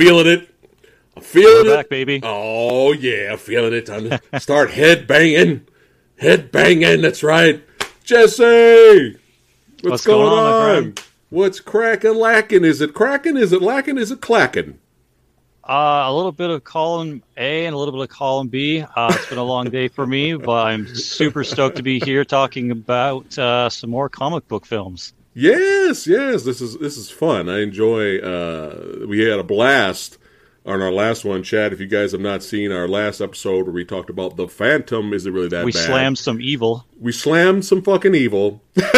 feeling 0.00 0.26
it. 0.26 0.48
I'm 1.14 1.22
feeling 1.22 1.66
We're 1.66 1.72
it. 1.74 1.76
back, 1.76 1.88
baby. 1.90 2.20
Oh 2.22 2.92
yeah, 2.92 3.32
I'm 3.32 3.38
feeling 3.38 3.74
it. 3.74 3.86
Time 3.86 4.08
to 4.08 4.40
start 4.40 4.70
head 4.70 5.06
banging, 5.06 5.66
head 6.18 6.50
banging. 6.50 7.02
That's 7.02 7.22
right, 7.22 7.62
Jesse. 8.02 9.18
What's, 9.82 9.82
What's 9.82 10.06
going, 10.06 10.28
going 10.28 10.38
on, 10.38 10.60
my 10.60 10.76
on? 10.76 10.94
What's 11.28 11.60
cracking, 11.60 12.14
lacking? 12.14 12.64
Is 12.64 12.80
it 12.80 12.94
cracking? 12.94 13.36
Is 13.36 13.52
it 13.52 13.60
lacking? 13.60 13.98
Is 13.98 14.10
it 14.10 14.20
clacking? 14.22 14.78
Uh, 15.68 16.04
a 16.06 16.14
little 16.14 16.32
bit 16.32 16.48
of 16.48 16.64
column 16.64 17.22
A 17.36 17.66
and 17.66 17.74
a 17.74 17.78
little 17.78 17.92
bit 17.92 18.00
of 18.00 18.08
column 18.08 18.48
B. 18.48 18.80
Uh, 18.80 19.12
it's 19.14 19.28
been 19.28 19.38
a 19.38 19.44
long 19.44 19.68
day 19.68 19.88
for 19.88 20.06
me, 20.06 20.34
but 20.34 20.66
I'm 20.66 20.86
super 20.94 21.44
stoked 21.44 21.76
to 21.76 21.82
be 21.82 22.00
here 22.00 22.24
talking 22.24 22.70
about 22.70 23.38
uh, 23.38 23.68
some 23.68 23.90
more 23.90 24.08
comic 24.08 24.48
book 24.48 24.64
films. 24.66 25.12
Yes, 25.40 26.06
yes. 26.06 26.42
This 26.44 26.60
is 26.60 26.76
this 26.78 26.98
is 26.98 27.10
fun. 27.10 27.48
I 27.48 27.62
enjoy. 27.62 28.18
Uh, 28.18 29.06
we 29.08 29.20
had 29.20 29.38
a 29.38 29.42
blast 29.44 30.18
on 30.66 30.82
our 30.82 30.92
last 30.92 31.24
one, 31.24 31.42
Chad. 31.42 31.72
If 31.72 31.80
you 31.80 31.86
guys 31.86 32.12
have 32.12 32.20
not 32.20 32.42
seen 32.42 32.70
our 32.72 32.86
last 32.86 33.22
episode 33.22 33.64
where 33.64 33.72
we 33.72 33.86
talked 33.86 34.10
about 34.10 34.36
the 34.36 34.46
Phantom, 34.48 35.14
is 35.14 35.24
it 35.24 35.30
really 35.30 35.48
that 35.48 35.64
We 35.64 35.72
bad? 35.72 35.86
slammed 35.86 36.18
some 36.18 36.42
evil. 36.42 36.84
we 37.00 37.10
slammed 37.12 37.64
some 37.64 37.80
fucking 37.80 38.14
evil. 38.14 38.62
That's 38.74 38.92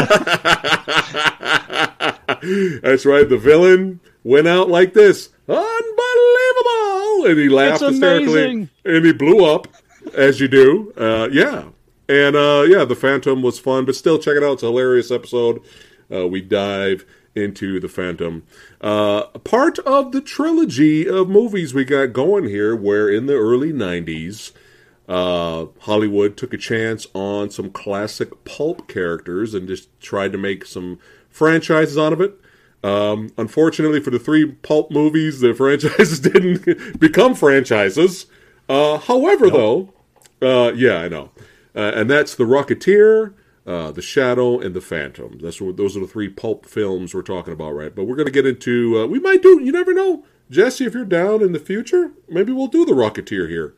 right. 3.07 3.29
The 3.29 3.39
villain 3.41 4.01
went 4.25 4.49
out 4.49 4.69
like 4.69 4.95
this. 4.95 5.29
Unbelievable! 5.49 7.27
And 7.31 7.39
he 7.39 7.49
laughed 7.49 7.83
hysterically. 7.83 8.69
And 8.85 9.05
he 9.07 9.13
blew 9.13 9.45
up, 9.45 9.69
as 10.15 10.41
you 10.41 10.49
do. 10.49 10.93
Uh, 10.97 11.29
yeah. 11.31 11.67
And 12.09 12.35
uh, 12.35 12.65
yeah, 12.67 12.85
the 12.85 12.97
Phantom 12.97 13.43
was 13.43 13.61
fun, 13.61 13.85
but 13.85 13.95
still, 13.95 14.19
check 14.19 14.35
it 14.37 14.43
out. 14.43 14.55
It's 14.55 14.65
a 14.65 14.67
hilarious 14.67 15.13
episode. 15.13 15.63
Uh, 16.13 16.27
we 16.27 16.41
dive 16.41 17.05
into 17.35 17.81
the 17.81 17.89
Phantom. 17.89 18.45
Uh, 18.81 19.25
part 19.39 19.79
of 19.81 20.13
the 20.13 20.21
trilogy 20.21 21.09
of 21.09 21.29
movies 21.29 21.73
we 21.73 21.85
got 21.85 22.13
going 22.13 22.45
here, 22.45 22.77
where 22.77 23.09
in 23.09 23.27
the 23.27 23.35
early 23.35 23.73
90s, 23.73 24.53
uh, 25.09 25.67
Hollywood 25.81 26.37
took 26.37 26.53
a 26.53 26.59
chance 26.59 27.07
on 27.15 27.51
some 27.51 27.71
classic 27.71 28.45
pulp 28.45 28.89
characters 28.89 29.55
and 29.55 29.67
just 29.67 29.89
tried 30.01 30.33
to 30.33 30.39
make 30.39 30.65
some 30.65 30.99
franchises 31.29 31.99
out 31.99 32.13
of 32.13 32.21
it. 32.21 32.39
Um, 32.85 33.31
unfortunately, 33.39 34.01
for 34.01 34.11
the 34.11 34.19
three 34.19 34.47
pulp 34.47 34.91
movies, 34.91 35.41
the 35.41 35.55
franchises 35.55 36.21
didn't 36.21 36.99
become 37.01 37.35
franchises. 37.35 38.27
Uh, 38.69 38.99
however, 38.99 39.51
though, 39.51 39.93
uh, 40.41 40.73
yeah, 40.75 40.99
I 40.99 41.09
know, 41.09 41.31
uh, 41.75 41.93
and 41.95 42.09
that's 42.09 42.35
the 42.35 42.45
Rocketeer, 42.45 43.35
uh, 43.67 43.93
the 43.93 44.03
Shadow, 44.03 44.59
and 44.59 44.75
the 44.75 44.81
Phantom. 44.81 45.39
That's 45.41 45.61
what, 45.61 45.77
those 45.77 45.97
are 45.97 46.01
the 46.01 46.07
three 46.07 46.29
pulp 46.29 46.67
films 46.67 47.15
we're 47.15 47.23
talking 47.23 47.53
about, 47.53 47.73
right? 47.73 47.95
But 47.95 48.05
we're 48.05 48.17
going 48.17 48.27
to 48.27 48.33
get 48.33 48.47
into. 48.47 49.01
Uh, 49.01 49.07
we 49.07 49.21
might 49.21 49.43
do. 49.43 49.61
You 49.63 49.73
never 49.73 49.93
know, 49.93 50.25
Jesse. 50.51 50.85
If 50.87 50.95
you're 50.95 51.05
down 51.05 51.43
in 51.43 51.53
the 51.53 51.61
future, 51.61 52.13
maybe 52.29 52.53
we'll 52.53 52.67
do 52.67 52.85
the 52.85 52.93
Rocketeer 52.93 53.49
here. 53.49 53.75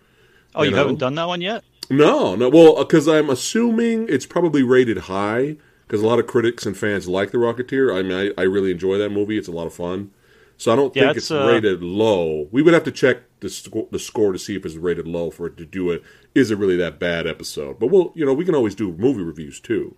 Oh, 0.55 0.62
You 0.62 0.71
you, 0.71 0.77
know? 0.77 0.83
haven't 0.83 0.99
done 1.00 1.15
that 1.17 1.27
one 1.27 1.41
yet? 1.41 1.65
No, 1.91 2.34
no. 2.34 2.49
Well, 2.49 2.77
because 2.77 3.06
I'm 3.09 3.28
assuming 3.28 4.06
it's 4.09 4.27
probably 4.27 4.62
rated 4.62 4.99
high 4.99 5.56
because 5.87 6.00
a 6.00 6.06
lot 6.06 6.19
of 6.19 6.27
critics 6.27 6.65
and 6.65 6.77
fans 6.77 7.06
like 7.06 7.31
The 7.31 7.39
Rocketeer. 7.39 7.94
I 7.94 8.03
mean, 8.03 8.33
I, 8.39 8.41
I 8.41 8.44
really 8.44 8.71
enjoy 8.71 8.97
that 8.99 9.11
movie. 9.11 9.37
It's 9.37 9.49
a 9.49 9.53
lot 9.53 9.67
of 9.67 9.75
fun. 9.75 10.11
So 10.57 10.73
I 10.73 10.77
don't 10.77 10.95
Yeah, 10.95 11.05
think 11.07 11.17
it's, 11.17 11.27
it's, 11.27 11.31
uh, 11.33 11.47
rated 11.47 11.83
low. 11.83 12.49
We 12.53 12.63
would 12.63 12.75
have 12.75 12.85
to 12.85 12.93
check 12.93 13.19
the 13.41 13.49
sco- 13.51 13.89
the 13.91 13.99
score 13.99 14.33
to 14.33 14.39
see 14.39 14.55
if 14.57 14.65
it's 14.65 14.77
rated 14.77 15.07
low 15.07 15.31
for 15.31 15.47
it 15.47 15.57
to 15.59 15.67
do 15.67 15.91
it. 15.91 16.03
Is 16.35 16.51
it 16.51 16.59
really 16.59 16.77
that 16.77 16.99
bad 16.99 17.27
episode? 17.27 17.79
But 17.79 17.89
we'll, 17.89 18.12
you 18.15 18.25
know, 18.25 18.33
we 18.33 18.45
can 18.45 18.55
always 18.55 18.75
do 18.75 18.93
movie 18.93 19.23
reviews 19.23 19.61
too. 19.61 19.97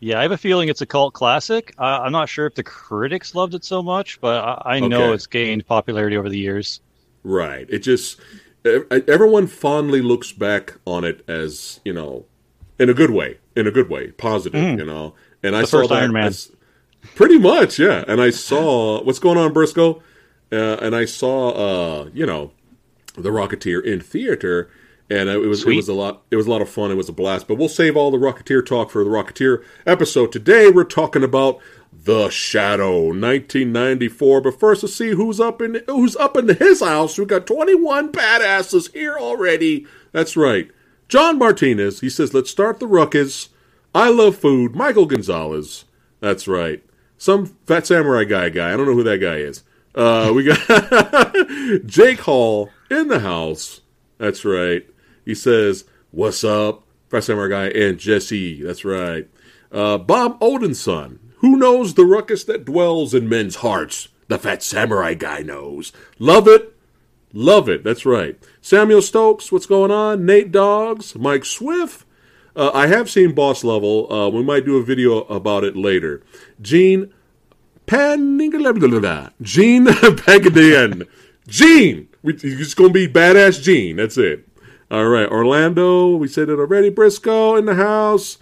Yeah, 0.00 0.18
I 0.18 0.22
have 0.22 0.32
a 0.32 0.38
feeling 0.38 0.68
it's 0.68 0.80
a 0.80 0.86
cult 0.86 1.12
classic. 1.12 1.74
Uh, 1.78 2.00
I'm 2.02 2.12
not 2.12 2.28
sure 2.28 2.46
if 2.46 2.54
the 2.54 2.62
critics 2.62 3.34
loved 3.34 3.54
it 3.54 3.64
so 3.64 3.82
much, 3.82 4.20
but 4.20 4.42
I, 4.64 4.76
I 4.76 4.80
know 4.80 5.04
Okay. 5.06 5.14
it's 5.14 5.26
gained 5.26 5.66
popularity 5.66 6.16
over 6.16 6.28
the 6.28 6.38
years. 6.38 6.80
Right. 7.24 7.66
It 7.68 7.80
just 7.80 8.18
everyone 8.90 9.46
fondly 9.46 10.00
looks 10.02 10.32
back 10.32 10.74
on 10.86 11.04
it 11.04 11.24
as 11.28 11.80
you 11.84 11.92
know, 11.92 12.24
in 12.78 12.88
a 12.88 12.94
good 12.94 13.10
way, 13.10 13.38
in 13.56 13.66
a 13.66 13.70
good 13.70 13.88
way, 13.90 14.12
positive. 14.12 14.78
You 14.78 14.84
know, 14.84 15.14
and 15.42 15.54
I 15.56 15.60
Mm. 15.60 15.62
The 15.62 15.66
saw 15.66 15.78
first 15.78 15.90
that 15.90 16.02
Iron 16.02 16.12
Man. 16.12 16.26
as- 16.26 16.50
pretty 17.14 17.38
much, 17.38 17.78
yeah. 17.78 18.04
And 18.06 18.20
I 18.20 18.30
saw 18.30 19.02
what's 19.02 19.18
going 19.18 19.38
on, 19.38 19.52
Briscoe, 19.52 20.02
uh, 20.52 20.76
and 20.76 20.94
I 20.94 21.04
saw 21.04 21.50
uh, 21.50 22.10
you 22.12 22.26
know, 22.26 22.52
the 23.16 23.30
Rocketeer 23.30 23.84
in 23.84 24.00
theater. 24.00 24.70
And 25.10 25.30
it 25.30 25.38
was 25.38 25.64
it 25.64 25.74
was 25.74 25.88
a 25.88 25.94
lot. 25.94 26.22
It 26.30 26.36
was 26.36 26.46
a 26.46 26.50
lot 26.50 26.60
of 26.60 26.68
fun. 26.68 26.90
It 26.90 26.96
was 26.96 27.08
a 27.08 27.14
blast. 27.14 27.48
But 27.48 27.54
we'll 27.56 27.70
save 27.70 27.96
all 27.96 28.10
the 28.10 28.18
Rocketeer 28.18 28.64
talk 28.64 28.90
for 28.90 29.02
the 29.02 29.10
Rocketeer 29.10 29.64
episode. 29.86 30.32
Today 30.32 30.68
we're 30.68 30.84
talking 30.84 31.24
about 31.24 31.60
the 31.90 32.28
Shadow, 32.28 33.04
1994. 33.04 34.42
But 34.42 34.60
first, 34.60 34.82
let's 34.82 34.94
see 34.94 35.10
who's 35.10 35.40
up 35.40 35.62
in 35.62 35.82
who's 35.86 36.14
up 36.16 36.36
in 36.36 36.48
his 36.56 36.80
house. 36.80 37.16
We've 37.16 37.26
got 37.26 37.46
21 37.46 38.12
badasses 38.12 38.92
here 38.92 39.16
already. 39.16 39.86
That's 40.12 40.36
right. 40.36 40.70
John 41.08 41.38
Martinez. 41.38 42.00
He 42.00 42.10
says, 42.10 42.34
"Let's 42.34 42.50
start 42.50 42.78
the 42.78 42.86
ruckus." 42.86 43.48
I 43.94 44.10
love 44.10 44.36
food. 44.36 44.76
Michael 44.76 45.06
Gonzalez. 45.06 45.86
That's 46.20 46.46
right. 46.46 46.84
Some 47.18 47.46
Phat 47.66 47.86
Samurai 47.86 48.24
guy 48.24 48.48
guy. 48.48 48.72
I 48.72 48.76
don't 48.76 48.86
know 48.86 48.94
who 48.94 49.02
that 49.02 49.18
guy 49.18 49.36
is. 49.36 49.64
Uh, 49.94 50.32
we 50.34 50.44
got 50.44 51.34
Jake 51.86 52.20
Hall 52.20 52.70
in 52.90 53.08
the 53.08 53.18
house. 53.20 53.80
That's 54.18 54.44
right. 54.44 54.86
He 55.24 55.34
says, 55.34 55.84
"What's 56.12 56.44
up, 56.44 56.84
Phat 57.10 57.24
Samurai 57.24 57.48
guy?" 57.48 57.78
And 57.78 57.98
Jesse. 57.98 58.62
That's 58.62 58.84
right. 58.84 59.28
Uh, 59.70 59.98
Bob 59.98 60.40
Odenson. 60.40 61.18
Who 61.38 61.56
knows 61.56 61.94
the 61.94 62.04
ruckus 62.04 62.44
that 62.44 62.64
dwells 62.64 63.14
in 63.14 63.28
men's 63.28 63.56
hearts? 63.56 64.08
The 64.28 64.38
Phat 64.38 64.62
Samurai 64.62 65.14
guy 65.14 65.40
knows. 65.42 65.92
Love 66.18 66.48
it. 66.48 66.74
Love 67.32 67.68
it. 67.68 67.84
That's 67.84 68.06
right. 68.06 68.38
Samuel 68.60 69.02
Stokes. 69.02 69.52
What's 69.52 69.66
going 69.66 69.90
on? 69.90 70.24
Nate 70.24 70.50
Dogs. 70.50 71.14
Mike 71.14 71.44
Swift. 71.44 72.04
Uh, 72.58 72.72
I 72.74 72.88
have 72.88 73.08
seen 73.08 73.36
Boss 73.36 73.62
Level. 73.62 74.12
Uh, 74.12 74.28
we 74.28 74.42
might 74.42 74.64
do 74.66 74.78
a 74.78 74.82
video 74.82 75.18
about 75.26 75.62
it 75.62 75.76
later. 75.76 76.22
Gene 76.60 77.14
Pan 77.86 78.36
Gene 78.36 78.56
Pagadian. 79.86 81.06
Gene. 81.46 82.08
We, 82.22 82.34
he's 82.34 82.74
going 82.74 82.90
to 82.90 82.94
be 82.94 83.06
badass 83.06 83.62
Gene. 83.62 83.94
That's 83.94 84.18
it. 84.18 84.48
All 84.90 85.06
right. 85.06 85.28
Orlando. 85.28 86.16
We 86.16 86.26
said 86.26 86.48
it 86.48 86.58
already. 86.58 86.90
Briscoe 86.90 87.54
in 87.54 87.66
the 87.66 87.76
house. 87.76 88.38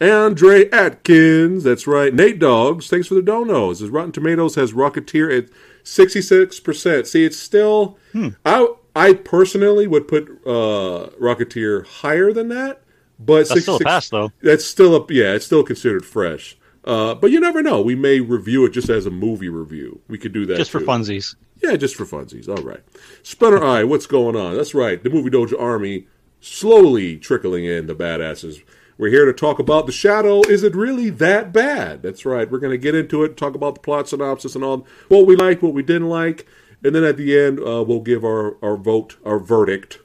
Andre 0.00 0.68
Atkins. 0.70 1.62
That's 1.62 1.86
right. 1.86 2.12
Nate 2.12 2.40
Dogs. 2.40 2.88
Thanks 2.88 3.06
for 3.06 3.14
the 3.14 3.22
donos. 3.22 3.78
His 3.78 3.90
Rotten 3.90 4.10
Tomatoes 4.10 4.56
has 4.56 4.72
Rocketeer 4.72 5.44
at 5.44 5.48
66%. 5.84 7.06
See, 7.06 7.24
it's 7.24 7.38
still. 7.38 7.98
I, 8.44 8.66
I 8.96 9.12
personally 9.14 9.86
would 9.86 10.08
put 10.08 10.28
uh, 10.44 11.10
Rocketeer 11.20 11.86
higher 11.86 12.32
than 12.32 12.48
that. 12.48 12.79
But 13.22 13.48
That's 13.48 13.62
still 13.62 13.76
a 13.76 13.80
pass, 13.80 14.08
though. 14.08 14.32
that's 14.42 14.64
still 14.64 14.96
a 14.96 15.04
yeah, 15.12 15.34
it's 15.34 15.44
still 15.44 15.62
considered 15.62 16.06
fresh. 16.06 16.56
Uh, 16.84 17.14
but 17.14 17.30
you 17.30 17.38
never 17.38 17.62
know. 17.62 17.82
We 17.82 17.94
may 17.94 18.20
review 18.20 18.64
it 18.64 18.70
just 18.70 18.88
as 18.88 19.04
a 19.04 19.10
movie 19.10 19.50
review. 19.50 20.00
We 20.08 20.16
could 20.16 20.32
do 20.32 20.46
that 20.46 20.56
Just 20.56 20.70
for 20.70 20.80
too. 20.80 20.86
funsies. 20.86 21.36
Yeah, 21.62 21.76
just 21.76 21.94
for 21.94 22.06
funsies. 22.06 22.48
All 22.48 22.64
right. 22.64 22.80
Spinner 23.22 23.62
Eye, 23.62 23.84
what's 23.84 24.06
going 24.06 24.34
on? 24.34 24.56
That's 24.56 24.72
right. 24.74 25.02
The 25.04 25.10
Movie 25.10 25.28
Dojo 25.28 25.60
Army 25.60 26.06
slowly 26.40 27.18
trickling 27.18 27.66
in 27.66 27.86
the 27.86 27.94
badasses. 27.94 28.62
We're 28.96 29.10
here 29.10 29.26
to 29.26 29.32
talk 29.34 29.58
about 29.58 29.84
The 29.84 29.92
Shadow. 29.92 30.40
Is 30.42 30.62
it 30.62 30.74
really 30.74 31.10
that 31.10 31.52
bad? 31.52 32.02
That's 32.02 32.24
right. 32.24 32.50
We're 32.50 32.58
going 32.60 32.72
to 32.72 32.78
get 32.78 32.94
into 32.94 33.24
it, 33.24 33.36
talk 33.36 33.54
about 33.54 33.74
the 33.74 33.80
plot 33.82 34.08
synopsis 34.08 34.54
and 34.54 34.64
all, 34.64 34.86
what 35.08 35.26
we 35.26 35.36
liked, 35.36 35.62
what 35.62 35.74
we 35.74 35.82
didn't 35.82 36.08
like. 36.08 36.46
And 36.82 36.94
then 36.94 37.04
at 37.04 37.18
the 37.18 37.38
end, 37.38 37.58
uh, 37.60 37.84
we'll 37.86 38.00
give 38.00 38.24
our, 38.24 38.56
our 38.64 38.78
vote, 38.78 39.16
our 39.24 39.38
verdict 39.38 39.98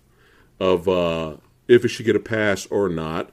of 0.60 0.90
uh, 0.90 1.38
if 1.68 1.86
it 1.86 1.90
should 1.90 2.06
get 2.06 2.16
a 2.16 2.20
pass 2.20 2.66
or 2.68 2.90
not. 2.90 3.32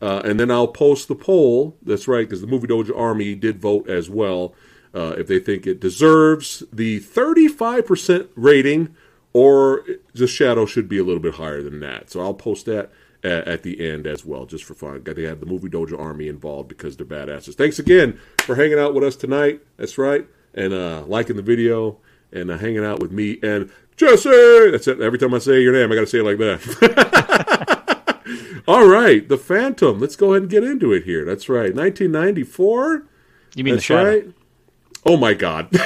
Uh, 0.00 0.20
and 0.24 0.40
then 0.40 0.50
I'll 0.50 0.68
post 0.68 1.08
the 1.08 1.14
poll. 1.14 1.76
That's 1.82 2.08
right, 2.08 2.26
because 2.26 2.40
the 2.40 2.46
Movie 2.46 2.66
Dojo 2.66 2.98
Army 2.98 3.34
did 3.34 3.60
vote 3.60 3.88
as 3.88 4.10
well. 4.10 4.54
Uh, 4.94 5.14
if 5.16 5.26
they 5.26 5.38
think 5.38 5.66
it 5.66 5.80
deserves 5.80 6.62
the 6.72 7.00
35% 7.00 8.28
rating, 8.34 8.94
or 9.32 9.84
the 10.14 10.26
shadow 10.26 10.66
should 10.66 10.88
be 10.88 10.98
a 10.98 11.04
little 11.04 11.22
bit 11.22 11.34
higher 11.34 11.62
than 11.62 11.80
that. 11.80 12.10
So 12.10 12.20
I'll 12.20 12.34
post 12.34 12.66
that 12.66 12.90
at, 13.24 13.48
at 13.48 13.62
the 13.62 13.88
end 13.88 14.06
as 14.06 14.24
well, 14.24 14.44
just 14.44 14.64
for 14.64 14.74
fun. 14.74 15.00
Got 15.02 15.16
to 15.16 15.26
have 15.26 15.40
the 15.40 15.46
Movie 15.46 15.68
Dojo 15.68 15.98
Army 15.98 16.28
involved 16.28 16.68
because 16.68 16.96
they're 16.96 17.06
badasses. 17.06 17.54
Thanks 17.54 17.78
again 17.78 18.18
for 18.38 18.56
hanging 18.56 18.78
out 18.78 18.94
with 18.94 19.04
us 19.04 19.16
tonight. 19.16 19.60
That's 19.76 19.98
right, 19.98 20.26
and 20.54 20.72
uh, 20.72 21.04
liking 21.06 21.36
the 21.36 21.42
video 21.42 21.98
and 22.32 22.50
uh, 22.50 22.58
hanging 22.58 22.84
out 22.84 23.00
with 23.00 23.12
me 23.12 23.38
and 23.42 23.70
Jesse. 23.96 24.70
That's 24.70 24.88
it. 24.88 25.00
Every 25.00 25.18
time 25.18 25.34
I 25.34 25.38
say 25.38 25.60
your 25.60 25.72
name, 25.72 25.92
I 25.92 25.94
got 25.94 26.02
to 26.02 26.06
say 26.06 26.18
it 26.18 26.24
like 26.24 26.38
that. 26.38 26.62
All 28.68 28.86
right, 28.86 29.28
the 29.28 29.36
Phantom. 29.36 29.98
Let's 30.00 30.16
go 30.16 30.32
ahead 30.32 30.42
and 30.42 30.50
get 30.50 30.64
into 30.64 30.92
it 30.92 31.04
here. 31.04 31.24
That's 31.24 31.48
right, 31.48 31.74
1994. 31.74 33.06
You 33.54 33.64
mean 33.64 33.74
That's 33.74 33.86
the 33.86 33.94
shadow? 33.94 34.08
right. 34.10 34.26
Oh 35.04 35.16
my 35.16 35.34
God! 35.34 35.68
Thank 35.72 35.76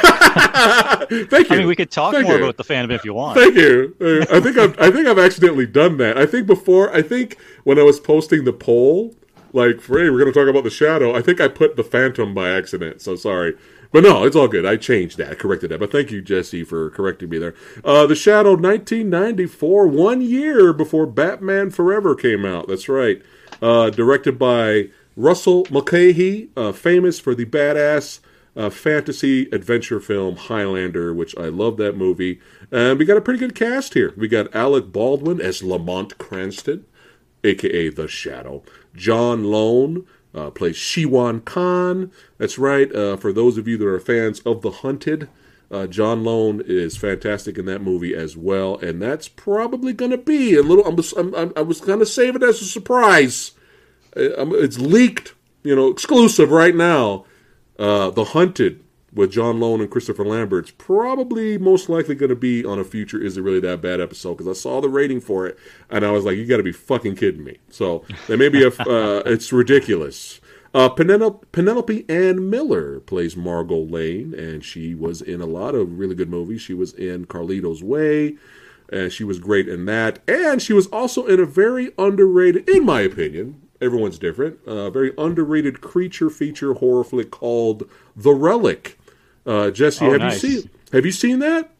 you. 1.11 1.47
I 1.49 1.57
mean, 1.57 1.67
we 1.67 1.75
could 1.75 1.91
talk 1.91 2.13
Thank 2.13 2.27
more 2.27 2.37
you. 2.37 2.45
about 2.45 2.59
the 2.59 2.65
Phantom 2.65 2.91
if 2.91 3.03
you 3.03 3.15
want. 3.15 3.39
Thank 3.39 3.55
you. 3.55 3.97
Uh, 3.99 4.27
I 4.31 4.41
think 4.41 4.59
I've 4.59 4.79
I 4.79 4.91
think 4.91 5.07
I've 5.07 5.19
accidentally 5.19 5.65
done 5.67 5.97
that. 5.97 6.19
I 6.19 6.27
think 6.27 6.47
before 6.47 6.95
I 6.95 7.01
think 7.01 7.39
when 7.65 7.79
I 7.79 7.83
was 7.83 7.99
posting 7.99 8.45
the 8.45 8.53
poll, 8.53 9.15
like 9.55 9.81
for 9.81 9.99
hey, 9.99 10.11
we're 10.11 10.19
going 10.19 10.31
to 10.33 10.39
talk 10.39 10.49
about 10.49 10.65
the 10.65 10.71
shadow. 10.71 11.15
I 11.17 11.23
think 11.23 11.41
I 11.41 11.49
put 11.49 11.77
the 11.77 11.85
Phantom 11.85 12.35
by 12.35 12.51
accident. 12.51 13.01
So 13.01 13.17
sorry. 13.17 13.57
But 13.97 14.03
no, 14.05 14.25
it's 14.25 14.37
all 14.37 14.47
good. 14.47 14.67
I 14.67 14.77
changed 14.77 15.17
that, 15.17 15.39
corrected 15.39 15.71
that. 15.71 15.81
But 15.81 15.91
thank 15.91 16.11
you, 16.11 16.21
Jesse, 16.21 16.65
for 16.65 16.91
correcting 16.91 17.31
me 17.31 17.39
there. 17.39 17.55
Uh, 17.83 18.05
the 18.05 18.15
Shadow, 18.15 18.51
1994, 18.51 19.87
one 19.87 20.21
year 20.21 20.75
before 20.75 21.07
Batman 21.07 21.71
Forever 21.71 22.15
came 22.15 22.45
out. 22.45 22.69
That's 22.69 22.91
right. 22.91 23.23
Uh, 23.63 23.89
directed 23.89 24.39
by 24.39 24.91
Russell 25.17 25.67
Mulcahy, 25.71 26.51
uh, 26.59 26.73
famous 26.73 27.19
for 27.19 27.35
the 27.35 27.47
badass 27.47 28.21
uh, 28.55 28.69
fantasy 28.69 29.49
adventure 29.51 29.99
film 29.99 30.37
Highlander, 30.37 31.15
which 31.15 31.35
I 31.39 31.45
love 31.47 31.79
that 31.79 31.97
movie. 31.97 32.39
And 32.71 32.99
we 32.99 33.07
got 33.07 33.17
a 33.17 33.23
pretty 33.23 33.41
good 33.41 33.55
cast 33.55 33.95
here. 33.95 34.13
We 34.15 34.29
got 34.29 34.55
Alec 34.55 34.93
Baldwin 34.93 35.41
as 35.41 35.63
Lamont 35.63 36.19
Cranston, 36.19 36.85
aka 37.43 37.89
The 37.89 38.09
Shadow. 38.09 38.63
John 38.95 39.45
Lone 39.45 40.07
uh, 40.37 40.51
plays 40.51 40.77
Shiwan 40.77 41.45
Khan. 41.45 42.13
That's 42.39 42.59
right. 42.59 42.95
Uh, 42.95 43.17
for 43.17 43.33
those 43.33 43.57
of 43.57 43.67
you 43.67 43.79
that 43.79 43.87
are 43.87 43.99
fans 43.99 44.41
of 44.41 44.61
The 44.63 44.71
Hunted, 44.71 45.29
uh, 45.71 45.87
John 45.87 46.23
Lone 46.23 46.63
is 46.65 46.97
fantastic 46.97 47.59
in 47.59 47.65
that 47.65 47.83
movie 47.83 48.15
as 48.15 48.37
well, 48.37 48.77
and 48.77 49.03
that's 49.03 49.27
probably 49.27 49.93
going 49.93 50.13
to 50.13 50.19
be 50.19 50.55
a 50.55 50.63
little. 50.63 50.87
I'm, 50.87 51.35
I'm, 51.35 51.53
i 51.57 51.63
was 51.63 51.81
going 51.81 51.99
to 51.99 52.07
save 52.07 52.37
it 52.37 52.43
as 52.43 52.61
a 52.61 52.67
surprise. 52.67 53.53
Uh, 54.17 54.47
it's 54.53 54.79
leaked, 54.79 55.35
you 55.65 55.75
know, 55.75 55.89
exclusive 55.89 56.51
right 56.51 56.75
now. 56.75 57.25
Uh, 57.79 58.11
the 58.11 58.25
Hunted 58.27 58.83
with 59.17 59.33
John 59.33 59.59
Lone 59.59 59.81
and 59.81 59.91
Christopher 59.91 60.25
Lambert's 60.25 60.71
probably 60.71 61.57
most 61.59 61.89
likely 61.89 62.15
going 62.15 62.29
to 62.29 62.37
be 62.37 62.65
on 62.65 62.79
a 62.79 62.85
future 62.85 63.21
Is 63.21 63.37
It 63.37 63.43
Really 63.43 63.61
That 63.61 63.81
Bad 63.81 64.01
episode 64.01 64.35
because 64.37 64.59
I 64.59 64.61
saw 64.61 64.81
the 64.81 64.91
rating 64.91 65.21
for 65.21 65.47
it 65.47 65.59
and 65.91 66.05
I 66.05 66.11
was 66.11 66.25
like, 66.25 66.37
you 66.37 66.47
got 66.47 66.59
to 66.59 66.63
be 66.63 66.73
fucking 66.73 67.17
kidding 67.17 67.43
me. 67.43 67.57
So 67.71 68.05
there 68.29 68.37
may 68.37 68.51
be 68.51 68.63
a, 68.63 68.69
uh, 68.69 69.23
it's 69.25 69.53
ridiculous. 69.53 70.41
Uh, 70.75 70.91
Penelope, 70.91 71.47
Penelope 71.53 72.05
Ann 72.07 72.51
Miller 72.51 73.01
plays 73.01 73.35
Margot 73.35 73.87
Lane, 73.87 74.35
and 74.35 74.63
she 74.63 74.95
was 74.95 75.23
in 75.23 75.41
a 75.41 75.47
lot 75.47 75.75
of 75.75 75.99
really 75.99 76.15
good 76.15 76.29
movies. 76.29 76.61
She 76.61 76.75
was 76.75 76.93
in 76.93 77.25
Carlito's 77.25 77.83
Way, 77.83 78.37
and 78.93 79.11
she 79.11 79.25
was 79.25 79.39
great 79.39 79.69
in 79.69 79.87
that. 79.87 80.19
And 80.29 80.61
she 80.61 80.75
was 80.75 80.87
also 80.89 81.25
in 81.25 81.41
a 81.41 81.47
very 81.47 81.93
underrated, 81.97 82.69
in 82.69 82.85
my 82.85 83.01
opinion, 83.01 83.63
everyone's 83.81 84.19
different, 84.19 84.59
uh, 84.67 84.91
very 84.91 85.15
underrated 85.17 85.81
creature 85.81 86.29
feature 86.29 86.75
horror 86.75 87.05
flick 87.05 87.31
called 87.31 87.89
The 88.15 88.33
Relic. 88.33 88.99
Uh, 89.47 89.71
Jesse, 89.71 90.05
oh, 90.05 90.13
have 90.13 90.21
nice. 90.21 90.43
you 90.43 90.61
seen 90.61 90.71
have 90.93 91.07
you 91.07 91.13
seen 91.13 91.39
that? 91.41 91.71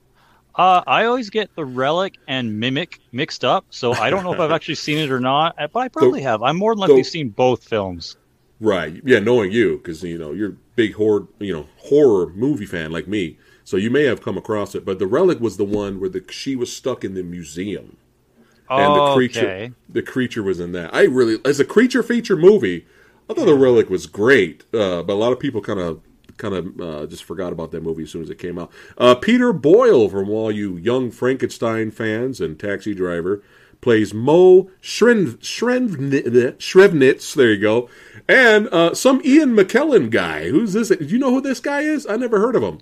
Uh, 0.55 0.83
I 0.87 1.05
always 1.05 1.29
get 1.29 1.55
the 1.55 1.65
relic 1.65 2.17
and 2.27 2.59
mimic 2.59 3.01
mixed 3.13 3.45
up, 3.45 3.67
so 3.71 3.93
I 3.93 4.09
don't 4.09 4.25
know 4.25 4.33
if 4.33 4.41
I've 4.41 4.51
actually 4.53 4.77
seen 4.77 4.99
it 4.99 5.11
or 5.11 5.21
not. 5.21 5.57
But 5.57 5.79
I 5.81 5.89
probably 5.89 6.21
the, 6.21 6.29
have. 6.29 6.43
I'm 6.43 6.57
more 6.57 6.75
than 6.75 6.81
likely 6.81 6.97
the, 6.97 7.05
seen 7.05 7.29
both 7.29 7.65
films. 7.65 8.17
Right. 8.59 9.01
Yeah, 9.05 9.19
knowing 9.19 9.53
you 9.53 9.77
because 9.77 10.03
you 10.03 10.17
know 10.17 10.33
you're 10.33 10.51
a 10.51 10.57
big 10.77 10.95
horror, 10.95 11.27
you 11.39 11.53
know, 11.53 11.67
horror 11.77 12.29
movie 12.29 12.65
fan 12.65 12.91
like 12.91 13.07
me, 13.07 13.39
so 13.65 13.77
you 13.77 13.91
may 13.91 14.05
have 14.05 14.23
come 14.23 14.39
across 14.39 14.75
it. 14.75 14.85
But 14.85 14.99
the 14.99 15.07
relic 15.07 15.41
was 15.41 15.59
the 15.59 15.65
one 15.65 16.01
where 16.01 16.09
the 16.09 16.25
she 16.31 16.57
was 16.57 16.75
stuck 16.75 17.05
in 17.05 17.15
the 17.15 17.23
museum, 17.23 17.99
and 18.71 18.95
the 18.95 19.15
creature, 19.15 19.41
okay. 19.41 19.73
the 19.91 20.03
creature 20.03 20.43
was 20.43 20.59
in 20.59 20.73
that. 20.73 20.95
I 20.95 21.03
really, 21.03 21.39
as 21.45 21.61
a 21.61 21.67
creature 21.67 22.03
feature 22.03 22.37
movie, 22.37 22.87
I 23.29 23.35
thought 23.35 23.45
the 23.45 23.55
relic 23.55 23.91
was 23.91 24.07
great, 24.07 24.65
uh, 24.73 25.03
but 25.03 25.13
a 25.13 25.21
lot 25.21 25.33
of 25.33 25.41
people 25.41 25.61
kind 25.61 25.81
of 25.81 26.01
kind 26.37 26.55
of 26.55 26.81
uh, 26.81 27.07
just 27.07 27.25
forgot 27.25 27.53
about 27.53 27.71
that 27.73 27.83
movie 27.83 28.05
as 28.05 28.11
soon 28.11 28.23
as 28.23 28.31
it 28.31 28.39
came 28.39 28.59
out. 28.59 28.71
Uh, 28.99 29.15
Peter 29.15 29.53
Boyle, 29.53 30.09
from 30.09 30.31
all 30.31 30.51
you 30.51 30.77
young 30.77 31.11
Frankenstein 31.11 31.91
fans 31.91 32.41
and 32.41 32.59
Taxi 32.59 32.95
Driver, 32.95 33.43
plays 33.81 34.13
Moe 34.13 34.71
Shrev- 34.83 35.39
Shrevnitz. 35.39 37.35
There 37.35 37.53
you 37.53 37.61
go. 37.61 37.89
And 38.29 38.69
uh, 38.69 38.95
some 38.95 39.21
Ian 39.25 39.55
McKellen 39.55 40.11
guy. 40.11 40.49
Who's 40.49 40.73
this? 40.73 40.89
Do 40.89 41.05
you 41.05 41.19
know 41.19 41.31
who 41.31 41.41
this 41.41 41.61
guy 41.61 41.81
is? 41.83 42.07
I 42.07 42.17
never 42.17 42.39
heard 42.39 42.57
of 42.57 42.63
him. 42.63 42.79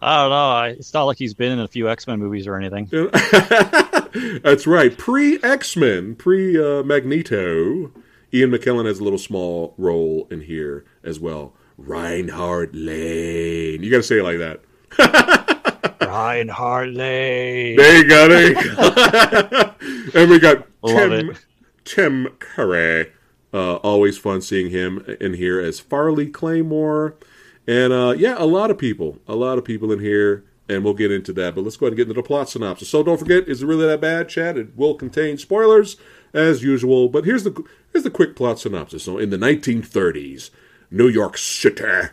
I 0.00 0.22
don't 0.22 0.30
know. 0.30 0.76
It's 0.78 0.92
not 0.92 1.04
like 1.04 1.18
he's 1.18 1.34
been 1.34 1.52
in 1.52 1.60
a 1.60 1.68
few 1.68 1.88
X 1.88 2.06
Men 2.06 2.18
movies 2.18 2.46
or 2.48 2.56
anything. 2.56 2.86
That's 4.42 4.66
right. 4.66 4.96
Pre 4.96 5.42
X 5.42 5.76
Men, 5.76 6.16
pre 6.16 6.58
uh, 6.58 6.82
Magneto. 6.82 7.92
Ian 8.34 8.50
McKellen 8.50 8.86
has 8.86 8.98
a 8.98 9.04
little 9.04 9.18
small 9.18 9.74
role 9.76 10.26
in 10.30 10.40
here 10.40 10.84
as 11.04 11.20
well. 11.20 11.54
Reinhardt 11.76 12.74
Lane. 12.74 13.82
You 13.82 13.90
got 13.90 13.98
to 13.98 14.02
say 14.02 14.18
it 14.18 14.22
like 14.22 14.38
that. 14.38 14.60
Reinhardt 16.00 16.90
Lane. 16.90 17.76
There 17.76 17.98
you 17.98 18.08
go. 18.08 18.28
There 18.28 18.48
you 18.48 18.54
go. 18.54 19.74
and 20.20 20.30
we 20.30 20.38
got 20.38 20.66
Tim, 20.86 21.36
Tim 21.84 22.28
Curry. 22.38 23.12
Uh, 23.54 23.76
always 23.76 24.16
fun 24.16 24.40
seeing 24.40 24.70
him 24.70 25.04
in 25.20 25.34
here 25.34 25.60
as 25.60 25.78
Farley 25.78 26.28
Claymore. 26.28 27.16
And 27.66 27.92
uh, 27.92 28.14
yeah, 28.16 28.36
a 28.38 28.46
lot 28.46 28.70
of 28.70 28.78
people, 28.78 29.18
a 29.28 29.36
lot 29.36 29.58
of 29.58 29.64
people 29.64 29.92
in 29.92 30.00
here, 30.00 30.44
and 30.68 30.84
we'll 30.84 30.94
get 30.94 31.12
into 31.12 31.32
that. 31.34 31.54
But 31.54 31.64
let's 31.64 31.76
go 31.76 31.86
ahead 31.86 31.92
and 31.92 31.96
get 31.98 32.08
into 32.08 32.20
the 32.20 32.26
plot 32.26 32.48
synopsis. 32.48 32.88
So 32.88 33.02
don't 33.02 33.18
forget, 33.18 33.48
is 33.48 33.62
it 33.62 33.66
really 33.66 33.86
that 33.86 34.00
bad, 34.00 34.28
Chad? 34.28 34.56
It 34.56 34.76
will 34.76 34.94
contain 34.94 35.36
spoilers 35.38 35.96
as 36.32 36.62
usual. 36.62 37.08
But 37.08 37.24
here's 37.24 37.44
the 37.44 37.64
here's 37.92 38.04
the 38.04 38.10
quick 38.10 38.34
plot 38.34 38.58
synopsis. 38.58 39.04
So 39.04 39.18
in 39.18 39.30
the 39.30 39.36
1930s, 39.36 40.50
New 40.92 41.08
York 41.08 41.38
City, 41.38 42.10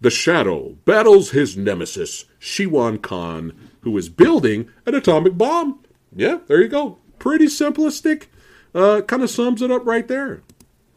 the 0.00 0.10
Shadow 0.10 0.76
battles 0.84 1.30
his 1.30 1.56
nemesis, 1.56 2.24
Shiwan 2.40 3.00
Khan, 3.00 3.52
who 3.82 3.96
is 3.96 4.08
building 4.08 4.68
an 4.86 4.94
atomic 4.94 5.36
bomb. 5.36 5.80
Yeah, 6.14 6.38
there 6.48 6.62
you 6.62 6.68
go. 6.68 6.98
Pretty 7.18 7.46
simplistic. 7.46 8.26
Uh, 8.74 9.02
kind 9.02 9.22
of 9.22 9.30
sums 9.30 9.60
it 9.62 9.70
up 9.70 9.84
right 9.86 10.08
there. 10.08 10.42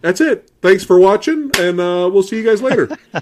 That's 0.01 0.21
it. 0.21 0.51
Thanks 0.61 0.83
for 0.83 0.99
watching, 0.99 1.51
and 1.59 1.79
uh, 1.79 2.09
we'll 2.11 2.23
see 2.23 2.37
you 2.37 2.43
guys 2.43 2.61
later. 2.61 2.89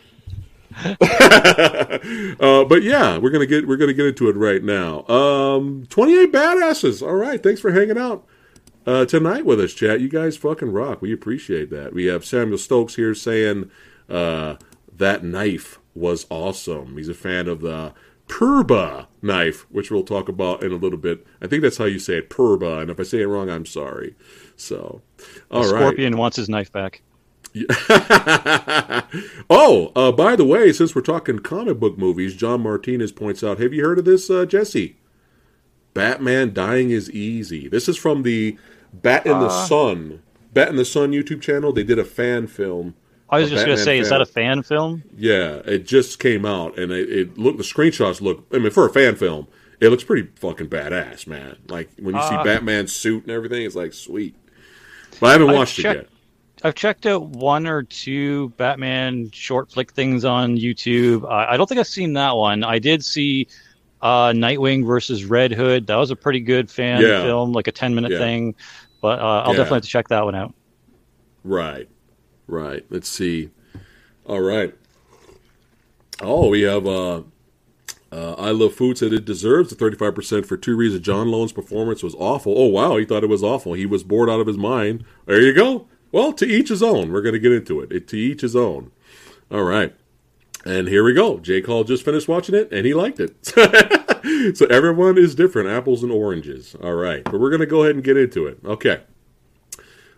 uh, 1.01 2.65
but 2.65 2.81
yeah, 2.81 3.17
we're 3.17 3.29
gonna 3.29 3.45
get 3.45 3.67
we're 3.67 3.77
gonna 3.77 3.93
get 3.93 4.07
into 4.07 4.27
it 4.29 4.35
right 4.35 4.63
now. 4.63 5.05
Um, 5.07 5.85
Twenty 5.89 6.17
eight 6.17 6.31
badasses. 6.31 7.05
All 7.05 7.15
right, 7.15 7.41
thanks 7.41 7.61
for 7.61 7.71
hanging 7.71 7.97
out 7.97 8.25
uh, 8.85 9.05
tonight 9.05 9.45
with 9.45 9.59
us, 9.59 9.73
chat. 9.73 10.01
You 10.01 10.09
guys 10.09 10.35
fucking 10.35 10.71
rock. 10.71 11.01
We 11.01 11.13
appreciate 11.13 11.69
that. 11.69 11.93
We 11.93 12.05
have 12.05 12.25
Samuel 12.25 12.57
Stokes 12.57 12.95
here 12.95 13.13
saying 13.13 13.69
uh, 14.09 14.55
that 14.95 15.23
knife 15.23 15.79
was 15.95 16.25
awesome. 16.29 16.97
He's 16.97 17.09
a 17.09 17.13
fan 17.13 17.47
of 17.47 17.61
the 17.61 17.93
Phurba 18.27 19.07
knife, 19.21 19.65
which 19.69 19.91
we'll 19.91 20.03
talk 20.03 20.27
about 20.27 20.63
in 20.63 20.71
a 20.71 20.77
little 20.77 20.97
bit. 20.97 21.25
I 21.41 21.47
think 21.47 21.61
that's 21.61 21.77
how 21.77 21.85
you 21.85 21.99
say 21.99 22.17
it, 22.17 22.29
Phurba. 22.29 22.81
And 22.81 22.89
if 22.89 22.99
I 22.99 23.03
say 23.03 23.21
it 23.21 23.27
wrong, 23.27 23.49
I'm 23.49 23.65
sorry. 23.65 24.15
So, 24.55 25.01
all 25.51 25.63
Scorpion 25.63 26.13
right. 26.13 26.19
wants 26.19 26.37
his 26.37 26.49
knife 26.49 26.71
back. 26.71 27.01
oh, 29.49 29.91
uh, 29.95 30.11
by 30.11 30.35
the 30.35 30.45
way, 30.45 30.73
since 30.73 30.95
we're 30.95 31.01
talking 31.01 31.37
comic 31.39 31.79
book 31.79 31.97
movies, 31.97 32.35
John 32.35 32.61
Martinez 32.61 33.11
points 33.11 33.43
out 33.43 33.59
Have 33.59 33.73
you 33.73 33.83
heard 33.83 33.99
of 33.99 34.05
this, 34.05 34.29
uh, 34.29 34.45
Jesse? 34.45 34.97
Batman 35.93 36.53
Dying 36.53 36.89
is 36.89 37.11
Easy. 37.11 37.67
This 37.67 37.87
is 37.87 37.97
from 37.97 38.23
the 38.23 38.57
Bat 38.91 39.27
in 39.27 39.39
the 39.39 39.45
uh, 39.45 39.65
Sun. 39.67 40.23
Bat 40.53 40.69
in 40.69 40.75
the 40.77 40.85
Sun 40.85 41.11
YouTube 41.11 41.41
channel. 41.41 41.71
They 41.71 41.83
did 41.83 41.99
a 41.99 42.03
fan 42.03 42.47
film. 42.47 42.95
I 43.33 43.39
was 43.39 43.49
just 43.49 43.65
going 43.65 43.77
to 43.77 43.83
say, 43.83 43.97
fan. 43.97 44.01
is 44.03 44.09
that 44.09 44.21
a 44.21 44.25
fan 44.25 44.63
film? 44.63 45.03
Yeah, 45.17 45.61
it 45.65 45.85
just 45.85 46.19
came 46.19 46.45
out, 46.45 46.77
and 46.77 46.91
it, 46.91 47.09
it 47.09 47.37
look 47.37 47.57
the 47.57 47.63
screenshots 47.63 48.21
look. 48.21 48.45
I 48.53 48.59
mean, 48.59 48.71
for 48.71 48.85
a 48.85 48.89
fan 48.89 49.15
film, 49.15 49.47
it 49.79 49.89
looks 49.89 50.03
pretty 50.03 50.29
fucking 50.35 50.69
badass, 50.69 51.27
man. 51.27 51.57
Like 51.67 51.89
when 51.99 52.15
you 52.15 52.21
see 52.21 52.35
uh, 52.35 52.43
Batman's 52.43 52.93
suit 52.93 53.23
and 53.23 53.31
everything, 53.31 53.65
it's 53.65 53.75
like 53.75 53.93
sweet. 53.93 54.35
But 55.19 55.27
I 55.27 55.31
haven't 55.33 55.49
I've 55.49 55.55
watched 55.55 55.77
checked, 55.77 55.99
it 55.99 56.01
yet. 56.03 56.09
I've 56.65 56.75
checked 56.75 57.05
out 57.05 57.23
one 57.23 57.67
or 57.67 57.83
two 57.83 58.49
Batman 58.49 59.31
short 59.31 59.71
flick 59.71 59.91
things 59.91 60.23
on 60.23 60.57
YouTube. 60.57 61.23
Uh, 61.23 61.47
I 61.49 61.57
don't 61.57 61.67
think 61.67 61.79
I've 61.79 61.87
seen 61.87 62.13
that 62.13 62.35
one. 62.37 62.63
I 62.63 62.79
did 62.79 63.03
see 63.03 63.47
uh, 64.01 64.29
Nightwing 64.29 64.85
versus 64.85 65.25
Red 65.25 65.51
Hood. 65.51 65.87
That 65.87 65.95
was 65.95 66.11
a 66.11 66.15
pretty 66.15 66.39
good 66.39 66.69
fan 66.69 67.01
yeah. 67.01 67.21
film, 67.21 67.51
like 67.51 67.67
a 67.67 67.71
ten 67.71 67.95
minute 67.95 68.11
yeah. 68.11 68.19
thing. 68.19 68.55
But 69.01 69.19
uh, 69.19 69.23
I'll 69.23 69.51
yeah. 69.51 69.57
definitely 69.57 69.75
have 69.77 69.83
to 69.83 69.89
check 69.89 70.07
that 70.09 70.23
one 70.23 70.35
out. 70.35 70.53
Right, 71.43 71.89
right. 72.47 72.85
Let's 72.89 73.09
see. 73.09 73.49
All 74.25 74.41
right. 74.41 74.73
Oh, 76.21 76.49
we 76.49 76.61
have 76.61 76.87
uh, 76.87 77.23
uh, 78.13 78.33
I 78.37 78.51
Love 78.51 78.75
Food 78.75 78.97
said 78.97 79.11
it 79.11 79.25
deserves 79.25 79.69
the 79.69 79.75
35% 79.75 80.45
for 80.45 80.55
two 80.55 80.75
reasons. 80.75 81.03
John 81.03 81.29
Lone's 81.29 81.51
performance 81.51 82.03
was 82.03 82.13
awful. 82.15 82.53
Oh, 82.55 82.67
wow, 82.67 82.97
he 82.97 83.05
thought 83.05 83.23
it 83.23 83.29
was 83.29 83.43
awful. 83.43 83.73
He 83.73 83.87
was 83.87 84.03
bored 84.03 84.29
out 84.29 84.39
of 84.39 84.45
his 84.45 84.57
mind. 84.57 85.03
There 85.25 85.41
you 85.41 85.53
go. 85.53 85.87
Well, 86.11 86.31
to 86.33 86.45
each 86.45 86.69
his 86.69 86.83
own. 86.83 87.11
We're 87.11 87.23
going 87.23 87.33
to 87.33 87.39
get 87.39 87.51
into 87.51 87.81
it. 87.81 87.91
it. 87.91 88.07
To 88.09 88.17
each 88.17 88.41
his 88.41 88.55
own. 88.55 88.91
All 89.49 89.63
right. 89.63 89.95
And 90.63 90.87
here 90.87 91.03
we 91.03 91.13
go. 91.13 91.39
J. 91.39 91.59
Cole 91.61 91.83
just 91.83 92.05
finished 92.05 92.27
watching 92.27 92.53
it, 92.53 92.71
and 92.71 92.85
he 92.85 92.93
liked 92.93 93.19
it. 93.19 93.35
so 94.55 94.67
everyone 94.67 95.17
is 95.17 95.33
different, 95.33 95.69
apples 95.69 96.03
and 96.03 96.11
oranges. 96.11 96.75
All 96.83 96.93
right. 96.93 97.23
But 97.23 97.39
we're 97.39 97.49
going 97.49 97.61
to 97.61 97.65
go 97.65 97.81
ahead 97.81 97.95
and 97.95 98.03
get 98.03 98.15
into 98.15 98.45
it. 98.45 98.59
Okay. 98.63 99.01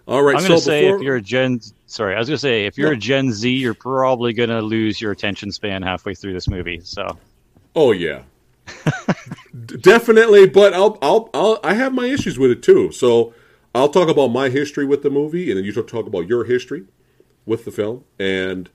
All 0.05 0.21
right. 0.21 0.35
I'm 0.35 0.41
going 0.41 0.51
to 0.51 0.57
so 0.59 0.69
say 0.69 0.81
before... 0.81 0.97
if 0.97 1.01
you're 1.01 1.15
a 1.15 1.21
Gen, 1.21 1.61
sorry, 1.85 2.15
I 2.15 2.19
was 2.19 2.27
going 2.27 2.35
to 2.35 2.41
say 2.41 2.65
if 2.65 2.77
you're 2.77 2.93
a 2.93 2.97
Gen 2.97 3.31
Z, 3.31 3.49
you're 3.49 3.73
probably 3.73 4.33
going 4.33 4.49
to 4.49 4.61
lose 4.61 4.99
your 4.99 5.11
attention 5.11 5.51
span 5.51 5.81
halfway 5.81 6.15
through 6.15 6.33
this 6.33 6.47
movie. 6.47 6.81
So 6.83 7.17
Oh 7.75 7.91
yeah, 7.91 8.23
definitely. 9.81 10.47
But 10.47 10.73
I'll, 10.73 10.97
I'll, 11.01 11.29
I'll, 11.33 11.59
I 11.63 11.73
have 11.73 11.93
my 11.93 12.05
issues 12.05 12.39
with 12.39 12.51
it 12.51 12.63
too. 12.63 12.91
So 12.91 13.33
I'll 13.73 13.89
talk 13.89 14.07
about 14.07 14.29
my 14.29 14.49
history 14.49 14.85
with 14.85 15.03
the 15.03 15.09
movie, 15.09 15.51
and 15.51 15.57
then 15.57 15.65
you 15.65 15.73
talk 15.73 16.07
about 16.07 16.27
your 16.27 16.45
history 16.45 16.85
with 17.45 17.65
the 17.65 17.71
film, 17.71 18.05
and 18.17 18.69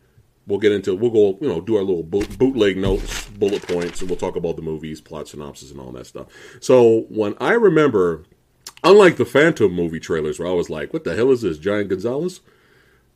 we'll 0.46 0.58
get 0.58 0.72
into 0.72 0.94
we'll 0.94 1.10
go 1.10 1.38
you 1.40 1.48
know 1.48 1.62
do 1.62 1.76
our 1.76 1.82
little 1.82 2.02
boot, 2.02 2.38
bootleg 2.38 2.76
notes, 2.76 3.26
bullet 3.28 3.62
points, 3.62 4.02
and 4.02 4.10
we'll 4.10 4.18
talk 4.18 4.36
about 4.36 4.56
the 4.56 4.62
movies, 4.62 5.00
plot 5.00 5.28
synopsis, 5.28 5.70
and 5.70 5.80
all 5.80 5.92
that 5.92 6.06
stuff. 6.06 6.26
So 6.60 7.06
when 7.08 7.34
I 7.40 7.52
remember, 7.52 8.24
unlike 8.84 9.16
the 9.16 9.24
Phantom 9.24 9.72
movie 9.72 10.00
trailers 10.00 10.38
where 10.38 10.48
I 10.48 10.52
was 10.52 10.68
like, 10.68 10.92
"What 10.92 11.04
the 11.04 11.16
hell 11.16 11.30
is 11.30 11.40
this, 11.40 11.56
Giant 11.56 11.88
Gonzalez?" 11.88 12.42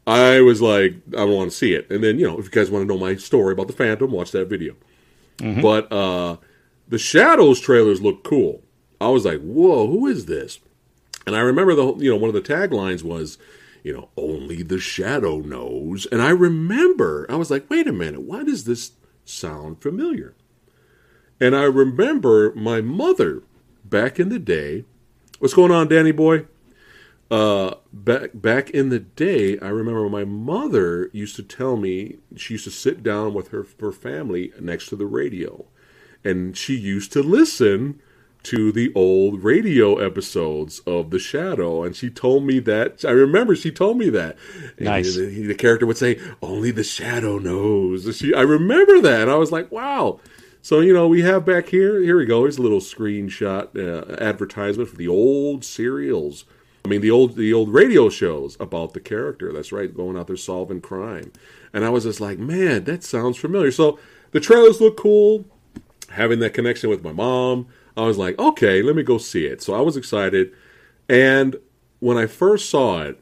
I 0.07 0.41
was 0.41 0.61
like, 0.61 0.95
I 1.17 1.25
want 1.25 1.51
to 1.51 1.57
see 1.57 1.75
it. 1.75 1.91
And 1.91 2.05
then 2.05 2.19
you 2.19 2.27
know, 2.27 2.39
if 2.39 2.45
you 2.45 2.51
guys 2.51 2.71
want 2.71 2.83
to 2.83 2.95
know 2.95 3.01
my 3.01 3.17
story 3.17 3.53
about 3.53 3.69
the 3.69 3.73
Phantom, 3.73 4.11
watch 4.11 4.33
that 4.33 4.49
video. 4.49 4.75
Mm-hmm. 5.39 5.61
But 5.61 5.93
uh, 5.93 6.37
the 6.89 6.99
Shadows 6.99 7.61
trailers 7.61 8.03
look 8.03 8.23
cool. 8.25 8.63
I 9.01 9.09
was 9.09 9.25
like, 9.25 9.41
"Whoa, 9.41 9.87
who 9.87 10.07
is 10.07 10.27
this?" 10.27 10.61
And 11.27 11.35
I 11.35 11.41
remember 11.41 11.75
the 11.75 11.95
you 11.97 12.11
know 12.11 12.17
one 12.17 12.35
of 12.35 12.35
the 12.35 12.55
taglines 12.55 13.03
was 13.03 13.39
you 13.85 13.93
know, 13.93 14.09
only 14.17 14.63
the 14.63 14.81
shadow 14.81 15.39
knows. 15.39 16.07
And 16.07 16.21
I 16.21 16.31
remember, 16.31 17.27
I 17.29 17.37
was 17.37 17.51
like, 17.51 17.69
wait 17.69 17.87
a 17.87 17.93
minute, 17.93 18.23
why 18.23 18.43
does 18.43 18.65
this 18.65 18.93
sound 19.27 19.83
familiar? 19.83 20.35
And 21.39 21.55
I 21.55 21.65
remember 21.65 22.53
my 22.55 22.81
mother 22.81 23.43
back 23.85 24.19
in 24.19 24.31
the 24.31 24.39
day. 24.39 24.85
What's 25.39 25.55
going 25.55 25.71
on, 25.71 25.89
Danny 25.89 26.13
boy? 26.13 26.47
Uh, 27.35 27.75
back 27.93 28.31
back 28.33 28.71
in 28.71 28.91
the 28.91 29.01
day, 29.01 29.59
I 29.59 29.67
remember 29.67 30.09
my 30.09 30.25
mother 30.25 31.11
used 31.13 31.35
to 31.35 31.43
tell 31.43 31.77
me 31.77 32.19
she 32.37 32.55
used 32.55 32.63
to 32.63 32.71
sit 32.71 33.03
down 33.03 33.35
with 33.35 33.49
her 33.49 33.67
her 33.81 33.91
family 33.91 34.53
next 34.61 34.87
to 34.91 34.97
the 34.97 35.07
radio, 35.07 35.65
and 36.23 36.57
she 36.57 36.77
used 36.77 37.11
to 37.15 37.25
listen 37.25 38.01
to 38.45 38.71
the 38.71 38.93
old 38.95 39.43
radio 39.43 39.97
episodes 39.97 40.79
of 40.87 41.11
The 41.11 41.19
Shadow, 41.19 41.83
and 41.83 41.97
she 41.97 42.09
told 42.09 42.45
me 42.45 42.61
that. 42.61 43.05
I 43.05 43.11
remember 43.11 43.57
she 43.57 43.73
told 43.73 43.99
me 43.99 44.11
that. 44.11 44.37
Nice. 44.79 45.17
The, 45.17 45.45
the, 45.45 45.57
character 45.57 45.87
would 45.87 45.97
say, 45.97 46.21
"Only 46.41 46.71
the 46.71 46.85
Shadow 46.85 47.39
knows." 47.39 48.17
She, 48.17 48.33
I 48.33 48.43
remember 48.43 49.01
that. 49.01 49.29
I 49.29 49.35
was 49.35 49.51
like, 49.51 49.73
"Wow." 49.73 50.21
So 50.63 50.79
you 50.79 50.95
know, 50.95 51.09
we 51.09 51.23
have 51.23 51.45
back 51.45 51.71
here. 51.71 52.01
Here 52.01 52.17
we 52.17 52.27
go. 52.27 52.43
Here's 52.43 52.59
a 52.59 52.63
little 52.63 52.79
screenshot 52.79 53.77
uh, 53.77 54.23
advertisement 54.23 54.89
for 54.89 54.97
the 54.97 55.09
old 55.09 55.65
serials. 55.65 56.45
I 56.85 56.89
mean, 56.89 57.01
the 57.01 57.11
old 57.11 57.37
the 57.37 57.53
old 57.53 57.73
radio 57.73 58.11
shows 58.11 58.57
about 58.61 58.93
the 58.93 59.01
character. 59.01 59.53
That's 59.53 59.73
right, 59.73 59.95
going 59.95 60.19
out 60.19 60.27
there 60.27 60.37
solving 60.37 60.81
crime. 60.81 61.33
And 61.73 61.85
I 61.85 61.89
was 61.89 62.05
just 62.05 62.21
like, 62.21 62.39
man, 62.39 62.85
that 62.85 63.03
sounds 63.03 63.39
familiar. 63.39 63.71
So 63.71 63.99
the 64.33 64.41
trailers 64.41 64.81
look 64.81 64.97
cool. 64.97 65.47
Having 66.11 66.41
that 66.41 66.55
connection 66.55 66.91
with 66.91 67.03
my 67.03 67.13
mom 67.13 67.67
I 67.97 68.03
was 68.03 68.19
like, 68.19 68.39
okay, 68.39 68.83
let 68.83 68.97
me 68.97 69.03
go 69.03 69.19
see 69.19 69.47
it. 69.47 69.63
So 69.63 69.75
I 69.75 69.81
was 69.81 69.97
excited. 69.97 70.53
And 71.09 71.57
when 72.01 72.17
I 72.19 72.27
first 72.27 72.69
saw 72.69 73.03
it, 73.03 73.21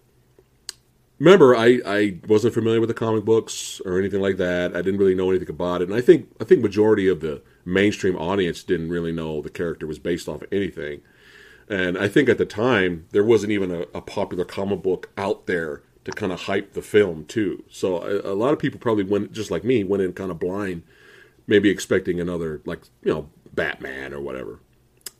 remember 1.18 1.54
I, 1.54 1.80
I 1.84 2.18
wasn't 2.26 2.54
familiar 2.54 2.80
with 2.80 2.88
the 2.88 2.94
comic 2.94 3.24
books 3.24 3.80
or 3.84 3.98
anything 3.98 4.20
like 4.20 4.38
that. 4.38 4.74
I 4.74 4.82
didn't 4.82 4.98
really 4.98 5.14
know 5.14 5.30
anything 5.30 5.50
about 5.50 5.82
it. 5.82 5.88
And 5.88 5.96
I 5.96 6.00
think 6.00 6.28
I 6.40 6.44
think 6.44 6.62
majority 6.62 7.06
of 7.06 7.20
the 7.20 7.42
mainstream 7.64 8.16
audience 8.16 8.62
didn't 8.62 8.88
really 8.88 9.12
know 9.12 9.42
the 9.42 9.50
character 9.50 9.86
was 9.86 9.98
based 9.98 10.28
off 10.28 10.42
of 10.42 10.48
anything. 10.52 11.02
And 11.72 11.96
I 11.96 12.06
think 12.06 12.28
at 12.28 12.36
the 12.36 12.44
time 12.44 13.06
there 13.12 13.24
wasn't 13.24 13.50
even 13.50 13.70
a, 13.70 13.80
a 13.94 14.02
popular 14.02 14.44
comic 14.44 14.82
book 14.82 15.08
out 15.16 15.46
there 15.46 15.80
to 16.04 16.12
kind 16.12 16.30
of 16.30 16.42
hype 16.42 16.74
the 16.74 16.82
film 16.82 17.24
too. 17.24 17.64
So 17.70 18.02
a, 18.02 18.32
a 18.32 18.34
lot 18.34 18.52
of 18.52 18.58
people 18.58 18.78
probably 18.78 19.04
went 19.04 19.32
just 19.32 19.50
like 19.50 19.64
me 19.64 19.82
went 19.82 20.02
in 20.02 20.12
kind 20.12 20.30
of 20.30 20.38
blind, 20.38 20.82
maybe 21.46 21.70
expecting 21.70 22.20
another 22.20 22.60
like 22.66 22.82
you 23.02 23.10
know 23.10 23.30
Batman 23.54 24.12
or 24.12 24.20
whatever. 24.20 24.60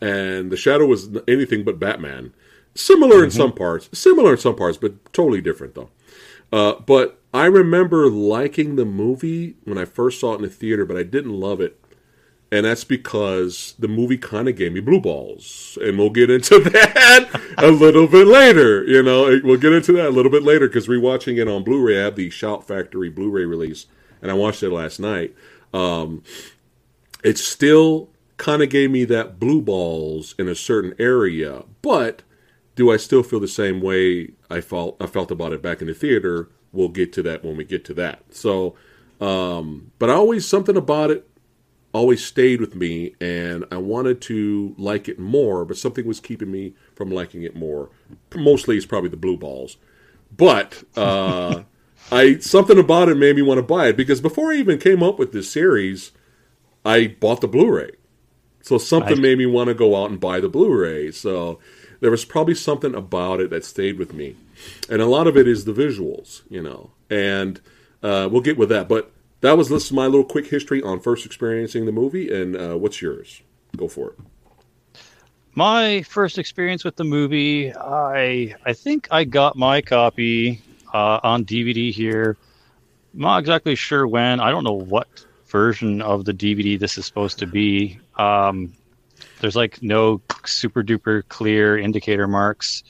And 0.02 0.52
the 0.52 0.58
Shadow 0.58 0.84
was 0.84 1.08
anything 1.26 1.64
but 1.64 1.78
Batman. 1.78 2.34
Similar 2.74 3.16
mm-hmm. 3.16 3.24
in 3.24 3.30
some 3.30 3.54
parts, 3.54 3.88
similar 3.98 4.32
in 4.32 4.38
some 4.38 4.54
parts, 4.56 4.76
but 4.76 5.10
totally 5.14 5.40
different 5.40 5.74
though. 5.74 5.88
Uh, 6.52 6.74
but 6.80 7.18
I 7.32 7.46
remember 7.46 8.10
liking 8.10 8.76
the 8.76 8.84
movie 8.84 9.56
when 9.64 9.78
I 9.78 9.86
first 9.86 10.20
saw 10.20 10.34
it 10.34 10.36
in 10.36 10.42
the 10.42 10.50
theater, 10.50 10.84
but 10.84 10.98
I 10.98 11.02
didn't 11.02 11.32
love 11.32 11.62
it. 11.62 11.81
And 12.52 12.66
that's 12.66 12.84
because 12.84 13.74
the 13.78 13.88
movie 13.88 14.18
kind 14.18 14.46
of 14.46 14.56
gave 14.56 14.74
me 14.74 14.80
blue 14.80 15.00
balls. 15.00 15.78
And 15.80 15.98
we'll 15.98 16.10
get 16.10 16.28
into 16.28 16.58
that 16.60 17.40
a 17.56 17.70
little 17.70 18.06
bit 18.06 18.26
later. 18.26 18.84
You 18.84 19.02
know, 19.02 19.40
we'll 19.42 19.56
get 19.56 19.72
into 19.72 19.92
that 19.92 20.08
a 20.08 20.10
little 20.10 20.30
bit 20.30 20.42
later 20.42 20.68
because 20.68 20.86
rewatching 20.86 21.38
it 21.38 21.48
on 21.48 21.64
Blu 21.64 21.80
ray, 21.80 21.98
I 21.98 22.04
have 22.04 22.14
the 22.14 22.28
Shout 22.28 22.68
Factory 22.68 23.08
Blu 23.08 23.30
ray 23.30 23.46
release, 23.46 23.86
and 24.20 24.30
I 24.30 24.34
watched 24.34 24.62
it 24.62 24.68
last 24.68 25.00
night. 25.00 25.34
Um, 25.72 26.22
it's 27.24 27.42
still 27.42 28.10
kind 28.36 28.62
of 28.62 28.68
gave 28.68 28.90
me 28.90 29.06
that 29.06 29.40
blue 29.40 29.62
balls 29.62 30.34
in 30.38 30.46
a 30.46 30.54
certain 30.54 30.94
area. 30.98 31.64
But 31.80 32.20
do 32.76 32.92
I 32.92 32.98
still 32.98 33.22
feel 33.22 33.40
the 33.40 33.48
same 33.48 33.80
way 33.80 34.32
I 34.50 34.60
felt 34.60 34.98
I 35.00 35.06
felt 35.06 35.30
about 35.30 35.54
it 35.54 35.62
back 35.62 35.80
in 35.80 35.86
the 35.86 35.94
theater? 35.94 36.50
We'll 36.70 36.88
get 36.88 37.14
to 37.14 37.22
that 37.22 37.42
when 37.42 37.56
we 37.56 37.64
get 37.64 37.86
to 37.86 37.94
that. 37.94 38.24
So, 38.30 38.74
um, 39.22 39.92
but 39.98 40.10
I 40.10 40.14
always 40.14 40.46
something 40.46 40.76
about 40.76 41.10
it 41.10 41.26
always 41.92 42.24
stayed 42.24 42.60
with 42.60 42.74
me, 42.74 43.14
and 43.20 43.64
I 43.70 43.76
wanted 43.76 44.20
to 44.22 44.74
like 44.78 45.08
it 45.08 45.18
more, 45.18 45.64
but 45.64 45.76
something 45.76 46.06
was 46.06 46.20
keeping 46.20 46.50
me 46.50 46.74
from 46.94 47.10
liking 47.10 47.42
it 47.42 47.54
more. 47.54 47.90
Mostly, 48.34 48.76
it's 48.76 48.86
probably 48.86 49.10
the 49.10 49.16
blue 49.16 49.36
balls, 49.36 49.76
but. 50.36 50.84
Uh, 50.96 51.64
I 52.10 52.38
something 52.38 52.78
about 52.78 53.08
it 53.08 53.16
made 53.16 53.36
me 53.36 53.42
want 53.42 53.58
to 53.58 53.62
buy 53.62 53.88
it 53.88 53.96
because 53.96 54.20
before 54.20 54.52
I 54.52 54.56
even 54.56 54.78
came 54.78 55.02
up 55.02 55.18
with 55.18 55.32
this 55.32 55.50
series, 55.50 56.12
I 56.84 57.06
bought 57.06 57.40
the 57.40 57.48
Blu-ray. 57.48 57.92
So 58.60 58.78
something 58.78 59.20
made 59.20 59.38
me 59.38 59.46
want 59.46 59.68
to 59.68 59.74
go 59.74 59.96
out 59.96 60.10
and 60.10 60.20
buy 60.20 60.40
the 60.40 60.48
Blu-ray. 60.48 61.10
So 61.10 61.58
there 62.00 62.10
was 62.10 62.24
probably 62.24 62.54
something 62.54 62.94
about 62.94 63.40
it 63.40 63.50
that 63.50 63.64
stayed 63.64 63.98
with 63.98 64.12
me, 64.12 64.36
and 64.88 65.00
a 65.00 65.06
lot 65.06 65.26
of 65.26 65.36
it 65.36 65.48
is 65.48 65.64
the 65.64 65.72
visuals, 65.72 66.42
you 66.48 66.62
know. 66.62 66.90
And 67.08 67.60
uh, 68.02 68.28
we'll 68.30 68.42
get 68.42 68.58
with 68.58 68.68
that, 68.70 68.88
but 68.88 69.12
that 69.42 69.58
was 69.58 69.68
this 69.68 69.92
my 69.92 70.06
little 70.06 70.24
quick 70.24 70.46
history 70.46 70.82
on 70.82 71.00
first 71.00 71.26
experiencing 71.26 71.84
the 71.84 71.92
movie. 71.92 72.32
And 72.32 72.56
uh, 72.56 72.76
what's 72.76 73.02
yours? 73.02 73.42
Go 73.76 73.88
for 73.88 74.12
it. 74.12 74.18
My 75.54 76.02
first 76.02 76.38
experience 76.38 76.84
with 76.84 76.96
the 76.96 77.04
movie, 77.04 77.74
I 77.74 78.54
I 78.64 78.72
think 78.72 79.08
I 79.10 79.24
got 79.24 79.56
my 79.56 79.82
copy 79.82 80.62
uh, 80.94 81.20
on 81.22 81.44
DVD 81.44 81.92
here. 81.92 82.38
I'm 83.12 83.20
not 83.20 83.40
exactly 83.40 83.74
sure 83.74 84.06
when. 84.06 84.40
I 84.40 84.50
don't 84.50 84.64
know 84.64 84.72
what 84.72 85.26
version 85.46 86.00
of 86.00 86.24
the 86.24 86.32
DVD 86.32 86.78
this 86.78 86.96
is 86.96 87.04
supposed 87.04 87.38
to 87.40 87.46
be. 87.46 87.98
Um, 88.16 88.72
there's 89.40 89.56
like 89.56 89.82
no 89.82 90.22
super 90.46 90.82
duper 90.82 91.22
clear 91.28 91.76
indicator 91.76 92.26
marks 92.26 92.84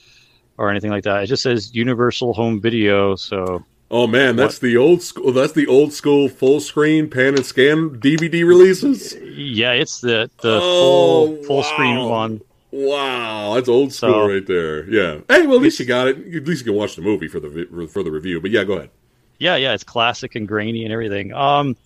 or 0.59 0.71
anything 0.71 0.91
like 0.91 1.05
that. 1.05 1.25
It 1.25 1.27
just 1.27 1.43
says 1.43 1.75
Universal 1.75 2.35
Home 2.35 2.61
Video. 2.61 3.17
So. 3.17 3.65
Oh 3.93 4.07
man, 4.07 4.37
that's 4.37 4.55
what? 4.55 4.63
the 4.63 4.79
old 4.79 5.03
school. 5.03 5.33
That's 5.33 5.53
the 5.53 5.67
old 5.67 5.93
school 5.93 6.31
full 6.31 6.61
screen 6.61 7.11
pan 7.11 7.35
and 7.35 7.45
scan 7.45 8.01
DVD 8.01 8.45
releases. 8.47 9.15
Yeah, 9.15 9.73
it's 9.73 10.01
the 10.01 10.31
the 10.41 10.59
oh, 10.63 11.37
full 11.37 11.45
full 11.45 11.57
wow. 11.59 11.63
screen 11.63 12.09
one. 12.09 12.41
Wow, 12.71 13.55
that's 13.55 13.69
old 13.69 13.93
school 13.93 14.13
so, 14.13 14.29
right 14.29 14.47
there. 14.47 14.89
Yeah. 14.89 15.21
Hey, 15.29 15.47
well, 15.47 15.57
at 15.57 15.63
least 15.63 15.79
you 15.79 15.85
got 15.85 16.09
it. 16.09 16.17
At 16.17 16.45
least 16.45 16.65
you 16.65 16.73
can 16.73 16.75
watch 16.75 16.97
the 16.97 17.03
movie 17.03 17.29
for 17.29 17.39
the 17.39 17.87
for 17.93 18.03
the 18.03 18.11
review. 18.11 18.41
But 18.41 18.51
yeah, 18.51 18.65
go 18.65 18.75
ahead. 18.79 18.91
Yeah, 19.39 19.57
yeah, 19.57 19.75
it's 19.75 19.85
classic 19.85 20.37
and 20.37 20.49
grainy 20.49 20.85
and 20.85 20.93
everything. 20.93 21.35
Um, 21.35 21.77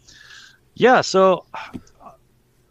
yeah, 0.75 1.01
so 1.01 1.45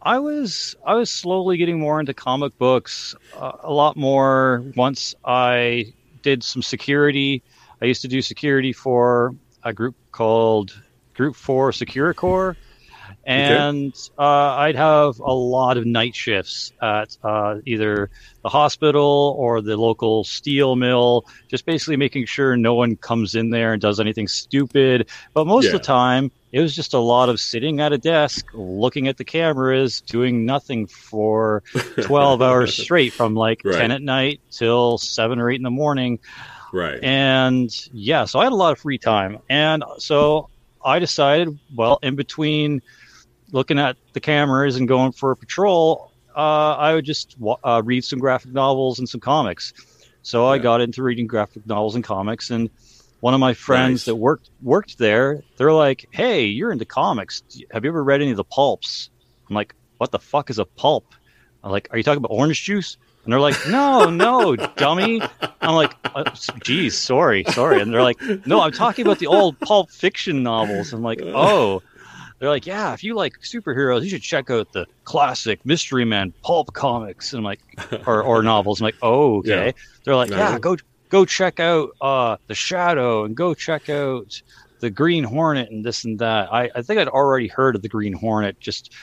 I 0.01 0.17
was 0.17 0.77
I 0.85 0.93
was 0.93 1.11
slowly 1.11 1.57
getting 1.57 1.77
more 1.77 1.99
into 1.99 2.13
comic 2.13 2.57
books, 2.57 3.15
uh, 3.35 3.51
a 3.63 3.73
lot 3.73 3.97
more 3.97 4.63
once 4.77 5.13
I 5.25 5.93
did 6.21 6.41
some 6.41 6.61
security. 6.61 7.43
I 7.82 7.86
used 7.86 8.01
to 8.03 8.08
do 8.08 8.22
security 8.22 8.74
for 8.74 9.36
a 9.63 9.74
group 9.74 9.96
called 10.12 10.79
Group 11.13 11.36
Four 11.36 11.72
Securicor, 11.72 12.55
and 13.25 13.94
okay. 13.94 14.13
uh, 14.17 14.55
I'd 14.58 14.75
have 14.75 15.20
a 15.20 15.34
lot 15.34 15.77
of 15.77 15.86
night 15.86 16.15
shifts 16.15 16.72
at 16.82 17.17
uh, 17.24 17.58
either 17.65 18.10
the 18.44 18.50
hospital 18.50 19.36
or 19.38 19.62
the 19.62 19.77
local 19.77 20.24
steel 20.24 20.75
mill, 20.75 21.25
just 21.48 21.65
basically 21.65 21.98
making 21.98 22.25
sure 22.25 22.55
no 22.55 22.75
one 22.75 22.96
comes 22.96 23.36
in 23.36 23.50
there 23.50 23.74
and 23.74 23.82
does 23.82 24.00
anything 24.00 24.27
stupid. 24.27 25.10
But 25.34 25.48
most 25.48 25.65
yeah. 25.65 25.72
of 25.72 25.74
the 25.74 25.86
time, 25.86 26.32
it 26.51 26.62
was 26.62 26.75
just 26.75 26.94
a 26.94 27.00
lot 27.00 27.29
of 27.29 27.39
sitting 27.39 27.82
at 27.82 27.91
a 27.91 27.98
desk, 27.98 28.46
looking 28.53 29.08
at 29.08 29.17
the 29.17 29.25
cameras, 29.25 30.01
doing 30.01 30.46
nothing 30.46 30.88
for 30.88 31.63
12 32.01 32.41
hours 32.41 32.75
straight 32.75 33.13
from 33.13 33.36
like 33.36 33.62
right. 33.65 33.79
10 33.79 33.91
at 33.91 34.01
night 34.01 34.39
till 34.51 34.98
7 34.98 35.39
or 35.39 35.50
8 35.50 35.55
in 35.55 35.63
the 35.63 35.70
morning. 35.70 36.20
Right. 36.75 37.01
And 37.01 37.72
yeah, 37.94 38.25
so 38.25 38.39
I 38.39 38.44
had 38.44 38.51
a 38.51 38.55
lot 38.55 38.74
of 38.74 38.79
free 38.79 38.98
time. 38.98 39.39
And 39.50 39.82
so 39.98 40.50
I 40.84 41.00
decided, 41.00 41.58
well, 41.74 42.00
in 42.03 42.17
between 42.17 42.82
looking 43.53 43.79
at 43.79 43.96
the 44.12 44.20
cameras 44.20 44.75
and 44.75 44.86
going 44.86 45.13
for 45.13 45.32
a 45.32 45.38
patrol, 45.38 46.12
uh, 46.36 46.75
I 46.75 46.94
would 46.94 47.05
just 47.05 47.38
uh, 47.63 47.82
read 47.86 48.03
some 48.03 48.20
graphic 48.20 48.51
novels 48.51 49.00
and 49.00 49.08
some 49.08 49.22
comics. 49.22 49.74
So 50.22 50.44
yeah. 50.44 50.50
I 50.50 50.58
got 50.58 50.82
into 50.82 51.01
reading 51.01 51.27
graphic 51.27 51.65
novels 51.65 51.96
and 51.96 52.03
comics 52.03 52.51
and 52.51 52.70
one 53.22 53.34
of 53.34 53.39
my 53.39 53.53
friends 53.53 54.01
nice. 54.01 54.05
that 54.05 54.15
worked 54.17 54.50
worked 54.62 54.98
there, 54.98 55.42
they're 55.57 55.74
like, 55.74 56.05
"Hey, 56.11 56.46
you're 56.46 56.72
into 56.72 56.85
comics. 56.85 57.42
Have 57.72 57.83
you 57.83 57.90
ever 57.90 58.03
read 58.03 58.22
any 58.22 58.31
of 58.31 58.38
the 58.38 58.44
pulps?" 58.44 59.09
I'm 59.50 59.55
like, 59.55 59.74
"What 59.98 60.11
the 60.11 60.20
fuck 60.20 60.50
is 60.50 60.59
a 60.59 60.66
pulp?" 60.66 61.05
I'm 61.64 61.72
like, 61.72 61.88
"Are 61.90 61.98
you 61.98 62.03
talking 62.03 62.18
about 62.18 62.31
orange 62.31 62.64
juice?" 62.64 62.98
And 63.25 63.33
they're 63.33 63.40
like, 63.40 63.55
"No, 63.68 64.09
no, 64.09 64.55
dummy. 64.55 65.22
I'm 65.61 65.75
like, 65.75 65.94
uh, 66.14 66.24
geez, 66.64 66.98
sorry, 66.98 67.44
sorry. 67.50 67.81
And 67.81 67.92
they're 67.92 68.03
like, 68.03 68.22
no, 68.46 68.61
I'm 68.61 68.72
talking 68.72 69.05
about 69.05 69.20
the 69.20 69.27
old 69.27 69.59
Pulp 69.59 69.90
Fiction 69.90 70.44
novels. 70.44 70.94
I'm 70.94 71.01
like, 71.01 71.20
oh. 71.22 71.81
They're 72.38 72.50
like, 72.50 72.68
yeah, 72.68 72.94
if 72.94 73.03
you 73.03 73.16
like 73.16 73.40
superheroes, 73.42 74.03
you 74.03 74.09
should 74.09 74.22
check 74.22 74.50
out 74.50 74.72
the 74.74 74.85
classic 75.05 75.66
Mystery 75.66 76.05
Man 76.05 76.33
pulp 76.44 76.74
comics. 76.74 77.33
And 77.33 77.40
I'm 77.40 77.44
like, 77.46 78.07
or, 78.07 78.22
or 78.22 78.44
novels. 78.44 78.81
I'm 78.81 78.85
like, 78.85 78.98
oh, 79.01 79.38
okay. 79.40 79.68
Yeah. 79.68 79.72
They're 80.03 80.16
like, 80.16 80.29
yeah, 80.29 80.59
go 80.59 80.77
go 81.09 81.25
check 81.25 81.59
out 81.59 81.92
uh, 82.01 82.38
the 82.48 82.53
Shadow 82.53 83.24
and 83.24 83.35
go 83.35 83.53
check 83.53 83.90
out 83.90 84.42
the 84.81 84.90
Green 84.90 85.24
Hornet 85.24 85.72
and 85.72 85.83
this 85.83 86.03
and 86.03 86.20
that. 86.20 86.53
I, 86.53 86.70
I 86.75 86.81
think 86.81 87.00
I'd 87.00 87.07
already 87.07 87.48
heard 87.48 87.75
of 87.75 87.81
the 87.81 87.90
Green 87.90 88.14
Hornet 88.14 88.59
just 88.59 88.94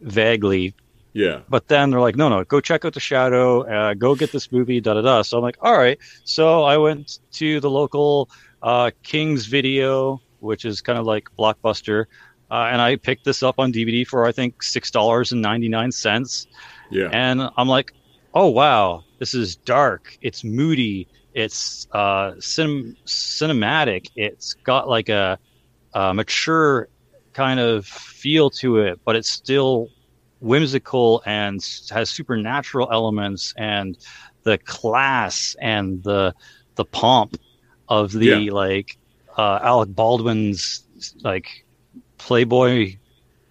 vaguely 0.00 0.74
yeah. 1.12 1.40
But 1.48 1.68
then 1.68 1.90
they're 1.90 2.00
like, 2.00 2.16
no, 2.16 2.28
no, 2.28 2.44
go 2.44 2.60
check 2.60 2.84
out 2.84 2.94
the 2.94 3.00
Shadow, 3.00 3.62
uh, 3.62 3.94
go 3.94 4.14
get 4.14 4.32
this 4.32 4.52
movie, 4.52 4.80
da 4.80 4.94
da 4.94 5.02
da. 5.02 5.22
So 5.22 5.38
I'm 5.38 5.42
like, 5.42 5.58
all 5.60 5.76
right. 5.76 5.98
So 6.24 6.64
I 6.64 6.76
went 6.76 7.18
to 7.32 7.60
the 7.60 7.70
local 7.70 8.30
uh, 8.62 8.90
King's 9.02 9.46
Video, 9.46 10.20
which 10.40 10.64
is 10.64 10.80
kind 10.80 10.98
of 10.98 11.06
like 11.06 11.28
Blockbuster, 11.38 12.06
uh, 12.50 12.68
and 12.72 12.80
I 12.80 12.96
picked 12.96 13.24
this 13.24 13.42
up 13.42 13.56
on 13.58 13.72
DVD 13.72 14.06
for 14.06 14.26
I 14.26 14.32
think 14.32 14.62
six 14.62 14.90
dollars 14.90 15.32
and 15.32 15.42
ninety 15.42 15.68
nine 15.68 15.92
cents. 15.92 16.46
Yeah. 16.90 17.10
And 17.12 17.50
I'm 17.56 17.68
like, 17.68 17.92
oh 18.34 18.48
wow, 18.48 19.04
this 19.18 19.34
is 19.34 19.56
dark. 19.56 20.16
It's 20.22 20.44
moody. 20.44 21.08
It's 21.34 21.86
uh, 21.92 22.34
cin- 22.40 22.96
cinematic. 23.06 24.08
It's 24.16 24.54
got 24.54 24.88
like 24.88 25.08
a, 25.08 25.38
a 25.94 26.14
mature 26.14 26.88
kind 27.32 27.60
of 27.60 27.86
feel 27.86 28.50
to 28.50 28.78
it, 28.78 28.98
but 29.04 29.14
it's 29.14 29.28
still 29.28 29.88
whimsical 30.40 31.22
and 31.26 31.60
has 31.90 32.10
supernatural 32.10 32.88
elements 32.92 33.54
and 33.56 33.98
the 34.44 34.58
class 34.58 35.56
and 35.60 36.02
the 36.04 36.34
the 36.76 36.84
pomp 36.84 37.36
of 37.88 38.12
the 38.12 38.26
yeah. 38.26 38.52
like 38.52 38.96
uh, 39.36 39.58
Alec 39.62 39.94
Baldwin's 39.94 40.84
like 41.22 41.64
Playboy 42.18 42.96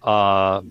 uh, 0.02 0.62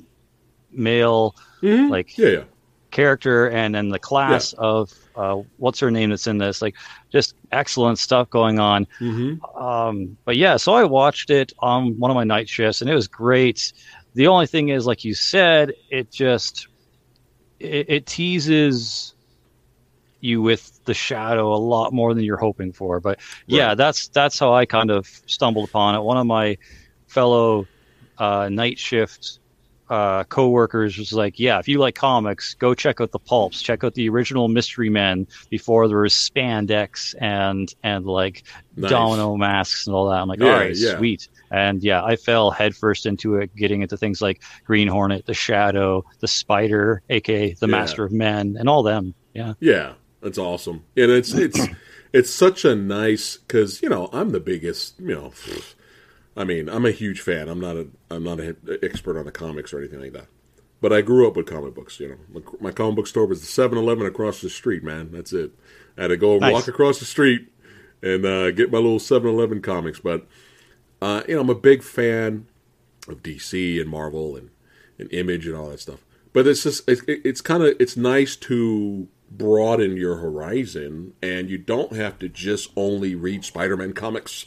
male 0.72 1.36
mm-hmm. 1.62 1.90
like 1.92 2.18
yeah, 2.18 2.30
yeah. 2.30 2.44
character 2.92 3.50
and 3.50 3.76
then 3.76 3.90
the 3.90 4.00
class 4.00 4.54
of 4.54 4.94
uh, 5.16 5.42
what's 5.58 5.80
her 5.80 5.92
name 5.92 6.12
that's 6.12 6.28
in 6.28 6.38
this 6.38 6.62
like 6.62 6.76
just 7.12 7.36
excellent 7.52 8.00
stuff 8.00 8.30
going 8.30 8.60
on 8.60 8.86
mm-hmm. 9.00 9.44
um, 9.62 10.18
but 10.26 10.38
yeah 10.38 10.58
so 10.58 10.74
I 10.74 10.84
watched 10.84 11.30
it 11.30 11.52
on 11.60 11.98
one 12.00 12.12
of 12.12 12.16
my 12.16 12.24
night 12.24 12.48
shifts 12.48 12.82
and 12.82 12.90
it 12.90 12.96
was 12.96 13.08
great 13.08 13.74
the 14.18 14.28
only 14.28 14.48
thing 14.48 14.70
is, 14.70 14.88
like 14.88 15.06
you 15.06 15.14
said, 15.14 15.74
it 15.92 16.12
just 16.12 16.68
it, 17.60 17.86
it 17.88 18.06
teases 18.08 19.14
you 20.22 20.42
with 20.42 20.84
the 20.86 20.96
shadow 20.96 21.54
a 21.54 21.58
lot 21.58 21.94
more 21.94 22.16
than 22.16 22.24
you're 22.24 22.36
hoping 22.36 22.74
for. 22.74 23.00
But 23.00 23.20
yeah, 23.46 23.68
right. 23.68 23.78
that's 23.78 24.08
that's 24.08 24.40
how 24.40 24.56
I 24.56 24.66
kind 24.66 24.90
of 24.90 25.06
stumbled 25.28 25.70
upon 25.70 25.94
it. 25.94 26.02
One 26.02 26.18
of 26.18 26.26
my 26.26 26.58
fellow 27.06 27.68
uh, 28.18 28.50
night 28.50 28.80
shift 28.80 29.38
uh, 29.88 30.24
co-workers 30.24 30.98
was 30.98 31.14
like, 31.14 31.40
"Yeah, 31.40 31.60
if 31.60 31.68
you 31.68 31.78
like 31.78 31.94
comics, 31.94 32.56
go 32.56 32.74
check 32.74 33.00
out 33.00 33.12
the 33.12 33.20
pulps. 33.20 33.62
Check 33.62 33.84
out 33.84 33.94
the 33.94 34.10
original 34.10 34.48
Mystery 34.48 34.90
Men 34.90 35.28
before 35.52 35.88
there 35.88 36.00
was 36.00 36.14
spandex 36.14 37.14
and 37.22 37.72
and 37.84 38.08
like 38.08 38.46
nice. 38.76 38.90
domino 38.90 39.38
masks 39.38 39.86
and 39.86 39.96
all 39.96 40.10
that." 40.10 40.20
I'm 40.20 40.28
like, 40.28 40.40
yeah, 40.40 40.46
"All 40.48 40.60
right, 40.60 40.76
yeah. 40.76 40.98
sweet." 40.98 41.30
And 41.52 41.84
yeah, 41.84 42.04
I 42.04 42.16
fell 42.16 42.52
headfirst 42.52 43.06
into 43.06 43.36
it, 43.36 43.56
getting 43.56 43.82
into 43.82 43.98
things 43.98 44.22
like 44.22 44.42
Green 44.66 44.88
Hornet, 44.88 45.26
the 45.26 45.34
Shadow, 45.34 46.06
the 46.20 46.28
Spider, 46.28 47.02
aka 47.10 47.54
the 47.54 47.68
yeah. 47.68 47.72
Master 47.72 48.04
of 48.04 48.12
Men, 48.12 48.56
and 48.60 48.68
all 48.70 48.84
them. 48.84 49.14
Yeah, 49.34 49.54
yeah, 49.60 49.94
that's 50.22 50.38
awesome. 50.38 50.84
And 50.96 51.12
it's 51.12 51.34
it's 51.34 51.60
it's 52.14 52.30
such 52.30 52.66
a 52.66 52.76
nice 52.76 53.38
because 53.38 53.82
you 53.82 53.90
know 53.90 54.10
I'm 54.12 54.32
the 54.32 54.40
biggest 54.40 55.00
you 55.00 55.16
know. 55.16 55.32
I 56.36 56.44
mean, 56.44 56.70
I'm 56.70 56.86
a 56.86 56.92
huge 56.92 57.22
fan. 57.22 57.50
I'm 57.50 57.60
not 57.60 57.78
a 57.78 57.88
I'm 58.12 58.24
not 58.24 58.40
an 58.40 58.58
expert 58.84 59.18
on 59.18 59.26
the 59.26 59.32
comics 59.32 59.74
or 59.74 59.80
anything 59.80 60.02
like 60.02 60.14
that. 60.14 60.28
But 60.80 60.94
I 60.94 61.02
grew 61.02 61.28
up 61.28 61.36
with 61.36 61.48
comic 61.48 61.74
books. 61.74 62.00
You 62.00 62.10
know, 62.10 62.18
my, 62.32 62.42
my 62.70 62.72
comic 62.72 62.98
book 62.98 63.08
store 63.08 63.26
was 63.26 63.42
the 63.42 63.62
7-Eleven 63.62 64.06
across 64.06 64.42
the 64.42 64.50
street. 64.50 64.84
Man, 64.84 65.12
that's 65.12 65.34
it. 65.34 65.52
I 65.98 66.04
had 66.04 66.08
to 66.10 66.18
go 66.18 66.38
nice. 66.38 66.54
walk 66.54 66.68
across 66.68 67.00
the 67.00 67.06
street 67.06 67.48
and 68.04 68.24
uh, 68.26 68.52
get 68.52 68.72
my 68.72 68.78
little 68.78 69.00
7-Eleven 69.00 69.62
comics. 69.62 70.00
But 70.00 70.28
uh, 71.02 71.24
you 71.28 71.36
know, 71.36 71.42
I'm 71.42 71.50
a 71.50 71.56
big 71.56 71.84
fan 71.84 72.48
of 73.08 73.24
DC 73.24 73.80
and 73.80 73.90
Marvel 73.90 74.36
and, 74.36 74.50
and 74.98 75.12
Image 75.14 75.48
and 75.48 75.56
all 75.56 75.70
that 75.70 75.80
stuff. 75.80 76.04
But 76.34 76.48
it's 76.48 76.64
just 76.64 76.88
it, 76.88 77.00
it's 77.08 77.42
kind 77.42 77.64
of 77.64 77.76
it's 77.80 77.98
nice 77.98 78.36
to 78.38 79.08
broaden 79.30 79.98
your 79.98 80.18
horizon, 80.18 81.14
and 81.22 81.50
you 81.50 81.58
don't 81.58 81.94
have 81.94 82.20
to 82.20 82.30
just 82.30 82.72
only 82.76 83.16
read 83.16 83.44
Spider-Man 83.44 83.94
comics. 83.94 84.46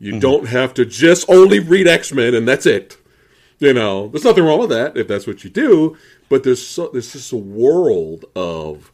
You 0.00 0.12
mm-hmm. 0.12 0.20
don't 0.20 0.48
have 0.48 0.74
to 0.74 0.84
just 0.84 1.28
only 1.28 1.58
read 1.58 1.86
X-Men, 1.86 2.34
and 2.34 2.46
that's 2.46 2.66
it. 2.66 2.96
You 3.58 3.74
know, 3.74 4.08
there's 4.08 4.24
nothing 4.24 4.44
wrong 4.44 4.60
with 4.60 4.70
that 4.70 4.96
if 4.96 5.08
that's 5.08 5.26
what 5.26 5.42
you 5.42 5.50
do. 5.50 5.96
But 6.28 6.44
there's 6.44 6.64
so, 6.64 6.88
there's 6.92 7.12
just 7.12 7.32
a 7.32 7.36
world 7.36 8.24
of 8.36 8.92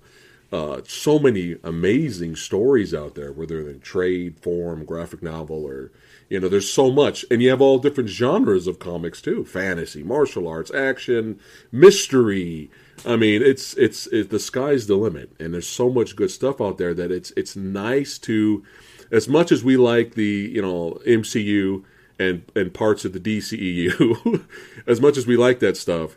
uh, 0.53 0.81
so 0.87 1.19
many 1.19 1.57
amazing 1.63 2.37
stories 2.37 2.95
out 2.95 3.15
there, 3.15 3.33
whether 3.33 3.63
they're 3.63 3.73
in 3.73 3.81
trade 3.81 4.39
form, 4.39 4.85
graphic 4.85 5.23
novel, 5.23 5.65
or 5.67 5.91
you 6.29 6.41
know, 6.41 6.49
there's 6.49 6.71
so 6.71 6.91
much, 6.91 7.25
and 7.31 7.43
you 7.43 7.51
have 7.51 7.61
all 7.61 7.79
different 7.79 8.09
genres 8.09 8.67
of 8.67 8.79
comics 8.79 9.21
too: 9.21 9.45
fantasy, 9.45 10.03
martial 10.03 10.49
arts, 10.49 10.73
action, 10.73 11.39
mystery. 11.71 12.71
I 13.05 13.17
mean, 13.17 13.43
it's 13.43 13.75
it's 13.75 14.07
it, 14.09 14.31
the 14.31 14.39
sky's 14.39 14.87
the 14.87 14.97
limit, 14.97 15.33
and 15.39 15.53
there's 15.53 15.69
so 15.69 15.91
much 15.91 16.17
good 16.17 16.31
stuff 16.31 16.61
out 16.61 16.79
there 16.79 16.95
that 16.95 17.11
it's 17.11 17.33
it's 17.37 17.57
nice 17.57 18.19
to, 18.21 18.65
as 19.11 19.29
much 19.29 19.53
as 19.53 19.63
we 19.63 19.77
like 19.77 20.15
the 20.15 20.51
you 20.53 20.63
know 20.63 20.99
MCU 21.07 21.85
and 22.19 22.51
and 22.57 22.73
parts 22.73 23.05
of 23.05 23.13
the 23.13 23.21
DCEU, 23.21 24.45
as 24.87 25.01
much 25.01 25.17
as 25.17 25.27
we 25.27 25.37
like 25.37 25.59
that 25.61 25.77
stuff, 25.77 26.17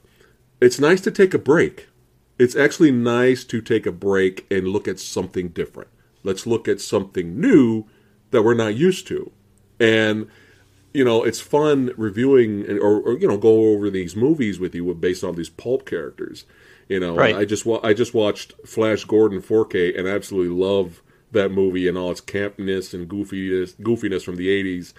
it's 0.62 0.80
nice 0.80 1.02
to 1.02 1.12
take 1.12 1.34
a 1.34 1.40
break. 1.40 1.90
It's 2.40 2.56
actually 2.56 2.92
nice 2.92 3.44
to 3.46 3.62
take 3.62 3.86
a 3.86 3.92
break 3.92 4.46
and 4.50 4.68
look 4.68 4.88
at 4.88 5.00
something 5.00 5.50
different. 5.50 5.90
Let's 6.24 6.46
look 6.46 6.68
at 6.68 6.80
something 6.80 7.42
new 7.42 7.86
that 8.30 8.44
we're 8.44 8.54
not 8.54 8.76
used 8.76 9.08
to 9.08 9.32
and 9.80 10.28
you 10.94 11.04
know 11.04 11.24
it's 11.24 11.40
fun 11.40 11.92
reviewing 11.98 12.68
or, 12.80 13.00
or, 13.00 13.18
you 13.20 13.28
know 13.28 13.38
go 13.38 13.72
over 13.72 13.90
these 13.90 14.16
movies 14.16 14.60
with 14.60 14.74
you 14.74 14.94
based 14.96 15.24
on 15.24 15.36
these 15.36 15.50
pulp 15.50 15.86
characters 15.86 16.46
you 16.88 17.00
know 17.00 17.16
right. 17.16 17.36
i 17.36 17.46
just 17.46 17.68
i 17.84 17.94
just 17.94 18.14
watched 18.14 18.54
flash 18.66 19.04
gordon 19.04 19.42
4k 19.42 19.98
and 19.98 20.08
absolutely 20.08 20.56
love 20.56 21.02
that 21.32 21.50
movie 21.50 21.88
and 21.88 21.98
all 21.98 22.12
its 22.12 22.22
campness 22.22 22.94
and 22.94 23.10
goofiness 23.10 23.76
goofiness 23.76 24.24
from 24.24 24.38
the 24.38 24.48
80s 24.48 24.94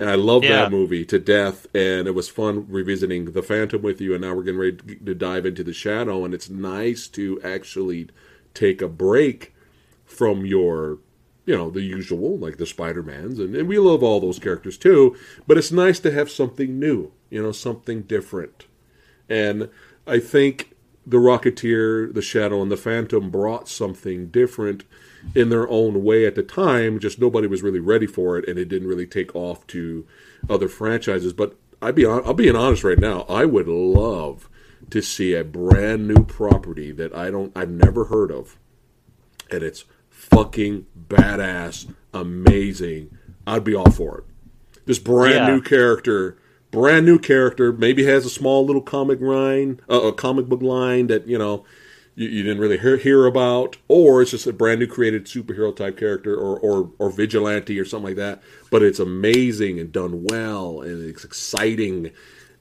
and 0.00 0.10
i 0.10 0.14
love 0.14 0.42
yeah. 0.42 0.62
that 0.62 0.72
movie 0.72 1.04
to 1.04 1.18
death 1.18 1.66
and 1.74 2.08
it 2.08 2.14
was 2.14 2.28
fun 2.28 2.66
revisiting 2.68 3.26
the 3.26 3.42
phantom 3.42 3.82
with 3.82 4.00
you 4.00 4.12
and 4.14 4.22
now 4.22 4.34
we're 4.34 4.42
getting 4.42 4.60
ready 4.60 4.96
to 4.96 5.14
dive 5.14 5.46
into 5.46 5.62
the 5.62 5.72
shadow 5.72 6.24
and 6.24 6.34
it's 6.34 6.48
nice 6.48 7.06
to 7.06 7.40
actually 7.42 8.08
take 8.54 8.80
a 8.80 8.88
break 8.88 9.54
from 10.04 10.46
your 10.46 10.98
you 11.46 11.56
know, 11.56 11.70
the 11.70 11.82
usual, 11.82 12.38
like 12.38 12.56
the 12.56 12.66
Spider 12.66 13.02
Mans, 13.02 13.38
and, 13.38 13.54
and 13.54 13.68
we 13.68 13.78
love 13.78 14.02
all 14.02 14.20
those 14.20 14.38
characters 14.38 14.78
too, 14.78 15.16
but 15.46 15.58
it's 15.58 15.72
nice 15.72 16.00
to 16.00 16.10
have 16.10 16.30
something 16.30 16.78
new, 16.78 17.12
you 17.30 17.42
know, 17.42 17.52
something 17.52 18.02
different. 18.02 18.66
And 19.28 19.68
I 20.06 20.18
think 20.20 20.74
the 21.06 21.18
Rocketeer, 21.18 22.12
the 22.12 22.22
Shadow, 22.22 22.62
and 22.62 22.70
the 22.70 22.76
Phantom 22.76 23.30
brought 23.30 23.68
something 23.68 24.28
different 24.28 24.84
in 25.34 25.48
their 25.48 25.68
own 25.68 26.02
way 26.02 26.26
at 26.26 26.34
the 26.34 26.42
time, 26.42 26.98
just 26.98 27.20
nobody 27.20 27.46
was 27.46 27.62
really 27.62 27.80
ready 27.80 28.06
for 28.06 28.38
it, 28.38 28.48
and 28.48 28.58
it 28.58 28.68
didn't 28.68 28.88
really 28.88 29.06
take 29.06 29.34
off 29.34 29.66
to 29.68 30.06
other 30.48 30.68
franchises. 30.68 31.32
But 31.32 31.56
I 31.80 31.92
be 31.92 32.04
on, 32.04 32.22
I'll 32.24 32.34
be 32.34 32.50
honest 32.50 32.84
right 32.84 32.98
now, 32.98 33.22
I 33.28 33.44
would 33.44 33.68
love 33.68 34.48
to 34.90 35.00
see 35.00 35.34
a 35.34 35.44
brand 35.44 36.06
new 36.06 36.24
property 36.24 36.92
that 36.92 37.14
I 37.14 37.30
don't 37.30 37.52
I've 37.56 37.70
never 37.70 38.04
heard 38.06 38.30
of, 38.30 38.58
and 39.50 39.62
it's 39.62 39.84
fucking 40.08 40.86
badass, 41.08 41.92
amazing. 42.12 43.16
I'd 43.46 43.64
be 43.64 43.74
all 43.74 43.90
for 43.90 44.18
it. 44.18 44.24
This 44.86 44.98
brand 44.98 45.34
yeah. 45.34 45.46
new 45.48 45.62
character, 45.62 46.38
brand 46.70 47.06
new 47.06 47.18
character, 47.18 47.72
maybe 47.72 48.04
has 48.04 48.26
a 48.26 48.30
small 48.30 48.64
little 48.64 48.82
comic 48.82 49.20
line, 49.20 49.80
uh, 49.88 50.02
a 50.02 50.12
comic 50.12 50.46
book 50.46 50.62
line 50.62 51.06
that 51.06 51.26
you 51.26 51.38
know 51.38 51.64
you, 52.14 52.28
you, 52.28 52.42
didn't 52.42 52.60
really 52.60 52.78
hear, 52.78 52.96
hear 52.96 53.26
about, 53.26 53.76
or 53.88 54.22
it's 54.22 54.30
just 54.32 54.46
a 54.46 54.52
brand 54.52 54.80
new 54.80 54.86
created 54.86 55.24
superhero 55.24 55.74
type 55.74 55.98
character, 55.98 56.34
or, 56.34 56.58
or 56.58 56.90
or 56.98 57.10
vigilante 57.10 57.78
or 57.80 57.84
something 57.84 58.08
like 58.08 58.16
that. 58.16 58.42
But 58.70 58.82
it's 58.82 58.98
amazing 58.98 59.80
and 59.80 59.90
done 59.90 60.24
well, 60.24 60.82
and 60.82 61.02
it's 61.08 61.24
exciting, 61.24 62.10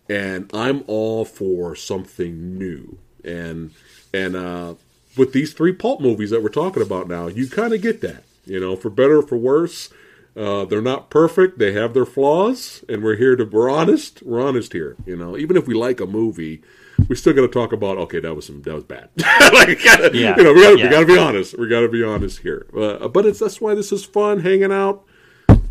and 0.09 0.49
I'm 0.53 0.83
all 0.87 1.25
for 1.25 1.75
something 1.75 2.57
new. 2.57 2.97
And 3.23 3.71
and 4.13 4.35
uh, 4.35 4.75
with 5.17 5.33
these 5.33 5.53
three 5.53 5.73
pulp 5.73 6.01
movies 6.01 6.29
that 6.29 6.41
we're 6.41 6.49
talking 6.49 6.83
about 6.83 7.07
now, 7.07 7.27
you 7.27 7.47
kind 7.47 7.73
of 7.73 7.81
get 7.81 8.01
that. 8.01 8.23
You 8.45 8.59
know, 8.59 8.75
for 8.75 8.89
better 8.89 9.19
or 9.19 9.21
for 9.27 9.37
worse, 9.37 9.89
uh, 10.35 10.65
they're 10.65 10.81
not 10.81 11.09
perfect. 11.09 11.59
They 11.59 11.73
have 11.73 11.93
their 11.93 12.05
flaws, 12.05 12.83
and 12.89 13.03
we're 13.03 13.15
here 13.15 13.35
to 13.35 13.45
we're 13.45 13.69
honest. 13.69 14.21
We're 14.23 14.41
honest 14.41 14.73
here. 14.73 14.95
You 15.05 15.15
know, 15.15 15.37
even 15.37 15.55
if 15.57 15.67
we 15.67 15.73
like 15.73 15.99
a 16.01 16.05
movie, 16.05 16.61
we 17.07 17.15
still 17.15 17.33
got 17.33 17.41
to 17.41 17.47
talk 17.47 17.71
about. 17.71 17.97
Okay, 17.99 18.19
that 18.19 18.33
was 18.35 18.45
some 18.47 18.61
that 18.63 18.73
was 18.75 18.83
bad. 18.83 19.09
like, 19.53 19.83
gotta, 19.83 20.11
Yeah. 20.17 20.35
you 20.37 20.43
know, 20.43 20.53
we 20.53 20.61
got 20.61 20.79
Yeah. 20.79 20.99
to 20.99 21.05
be 21.05 21.17
honest. 21.17 21.57
We 21.57 21.67
got 21.69 21.81
to 21.81 21.89
be 21.89 22.03
honest 22.03 22.39
here. 22.39 22.65
Uh, 22.75 23.07
but 23.07 23.25
it's 23.25 23.39
that's 23.39 23.61
why 23.61 23.75
this 23.75 23.91
is 23.91 24.03
fun 24.05 24.39
hanging 24.41 24.71
out 24.71 25.05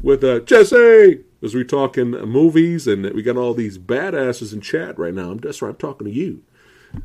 with 0.03 0.25
uh, 0.25 0.41
Jesse 0.41 1.21
as 1.43 1.55
we 1.55 1.65
talking 1.65 2.11
movies, 2.13 2.87
and 2.87 3.05
we 3.13 3.23
got 3.23 3.37
all 3.37 3.53
these 3.55 3.79
badasses 3.79 4.53
in 4.53 4.61
chat 4.61 4.99
right 4.99 5.13
now. 5.15 5.31
I'm 5.33 5.39
that's 5.39 5.61
right. 5.61 5.71
I'm 5.71 5.77
talking 5.77 6.07
to 6.07 6.13
you, 6.13 6.43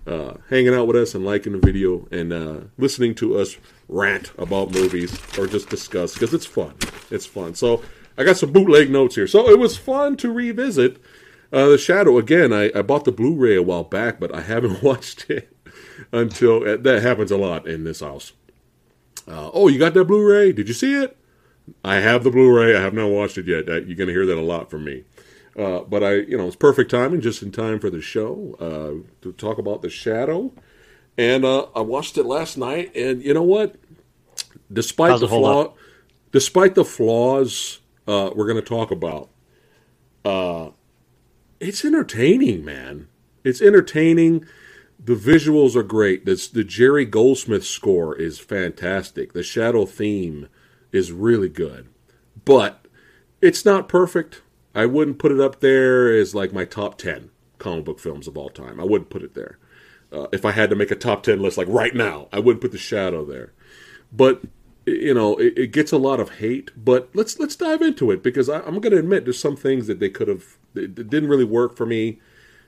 uh, 0.05 0.33
hanging 0.49 0.73
out 0.73 0.87
with 0.87 0.95
us 0.95 1.15
and 1.15 1.25
liking 1.25 1.53
the 1.53 1.59
video 1.59 2.07
and 2.11 2.33
uh, 2.33 2.59
listening 2.77 3.15
to 3.15 3.37
us 3.37 3.57
rant 3.87 4.31
about 4.37 4.71
movies 4.71 5.17
or 5.37 5.47
just 5.47 5.69
discuss 5.69 6.13
because 6.13 6.33
it's 6.33 6.45
fun. 6.45 6.73
It's 7.09 7.25
fun. 7.25 7.55
So 7.55 7.81
I 8.17 8.23
got 8.23 8.37
some 8.37 8.51
bootleg 8.51 8.89
notes 8.89 9.15
here. 9.15 9.27
So 9.27 9.49
it 9.49 9.59
was 9.59 9.77
fun 9.77 10.17
to 10.17 10.31
revisit 10.31 10.97
uh, 11.51 11.67
the 11.67 11.77
Shadow 11.77 12.17
again. 12.17 12.51
I, 12.51 12.71
I 12.75 12.81
bought 12.81 13.05
the 13.05 13.11
Blu-ray 13.11 13.55
a 13.55 13.63
while 13.63 13.83
back, 13.83 14.19
but 14.19 14.33
I 14.33 14.41
haven't 14.41 14.81
watched 14.83 15.29
it 15.29 15.55
until 16.11 16.67
uh, 16.67 16.77
that 16.77 17.01
happens 17.01 17.31
a 17.31 17.37
lot 17.37 17.67
in 17.67 17.83
this 17.83 17.99
house. 17.99 18.33
Uh, 19.27 19.49
oh, 19.53 19.67
you 19.67 19.77
got 19.77 19.93
that 19.93 20.05
Blu-ray? 20.05 20.53
Did 20.53 20.67
you 20.67 20.73
see 20.73 20.95
it? 20.95 21.17
I 21.83 21.95
have 21.95 22.23
the 22.23 22.31
Blu-ray. 22.31 22.75
I 22.75 22.81
have 22.81 22.93
not 22.93 23.09
watched 23.09 23.37
it 23.37 23.45
yet. 23.45 23.67
Uh, 23.67 23.81
You're 23.81 23.97
going 23.97 24.07
to 24.07 24.13
hear 24.13 24.25
that 24.25 24.37
a 24.37 24.41
lot 24.41 24.69
from 24.69 24.85
me. 24.85 25.03
Uh, 25.57 25.79
but 25.79 26.03
I, 26.03 26.13
you 26.13 26.37
know, 26.37 26.45
it's 26.45 26.55
perfect 26.55 26.91
timing, 26.91 27.19
just 27.19 27.41
in 27.41 27.51
time 27.51 27.79
for 27.79 27.89
the 27.89 28.01
show 28.01 28.55
uh, 28.59 29.07
to 29.23 29.33
talk 29.33 29.57
about 29.57 29.81
the 29.81 29.89
Shadow. 29.89 30.53
And 31.17 31.43
uh, 31.43 31.67
I 31.75 31.81
watched 31.81 32.17
it 32.17 32.25
last 32.25 32.57
night, 32.57 32.95
and 32.95 33.23
you 33.23 33.33
know 33.33 33.43
what? 33.43 33.75
Despite 34.71 35.11
How's 35.11 35.21
the 35.21 35.27
flaw, 35.27 35.61
up? 35.63 35.77
despite 36.31 36.75
the 36.75 36.85
flaws 36.85 37.79
uh, 38.07 38.29
we're 38.35 38.45
going 38.45 38.61
to 38.61 38.69
talk 38.69 38.91
about, 38.91 39.29
uh, 40.23 40.69
it's 41.59 41.83
entertaining, 41.83 42.63
man. 42.63 43.07
It's 43.43 43.61
entertaining. 43.61 44.45
The 45.03 45.15
visuals 45.15 45.75
are 45.75 45.83
great. 45.83 46.25
This, 46.25 46.47
the 46.47 46.63
Jerry 46.63 47.05
Goldsmith 47.05 47.65
score 47.65 48.15
is 48.15 48.37
fantastic. 48.37 49.33
The 49.33 49.41
Shadow 49.41 49.85
theme 49.87 50.49
is 50.91 51.11
really 51.11 51.49
good, 51.49 51.87
but 52.45 52.85
it's 53.41 53.65
not 53.65 53.89
perfect. 53.89 54.41
I 54.77 54.85
wouldn't 54.85 55.17
put 55.17 55.31
it 55.31 55.39
up 55.41 55.59
there 55.59 56.13
as 56.13 56.35
like 56.35 56.53
my 56.53 56.63
top 56.63 56.97
ten 56.99 57.31
comic 57.57 57.85
book 57.85 57.99
films 57.99 58.27
of 58.27 58.37
all 58.37 58.49
time. 58.49 58.79
I 58.79 58.83
wouldn't 58.83 59.09
put 59.09 59.23
it 59.23 59.33
there. 59.33 59.57
Uh, 60.11 60.27
if 60.31 60.45
I 60.45 60.51
had 60.51 60.69
to 60.69 60.75
make 60.75 60.91
a 60.91 60.95
top 60.95 61.23
ten 61.23 61.41
list, 61.41 61.57
like 61.57 61.67
right 61.67 61.95
now, 61.95 62.27
I 62.31 62.39
wouldn't 62.39 62.61
put 62.61 62.71
The 62.71 62.77
Shadow 62.77 63.25
there. 63.25 63.53
But 64.13 64.43
you 64.85 65.15
know, 65.15 65.35
it, 65.37 65.57
it 65.57 65.71
gets 65.71 65.91
a 65.91 65.97
lot 65.97 66.19
of 66.19 66.37
hate. 66.37 66.69
But 66.77 67.09
let's 67.15 67.39
let's 67.39 67.55
dive 67.55 67.81
into 67.81 68.11
it 68.11 68.21
because 68.21 68.49
I, 68.49 68.59
I'm 68.59 68.79
going 68.79 68.93
to 68.93 68.99
admit 68.99 69.25
there's 69.25 69.39
some 69.39 69.57
things 69.57 69.87
that 69.87 69.99
they 69.99 70.09
could 70.09 70.27
have 70.27 70.57
that 70.75 71.09
didn't 71.09 71.27
really 71.27 71.43
work 71.43 71.75
for 71.75 71.87
me. 71.87 72.19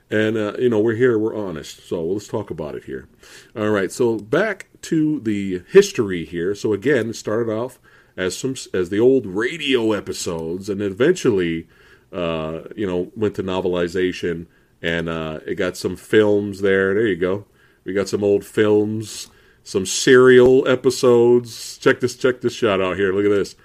And 0.10 0.36
uh, 0.36 0.54
you 0.58 0.70
know, 0.70 0.80
we're 0.80 0.96
here, 0.96 1.20
we're 1.20 1.38
honest. 1.38 1.88
So 1.88 2.04
let's 2.04 2.28
talk 2.28 2.50
about 2.50 2.74
it 2.74 2.86
here. 2.86 3.08
All 3.56 3.70
right. 3.70 3.92
So 3.92 4.18
back 4.18 4.68
to 4.82 5.20
the 5.20 5.62
history 5.72 6.26
here. 6.26 6.56
So 6.56 6.74
again, 6.74 7.12
it 7.12 7.16
started 7.16 7.54
off 7.54 7.78
as 8.18 8.36
some 8.36 8.56
as 8.74 8.90
the 8.90 9.00
old 9.00 9.28
radio 9.28 9.92
episodes, 9.92 10.70
and 10.70 10.82
eventually, 10.82 11.68
uh, 12.12 12.62
you 12.76 12.88
know, 12.88 13.12
went 13.16 13.36
to 13.36 13.44
novelization, 13.44 14.48
and 14.82 15.10
uh, 15.10 15.40
it 15.46 15.56
got 15.56 15.78
some 15.78 15.96
films 15.96 16.62
there. 16.62 16.94
There 16.94 17.08
you 17.08 17.16
go. 17.16 17.46
We 17.84 17.94
got 17.94 18.10
some 18.10 18.24
old 18.24 18.46
films, 18.46 19.28
some 19.64 19.86
serial 19.86 20.68
episodes. 20.68 21.78
Check 21.78 22.00
this. 22.00 22.16
Check 22.16 22.42
this 22.42 22.54
shot 22.54 22.82
out 22.82 22.98
here. 22.98 23.14
Look 23.14 23.26
at 23.26 23.30
this. 23.32 23.56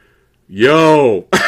Yo. 0.48 1.26
what, 1.32 1.38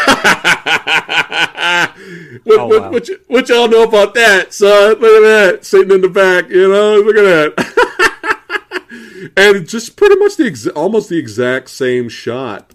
Oh, 2.59 2.66
what, 2.66 2.80
wow. 2.82 2.90
what, 2.92 3.09
y- 3.09 3.16
what 3.26 3.48
y'all 3.48 3.68
know 3.68 3.82
about 3.82 4.14
that, 4.14 4.52
son? 4.54 4.98
Look 5.00 5.24
at 5.24 5.52
that. 5.52 5.64
Sitting 5.64 5.90
in 5.94 6.00
the 6.00 6.09
back, 6.09 6.48
you 6.48 6.68
know? 6.68 6.96
Look 7.00 7.16
at 7.16 7.56
that. 7.56 9.30
and 9.37 9.68
just 9.68 9.96
pretty 9.96 10.16
much 10.16 10.37
the 10.37 10.46
ex- 10.46 10.66
almost 10.68 11.09
the 11.09 11.18
exact 11.18 11.70
same 11.70 12.09
shot 12.09 12.72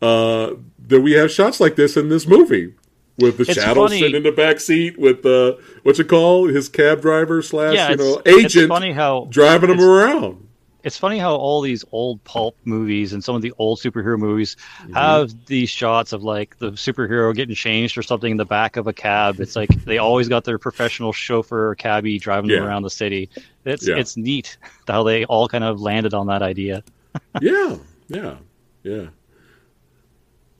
uh, 0.00 0.52
that 0.86 1.00
we 1.00 1.12
have 1.12 1.30
shots 1.30 1.60
like 1.60 1.76
this 1.76 1.96
in 1.96 2.08
this 2.08 2.26
movie. 2.26 2.74
With 3.20 3.36
the 3.38 3.42
It's 3.42 3.54
shadow 3.54 3.86
funny. 3.86 3.98
sitting 4.00 4.16
in 4.16 4.22
the 4.22 4.32
back 4.32 4.60
seat 4.60 4.98
with 4.98 5.24
uh, 5.26 5.56
what's 5.82 5.98
it 5.98 6.08
called? 6.08 6.50
His 6.50 6.68
cab 6.68 7.00
driver 7.02 7.42
slash 7.42 7.74
Yeah, 7.74 7.88
you 7.88 7.94
it's, 7.94 8.02
know 8.02 8.22
it's 8.24 8.44
agent 8.56 8.68
funny 8.68 8.92
how 8.92 9.26
driving 9.30 9.70
him 9.70 9.80
around. 9.80 10.46
it's 10.82 10.96
funny 10.96 11.18
how 11.18 11.34
all 11.36 11.60
these 11.60 11.84
old 11.92 12.22
pulp 12.24 12.56
movies 12.64 13.12
and 13.12 13.22
some 13.22 13.36
of 13.36 13.42
the 13.42 13.52
old 13.58 13.78
superhero 13.80 14.18
movies 14.18 14.56
Mm-hmm. 14.82 14.94
have 14.94 15.46
these 15.46 15.68
shots 15.68 16.12
of 16.14 16.22
like 16.24 16.58
the 16.58 16.70
superhero 16.72 17.34
getting 17.34 17.54
changed 17.54 17.98
or 17.98 18.02
something 18.02 18.30
in 18.30 18.36
the 18.38 18.44
back 18.46 18.76
of 18.76 18.86
a 18.86 18.92
cab. 18.92 19.40
It's 19.40 19.56
like 19.56 19.68
they 19.84 19.98
always 19.98 20.26
got 20.28 20.44
their 20.44 20.58
professional 20.58 21.12
chauffeur 21.12 21.68
or 21.70 21.74
cabbie 21.74 22.18
driving 22.18 22.50
them 22.50 22.64
around 22.64 22.82
the 22.82 22.90
city. 22.90 23.28
It's 23.66 23.86
Yeah. 23.86 23.96
it's 23.98 24.16
neat 24.16 24.56
how 24.88 25.02
they 25.02 25.24
all 25.26 25.48
kind 25.48 25.64
of 25.64 25.80
landed 25.80 26.14
on 26.14 26.28
that 26.28 26.40
idea. 26.42 26.82
yeah, 27.42 27.76
yeah, 28.08 28.36
yeah. 28.82 29.06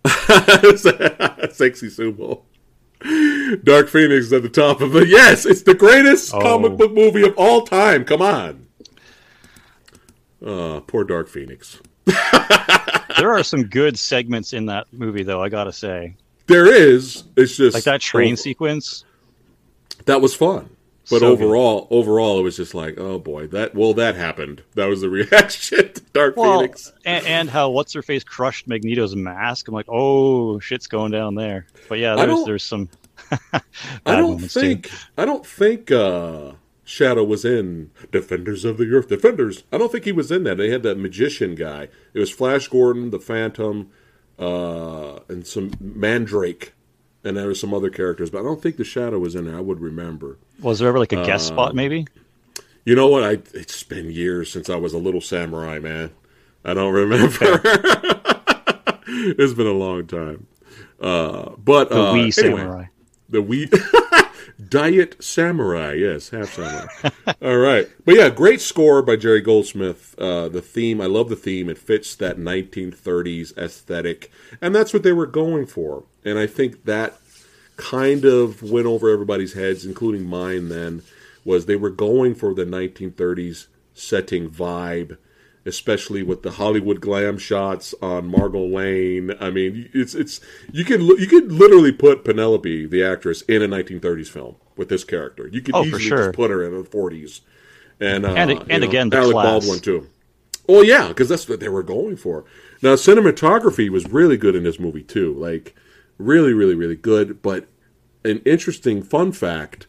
Sexy 0.77 1.89
sumo. 1.89 2.43
Dark 3.65 3.89
Phoenix 3.89 4.27
is 4.27 4.33
at 4.33 4.43
the 4.43 4.49
top 4.51 4.81
of 4.81 4.95
it. 4.97 5.09
Yes, 5.09 5.47
it's 5.47 5.63
the 5.63 5.75
greatest 5.75 6.35
Oh. 6.35 6.41
comic 6.41 6.77
book 6.77 6.93
movie 6.93 7.23
of 7.27 7.35
all 7.39 7.63
time. 7.63 8.05
Come 8.05 8.23
on. 8.23 8.67
Uh, 10.45 10.81
poor 10.81 11.05
Dark 11.05 11.29
Phoenix. 11.29 11.81
there 12.05 13.31
are 13.33 13.43
some 13.43 13.65
good 13.65 13.99
segments 13.99 14.53
in 14.53 14.67
that 14.67 14.87
movie 14.93 15.23
though, 15.23 15.43
I 15.43 15.49
gotta 15.49 15.73
say. 15.73 16.17
There 16.47 16.67
is. 16.67 17.25
It's 17.37 17.57
just 17.57 17.75
Like 17.75 17.85
that 17.85 18.01
train 18.01 18.33
oh, 18.33 18.37
sequence. 18.37 19.05
That 20.07 20.21
was 20.21 20.35
fun. 20.35 20.69
But 21.11 21.19
So 21.21 21.37
good. 21.37 21.45
overall, 21.45 21.89
overall, 21.91 22.39
it 22.39 22.43
was 22.43 22.57
just 22.57 22.75
like, 22.75 22.99
oh 22.99 23.19
boy, 23.19 23.49
that 23.49 23.75
well, 23.75 23.93
that 23.95 24.15
happened. 24.15 24.63
That 24.75 24.87
was 24.87 25.01
the 25.01 25.11
reaction 25.11 25.93
to 25.93 26.01
Dark 26.13 26.37
Well, 26.37 26.61
Phoenix. 26.61 26.93
and, 27.05 27.27
and 27.27 27.51
how 27.51 27.71
what's 27.71 27.93
her 27.95 28.03
face 28.03 28.23
crushed 28.25 28.69
Magneto's 28.69 29.17
mask. 29.17 29.69
I'm 29.69 29.75
like, 29.75 29.87
oh, 29.89 30.59
shit's 30.61 30.87
going 30.87 31.13
down 31.13 31.35
there. 31.35 31.67
But 31.89 31.99
yeah, 31.99 32.15
there's 32.17 32.45
there's 32.45 32.63
some. 32.65 32.89
I 33.53 33.61
don't 34.07 34.31
moments, 34.33 34.55
too. 34.55 34.61
think 34.61 34.91
I 35.19 35.25
don't 35.25 35.45
think 35.45 35.91
uh, 35.91 36.53
Shadow 36.85 37.23
was 37.25 37.45
in 37.45 37.91
Defenders 38.11 38.65
of 38.65 38.79
the 38.79 38.91
Earth. 38.93 39.09
Defenders. 39.09 39.65
I 39.73 39.79
don't 39.79 39.93
think 39.93 40.05
he 40.05 40.13
was 40.13 40.31
in 40.31 40.45
that. 40.45 40.57
They 40.57 40.71
had 40.71 40.83
that 40.85 40.99
magician 40.99 41.55
guy. 41.55 41.89
It 42.15 42.19
was 42.19 42.31
Flash 42.31 42.69
Gordon, 42.69 43.11
the 43.11 43.21
Phantom, 43.21 43.91
uh, 44.39 45.21
and 45.29 45.47
some 45.47 45.73
Mandrake, 45.81 46.73
and 47.25 47.37
there 47.37 47.47
were 47.47 47.55
some 47.55 47.73
other 47.75 47.91
characters. 47.91 48.31
But 48.31 48.41
I 48.41 48.43
don't 48.43 48.63
think 48.63 48.77
the 48.77 48.85
Shadow 48.85 49.19
was 49.19 49.35
in 49.35 49.45
there. 49.47 49.57
I 49.57 49.61
would 49.61 49.81
remember. 49.81 50.39
Was 50.61 50.79
there 50.79 50.89
ever 50.89 50.99
like 50.99 51.13
a 51.13 51.25
guest 51.25 51.51
Uh, 51.51 51.55
spot 51.55 51.75
maybe? 51.75 52.07
You 52.85 52.95
know 52.95 53.09
what? 53.09 53.23
I 53.25 53.39
it's 53.55 53.83
been 53.83 54.11
years 54.11 54.51
since 54.51 54.71
I 54.71 54.77
was 54.77 54.93
a 54.95 54.99
little 54.99 55.21
samurai, 55.21 55.79
man. 55.79 56.11
I 56.65 56.75
don't 56.75 56.93
remember. 56.93 57.61
it's 59.07 59.55
been 59.55 59.67
a 59.67 59.73
long 59.73 60.07
time. 60.07 60.47
Uh, 61.01 61.51
but 61.57 61.89
The 61.91 62.01
uh, 62.03 62.13
wee 62.13 62.19
anyway. 62.21 62.31
samurai. 62.31 62.85
The 63.29 63.43
wheat 63.43 63.73
diet 64.69 65.23
samurai, 65.23 65.93
yes, 65.95 66.31
half 66.31 66.53
samurai. 66.55 66.87
All 67.43 67.57
right, 67.59 67.89
but 68.05 68.17
yeah, 68.17 68.29
great 68.29 68.61
score 68.61 69.03
by 69.03 69.17
Jerry 69.17 69.41
Goldsmith. 69.41 70.15
Uh, 70.19 70.49
the 70.49 70.61
theme, 70.61 71.01
I 71.01 71.07
love 71.07 71.29
the 71.29 71.37
theme. 71.37 71.69
It 71.71 71.79
fits 71.79 72.15
that 72.17 72.39
1930s 72.39 73.57
aesthetic, 73.57 74.31
and 74.61 74.75
that's 74.75 74.93
what 74.93 75.03
they 75.05 75.13
were 75.13 75.27
going 75.27 75.67
for. 75.67 76.05
And 76.25 76.39
I 76.39 76.47
think 76.47 76.85
that 76.85 77.19
kind 77.77 78.25
of 78.25 78.63
went 78.63 78.87
over 78.87 79.09
everybody's 79.11 79.55
heads, 79.55 79.85
including 79.87 80.25
mine. 80.27 80.69
Then 80.69 81.03
was 81.45 81.67
they 81.67 81.77
were 81.77 81.91
going 81.91 82.35
for 82.35 82.53
the 82.55 82.65
1930s 82.67 83.67
setting 83.95 84.49
vibe. 84.51 85.17
Especially 85.67 86.23
with 86.23 86.43
the 86.43 86.53
Hollywood 86.53 87.03
glam 87.03 87.37
shots 87.37 87.95
on 88.01 88.29
Margot 88.29 88.65
Lane, 88.67 89.35
I 89.39 89.51
mean, 89.51 89.91
it's 89.93 90.15
it's 90.15 90.41
you 90.73 90.87
can 90.87 91.03
you 91.03 91.27
could 91.27 91.53
literally 91.53 91.93
put 91.93 92.25
Penelope, 92.25 92.87
the 92.87 93.05
actress, 93.05 93.43
in 93.43 93.61
a 93.61 93.69
1930s 93.69 94.29
film 94.29 94.57
with 94.79 94.89
this 94.89 95.05
character. 95.05 95.49
You 95.49 95.61
could 95.61 95.75
Oh, 95.75 95.85
easily 95.85 96.01
sure. 96.03 96.17
just 96.29 96.33
put 96.37 96.51
her 96.51 96.65
in 96.65 96.73
the 96.73 96.89
40s, 96.89 97.41
and 98.01 98.25
uh, 98.25 98.31
And- 98.33 98.53
and 98.71 98.83
know, 98.83 98.89
again, 98.89 99.11
the 99.11 99.19
Alec 99.19 99.33
class. 99.33 99.45
Baldwin 99.67 99.81
too. 99.81 100.07
Well, 100.67 100.83
yeah, 100.83 101.09
because 101.09 101.29
that's 101.29 101.47
what 101.47 101.61
they 101.61 101.69
were 101.69 101.83
going 101.83 102.17
for. 102.17 102.47
Now, 102.81 102.95
cinematography 102.95 103.91
was 103.91 104.11
really 104.11 104.39
good 104.39 104.57
in 104.57 104.63
this 104.65 104.81
movie 104.81 105.03
too. 105.03 105.35
Like, 105.35 105.77
really, 106.21 106.53
really, 106.53 106.75
really 106.75 106.97
good. 106.97 107.43
But 107.43 107.67
an 108.25 108.41
interesting 108.45 109.03
fun 109.03 109.33
fact: 109.33 109.87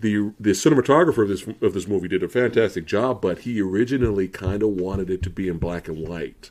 the 0.00 0.32
the 0.38 0.50
cinematographer 0.50 1.22
of 1.22 1.28
this 1.28 1.46
of 1.62 1.74
this 1.74 1.88
movie 1.88 2.08
did 2.08 2.22
a 2.22 2.28
fantastic 2.28 2.84
job, 2.86 3.20
but 3.20 3.40
he 3.40 3.60
originally 3.60 4.28
kind 4.28 4.62
of 4.62 4.70
wanted 4.70 5.10
it 5.10 5.22
to 5.22 5.30
be 5.30 5.48
in 5.48 5.58
black 5.58 5.88
and 5.88 6.06
white. 6.06 6.50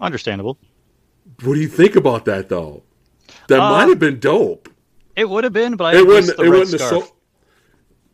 Understandable. 0.00 0.58
What 1.42 1.54
do 1.54 1.60
you 1.60 1.68
think 1.68 1.96
about 1.96 2.24
that, 2.26 2.48
though? 2.48 2.82
That 3.48 3.60
Uh, 3.60 3.70
might 3.70 3.88
have 3.88 3.98
been 3.98 4.20
dope. 4.20 4.68
It 5.16 5.28
would 5.28 5.44
have 5.44 5.52
been, 5.52 5.76
but 5.76 5.94
I 5.94 5.98
It 5.98 6.06
wouldn't. 6.06 6.38
It 6.38 6.42
red 6.42 6.50
wouldn't 6.50 6.80
so. 6.80 7.08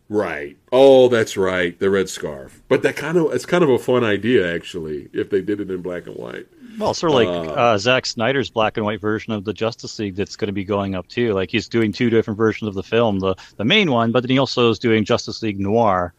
Right. 0.09 0.57
Oh, 0.73 1.09
that's 1.09 1.37
right. 1.37 1.79
The 1.79 1.89
red 1.89 2.09
scarf. 2.09 2.63
But 2.69 2.83
that 2.83 2.97
kind 2.97 3.17
of 3.17 3.33
it's 3.33 3.47
kind 3.47 3.63
of 3.63 3.71
a 3.71 3.79
fun 3.79 4.03
idea 4.05 4.53
actually 4.53 5.09
if 5.13 5.31
they 5.31 5.41
did 5.41 5.61
it 5.61 5.71
in 5.71 5.83
black 5.83 6.07
and 6.07 6.17
white. 6.17 6.49
Well, 6.81 6.95
sort 6.95 7.13
of 7.13 7.15
like 7.15 7.29
uh, 7.29 7.53
uh, 7.53 7.79
Zack 7.79 8.07
Snyder's 8.07 8.49
black 8.49 8.79
and 8.79 8.87
white 8.87 9.03
version 9.03 9.35
of 9.35 9.45
the 9.45 9.53
Justice 9.53 9.99
League 9.99 10.15
that's 10.15 10.35
going 10.35 10.47
to 10.47 10.53
be 10.53 10.65
going 10.65 10.95
up 10.95 11.07
too. 11.09 11.35
Like 11.35 11.51
he's 11.51 11.69
doing 11.69 11.93
two 11.93 12.09
different 12.09 12.39
versions 12.39 12.69
of 12.69 12.75
the 12.75 12.83
film, 12.83 13.21
the 13.21 13.35
the 13.59 13.65
main 13.67 13.91
one, 13.91 14.13
but 14.13 14.23
then 14.23 14.31
he 14.31 14.39
also 14.39 14.71
is 14.71 14.79
doing 14.79 15.05
Justice 15.05 15.43
League 15.43 15.61
Noir, 15.61 16.15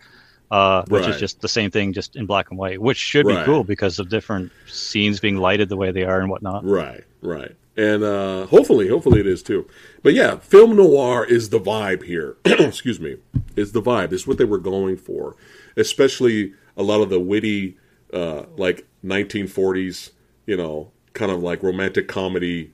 uh, 0.51 0.83
which 0.87 1.01
right. 1.01 1.15
is 1.15 1.19
just 1.19 1.41
the 1.41 1.47
same 1.47 1.71
thing, 1.71 1.93
just 1.93 2.15
in 2.15 2.27
black 2.27 2.51
and 2.51 2.59
white, 2.59 2.79
which 2.79 2.97
should 2.97 3.25
right. 3.25 3.39
be 3.39 3.45
cool 3.45 3.63
because 3.63 3.97
of 3.97 4.09
different 4.09 4.51
scenes 4.67 5.19
being 5.19 5.37
lighted 5.37 5.67
the 5.67 5.77
way 5.77 5.89
they 5.91 6.03
are 6.03 6.19
and 6.19 6.29
whatnot. 6.29 6.63
Right, 6.63 7.03
right, 7.23 7.55
and 7.75 8.03
uh, 8.03 8.45
hopefully, 8.45 8.87
hopefully 8.87 9.19
it 9.19 9.27
is 9.27 9.41
too. 9.41 9.67
But 10.03 10.13
yeah, 10.13 10.37
film 10.37 10.75
noir 10.75 11.25
is 11.25 11.49
the 11.49 11.59
vibe 11.59 12.03
here. 12.03 12.37
Excuse 12.45 12.99
me, 12.99 13.17
is 13.55 13.71
the 13.71 13.81
vibe. 13.81 14.11
Is 14.11 14.27
what 14.27 14.37
they 14.37 14.45
were 14.45 14.59
going 14.59 14.97
for, 14.97 15.35
especially 15.75 16.53
a 16.77 16.83
lot 16.83 17.01
of 17.01 17.09
the 17.09 17.19
witty, 17.19 17.77
uh, 18.13 18.43
like 18.57 18.85
1940s 19.03 20.11
you 20.45 20.57
know, 20.57 20.91
kind 21.13 21.31
of 21.31 21.41
like 21.41 21.63
romantic 21.63 22.07
comedy, 22.07 22.71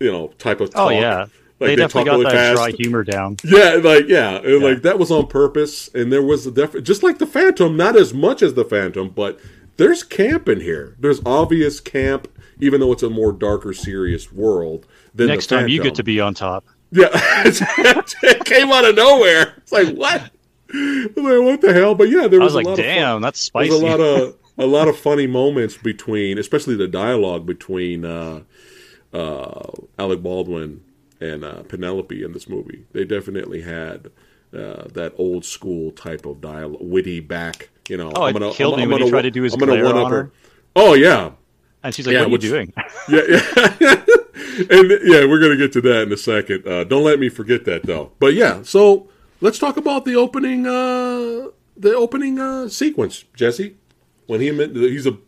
you 0.00 0.10
know, 0.10 0.28
type 0.38 0.60
of 0.60 0.70
oh, 0.70 0.72
talk. 0.72 0.86
Oh 0.86 0.90
yeah. 0.90 1.26
Like 1.58 1.68
they, 1.68 1.76
they 1.76 1.76
definitely 1.76 2.10
got 2.10 2.12
really 2.18 2.24
that 2.24 2.32
fast. 2.32 2.56
dry 2.56 2.70
humor 2.72 3.02
down. 3.02 3.38
Yeah, 3.42 3.78
like 3.82 4.08
yeah, 4.08 4.42
yeah, 4.42 4.58
like 4.58 4.82
that 4.82 4.98
was 4.98 5.10
on 5.10 5.26
purpose, 5.26 5.88
and 5.94 6.12
there 6.12 6.22
was 6.22 6.46
a 6.46 6.50
def- 6.50 6.82
just 6.82 7.02
like 7.02 7.16
the 7.16 7.26
Phantom, 7.26 7.74
not 7.74 7.96
as 7.96 8.12
much 8.12 8.42
as 8.42 8.52
the 8.52 8.64
Phantom, 8.64 9.08
but 9.08 9.40
there's 9.78 10.02
camp 10.02 10.50
in 10.50 10.60
here. 10.60 10.96
There's 10.98 11.22
obvious 11.24 11.80
camp, 11.80 12.28
even 12.60 12.80
though 12.80 12.92
it's 12.92 13.02
a 13.02 13.08
more 13.08 13.32
darker, 13.32 13.72
serious 13.72 14.30
world. 14.30 14.86
Than 15.14 15.28
Next 15.28 15.46
time 15.46 15.68
you 15.68 15.82
get 15.82 15.94
to 15.94 16.04
be 16.04 16.20
on 16.20 16.34
top. 16.34 16.66
Yeah, 16.90 17.08
it 17.14 18.44
came 18.44 18.70
out 18.70 18.84
of 18.84 18.94
nowhere. 18.94 19.54
It's 19.56 19.72
like 19.72 19.96
what? 19.96 20.30
like, 20.74 21.16
what 21.16 21.60
the 21.62 21.72
hell? 21.72 21.94
But 21.94 22.10
yeah, 22.10 22.28
there 22.28 22.40
was, 22.40 22.54
was 22.54 22.66
like, 22.66 22.76
damn, 22.76 23.22
that's 23.22 23.40
spicy. 23.40 23.70
There's 23.70 23.80
a 23.80 23.86
lot 23.86 24.00
of 24.00 24.36
a 24.58 24.66
lot 24.66 24.88
of 24.88 24.98
funny 24.98 25.26
moments 25.26 25.76
between, 25.76 26.38
especially 26.38 26.76
the 26.76 26.88
dialogue 26.88 27.46
between 27.46 28.04
uh, 28.04 28.42
uh, 29.12 29.70
Alec 29.98 30.22
Baldwin 30.22 30.82
and 31.20 31.44
uh, 31.44 31.62
Penelope 31.64 32.22
in 32.22 32.32
this 32.32 32.48
movie. 32.48 32.84
They 32.92 33.04
definitely 33.04 33.62
had 33.62 34.10
uh, 34.52 34.88
that 34.92 35.14
old 35.18 35.44
school 35.44 35.92
type 35.92 36.26
of 36.26 36.40
dialogue, 36.40 36.80
witty 36.80 37.20
back. 37.20 37.70
You 37.88 37.96
know, 37.98 38.12
oh, 38.14 38.24
I'm 38.24 38.32
gonna, 38.32 38.52
killed 38.52 38.74
I'm, 38.74 38.78
me 38.78 38.84
I'm 38.84 38.90
when 38.90 38.98
gonna, 38.98 39.04
he 39.06 39.10
tried 39.10 39.22
to 39.22 39.30
do 39.30 39.42
his 39.42 39.54
I'm 39.54 39.60
gonna 39.60 39.82
one 39.82 39.96
up 39.96 40.10
her. 40.10 40.32
Oh 40.74 40.94
yeah, 40.94 41.32
and 41.82 41.94
she's 41.94 42.06
like, 42.06 42.14
yeah, 42.14 42.20
"What 42.20 42.26
are 42.26 42.30
which, 42.30 42.44
you 42.44 42.50
doing?" 42.50 42.72
Yeah, 43.08 43.22
yeah. 43.28 43.38
and 44.70 44.90
yeah, 45.04 45.24
we're 45.26 45.40
gonna 45.40 45.56
get 45.56 45.72
to 45.74 45.80
that 45.82 46.02
in 46.02 46.12
a 46.12 46.16
second. 46.16 46.66
Uh, 46.66 46.82
don't 46.84 47.04
let 47.04 47.20
me 47.20 47.28
forget 47.28 47.64
that 47.66 47.84
though. 47.84 48.12
But 48.18 48.34
yeah, 48.34 48.62
so 48.62 49.08
let's 49.40 49.58
talk 49.58 49.76
about 49.76 50.04
the 50.04 50.16
opening, 50.16 50.66
uh, 50.66 51.50
the 51.76 51.94
opening 51.94 52.40
uh, 52.40 52.68
sequence, 52.68 53.24
Jesse 53.36 53.76
when 54.26 54.40
he 54.40 54.50
he's 54.50 55.06
a 55.06 55.18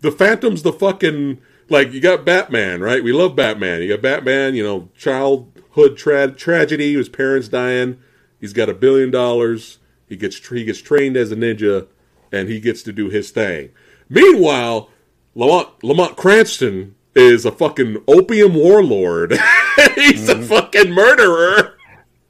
the 0.00 0.12
Phantom's 0.12 0.62
the 0.62 0.72
fucking 0.72 1.40
like 1.68 1.92
you 1.92 2.00
got 2.00 2.24
Batman, 2.24 2.80
right? 2.80 3.02
We 3.02 3.12
love 3.12 3.36
Batman. 3.36 3.82
You 3.82 3.88
got 3.88 4.02
Batman, 4.02 4.54
you 4.54 4.62
know, 4.62 4.90
childhood 4.96 5.96
tra- 5.96 6.32
tragedy, 6.32 6.94
his 6.94 7.08
parents 7.08 7.48
dying. 7.48 7.98
He's 8.40 8.52
got 8.52 8.68
a 8.68 8.74
billion 8.74 9.10
dollars. 9.10 9.78
He 10.08 10.16
gets 10.16 10.46
he 10.48 10.64
gets 10.64 10.80
trained 10.80 11.16
as 11.16 11.32
a 11.32 11.36
ninja, 11.36 11.88
and 12.30 12.48
he 12.48 12.60
gets 12.60 12.82
to 12.82 12.92
do 12.92 13.08
his 13.08 13.30
thing. 13.30 13.70
Meanwhile, 14.08 14.90
Lamont 15.34 15.82
Lamont 15.82 16.16
Cranston 16.16 16.94
is 17.14 17.44
a 17.44 17.52
fucking 17.52 18.02
opium 18.06 18.54
warlord. 18.54 19.32
he's 19.94 20.28
mm-hmm. 20.28 20.42
a 20.42 20.46
fucking 20.46 20.90
murderer. 20.92 21.76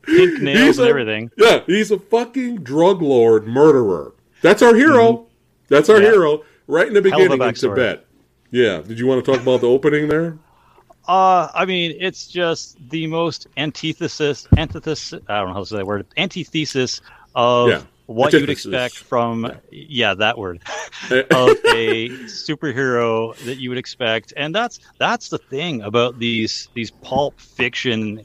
Pink 0.02 0.42
nails 0.42 0.58
he's 0.60 0.78
and 0.78 0.88
everything. 0.88 1.30
Yeah, 1.36 1.62
he's 1.66 1.90
a 1.90 1.98
fucking 1.98 2.58
drug 2.58 3.02
lord 3.02 3.46
murderer. 3.46 4.12
That's 4.42 4.62
our 4.62 4.74
hero. 4.74 5.12
Mm-hmm. 5.12 5.33
That's 5.68 5.88
our 5.88 6.00
yeah. 6.00 6.10
hero 6.10 6.44
right 6.66 6.86
in 6.86 6.94
the 6.94 7.02
beginning 7.02 7.40
of 7.40 7.54
Tibet. 7.54 8.06
Yeah. 8.50 8.82
Did 8.82 8.98
you 8.98 9.06
want 9.06 9.24
to 9.24 9.32
talk 9.32 9.40
about 9.40 9.60
the 9.60 9.68
opening 9.68 10.08
there? 10.08 10.38
Uh, 11.06 11.48
I 11.54 11.64
mean, 11.66 11.96
it's 12.00 12.26
just 12.26 12.78
the 12.88 13.06
most 13.06 13.46
antithesis, 13.56 14.48
antithesis. 14.56 15.20
I 15.28 15.38
don't 15.38 15.48
know 15.48 15.54
how 15.54 15.60
to 15.60 15.66
say 15.66 15.76
that 15.76 15.86
word. 15.86 16.06
Antithesis 16.16 17.02
of 17.34 17.68
yeah. 17.68 17.82
what 18.06 18.32
antithesis. 18.32 18.64
you'd 18.64 18.74
expect 18.74 18.98
from, 18.98 19.44
yeah, 19.44 19.58
yeah 19.70 20.14
that 20.14 20.38
word, 20.38 20.62
of 21.10 21.50
a 21.66 22.08
superhero 22.26 23.36
that 23.44 23.58
you 23.58 23.68
would 23.68 23.78
expect, 23.78 24.32
and 24.36 24.54
that's 24.54 24.80
that's 24.98 25.28
the 25.28 25.36
thing 25.38 25.82
about 25.82 26.18
these 26.18 26.68
these 26.72 26.90
pulp 26.90 27.38
fiction 27.38 28.24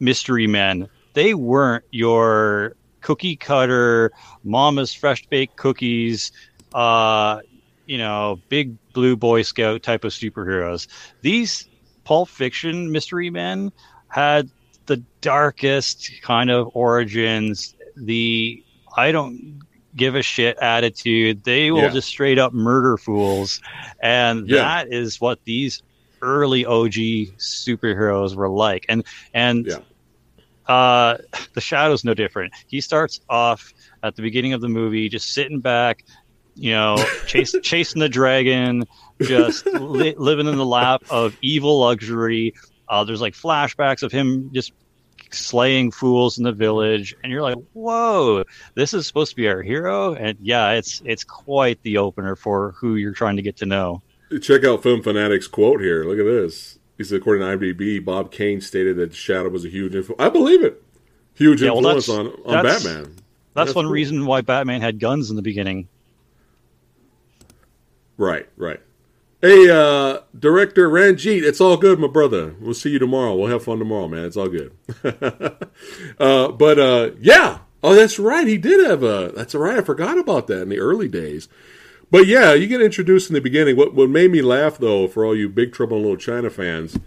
mystery 0.00 0.48
men. 0.48 0.88
They 1.12 1.34
weren't 1.34 1.84
your 1.92 2.74
cookie 3.02 3.36
cutter, 3.36 4.10
mama's 4.42 4.92
fresh 4.92 5.24
baked 5.28 5.54
cookies 5.54 6.32
uh, 6.76 7.40
you 7.86 7.96
know, 7.96 8.38
big 8.50 8.76
blue 8.92 9.16
Boy 9.16 9.42
Scout 9.42 9.82
type 9.82 10.04
of 10.04 10.12
superheroes. 10.12 10.86
These 11.22 11.68
Pulp 12.04 12.28
Fiction 12.28 12.92
mystery 12.92 13.30
men 13.30 13.72
had 14.08 14.50
the 14.84 14.98
darkest 15.22 16.10
kind 16.22 16.50
of 16.50 16.70
origins. 16.74 17.74
The 17.96 18.62
I 18.94 19.10
don't 19.10 19.60
give 19.96 20.14
a 20.14 20.22
shit 20.22 20.58
attitude. 20.58 21.44
They 21.44 21.70
will 21.70 21.82
yeah. 21.82 21.88
just 21.88 22.08
straight 22.08 22.38
up 22.38 22.52
murder 22.52 22.98
fools, 22.98 23.60
and 24.00 24.46
yeah. 24.46 24.56
that 24.56 24.92
is 24.92 25.18
what 25.18 25.42
these 25.44 25.82
early 26.20 26.66
OG 26.66 26.92
superheroes 27.38 28.34
were 28.34 28.50
like. 28.50 28.84
And 28.90 29.02
and 29.32 29.66
yeah. 29.66 29.78
uh, 30.66 31.18
the 31.54 31.60
Shadow's 31.62 32.04
no 32.04 32.12
different. 32.12 32.52
He 32.66 32.82
starts 32.82 33.20
off 33.30 33.72
at 34.02 34.14
the 34.14 34.22
beginning 34.22 34.52
of 34.52 34.60
the 34.60 34.68
movie 34.68 35.08
just 35.08 35.32
sitting 35.32 35.60
back, 35.60 36.04
you 36.56 36.72
know, 36.72 36.96
chase, 37.26 37.54
chasing 37.62 38.00
the 38.00 38.08
dragon, 38.08 38.84
just 39.20 39.66
li- 39.66 40.14
living 40.16 40.46
in 40.46 40.56
the 40.56 40.66
lap 40.66 41.02
of 41.10 41.36
evil 41.42 41.80
luxury. 41.80 42.54
Uh, 42.88 43.04
there's 43.04 43.20
like 43.20 43.34
flashbacks 43.34 44.02
of 44.02 44.10
him 44.10 44.50
just 44.52 44.72
slaying 45.30 45.90
fools 45.90 46.38
in 46.38 46.44
the 46.44 46.52
village, 46.52 47.14
and 47.22 47.30
you're 47.30 47.42
like, 47.42 47.58
"Whoa, 47.72 48.44
this 48.74 48.94
is 48.94 49.06
supposed 49.06 49.30
to 49.30 49.36
be 49.36 49.48
our 49.48 49.62
hero." 49.62 50.14
And 50.14 50.38
yeah, 50.40 50.72
it's 50.72 51.02
it's 51.04 51.24
quite 51.24 51.82
the 51.82 51.98
opener 51.98 52.36
for 52.36 52.72
who 52.72 52.96
you're 52.96 53.12
trying 53.12 53.36
to 53.36 53.42
get 53.42 53.56
to 53.58 53.66
know. 53.66 54.02
Check 54.40 54.64
out 54.64 54.82
Film 54.82 55.02
Fanatic's 55.02 55.46
quote 55.46 55.80
here. 55.80 56.04
Look 56.04 56.18
at 56.18 56.24
this. 56.24 56.78
He 56.98 57.04
said, 57.04 57.18
according 57.18 57.46
to 57.46 57.56
IMDb, 57.56 58.04
Bob 58.04 58.32
Kane 58.32 58.60
stated 58.60 58.96
that 58.96 59.14
Shadow 59.14 59.50
was 59.50 59.64
a 59.64 59.68
huge 59.68 59.94
influence. 59.94 60.20
I 60.20 60.30
believe 60.30 60.64
it. 60.64 60.82
Huge 61.34 61.60
yeah, 61.60 61.70
well, 61.70 61.86
influence 61.86 62.08
on, 62.08 62.28
on 62.46 62.64
that's, 62.64 62.84
Batman. 62.84 63.02
That's, 63.02 63.22
that's 63.54 63.74
one 63.74 63.84
cool. 63.84 63.92
reason 63.92 64.24
why 64.24 64.40
Batman 64.40 64.80
had 64.80 64.98
guns 64.98 65.28
in 65.28 65.36
the 65.36 65.42
beginning. 65.42 65.88
Right, 68.18 68.48
right. 68.56 68.80
Hey, 69.42 69.68
uh, 69.70 70.20
director 70.38 70.88
Ranjit, 70.88 71.44
it's 71.44 71.60
all 71.60 71.76
good, 71.76 71.98
my 71.98 72.08
brother. 72.08 72.54
We'll 72.58 72.74
see 72.74 72.90
you 72.90 72.98
tomorrow. 72.98 73.34
We'll 73.34 73.50
have 73.50 73.64
fun 73.64 73.78
tomorrow, 73.78 74.08
man. 74.08 74.24
It's 74.24 74.36
all 74.36 74.48
good. 74.48 74.72
uh, 76.18 76.48
but 76.52 76.78
uh, 76.78 77.10
yeah, 77.20 77.58
oh, 77.82 77.94
that's 77.94 78.18
right. 78.18 78.46
He 78.46 78.56
did 78.56 78.84
have 78.86 79.02
a. 79.02 79.32
That's 79.36 79.54
right. 79.54 79.78
I 79.78 79.82
forgot 79.82 80.18
about 80.18 80.46
that 80.46 80.62
in 80.62 80.70
the 80.70 80.80
early 80.80 81.08
days. 81.08 81.48
But 82.10 82.26
yeah, 82.26 82.54
you 82.54 82.66
get 82.66 82.80
introduced 82.80 83.28
in 83.28 83.34
the 83.34 83.40
beginning. 83.40 83.76
What 83.76 83.94
what 83.94 84.08
made 84.08 84.30
me 84.30 84.40
laugh 84.40 84.78
though, 84.78 85.06
for 85.06 85.24
all 85.24 85.36
you 85.36 85.50
Big 85.50 85.72
Trouble 85.72 85.98
in 85.98 86.02
Little 86.04 86.16
China 86.16 86.48
fans, 86.48 86.98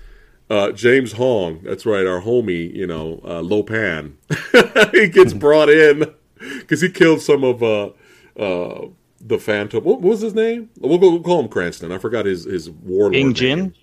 uh, 0.52 0.72
James 0.72 1.14
Hong. 1.14 1.62
That's 1.64 1.86
right, 1.86 2.06
our 2.06 2.22
homie. 2.22 2.74
You 2.74 2.86
know, 2.86 3.22
uh, 3.24 3.42
Lo 3.42 3.64
Pan. 3.64 4.18
he 4.92 5.08
gets 5.10 5.34
brought 5.34 5.70
in 5.70 6.14
because 6.60 6.82
he 6.82 6.90
killed 6.90 7.22
some 7.22 7.44
of 7.44 7.64
uh, 7.64 7.90
uh, 8.38 8.90
the 9.22 9.40
Phantom. 9.40 9.84
What, 9.84 10.02
was 10.02 10.22
his 10.22 10.34
name? 10.34 10.70
We'll, 10.80 10.98
go, 10.98 11.12
we'll 11.12 11.24
call 11.24 11.42
him 11.42 11.50
Cranston. 11.50 11.92
I 11.92 11.98
forgot 11.98 12.26
his 12.26 12.46
his 12.46 12.70
warlord. 12.70 13.16
Ing 13.16 13.34
Jin. 13.34 13.76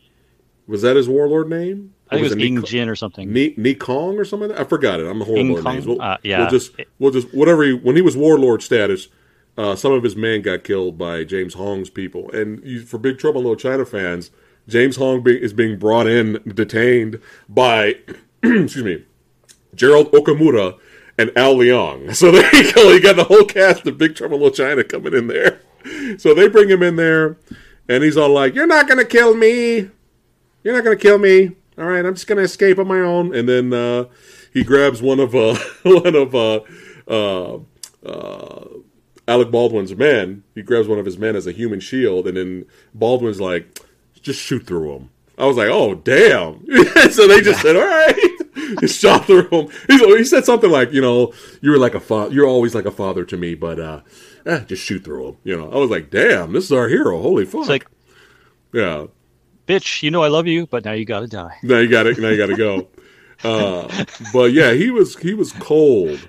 Was 0.67 0.83
that 0.83 0.97
his 0.97 1.09
warlord 1.09 1.49
name? 1.49 1.95
I 2.11 2.17
think 2.17 2.27
it 2.27 2.35
was, 2.35 2.45
Ing 2.45 2.63
Jin 2.65 2.89
or 2.89 2.97
something. 2.97 3.33
Ni, 3.33 3.55
Ni 3.57 3.75
Kong 3.75 4.19
or 4.19 4.25
something. 4.25 4.53
I 4.53 4.65
forgot 4.65 5.01
it. 5.01 5.07
I'm 5.07 5.23
a 5.23 5.25
horrible 5.25 5.63
names. 5.63 5.87
We'll, 5.87 6.01
uh, 6.01 6.19
yeah. 6.23 6.41
We'll 6.41 6.51
just 6.51 6.73
we'll 6.99 7.11
just 7.11 7.33
whatever. 7.35 7.65
He, 7.65 7.73
when 7.73 7.97
he 7.97 8.03
was 8.03 8.17
warlord 8.17 8.63
status, 8.63 9.09
uh, 9.59 9.75
some 9.75 9.93
of 9.93 10.03
his 10.03 10.17
men 10.17 10.43
got 10.43 10.65
killed 10.65 10.99
by 10.99 11.25
James 11.25 11.55
Hong's 11.55 11.91
people. 11.91 12.31
And 12.33 12.63
you, 12.65 12.83
for 12.83 12.99
Big 12.99 13.19
Trouble 13.19 13.41
in 13.41 13.47
Little 13.47 13.57
China 13.57 13.85
fans, 13.85 14.31
James 14.69 14.97
Hong 14.97 15.23
be, 15.23 15.41
is 15.41 15.53
being 15.53 15.79
brought 15.79 16.07
in, 16.07 16.41
detained 16.47 17.21
by, 17.49 17.97
excuse 18.43 18.83
me, 18.83 19.05
Gerald 19.75 20.11
Okamura 20.13 20.79
and 21.19 21.33
Al 21.37 21.57
Leong. 21.57 22.15
So 22.17 22.31
there 22.31 22.55
you 22.55 22.73
go. 22.73 22.91
You 22.91 23.01
got 23.01 23.17
the 23.17 23.25
whole 23.25 23.45
cast 23.45 23.87
of 23.87 23.99
Big 23.99 24.15
Trouble 24.15 24.37
in 24.37 24.43
Little 24.43 24.57
China 24.57 24.85
coming 24.85 25.15
in 25.15 25.27
there. 25.27 25.61
So 26.19 26.35
they 26.35 26.49
bring 26.49 26.69
him 26.69 26.83
in 26.83 26.97
there, 26.97 27.37
and 27.89 28.03
he's 28.03 28.17
all 28.17 28.31
like, 28.31 28.55
"You're 28.55 28.67
not 28.67 28.89
gonna 28.89 29.05
kill 29.05 29.35
me. 29.35 29.91
You're 30.65 30.75
not 30.75 30.85
gonna 30.85 30.97
kill 30.97 31.19
me. 31.19 31.53
All 31.79 31.85
right, 31.85 32.05
I'm 32.05 32.15
just 32.15 32.27
gonna 32.27 32.43
escape 32.43 32.79
on 32.79 32.89
my 32.89 33.01
own." 33.01 33.35
And 33.35 33.49
then 33.49 33.73
uh, 33.73 34.07
he 34.53 34.65
grabs 34.65 35.01
one 35.03 35.21
of 35.21 35.35
uh, 35.35 35.57
one 35.83 36.15
of 36.15 36.35
uh, 36.35 36.61
uh, 37.07 37.59
uh, 38.05 38.65
Alec 39.29 39.51
Baldwin's 39.51 39.95
men. 39.95 40.43
He 40.55 40.63
grabs 40.63 40.89
one 40.89 40.99
of 40.99 41.05
his 41.05 41.19
men 41.19 41.37
as 41.37 41.47
a 41.47 41.53
human 41.53 41.81
shield, 41.81 42.27
and 42.27 42.37
then 42.37 42.67
Baldwin's 42.95 43.41
like, 43.41 43.81
"Just 44.21 44.41
shoot 44.41 44.67
through 44.67 44.93
him." 44.93 45.11
I 45.39 45.47
was 45.47 45.57
like, 45.57 45.69
"Oh 45.71 45.95
damn!" 45.95 46.65
so 47.11 47.29
they 47.29 47.43
just 47.43 47.61
said, 47.63 47.77
"All 47.77 47.83
right." 47.83 48.37
he 48.81 48.87
shot 48.87 49.27
through 49.27 49.49
him. 49.49 49.69
He's, 49.89 50.01
he 50.01 50.25
said 50.25 50.45
something 50.45 50.71
like, 50.71 50.93
you 50.93 51.01
know, 51.01 51.33
you 51.61 51.71
were 51.71 51.79
like 51.79 51.95
a 51.95 52.01
father. 52.01 52.35
You're 52.35 52.47
always 52.47 52.75
like 52.75 52.85
a 52.85 52.91
father 52.91 53.25
to 53.25 53.37
me, 53.37 53.55
but 53.55 53.79
uh, 53.79 54.01
eh, 54.45 54.61
just 54.61 54.83
shoot 54.83 55.05
through 55.05 55.29
him. 55.29 55.37
You 55.45 55.57
know, 55.57 55.71
I 55.71 55.77
was 55.77 55.91
like, 55.91 56.11
damn, 56.11 56.53
this 56.53 56.65
is 56.65 56.73
our 56.73 56.89
hero. 56.89 57.21
Holy 57.21 57.45
fuck. 57.45 57.61
It's 57.63 57.69
like, 57.69 57.87
yeah. 58.73 59.07
bitch, 59.67 60.03
you 60.03 60.11
know 60.11 60.23
I 60.23 60.29
love 60.29 60.47
you, 60.47 60.67
but 60.67 60.85
now 60.85 60.93
you 60.93 61.05
gotta 61.05 61.29
die. 61.29 61.57
Now 61.63 61.79
you 61.79 61.89
got 61.89 62.07
it. 62.07 62.19
Now 62.19 62.29
you 62.29 62.37
got 62.37 62.47
to 62.47 62.57
go. 62.57 62.89
Uh, 63.45 64.05
but 64.33 64.53
yeah, 64.53 64.73
he 64.73 64.91
was 64.91 65.17
he 65.19 65.35
was 65.35 65.53
cold. 65.53 66.29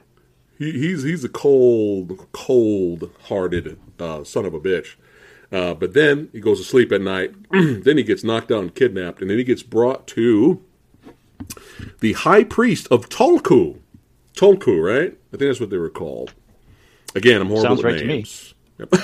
He, 0.58 0.72
he's 0.72 1.04
he's 1.04 1.24
a 1.24 1.30
cold, 1.30 2.28
cold 2.32 3.12
hearted 3.24 3.80
uh, 4.00 4.24
son 4.24 4.46
of 4.46 4.54
a 4.54 4.60
bitch. 4.60 4.96
Uh, 5.52 5.74
but 5.74 5.94
then 5.94 6.30
he 6.34 6.40
goes 6.40 6.60
to 6.60 6.66
sleep 6.66 6.92
at 6.92 7.02
night. 7.02 7.34
then 7.52 7.98
he 7.98 8.04
gets 8.04 8.24
knocked 8.24 8.52
out 8.52 8.62
and 8.62 8.76
kidnapped, 8.76 9.22
and 9.22 9.30
then 9.30 9.38
he 9.38 9.44
gets 9.44 9.64
brought 9.64 10.08
to 10.08 10.62
the 12.00 12.14
high 12.14 12.44
priest 12.44 12.88
of 12.92 13.10
Tulku. 13.10 13.80
Tulku, 14.34 14.84
right? 14.84 15.18
I 15.34 15.38
think 15.38 15.50
that's 15.50 15.60
what 15.60 15.70
they 15.70 15.78
were 15.78 15.90
called. 15.90 16.34
Again, 17.16 17.42
I'm 17.42 17.48
horrible 17.48 17.70
Sounds 17.78 17.80
at 17.80 17.86
right 17.86 18.00
to 18.00 18.06
me. 18.06 18.14
names. 18.16 18.54
Yep. 18.78 18.90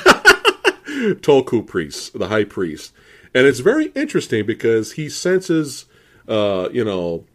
Tulku 1.22 1.66
priest, 1.66 2.18
the 2.18 2.28
high 2.28 2.44
priest, 2.44 2.94
and 3.34 3.48
it's 3.48 3.60
very 3.60 3.88
interesting 3.88 4.46
because 4.46 4.94
he 4.94 5.10
senses, 5.10 5.86
uh, 6.28 6.70
you 6.72 6.86
know, 6.86 7.26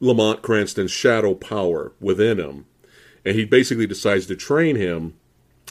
Lamont 0.00 0.40
Cranston's 0.42 0.90
shadow 0.90 1.34
power 1.34 1.92
within 2.00 2.38
him, 2.40 2.64
and 3.24 3.36
he 3.36 3.44
basically 3.44 3.86
decides 3.86 4.26
to 4.26 4.36
train 4.36 4.76
him 4.76 5.14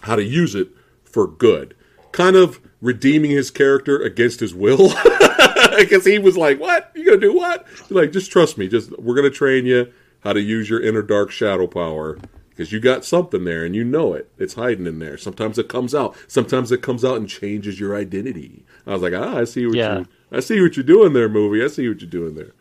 how 0.03 0.15
to 0.15 0.23
use 0.23 0.53
it 0.55 0.69
for 1.03 1.25
good, 1.27 1.75
kind 2.11 2.35
of 2.35 2.59
redeeming 2.81 3.31
his 3.31 3.49
character 3.49 3.99
against 3.99 4.39
his 4.39 4.53
will, 4.53 4.89
because 5.77 6.05
he 6.05 6.19
was 6.19 6.37
like, 6.37 6.59
"What 6.59 6.91
you 6.95 7.05
gonna 7.05 7.17
do? 7.17 7.33
What?" 7.33 7.65
He's 7.69 7.91
like, 7.91 8.11
just 8.11 8.31
trust 8.31 8.57
me. 8.57 8.67
Just 8.67 8.97
we're 8.99 9.15
gonna 9.15 9.29
train 9.29 9.65
you 9.65 9.91
how 10.21 10.33
to 10.33 10.41
use 10.41 10.69
your 10.69 10.81
inner 10.81 11.01
dark 11.01 11.31
shadow 11.31 11.67
power. 11.67 12.17
Because 12.49 12.73
you 12.73 12.81
got 12.81 13.05
something 13.05 13.45
there 13.45 13.63
and 13.63 13.73
you 13.73 13.85
know 13.85 14.13
it. 14.13 14.29
It's 14.37 14.55
hiding 14.55 14.85
in 14.85 14.99
there. 14.99 15.17
Sometimes 15.17 15.57
it 15.57 15.69
comes 15.69 15.95
out. 15.95 16.17
Sometimes 16.27 16.73
it 16.73 16.81
comes 16.81 17.05
out 17.05 17.15
and 17.15 17.29
changes 17.29 17.79
your 17.79 17.95
identity. 17.95 18.65
I 18.85 18.91
was 18.91 19.01
like, 19.01 19.13
ah, 19.15 19.37
I 19.37 19.45
see 19.45 19.65
what 19.65 19.75
Yeah. 19.77 19.99
you 19.99 20.05
I 20.29 20.41
see 20.41 20.61
what 20.61 20.75
you're 20.75 20.83
doing 20.83 21.13
there, 21.13 21.29
movie. 21.29 21.63
I 21.63 21.67
see 21.67 21.87
what 21.87 22.01
you're 22.01 22.09
doing 22.09 22.35
there. 22.35 22.51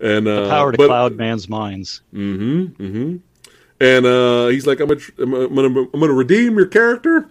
And 0.00 0.26
uh, 0.26 0.48
Power 0.48 0.72
to 0.72 0.76
but- 0.78 0.88
cloud 0.88 1.14
man's 1.14 1.48
minds. 1.48 2.02
and 2.12 3.22
uh, 3.80 4.46
he's 4.48 4.66
like, 4.66 4.80
I'm 4.80 4.88
gonna, 4.88 5.00
I'm 5.18 5.30
gonna, 5.54 5.80
I'm 5.94 6.00
gonna 6.00 6.12
redeem 6.12 6.56
your 6.56 6.66
character 6.66 7.28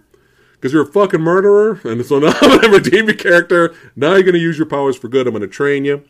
because 0.56 0.72
you're 0.72 0.82
a 0.82 0.92
fucking 0.92 1.20
murderer. 1.20 1.80
And 1.84 2.04
so 2.04 2.18
now 2.18 2.34
I'm 2.40 2.60
gonna 2.60 2.72
redeem 2.72 3.06
your 3.06 3.14
character. 3.14 3.74
Now 3.94 4.14
you're 4.14 4.22
gonna 4.22 4.38
use 4.38 4.58
your 4.58 4.66
powers 4.66 4.96
for 4.96 5.08
good. 5.08 5.26
I'm 5.26 5.32
gonna 5.32 5.46
train 5.46 5.84
you. 5.84 6.04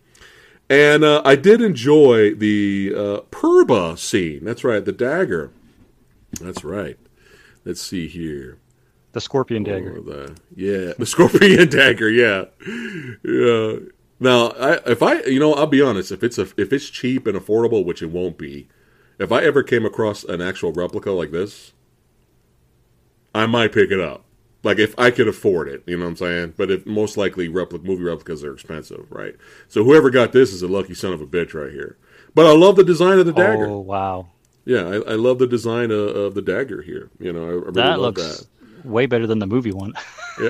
And 0.68 1.04
uh, 1.04 1.22
I 1.24 1.36
did 1.36 1.60
enjoy 1.60 2.34
the 2.34 2.92
uh, 2.94 3.20
Phurba 3.30 3.98
scene. 3.98 4.44
That's 4.44 4.64
right, 4.64 4.84
the 4.84 4.92
dagger. 4.92 5.52
That's 6.40 6.64
right. 6.64 6.98
Let's 7.64 7.80
see 7.80 8.08
here. 8.08 8.58
The 9.12 9.20
scorpion 9.20 9.62
dagger. 9.62 9.96
Or 9.96 10.00
the 10.02 10.36
yeah, 10.54 10.92
the 10.98 11.06
scorpion 11.06 11.68
dagger. 11.68 12.10
Yeah, 12.10 12.46
yeah. 13.24 13.88
Now, 14.18 14.48
I, 14.48 14.74
if 14.90 15.02
I, 15.02 15.22
you 15.22 15.38
know, 15.38 15.54
I'll 15.54 15.66
be 15.66 15.82
honest. 15.82 16.10
If 16.12 16.22
it's 16.22 16.38
a, 16.38 16.48
if 16.56 16.72
it's 16.72 16.90
cheap 16.90 17.26
and 17.26 17.38
affordable, 17.38 17.84
which 17.84 18.02
it 18.02 18.10
won't 18.10 18.38
be, 18.38 18.68
if 19.18 19.32
I 19.32 19.42
ever 19.42 19.62
came 19.62 19.86
across 19.86 20.24
an 20.24 20.42
actual 20.42 20.72
replica 20.72 21.12
like 21.12 21.30
this, 21.30 21.72
I 23.34 23.46
might 23.46 23.72
pick 23.72 23.90
it 23.90 24.00
up. 24.00 24.25
Like 24.62 24.78
if 24.78 24.98
I 24.98 25.10
could 25.10 25.28
afford 25.28 25.68
it, 25.68 25.82
you 25.86 25.96
know 25.96 26.04
what 26.04 26.10
I'm 26.10 26.16
saying. 26.16 26.54
But 26.56 26.70
if 26.70 26.84
most 26.86 27.16
likely 27.16 27.48
movie 27.48 28.02
replicas 28.02 28.42
are 28.42 28.52
expensive, 28.52 29.06
right? 29.10 29.36
So 29.68 29.84
whoever 29.84 30.10
got 30.10 30.32
this 30.32 30.52
is 30.52 30.62
a 30.62 30.68
lucky 30.68 30.94
son 30.94 31.12
of 31.12 31.20
a 31.20 31.26
bitch 31.26 31.54
right 31.54 31.70
here. 31.72 31.96
But 32.34 32.46
I 32.46 32.52
love 32.52 32.76
the 32.76 32.84
design 32.84 33.18
of 33.18 33.26
the 33.26 33.32
dagger. 33.32 33.66
Oh 33.66 33.78
wow, 33.78 34.28
Yeah, 34.64 34.82
I, 34.88 35.12
I 35.12 35.14
love 35.14 35.38
the 35.38 35.46
design 35.46 35.90
of, 35.90 36.14
of 36.16 36.34
the 36.34 36.42
dagger 36.42 36.82
here. 36.82 37.10
You 37.20 37.32
know, 37.32 37.44
I, 37.44 37.48
I 37.48 37.52
really 37.52 37.72
that 37.72 38.00
love 38.00 38.16
looks 38.16 38.38
that. 38.40 38.46
way 38.88 39.06
better 39.06 39.26
than 39.26 39.38
the 39.38 39.46
movie 39.46 39.72
one. 39.72 39.92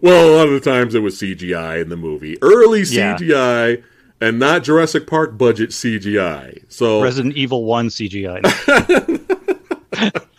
Well, 0.00 0.28
a 0.28 0.34
lot 0.36 0.48
of 0.48 0.52
the 0.54 0.60
times 0.62 0.94
it 0.94 1.00
was 1.00 1.16
CGI 1.20 1.80
in 1.82 1.88
the 1.88 1.96
movie, 1.96 2.36
early 2.42 2.82
Yeah. 2.82 3.16
CGI, 3.16 3.82
and 4.20 4.38
not 4.38 4.62
Jurassic 4.64 5.06
Park 5.06 5.36
budget 5.38 5.70
CGI. 5.70 6.64
So, 6.68 7.02
Resident 7.02 7.36
Evil 7.36 7.64
One 7.64 7.88
CGI. 7.88 8.40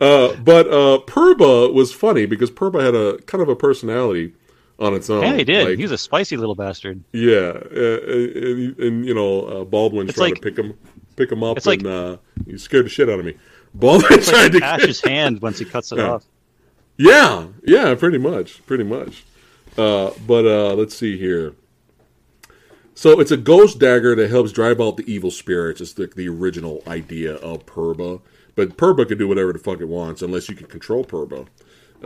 uh, 0.00 0.34
but 0.36 0.66
uh, 0.68 1.00
Phurba 1.06 1.72
was 1.72 1.92
funny 1.92 2.26
because 2.26 2.50
Phurba 2.50 2.82
had 2.84 2.94
a 2.94 3.18
kind 3.22 3.42
of 3.42 3.48
a 3.48 3.56
personality 3.56 4.34
on 4.78 4.94
its 4.94 5.08
own. 5.08 5.22
yeah, 5.22 5.34
he 5.36 5.44
did. 5.44 5.68
Like, 5.68 5.78
He's 5.78 5.90
a 5.90 5.98
spicy 5.98 6.36
little 6.36 6.54
bastard. 6.54 7.02
yeah, 7.12 7.52
uh, 7.74 8.00
and, 8.06 8.78
and, 8.78 9.06
you 9.06 9.14
know 9.14 9.42
uh, 9.42 9.64
Baldwin's 9.64 10.10
It's 10.10 10.18
trying 10.18 10.32
like- 10.34 10.42
to 10.42 10.50
pick 10.50 10.58
him, 10.58 10.78
pick 11.16 11.32
him 11.32 11.42
up, 11.42 11.56
It's 11.56 11.66
like- 11.66 11.80
and 11.80 11.88
uh, 11.88 12.16
he 12.46 12.58
scared 12.58 12.84
the 12.86 12.90
shit 12.90 13.08
out 13.08 13.18
of 13.18 13.24
me. 13.24 13.34
Baldwin 13.74 14.12
It's 14.14 14.28
tried 14.30 14.52
like 14.54 14.62
to 14.62 14.64
Ash 14.64 14.82
his 14.86 15.00
hand 15.00 15.40
once 15.42 15.58
he 15.58 15.64
cuts 15.64 15.92
it 15.92 15.98
Yeah. 15.98 16.10
off. 16.12 16.24
Yeah, 16.98 17.46
yeah, 17.64 17.94
pretty 17.94 18.18
much, 18.18 18.64
pretty 18.66 18.84
much. 18.84 19.24
Uh, 19.76 20.10
but 20.26 20.46
uh, 20.46 20.74
let's 20.74 20.96
see 20.96 21.18
here. 21.18 21.54
So 22.94 23.20
it's 23.20 23.30
a 23.30 23.36
ghost 23.36 23.78
dagger 23.78 24.14
that 24.14 24.30
helps 24.30 24.52
drive 24.52 24.80
out 24.80 24.96
the 24.96 25.04
evil 25.12 25.30
spirits. 25.30 25.82
It's 25.82 25.92
the, 25.92 26.06
the 26.06 26.28
original 26.28 26.82
idea 26.86 27.34
of 27.34 27.66
Phurba. 27.66 28.22
But 28.56 28.76
Phurba 28.78 29.06
can 29.06 29.18
do 29.18 29.28
whatever 29.28 29.52
the 29.52 29.58
fuck 29.58 29.80
it 29.80 29.88
wants 29.88 30.22
unless 30.22 30.48
you 30.48 30.56
can 30.56 30.66
control 30.66 31.04
Phurba. 31.04 31.46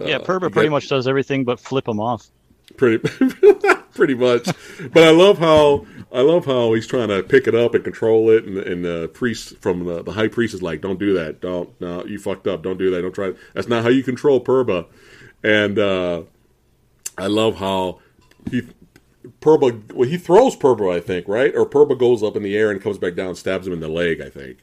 yeah, 0.03 0.19
Phurba 0.19 0.43
you 0.43 0.51
pretty 0.51 0.69
much 0.69 0.89
does 0.89 1.09
everything 1.09 1.45
but 1.45 1.59
flip 1.59 1.89
him 1.89 2.01
off. 2.01 2.29
Pretty, 2.77 3.09
pretty 3.95 4.15
much. 4.15 4.47
But 4.93 5.03
I 5.03 5.11
love 5.11 5.39
how 5.39 5.87
I 6.13 6.21
love 6.21 6.45
how 6.45 6.73
he's 6.75 6.87
trying 6.87 7.09
to 7.09 7.23
pick 7.23 7.47
it 7.47 7.55
up 7.55 7.75
and 7.75 7.83
control 7.83 8.31
it, 8.31 8.45
and, 8.45 8.59
and 8.59 8.85
the 8.85 9.09
priest 9.09 9.57
from 9.59 9.85
the, 9.85 10.03
the 10.03 10.13
high 10.13 10.29
priest 10.29 10.55
is 10.55 10.63
like, 10.63 10.81
"Don't 10.81 10.99
do 10.99 11.15
that. 11.15 11.41
Don't. 11.41 11.81
No, 11.81 12.05
you 12.05 12.19
fucked 12.19 12.47
up. 12.47 12.63
Don't 12.63 12.79
do 12.79 12.91
that. 12.91 13.03
Don't 13.03 13.15
try. 13.15 13.33
That's 13.55 13.69
not 13.69 13.83
how 13.83 13.89
you 13.89 14.03
control 14.03 14.41
Phurba." 14.43 14.87
And 15.43 15.79
uh, 15.79 16.23
I 17.17 17.27
love 17.27 17.57
how 17.57 18.01
he 18.51 18.63
Phurba. 19.41 19.93
Well, 19.93 20.09
he 20.09 20.17
throws 20.17 20.57
Phurba, 20.57 20.95
I 20.95 21.01
think, 21.01 21.29
right? 21.29 21.55
Or 21.57 21.67
Purba 21.67 21.99
goes 21.99 22.23
up 22.23 22.37
in 22.37 22.43
the 22.43 22.57
air 22.57 22.71
and 22.71 22.81
comes 22.81 22.99
back 22.99 23.15
down, 23.15 23.35
stabs 23.35 23.67
him 23.67 23.73
in 23.73 23.81
the 23.81 23.89
leg. 23.89 24.21
I 24.21 24.31
think 24.31 24.59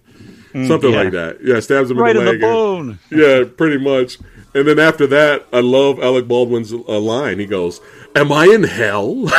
something 0.54 0.92
yeah. 0.92 1.02
like 1.04 1.12
that. 1.12 1.38
Yeah, 1.44 1.60
stabs 1.60 1.92
him 1.92 1.98
Right 1.98 2.16
in 2.16 2.22
in 2.22 2.26
the 2.26 2.32
the 2.32 2.38
leg. 2.38 2.44
and- 2.44 2.52
bone. 2.52 3.00
yeah, 3.12 3.44
pretty 3.56 3.78
much. 3.78 4.18
And 4.54 4.68
then 4.68 4.80
after 4.80 5.06
that, 5.08 5.46
I 5.54 5.60
love 5.60 6.00
Alec 6.00 6.28
Baldwin's 6.28 6.74
uh, 6.74 6.78
line. 7.00 7.38
He 7.40 7.46
goes, 7.46 7.80
"Am 8.16 8.32
I 8.32 8.46
in 8.46 8.64
hell?" 8.64 9.26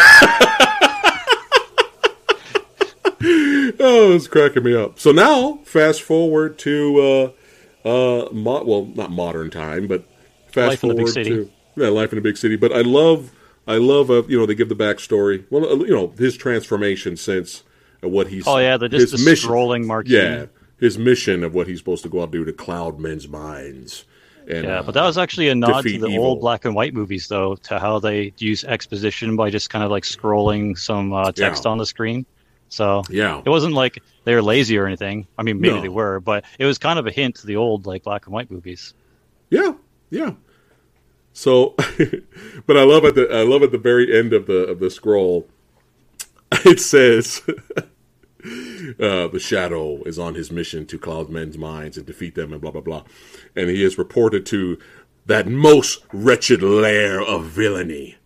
oh, 3.80 4.12
it's 4.14 4.28
cracking 4.28 4.62
me 4.64 4.74
up. 4.74 4.98
So 4.98 5.12
now, 5.12 5.58
fast 5.64 6.02
forward 6.02 6.58
to, 6.60 7.32
uh, 7.84 7.88
uh, 7.88 8.28
mo- 8.32 8.64
well, 8.64 8.86
not 8.94 9.10
modern 9.10 9.50
time, 9.50 9.86
but 9.86 10.04
fast 10.48 10.68
Life 10.70 10.82
in 10.84 10.88
the 10.90 10.94
forward 10.94 11.14
big 11.14 11.24
city. 11.24 11.30
to 11.30 11.50
yeah, 11.76 11.88
life 11.88 12.12
in 12.12 12.18
a 12.18 12.22
big 12.22 12.36
city. 12.36 12.56
But 12.56 12.72
I 12.72 12.80
love, 12.80 13.32
I 13.66 13.76
love, 13.76 14.10
uh, 14.10 14.24
you 14.26 14.38
know, 14.38 14.46
they 14.46 14.54
give 14.54 14.68
the 14.68 14.74
backstory. 14.76 15.44
Well, 15.50 15.64
uh, 15.64 15.76
you 15.84 15.94
know, 15.94 16.12
his 16.18 16.36
transformation 16.36 17.16
since 17.16 17.62
uh, 18.04 18.08
what 18.08 18.28
he's. 18.28 18.46
Oh 18.46 18.58
yeah, 18.58 18.76
the 18.76 18.88
just 18.88 19.12
his 19.12 19.24
the 19.24 19.30
mission. 19.30 19.50
scrolling 19.50 19.84
marquee. 19.86 20.16
Yeah, 20.16 20.46
his 20.78 20.96
mission 20.98 21.42
of 21.44 21.54
what 21.54 21.66
he's 21.66 21.78
supposed 21.78 22.02
to 22.04 22.08
go 22.08 22.20
out 22.20 22.24
and 22.24 22.32
do 22.32 22.44
to 22.44 22.52
cloud 22.52 22.98
men's 23.00 23.28
minds. 23.28 24.04
And, 24.46 24.64
Yeah, 24.64 24.80
but 24.82 24.92
that 24.94 25.04
was 25.04 25.18
actually 25.18 25.48
a 25.48 25.54
nod 25.54 25.82
to 25.82 25.98
the 25.98 26.06
evil. 26.06 26.24
old 26.24 26.40
black 26.40 26.64
and 26.64 26.74
white 26.74 26.94
movies, 26.94 27.28
though, 27.28 27.56
to 27.56 27.78
how 27.78 27.98
they 27.98 28.32
use 28.38 28.64
exposition 28.64 29.36
by 29.36 29.50
just 29.50 29.68
kind 29.70 29.84
of 29.84 29.90
like 29.90 30.04
scrolling 30.04 30.78
some 30.78 31.12
uh, 31.12 31.32
text 31.32 31.64
Yeah. 31.64 31.70
on 31.70 31.78
the 31.78 31.84
screen. 31.86 32.24
So 32.70 33.02
yeah, 33.08 33.40
it 33.44 33.48
wasn't 33.48 33.72
like 33.74 33.98
they 34.24 34.34
were 34.34 34.42
lazy 34.42 34.76
or 34.76 34.86
anything. 34.86 35.26
I 35.38 35.42
mean, 35.42 35.58
maybe 35.60 35.74
No. 35.76 35.80
they 35.80 35.88
were, 35.88 36.20
but 36.20 36.44
it 36.58 36.66
was 36.66 36.76
kind 36.78 36.98
of 36.98 37.06
a 37.06 37.10
hint 37.10 37.36
to 37.36 37.46
the 37.46 37.56
old 37.56 37.86
like 37.86 38.02
black 38.04 38.26
and 38.26 38.32
white 38.34 38.50
movies. 38.50 38.92
Yeah, 39.48 39.72
yeah. 40.10 40.32
So, 41.32 41.74
but 42.66 42.76
I 42.76 42.82
love 42.84 43.04
at 43.06 43.14
the 43.14 43.26
I 43.34 43.42
love 43.42 43.62
at 43.62 43.72
the 43.72 43.78
very 43.78 44.16
end 44.18 44.32
of 44.34 44.46
the 44.46 44.66
of 44.66 44.80
the 44.80 44.90
scroll, 44.90 45.46
it 46.52 46.78
says, 46.80 47.40
uh, 48.44 49.28
"The 49.28 49.40
shadow 49.40 50.02
is 50.04 50.18
on 50.18 50.34
his 50.34 50.50
mission 50.50 50.86
to 50.86 50.98
cloud 50.98 51.28
men's 51.30 51.58
minds 51.58 51.96
and 51.96 52.06
defeat 52.06 52.34
them, 52.34 52.52
and 52.52 52.60
blah 52.60 52.70
blah 52.70 52.80
blah." 52.80 53.04
And 53.56 53.70
he 53.70 53.82
is 53.82 53.98
reported 53.98 54.46
to 54.46 54.78
that 55.26 55.46
most 55.46 56.04
wretched 56.12 56.62
lair 56.62 57.20
of 57.20 57.46
villainy, 57.46 58.16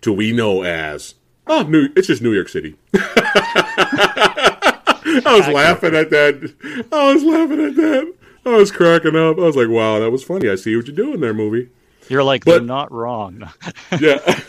to 0.00 0.12
we 0.12 0.32
know 0.32 0.62
as 0.62 1.14
oh, 1.46 1.62
New. 1.62 1.88
It's 1.96 2.06
just 2.06 2.22
New 2.22 2.32
York 2.32 2.48
City. 2.48 2.76
I 5.24 5.36
was 5.36 5.48
laughing 5.48 5.94
at 5.94 6.10
that. 6.10 6.86
I 6.92 7.12
was 7.12 7.22
laughing 7.24 7.64
at 7.64 7.76
that. 7.76 8.14
I 8.44 8.56
was 8.56 8.72
cracking 8.72 9.16
up. 9.16 9.38
I 9.38 9.42
was 9.42 9.56
like, 9.56 9.68
"Wow, 9.68 10.00
that 10.00 10.10
was 10.10 10.24
funny." 10.24 10.48
I 10.48 10.54
see 10.56 10.76
what 10.76 10.86
you're 10.86 10.96
doing 10.96 11.20
there, 11.20 11.34
movie. 11.34 11.68
You're 12.08 12.24
like, 12.24 12.44
But- 12.44 12.52
they're 12.52 12.60
not 12.62 12.92
wrong. 12.92 13.50
Yeah, 14.00 14.18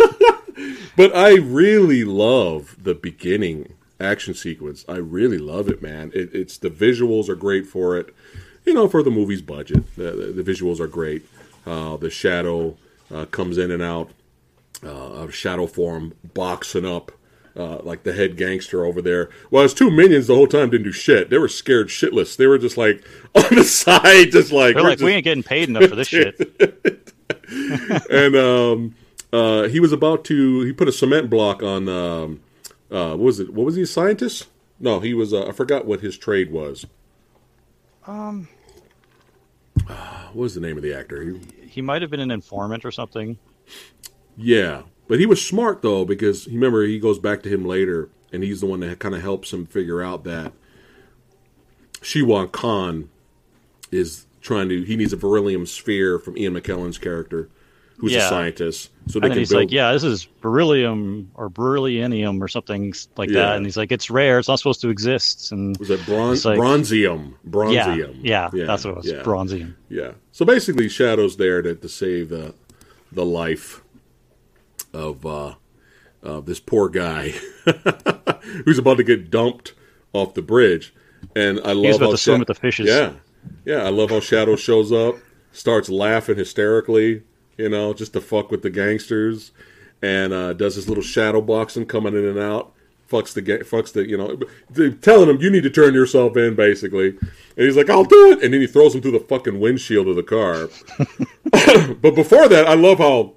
but 0.95 1.15
I 1.15 1.35
really 1.35 2.03
love 2.05 2.77
the 2.81 2.95
beginning 2.95 3.73
action 4.03 4.33
sequence. 4.33 4.85
I 4.87 4.97
really 4.97 5.37
love 5.37 5.69
it, 5.69 5.81
man. 5.81 6.11
It, 6.13 6.33
it's 6.33 6.57
the 6.57 6.69
visuals 6.69 7.29
are 7.29 7.35
great 7.35 7.65
for 7.65 7.97
it. 7.97 8.13
You 8.65 8.73
know, 8.73 8.87
for 8.87 9.03
the 9.03 9.11
movie's 9.11 9.41
budget, 9.41 9.95
the, 9.95 10.11
the, 10.11 10.43
the 10.43 10.51
visuals 10.51 10.79
are 10.79 10.87
great. 10.87 11.25
Uh, 11.65 11.97
the 11.97 12.09
shadow 12.09 12.77
uh, 13.13 13.25
comes 13.25 13.57
in 13.57 13.71
and 13.71 13.81
out 13.81 14.11
uh, 14.83 14.87
of 14.87 15.33
shadow 15.33 15.67
form, 15.67 16.13
boxing 16.33 16.85
up 16.85 17.11
uh, 17.55 17.79
like 17.83 18.03
the 18.03 18.13
head 18.13 18.37
gangster 18.37 18.85
over 18.85 19.01
there. 19.01 19.29
Well, 19.51 19.63
his 19.63 19.73
two 19.73 19.91
minions 19.91 20.27
the 20.27 20.35
whole 20.35 20.47
time 20.47 20.69
didn't 20.69 20.85
do 20.85 20.91
shit. 20.91 21.29
They 21.29 21.37
were 21.37 21.47
scared 21.47 21.87
shitless. 21.87 22.35
They 22.35 22.47
were 22.47 22.57
just 22.57 22.77
like 22.77 23.03
on 23.35 23.55
the 23.55 23.63
side, 23.63 24.31
just 24.31 24.51
like 24.51 24.75
They're 24.75 24.83
like, 24.83 24.93
just... 24.93 25.03
we 25.03 25.13
ain't 25.13 25.23
getting 25.23 25.43
paid 25.43 25.69
enough 25.69 25.89
for 25.89 25.95
this 25.95 26.07
shit. 26.07 26.39
and 28.09 28.35
um, 28.35 28.95
uh, 29.31 29.63
he 29.63 29.79
was 29.79 29.91
about 29.91 30.25
to. 30.25 30.61
He 30.61 30.73
put 30.73 30.87
a 30.87 30.91
cement 30.91 31.29
block 31.29 31.61
on. 31.61 31.87
Um, 31.89 32.41
uh, 32.93 33.09
what 33.09 33.19
was 33.19 33.39
it? 33.39 33.53
What 33.53 33.65
was 33.65 33.75
he? 33.75 33.81
A 33.81 33.87
scientist? 33.87 34.47
No, 34.79 34.99
he 34.99 35.13
was. 35.13 35.33
Uh, 35.33 35.47
I 35.47 35.51
forgot 35.51 35.85
what 35.85 36.01
his 36.01 36.17
trade 36.17 36.51
was. 36.51 36.85
Um, 38.05 38.47
what 39.87 40.35
was 40.35 40.55
the 40.55 40.61
name 40.61 40.77
of 40.77 40.83
the 40.83 40.93
actor? 40.93 41.23
He, 41.23 41.39
he 41.67 41.81
might 41.81 42.01
have 42.01 42.11
been 42.11 42.19
an 42.19 42.31
informant 42.31 42.85
or 42.85 42.91
something. 42.91 43.37
Yeah, 44.37 44.83
but 45.07 45.19
he 45.19 45.25
was 45.25 45.45
smart 45.45 45.81
though 45.81 46.05
because 46.05 46.47
remember 46.47 46.83
he 46.83 46.99
goes 46.99 47.19
back 47.19 47.43
to 47.43 47.49
him 47.49 47.65
later, 47.65 48.09
and 48.31 48.43
he's 48.43 48.61
the 48.61 48.67
one 48.67 48.81
that 48.81 48.99
kind 48.99 49.15
of 49.15 49.21
helps 49.21 49.51
him 49.51 49.65
figure 49.65 50.01
out 50.01 50.23
that 50.25 50.53
Shiwan 52.01 52.51
Khan 52.51 53.09
is 53.91 54.27
trying 54.41 54.69
to. 54.69 54.83
He 54.83 54.95
needs 54.95 55.13
a 55.13 55.17
beryllium 55.17 55.65
sphere 55.65 56.19
from 56.19 56.37
Ian 56.37 56.53
McKellen's 56.53 56.97
character, 56.97 57.49
who's 58.03 58.11
Yeah. 58.11 58.25
a 58.25 58.29
scientist, 58.29 58.89
so 59.07 59.17
they 59.21 59.27
And 59.27 59.33
can 59.33 59.39
he's 59.39 59.49
build. 59.51 59.61
like, 59.61 59.71
yeah, 59.71 59.93
this 59.93 60.03
is 60.03 60.25
beryllium 60.41 61.31
or 61.35 61.47
beryllium 61.47 62.43
or 62.43 62.49
something 62.49 62.93
like 63.15 63.29
Yeah. 63.29 63.35
that. 63.39 63.55
And 63.55 63.65
he's 63.65 63.77
like, 63.77 63.93
it's 63.93 64.09
rare. 64.09 64.39
It's 64.39 64.49
not 64.49 64.59
supposed 64.59 64.81
to 64.81 64.89
exist. 64.89 65.53
And 65.53 65.77
was 65.77 65.89
it 65.89 66.05
bron- 66.05 66.33
It's 66.33 66.43
like- 66.43 66.59
bronzium? 66.59 67.35
yeah, 67.45 67.49
Bronzium. 67.49 68.15
yeah, 68.21 68.49
that's 68.51 68.83
what 68.83 68.91
it 68.91 68.97
was. 68.97 69.05
Yeah. 69.07 69.23
Bronzium. 69.23 69.75
Yeah. 69.89 70.11
So 70.33 70.43
basically, 70.45 70.89
Shadow's 70.89 71.37
there 71.37 71.61
to, 71.61 71.75
to 71.75 71.87
save 71.87 72.27
the 72.27 72.53
the 73.13 73.23
life 73.25 73.81
of 74.93 75.25
uh, 75.25 75.53
of 76.21 76.45
this 76.45 76.59
poor 76.59 76.89
guy 76.89 77.29
who's 78.65 78.77
about 78.79 78.97
to 78.97 79.03
get 79.03 79.29
dumped 79.31 79.73
off 80.11 80.33
the 80.33 80.41
bridge. 80.41 80.93
And 81.37 81.59
I 81.63 81.71
love 81.71 81.85
He's 81.85 81.95
about 81.95 82.05
how 82.07 82.11
to 82.11 82.17
swim 82.17 82.35
Sha- 82.35 82.39
with 82.39 82.47
the 82.49 82.53
fishes. 82.55 82.87
Yeah, 82.89 83.13
yeah. 83.65 83.83
I 83.83 83.89
love 83.89 84.09
how 84.09 84.19
Shadow 84.19 84.55
shows 84.57 84.91
up, 84.91 85.15
starts 85.53 85.89
laughing 85.89 86.35
hysterically, 86.37 87.23
you 87.57 87.69
know, 87.69 87.93
just 87.93 88.13
to 88.13 88.21
fuck 88.21 88.51
with 88.51 88.61
the 88.61 88.69
gangsters, 88.69 89.51
and 90.01 90.33
uh, 90.33 90.53
does 90.53 90.75
his 90.75 90.87
little 90.87 91.03
shadow 91.03 91.41
boxing 91.41 91.85
coming 91.85 92.13
in 92.13 92.25
and 92.25 92.39
out. 92.39 92.73
Fucks 93.09 93.33
the 93.33 93.41
fucks 93.41 93.93
the 93.93 94.07
you 94.07 94.17
know, 94.17 94.39
telling 95.01 95.29
him 95.29 95.39
you 95.39 95.49
need 95.49 95.63
to 95.63 95.69
turn 95.69 95.93
yourself 95.93 96.35
in 96.35 96.55
basically, 96.55 97.09
and 97.09 97.19
he's 97.65 97.77
like 97.77 97.89
I'll 97.89 98.05
do 98.05 98.31
it, 98.31 98.43
and 98.43 98.53
then 98.53 98.61
he 98.61 98.67
throws 98.67 98.95
him 98.95 99.01
through 99.01 99.11
the 99.11 99.19
fucking 99.19 99.59
windshield 99.59 100.07
of 100.07 100.15
the 100.15 100.23
car. 100.23 100.69
but 102.01 102.15
before 102.15 102.47
that, 102.47 102.65
I 102.67 102.73
love 102.73 102.97
how 102.97 103.33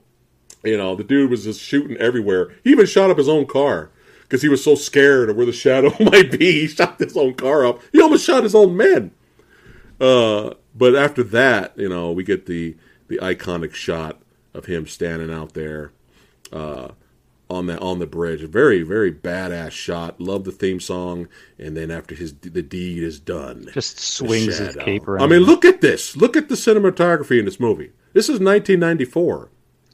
you 0.64 0.78
know 0.78 0.94
the 0.94 1.04
dude 1.04 1.30
was 1.30 1.44
just 1.44 1.60
shooting 1.60 1.96
everywhere. 1.98 2.54
He 2.64 2.70
even 2.70 2.86
shot 2.86 3.10
up 3.10 3.18
his 3.18 3.28
own 3.28 3.46
car 3.46 3.90
because 4.22 4.42
he 4.42 4.48
was 4.48 4.62
so 4.62 4.74
scared 4.74 5.30
of 5.30 5.36
where 5.36 5.46
the 5.46 5.52
shadow 5.52 5.92
might 6.00 6.30
be. 6.30 6.60
He 6.60 6.66
shot 6.68 6.98
his 6.98 7.16
own 7.16 7.34
car 7.34 7.66
up. 7.66 7.80
He 7.92 8.00
almost 8.00 8.24
shot 8.24 8.44
his 8.44 8.54
own 8.54 8.76
men. 8.76 9.12
Uh, 10.00 10.54
but 10.74 10.94
after 10.94 11.22
that, 11.22 11.76
you 11.76 11.88
know, 11.88 12.12
we 12.12 12.24
get 12.24 12.46
the 12.46 12.76
the 13.08 13.18
iconic 13.18 13.74
shot 13.74 14.20
of 14.54 14.66
him 14.66 14.86
standing 14.86 15.32
out 15.32 15.54
there 15.54 15.92
uh, 16.52 16.88
on 17.48 17.66
the 17.66 17.78
on 17.78 17.98
the 17.98 18.06
bridge. 18.06 18.40
Very 18.42 18.82
very 18.82 19.12
badass 19.12 19.72
shot. 19.72 20.20
Love 20.20 20.44
the 20.44 20.52
theme 20.52 20.80
song. 20.80 21.28
And 21.58 21.76
then 21.76 21.90
after 21.90 22.14
his 22.14 22.34
the 22.34 22.62
deed 22.62 23.02
is 23.02 23.20
done, 23.20 23.68
Just 23.72 23.98
swings 23.98 24.58
his 24.58 24.76
cape 24.76 25.06
around. 25.06 25.22
I 25.22 25.26
mean, 25.26 25.46
look 25.46 25.64
at 25.64 25.80
this. 25.80 26.16
Look 26.16 26.36
at 26.36 26.48
the 26.48 26.54
cinematography 26.54 27.38
in 27.38 27.44
this 27.44 27.60
movie. 27.60 27.92
This 28.12 28.26
is 28.26 28.40
1994 28.40 29.50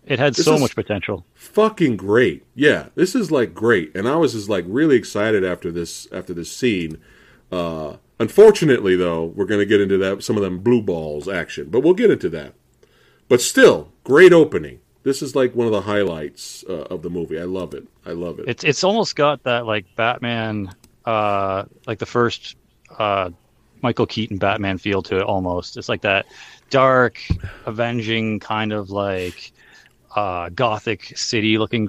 it 0.07 0.19
had 0.19 0.35
this 0.35 0.45
so 0.45 0.59
much 0.59 0.75
potential. 0.75 1.25
fucking 1.35 1.97
great. 1.97 2.45
Yeah, 2.55 2.89
this 2.95 3.15
is 3.15 3.31
like 3.31 3.55
great, 3.55 3.95
and 3.95 4.09
I 4.09 4.17
was 4.17 4.33
just 4.33 4.49
like 4.49 4.65
really 4.67 4.97
excited 4.97 5.45
after 5.45 5.71
this 5.71 6.09
after 6.13 6.35
this 6.35 6.51
scene. 6.51 6.99
Uh, 7.51 7.97
unfortunately, 8.19 8.97
though, 8.97 9.25
we're 9.25 9.45
going 9.45 9.61
to 9.61 9.67
get 9.67 9.81
into 9.81 9.99
that 9.99 10.25
some 10.25 10.37
of 10.37 10.43
them 10.43 10.59
blue 10.59 10.83
balls 10.83 11.29
action, 11.29 11.69
but 11.71 11.81
we'll 11.81 11.95
get 11.95 12.11
into 12.11 12.29
that. 12.31 12.55
But 13.33 13.41
still, 13.41 13.91
great 14.05 14.35
opening. 14.35 14.81
This 15.05 15.23
is 15.23 15.35
like 15.35 15.55
one 15.55 15.67
of 15.67 15.73
the 15.73 15.81
highlights 15.81 16.67
uh, 16.69 16.83
of 16.91 17.01
the 17.01 17.09
movie. 17.09 17.41
I 17.41 17.45
love 17.45 17.73
it. 17.73 17.89
I 18.05 18.11
love 18.11 18.39
it. 18.39 18.47
It's 18.47 18.63
it's 18.63 18.85
almost 18.85 19.17
got 19.17 19.43
that 19.45 19.65
like 19.65 19.87
Batman, 19.97 20.71
uh, 21.07 21.65
like 21.87 21.99
the 21.99 22.05
first 22.05 22.59
uh, 22.99 23.31
Michael 23.81 24.05
Keaton 24.05 24.37
Batman 24.37 24.77
feel 24.77 25.01
to 25.05 25.17
it. 25.17 25.23
Almost, 25.23 25.79
it's 25.79 25.89
like 25.89 26.03
that 26.03 26.27
dark, 26.69 27.19
avenging 27.65 28.39
kind 28.39 28.71
of 28.71 28.91
like 28.91 29.53
uh, 30.15 30.51
gothic 30.51 31.17
city 31.17 31.57
looking 31.57 31.89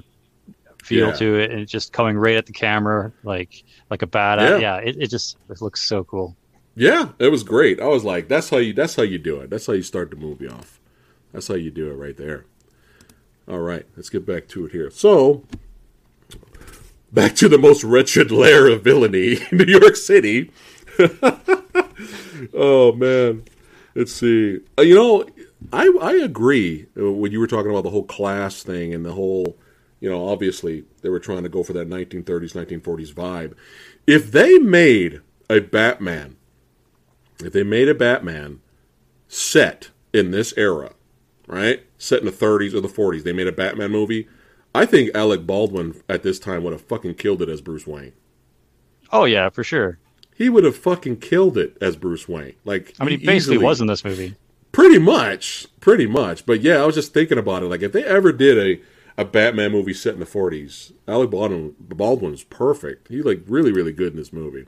feel 0.82 1.08
Yeah. 1.08 1.12
to 1.16 1.40
it, 1.40 1.50
and 1.50 1.60
it's 1.60 1.70
just 1.70 1.92
coming 1.92 2.16
right 2.16 2.36
at 2.36 2.46
the 2.46 2.54
camera, 2.54 3.12
like 3.22 3.64
like 3.90 4.00
a 4.00 4.06
badass. 4.06 4.48
Yeah. 4.48 4.58
Yeah, 4.60 4.76
it, 4.78 4.96
it 4.98 5.10
just 5.10 5.36
it 5.50 5.60
looks 5.60 5.82
so 5.82 6.04
cool. 6.04 6.34
Yeah, 6.74 7.10
it 7.18 7.28
was 7.28 7.42
great. 7.42 7.80
I 7.82 7.88
was 7.88 8.02
like, 8.02 8.28
that's 8.28 8.48
how 8.48 8.56
you 8.56 8.72
that's 8.72 8.96
how 8.96 9.02
you 9.02 9.18
do 9.18 9.40
it. 9.40 9.50
That's 9.50 9.66
how 9.66 9.74
you 9.74 9.82
start 9.82 10.08
the 10.08 10.16
movie 10.16 10.48
off. 10.48 10.80
That's 11.34 11.48
how 11.48 11.54
you 11.54 11.70
do 11.70 11.90
it 11.90 11.94
right 11.94 12.16
there. 12.16 12.46
All 13.46 13.58
right, 13.58 13.84
let's 13.96 14.08
get 14.08 14.24
back 14.24 14.48
to 14.48 14.64
it 14.64 14.72
here. 14.72 14.88
So, 14.90 15.44
back 17.12 17.34
to 17.36 17.48
the 17.50 17.58
most 17.58 17.84
wretched 17.84 18.30
lair 18.30 18.66
of 18.68 18.82
villainy, 18.82 19.40
New 19.52 19.66
York 19.66 19.96
City. 19.96 20.50
oh 22.54 22.92
man, 22.92 23.44
let's 23.94 24.12
see. 24.12 24.60
Uh, 24.78 24.82
you 24.82 24.94
know, 24.94 25.26
I 25.70 25.92
I 26.00 26.12
agree 26.12 26.86
uh, 26.98 27.12
when 27.12 27.32
you 27.32 27.40
were 27.40 27.46
talking 27.46 27.70
about 27.70 27.84
the 27.84 27.90
whole 27.90 28.04
class 28.04 28.62
thing 28.62 28.94
and 28.94 29.04
the 29.04 29.12
whole, 29.12 29.58
you 30.00 30.08
know, 30.08 30.26
obviously 30.26 30.84
they 31.02 31.10
were 31.10 31.20
trying 31.20 31.42
to 31.42 31.50
go 31.50 31.62
for 31.62 31.74
that 31.74 31.90
1930s 31.90 32.54
1940s 32.54 33.12
vibe. 33.12 33.52
If 34.06 34.32
they 34.32 34.58
made 34.58 35.20
a 35.50 35.60
Batman 35.60 36.36
if 37.40 37.52
they 37.52 37.62
made 37.62 37.88
a 37.88 37.94
Batman 37.94 38.60
set 39.28 39.90
in 40.12 40.30
this 40.30 40.54
era, 40.56 40.92
right? 41.46 41.84
Set 41.98 42.20
in 42.20 42.26
the 42.26 42.32
30s 42.32 42.74
or 42.74 42.80
the 42.80 42.88
40s, 42.88 43.22
they 43.22 43.32
made 43.32 43.46
a 43.46 43.52
Batman 43.52 43.90
movie. 43.90 44.28
I 44.74 44.86
think 44.86 45.14
Alec 45.14 45.46
Baldwin 45.46 46.00
at 46.08 46.22
this 46.22 46.38
time 46.38 46.64
would 46.64 46.72
have 46.72 46.82
fucking 46.82 47.14
killed 47.14 47.42
it 47.42 47.48
as 47.48 47.60
Bruce 47.60 47.86
Wayne. 47.86 48.12
Oh 49.12 49.24
yeah, 49.24 49.48
for 49.50 49.62
sure. 49.62 49.98
He 50.34 50.48
would 50.48 50.64
have 50.64 50.76
fucking 50.76 51.18
killed 51.18 51.56
it 51.56 51.76
as 51.80 51.94
Bruce 51.96 52.28
Wayne. 52.28 52.54
Like 52.64 52.94
I 52.98 53.04
mean, 53.04 53.20
he 53.20 53.26
basically 53.26 53.56
easily- 53.56 53.64
was 53.64 53.80
in 53.80 53.86
this 53.86 54.04
movie. 54.04 54.34
Pretty 54.72 54.98
much, 54.98 55.68
pretty 55.78 56.06
much. 56.08 56.44
But 56.44 56.60
yeah, 56.60 56.82
I 56.82 56.86
was 56.86 56.96
just 56.96 57.14
thinking 57.14 57.38
about 57.38 57.62
it. 57.62 57.66
Like 57.66 57.82
if 57.82 57.92
they 57.92 58.04
ever 58.04 58.32
did 58.32 58.58
a 58.58 58.82
a 59.16 59.24
Batman 59.24 59.70
movie 59.70 59.94
set 59.94 60.14
in 60.14 60.18
the 60.20 60.26
40s, 60.26 60.90
Alec 61.06 61.30
Baldwin 61.30 61.76
Baldwin's 61.78 62.42
perfect. 62.42 63.06
He 63.06 63.22
like 63.22 63.42
really 63.46 63.70
really 63.70 63.92
good 63.92 64.12
in 64.14 64.18
this 64.18 64.32
movie. 64.32 64.66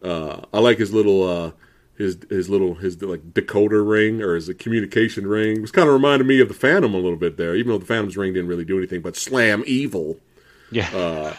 Uh, 0.00 0.42
I 0.52 0.60
like 0.60 0.78
his 0.78 0.92
little 0.92 1.24
uh, 1.24 1.50
his 1.98 2.16
his 2.30 2.48
little 2.48 2.76
his 2.76 3.02
like 3.02 3.34
decoder 3.34 3.86
ring 3.86 4.22
or 4.22 4.36
his 4.36 4.48
communication 4.58 5.26
ring. 5.26 5.56
It 5.56 5.60
was 5.60 5.72
kind 5.72 5.88
of 5.88 5.92
reminded 5.94 6.26
me 6.26 6.40
of 6.40 6.48
the 6.48 6.54
Phantom 6.54 6.94
a 6.94 6.98
little 6.98 7.16
bit 7.16 7.36
there, 7.36 7.54
even 7.56 7.72
though 7.72 7.78
the 7.78 7.84
Phantom's 7.86 8.16
ring 8.16 8.32
didn't 8.32 8.48
really 8.48 8.64
do 8.64 8.78
anything 8.78 9.02
but 9.02 9.16
slam 9.16 9.64
evil. 9.66 10.18
Yeah, 10.70 11.34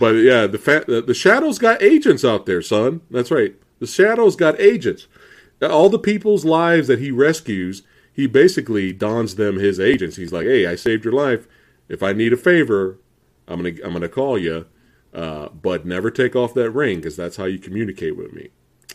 But 0.00 0.12
yeah, 0.16 0.46
the 0.46 0.58
fa- 0.58 0.84
the, 0.86 1.00
the 1.02 1.14
Shadows 1.14 1.58
got 1.58 1.82
agents 1.82 2.24
out 2.24 2.46
there, 2.46 2.62
son. 2.62 3.02
That's 3.10 3.30
right. 3.30 3.54
The 3.78 3.86
Shadows 3.86 4.36
got 4.36 4.58
agents. 4.60 5.06
All 5.62 5.88
the 5.88 5.98
people's 5.98 6.44
lives 6.44 6.88
that 6.88 6.98
he 6.98 7.10
rescues, 7.10 7.82
he 8.12 8.26
basically 8.26 8.92
dons 8.92 9.36
them 9.36 9.58
his 9.58 9.78
agents. 9.78 10.16
He's 10.16 10.32
like, 10.32 10.46
"Hey, 10.46 10.66
I 10.66 10.74
saved 10.76 11.04
your 11.04 11.12
life. 11.14 11.46
If 11.88 12.02
I 12.02 12.12
need 12.12 12.32
a 12.32 12.36
favor, 12.38 12.98
I'm 13.46 13.62
gonna 13.62 13.76
I'm 13.84 13.92
gonna 13.92 14.08
call 14.08 14.38
you, 14.38 14.66
uh, 15.14 15.48
but 15.50 15.86
never 15.86 16.10
take 16.10 16.34
off 16.34 16.52
that 16.54 16.70
ring 16.70 16.96
because 16.96 17.16
that's 17.16 17.36
how 17.36 17.44
you 17.44 17.58
communicate 17.58 18.16
with 18.16 18.32
me." 18.32 18.48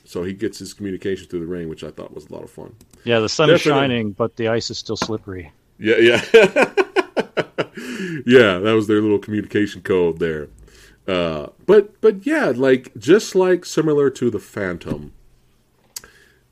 So 0.05 0.23
he 0.23 0.33
gets 0.33 0.59
his 0.59 0.73
communication 0.73 1.27
through 1.27 1.39
the 1.41 1.47
rain, 1.47 1.69
which 1.69 1.83
I 1.83 1.91
thought 1.91 2.13
was 2.13 2.25
a 2.29 2.33
lot 2.33 2.43
of 2.43 2.49
fun. 2.51 2.75
yeah. 3.05 3.19
The 3.19 3.29
sun 3.29 3.49
is 3.49 3.59
Definitely. 3.59 3.81
shining, 3.81 4.11
but 4.11 4.35
the 4.35 4.47
ice 4.49 4.69
is 4.69 4.77
still 4.77 4.97
slippery. 4.97 5.51
Yeah, 5.79 5.97
yeah, 5.97 6.21
yeah. 8.25 8.59
That 8.59 8.73
was 8.75 8.87
their 8.87 9.01
little 9.01 9.19
communication 9.19 9.81
code 9.81 10.19
there. 10.19 10.49
Uh, 11.07 11.47
but 11.65 11.99
but 12.01 12.25
yeah, 12.25 12.51
like 12.55 12.91
just 12.97 13.35
like 13.35 13.65
similar 13.65 14.09
to 14.11 14.29
the 14.29 14.39
Phantom, 14.39 15.11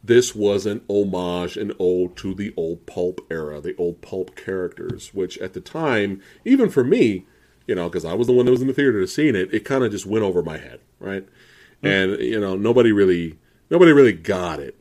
this 0.04 0.34
was 0.34 0.66
an 0.66 0.82
homage, 0.90 1.58
an 1.58 1.74
ode 1.80 2.16
to 2.18 2.34
the 2.34 2.54
old 2.58 2.86
pulp 2.86 3.22
era, 3.30 3.62
the 3.62 3.76
old 3.78 4.02
pulp 4.02 4.36
characters, 4.36 5.14
which 5.14 5.38
at 5.40 5.54
the 5.54 5.62
time, 5.62 6.22
even 6.46 6.70
for 6.70 6.84
me, 6.84 7.26
you 7.68 7.76
know, 7.76 7.88
because 7.90 8.06
I 8.06 8.14
was 8.14 8.28
the 8.28 8.34
one 8.34 8.46
that 8.46 8.52
was 8.52 8.62
in 8.62 8.68
the 8.68 8.74
theater 8.74 9.00
to 9.00 9.08
seeing 9.08 9.36
it, 9.36 9.54
it 9.54 9.66
kind 9.66 9.84
of 9.84 9.92
just 9.92 10.06
went 10.08 10.24
over 10.24 10.42
my 10.42 10.58
head, 10.58 10.80
right? 11.00 11.28
And 11.84 12.20
you 12.20 12.40
know, 12.40 12.56
nobody 12.56 12.92
really, 12.92 13.38
nobody 13.70 13.92
really 13.92 14.14
got 14.14 14.60
it. 14.60 14.76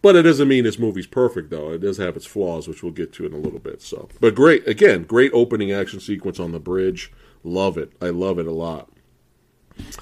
But 0.00 0.14
it 0.14 0.22
doesn't 0.22 0.46
mean 0.46 0.62
this 0.64 0.78
movie's 0.78 1.08
perfect, 1.08 1.50
though. 1.50 1.72
It 1.72 1.80
does 1.80 1.96
have 1.98 2.16
its 2.16 2.24
flaws, 2.26 2.68
which 2.68 2.82
we'll 2.82 2.92
get 2.92 3.12
to 3.14 3.26
in 3.26 3.32
a 3.32 3.38
little 3.38 3.58
bit. 3.58 3.82
So, 3.82 4.08
but 4.20 4.34
great 4.34 4.66
again, 4.66 5.02
great 5.04 5.32
opening 5.34 5.72
action 5.72 6.00
sequence 6.00 6.38
on 6.38 6.52
the 6.52 6.60
bridge. 6.60 7.12
Love 7.42 7.78
it. 7.78 7.92
I 8.00 8.10
love 8.10 8.38
it 8.38 8.46
a 8.46 8.52
lot. 8.52 8.88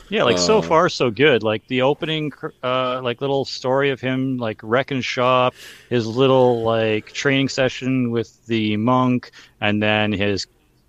Yeah, 0.09 0.25
like 0.25 0.37
Uh, 0.37 0.41
so 0.41 0.63
far 0.63 0.89
so 0.89 1.11
good. 1.11 1.43
Like 1.43 1.67
the 1.69 1.83
opening, 1.83 2.33
uh, 2.63 3.01
like 3.03 3.21
little 3.21 3.45
story 3.45 3.91
of 3.91 4.01
him 4.01 4.39
like 4.39 4.61
wrecking 4.63 5.01
shop, 5.01 5.55
his 5.91 6.07
little 6.07 6.63
like 6.63 7.13
training 7.13 7.49
session 7.49 8.11
with 8.11 8.45
the 8.47 8.77
monk, 8.77 9.31
and 9.61 9.83
then 9.83 10.13
his 10.13 10.47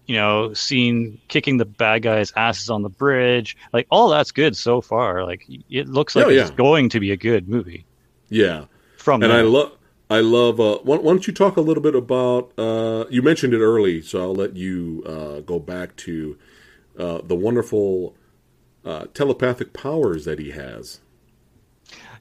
you 0.07 0.15
know, 0.15 0.53
scene 0.53 1.19
kicking 1.27 1.57
the 1.57 1.65
bad 1.65 2.01
guys' 2.01 2.31
asses 2.35 2.69
on 2.69 2.81
the 2.81 2.89
bridge. 2.89 3.57
Like 3.73 3.87
all 3.91 4.09
that's 4.09 4.31
good 4.31 4.55
so 4.55 4.81
far. 4.81 5.25
Like 5.25 5.45
it 5.69 5.87
looks 5.87 6.15
like 6.15 6.25
Oh, 6.25 6.29
it's 6.29 6.49
going 6.51 6.89
to 6.89 6.99
be 6.99 7.11
a 7.11 7.17
good 7.17 7.47
movie. 7.47 7.85
Yeah, 8.29 8.65
From 8.97 9.21
and 9.23 9.31
I 9.31 9.41
love. 9.41 9.73
I 10.09 10.21
love. 10.21 10.59
Uh, 10.59 10.79
why, 10.83 10.97
why 10.97 11.11
don't 11.11 11.27
you 11.27 11.33
talk 11.33 11.57
a 11.57 11.61
little 11.61 11.83
bit 11.83 11.95
about? 11.95 12.57
Uh, 12.57 13.05
you 13.09 13.21
mentioned 13.21 13.53
it 13.53 13.59
early, 13.59 14.01
so 14.01 14.21
I'll 14.21 14.35
let 14.35 14.55
you 14.55 15.03
uh, 15.05 15.41
go 15.41 15.59
back 15.59 15.95
to 15.97 16.37
uh, 16.97 17.19
the 17.23 17.35
wonderful 17.35 18.15
uh, 18.85 19.07
telepathic 19.13 19.73
powers 19.73 20.23
that 20.25 20.39
he 20.39 20.51
has. 20.51 21.01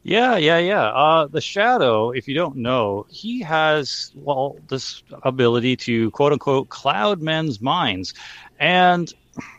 Yeah, 0.06 0.36
yeah, 0.36 0.58
yeah. 0.58 0.84
Uh, 0.84 1.26
the 1.26 1.40
Shadow, 1.40 2.12
if 2.12 2.28
you 2.28 2.34
don't 2.36 2.58
know, 2.58 3.06
he 3.10 3.40
has 3.40 4.12
well 4.14 4.56
this 4.68 5.02
ability 5.24 5.74
to 5.78 6.12
quote 6.12 6.32
unquote 6.32 6.68
cloud 6.68 7.20
men's 7.20 7.60
minds, 7.60 8.14
and 8.60 9.12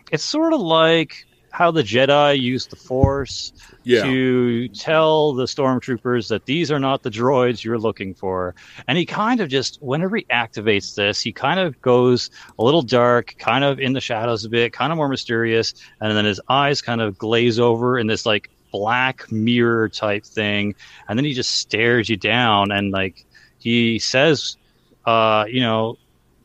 it's 0.09 0.23
sort 0.23 0.53
of 0.53 0.61
like 0.61 1.25
how 1.51 1.71
the 1.71 1.83
Jedi 1.83 2.39
used 2.39 2.69
the 2.69 2.77
Force 2.77 3.51
Yeah. 3.83 4.03
to 4.03 4.69
tell 4.69 5.33
the 5.33 5.45
stormtroopers 5.45 6.29
that 6.29 6.45
these 6.45 6.71
are 6.71 6.79
not 6.79 7.03
the 7.03 7.09
droids 7.09 7.63
you're 7.63 7.79
looking 7.79 8.13
for. 8.13 8.55
And 8.87 8.97
he 8.97 9.05
kind 9.05 9.41
of 9.41 9.49
just, 9.49 9.79
whenever 9.81 10.15
he 10.17 10.25
activates 10.31 10.93
this, 10.95 11.19
he 11.19 11.33
kind 11.33 11.59
of 11.59 11.81
goes 11.81 12.29
a 12.57 12.63
little 12.63 12.83
dark, 12.83 13.35
kind 13.39 13.63
of 13.65 13.79
in 13.79 13.93
the 13.93 14.01
shadows 14.01 14.45
a 14.45 14.49
bit, 14.49 14.71
kind 14.71 14.93
of 14.93 14.97
more 14.97 15.09
mysterious, 15.09 15.73
and 15.99 16.15
then 16.15 16.25
his 16.25 16.39
eyes 16.47 16.81
kind 16.81 17.01
of 17.01 17.17
glaze 17.17 17.59
over 17.59 17.97
in 17.99 18.07
this 18.07 18.25
like 18.25 18.49
black 18.71 19.31
mirror 19.31 19.89
type 19.89 20.25
thing, 20.25 20.75
and 21.07 21.17
then 21.17 21.25
he 21.25 21.33
just 21.33 21.51
stares 21.51 22.09
you 22.09 22.17
down 22.17 22.71
and 22.71 22.91
like 22.91 23.25
he 23.59 23.99
says, 23.99 24.57
uh, 25.05 25.45
you 25.47 25.61
know, 25.61 25.97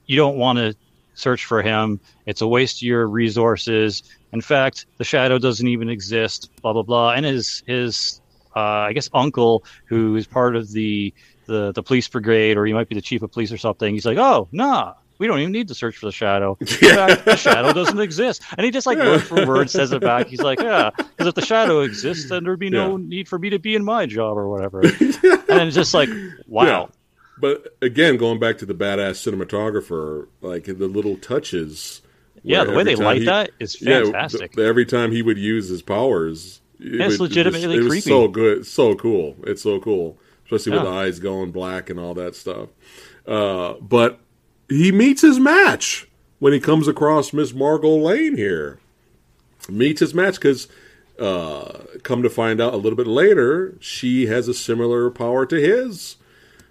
you 0.06 0.16
don't 0.16 0.36
want 0.36 0.58
to 0.58 0.74
search 1.14 1.44
for 1.44 1.62
him. 1.62 2.00
It's 2.26 2.40
a 2.40 2.46
waste 2.46 2.78
of 2.78 2.82
your 2.82 3.06
resources. 3.06 4.02
In 4.32 4.40
fact, 4.40 4.86
the 4.98 5.04
shadow 5.04 5.38
doesn't 5.38 5.66
even 5.66 5.88
exist. 5.88 6.50
Blah 6.62 6.72
blah 6.72 6.82
blah. 6.82 7.12
And 7.12 7.24
his 7.24 7.62
his 7.66 8.20
uh, 8.54 8.60
I 8.60 8.92
guess 8.92 9.08
uncle, 9.14 9.64
who 9.86 10.16
is 10.16 10.26
part 10.26 10.56
of 10.56 10.70
the, 10.72 11.12
the 11.46 11.72
the 11.72 11.82
police 11.82 12.08
brigade, 12.08 12.56
or 12.56 12.66
he 12.66 12.72
might 12.72 12.88
be 12.88 12.94
the 12.94 13.02
chief 13.02 13.22
of 13.22 13.32
police 13.32 13.52
or 13.52 13.58
something. 13.58 13.94
He's 13.94 14.06
like, 14.06 14.18
oh 14.18 14.48
nah. 14.52 14.94
We 15.22 15.28
don't 15.28 15.38
even 15.38 15.52
need 15.52 15.68
to 15.68 15.74
search 15.76 15.96
for 15.98 16.06
the 16.06 16.12
shadow. 16.12 16.56
In 16.60 16.66
fact, 16.66 17.24
the 17.24 17.36
shadow 17.36 17.72
doesn't 17.72 18.00
exist, 18.00 18.42
and 18.58 18.64
he 18.64 18.72
just 18.72 18.88
like 18.88 18.98
word 18.98 19.22
for 19.22 19.46
word 19.46 19.70
says 19.70 19.92
it 19.92 20.00
back. 20.02 20.26
He's 20.26 20.42
like, 20.42 20.58
"Yeah, 20.58 20.90
because 20.96 21.28
if 21.28 21.34
the 21.36 21.46
shadow 21.46 21.80
exists, 21.82 22.28
then 22.28 22.42
there'd 22.42 22.58
be 22.58 22.70
no 22.70 22.96
Yeah. 22.96 23.04
need 23.06 23.28
for 23.28 23.38
me 23.38 23.50
to 23.50 23.60
be 23.60 23.76
in 23.76 23.84
my 23.84 24.04
job 24.06 24.36
or 24.36 24.48
whatever." 24.48 24.80
and 24.82 24.98
it's 25.68 25.76
just 25.76 25.94
like, 25.94 26.08
wow, 26.48 26.64
Yeah. 26.66 26.86
But 27.40 27.76
again, 27.80 28.16
going 28.16 28.40
back 28.40 28.58
to 28.58 28.66
the 28.66 28.74
badass 28.74 29.22
cinematographer, 29.22 30.26
like 30.40 30.64
the 30.64 30.74
little 30.88 31.16
touches. 31.16 32.02
yeah, 32.42 32.64
the 32.64 32.72
way 32.72 32.82
they 32.82 32.96
light 32.96 33.20
he- 33.20 33.26
that 33.26 33.50
is 33.60 33.76
fantastic. 33.76 34.52
the- 34.54 34.64
every 34.64 34.84
time 34.86 35.12
he 35.12 35.22
would 35.22 35.38
use 35.38 35.68
his 35.68 35.82
powers, 35.82 36.60
it 36.80 37.00
it's 37.00 37.18
would- 37.20 37.30
legitimately 37.30 37.76
it 37.76 37.80
was, 37.80 37.86
creepy. 37.88 38.10
so 38.10 38.26
good, 38.26 38.66
so 38.66 38.96
cool. 38.96 39.36
It's 39.44 39.62
so 39.62 39.78
cool, 39.78 40.18
especially 40.46 40.72
with 40.72 40.82
the 40.82 40.88
eyes 40.88 41.20
going 41.20 41.52
black 41.52 41.90
and 41.90 42.00
all 42.00 42.14
that 42.14 42.34
stuff. 42.34 42.70
Uh, 43.26 43.74
but 43.80 44.18
he 44.76 44.92
meets 44.92 45.22
his 45.22 45.38
match 45.38 46.06
when 46.38 46.52
he 46.52 46.60
comes 46.60 46.88
across 46.88 47.32
Miss 47.32 47.52
Margo 47.52 47.96
Lane 47.96 48.36
here. 48.36 48.78
Meets 49.68 50.00
his 50.00 50.12
match 50.14 50.34
because, 50.36 50.66
uh, 51.18 51.82
come 52.02 52.22
to 52.22 52.30
find 52.30 52.60
out 52.60 52.74
a 52.74 52.76
little 52.76 52.96
bit 52.96 53.06
later, 53.06 53.76
she 53.80 54.26
has 54.26 54.48
a 54.48 54.54
similar 54.54 55.08
power 55.10 55.46
to 55.46 55.56
his. 55.56 56.16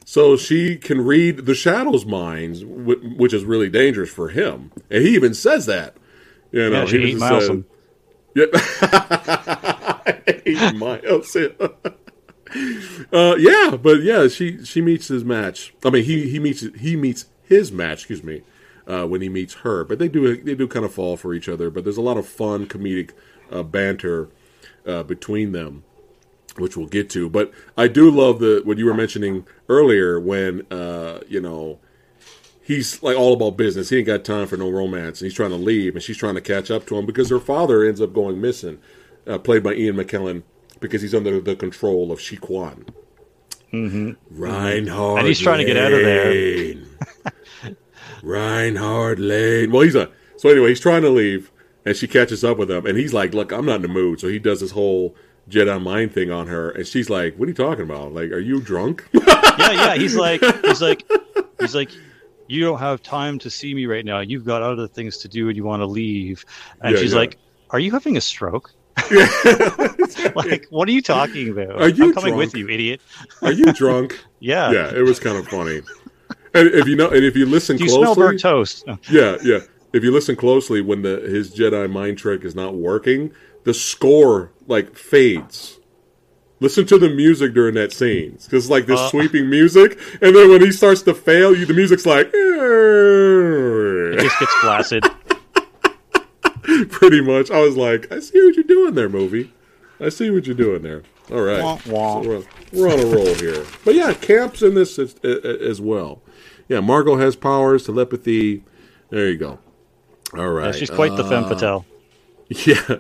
So 0.04 0.36
she 0.36 0.76
can 0.78 1.06
read 1.06 1.46
the 1.46 1.54
Shadow's 1.56 2.06
minds, 2.06 2.66
which 2.66 3.34
is 3.34 3.46
really 3.46 3.70
dangerous 3.70 4.10
for 4.10 4.30
him. 4.30 4.72
And 4.90 5.04
he 5.04 5.16
even 5.16 5.34
says 5.34 5.68
that. 5.68 5.96
You 6.52 6.70
know, 6.70 6.82
Yeah, 6.82 6.86
she 6.86 7.06
he 7.12 7.16
miles 7.16 7.48
him. 7.48 7.66
yeah. 8.36 8.46
Eight 10.46 10.76
miles. 10.76 11.38
Uh, 13.14 13.36
yeah, 13.40 13.78
but 13.82 14.02
yeah, 14.02 14.28
she 14.28 14.62
she 14.66 14.82
meets 14.82 15.08
his 15.08 15.24
match. 15.24 15.74
I 15.86 15.90
mean, 15.90 16.04
he 16.04 16.30
he 16.30 16.38
meets 16.38 16.66
he 16.78 16.98
meets 16.98 17.26
his 17.52 17.72
match. 17.72 18.00
Excuse 18.00 18.24
me, 18.24 18.42
uh, 18.88 19.06
when 19.06 19.22
he 19.22 19.30
meets 19.30 19.56
her. 19.56 19.84
But 19.84 20.00
they 20.00 20.08
do 20.08 20.36
they 20.38 20.56
do 20.56 20.68
kind 20.68 20.86
of 20.86 20.94
fall 20.94 21.18
for 21.18 21.34
each 21.34 21.50
other. 21.50 21.70
But 21.70 21.84
there's 21.84 21.98
a 21.98 22.02
lot 22.02 22.18
of 22.18 22.26
fun 22.28 22.66
comedic 22.66 23.12
uh, 23.52 23.64
banter 23.64 24.30
uh, 24.86 25.04
between 25.04 25.52
them, 25.52 25.84
which 26.58 26.76
we'll 26.76 26.88
get 26.88 27.10
to. 27.12 27.30
But 27.30 27.52
I 27.78 27.88
do 27.88 28.10
love 28.10 28.40
the 28.40 28.62
what 28.64 28.78
you 28.78 28.86
were 28.86 28.94
mentioning 28.94 29.46
earlier 29.70 30.20
when 30.20 30.66
uh, 30.72 31.20
you 31.28 31.42
know 31.42 31.80
he's 32.64 33.04
like 33.04 33.18
all 33.18 33.34
about 33.34 33.58
business. 33.58 33.90
He 33.90 33.98
ain't 33.98 34.08
got 34.08 34.24
time 34.24 34.48
for 34.48 34.58
no 34.58 34.70
romance, 34.70 35.22
and 35.22 35.28
he's 35.28 35.36
trying 35.36 35.52
to 35.52 35.58
leave, 35.58 35.96
and 35.96 36.04
she's 36.04 36.18
trying 36.18 36.36
to 36.36 36.42
catch 36.42 36.72
up 36.72 36.86
to 36.88 36.98
him 36.98 37.06
because 37.06 37.30
her 37.30 37.40
father 37.40 37.84
ends 37.84 38.02
up 38.02 38.14
going 38.14 38.40
missing, 38.40 38.80
uh, 39.28 39.38
played 39.38 39.64
by 39.64 39.74
Ian 39.74 39.98
McKellen, 39.98 40.44
because 40.80 41.02
he's 41.02 41.14
under 41.14 41.40
the 41.40 41.56
control 41.56 42.12
of 42.12 42.20
Shiwan 42.20 42.42
Khan. 42.42 42.86
Mm-hmm. 43.74 44.42
Reinhardt, 44.42 45.20
And 45.20 45.28
he's 45.28 45.40
trying 45.40 45.60
to 45.60 45.66
get 45.66 45.78
out 45.78 45.94
of 45.94 46.02
there. 46.02 46.76
Reinhardt 48.24 49.20
Lane. 49.20 49.72
Well, 49.72 49.82
he's 49.84 49.96
a 49.96 50.10
so 50.38 50.50
anyway. 50.50 50.70
He's 50.70 50.80
trying 50.80 51.02
to 51.04 51.10
leave, 51.10 51.52
and 51.86 51.96
she 51.96 52.08
catches 52.08 52.44
up 52.44 52.58
with 52.58 52.70
him, 52.70 52.86
and 52.86 52.98
he's 52.98 53.14
like, 53.14 53.34
"Look, 53.34 53.52
I'm 53.52 53.66
not 53.66 53.78
in 53.78 53.82
the 53.84 53.88
mood." 53.88 54.20
So 54.20 54.28
he 54.28 54.40
does 54.40 54.60
this 54.60 54.72
whole 54.72 55.16
Jedi 55.50 55.82
mind 55.82 56.14
thing 56.14 56.32
on 56.32 56.48
her, 56.48 56.72
and 56.72 56.86
she's 56.86 57.10
like, 57.10 57.36
"What 57.36 57.46
are 57.46 57.50
you 57.50 57.56
talking 57.56 57.84
about? 57.84 58.14
Like, 58.14 58.32
are 58.32 58.40
you 58.40 58.62
drunk?" 58.62 59.08
yeah, 59.14 59.72
yeah. 59.72 59.96
He's 59.96 60.16
like, 60.28 60.42
he's 60.66 60.82
like, 60.82 61.04
he's 61.60 61.76
like, 61.76 61.92
you 62.48 62.62
don't 62.64 62.80
have 62.80 63.02
time 63.02 63.40
to 63.40 63.50
see 63.50 63.74
me 63.74 63.86
right 63.86 64.04
now. 64.04 64.20
You've 64.20 64.46
got 64.46 64.62
other 64.62 64.88
things 64.88 65.18
to 65.20 65.28
do, 65.28 65.48
and 65.48 65.56
you 65.56 65.64
want 65.64 65.82
to 65.82 65.88
leave. 65.88 66.46
And 66.82 66.96
Yeah, 66.96 67.02
she's 67.02 67.14
yeah. 67.14 67.20
like, 67.20 67.38
are 67.70 67.80
you 67.80 67.92
having 67.92 68.18
a 68.18 68.22
stroke? 68.22 68.72
like, 70.36 70.68
what 70.70 70.88
are 70.88 70.92
you 70.92 71.02
talking 71.02 71.50
about? 71.50 71.82
Are 71.82 71.90
you 71.90 72.06
I'm 72.06 72.14
coming 72.14 72.36
with 72.36 72.54
you, 72.54 72.68
idiot. 72.70 73.02
Are 73.42 73.52
you 73.54 73.72
drunk? 73.74 74.20
Yeah. 74.40 74.72
yeah, 74.72 74.94
it 74.94 75.02
was 75.02 75.20
kind 75.20 75.38
of 75.38 75.48
funny. 75.48 75.82
And 76.54 76.68
if 76.70 76.88
you 76.88 76.96
know, 76.96 77.10
and 77.10 77.24
if 77.24 77.36
you 77.36 77.46
listen 77.46 77.78
Do 77.78 77.84
you 77.86 77.90
smell 77.90 78.14
closely, 78.16 78.24
burnt 78.24 78.40
toast? 78.42 78.84
yeah, 79.10 79.38
yeah. 79.44 79.60
If 79.94 80.04
you 80.04 80.12
listen 80.12 80.36
closely, 80.36 80.82
when 80.82 81.02
the 81.02 81.20
his 81.22 81.54
Jedi 81.56 81.90
mind 81.92 82.18
trick 82.18 82.44
is 82.44 82.56
not 82.56 82.76
working, 82.76 83.32
the 83.64 83.74
score 83.74 84.52
like 84.68 84.96
fades. 84.96 85.78
Listen 86.60 86.86
to 86.86 87.00
the 87.00 87.10
music 87.10 87.54
during 87.54 87.74
that 87.76 87.92
scene, 87.92 88.38
because 88.44 88.70
like 88.70 88.86
this 88.86 89.00
Uh. 89.00 89.10
sweeping 89.10 89.50
music, 89.50 89.98
and 90.22 90.36
then 90.36 90.50
when 90.50 90.62
he 90.62 90.72
starts 90.72 91.02
to 91.04 91.14
fail, 91.14 91.56
you 91.56 91.66
the 91.66 91.74
music's 91.74 92.06
like 92.06 92.28
It 92.34 94.20
just 94.22 94.40
gets 94.40 94.54
flaccid. 94.56 95.04
pretty 96.92 97.22
much. 97.22 97.50
I 97.50 97.60
was 97.62 97.76
like, 97.78 98.12
I 98.12 98.20
see 98.20 98.44
what 98.46 98.56
you're 98.56 98.64
doing 98.64 98.94
there, 98.94 99.10
movie. 99.10 99.52
I 100.02 100.10
see 100.10 100.30
what 100.32 100.46
you're 100.46 100.56
doing 100.56 100.82
there. 100.82 101.04
All 101.32 101.42
right, 101.42 101.62
Wah, 101.64 101.80
wah. 101.88 102.22
So 102.22 102.28
we're, 102.28 102.44
we're 102.74 102.92
on 102.92 103.00
a 103.00 103.06
roll 103.06 103.34
here. 103.36 103.66
But 103.86 103.96
yeah, 103.96 104.14
Camp's 104.14 104.62
in 104.62 104.74
this 104.74 104.98
as, 105.00 105.16
as 105.24 105.80
well. 105.80 106.22
Yeah, 106.68 106.80
Margo 106.80 107.18
has 107.18 107.36
powers, 107.36 107.86
telepathy. 107.86 108.64
There 109.10 109.30
you 109.30 109.38
go. 109.38 109.60
All 110.38 110.50
right, 110.50 110.68
Yeah, 110.68 110.72
she's 110.72 110.90
quite 110.90 111.16
the 111.16 111.24
femme 111.24 111.48
fatale. 111.48 111.86
Yeah. 112.50 112.98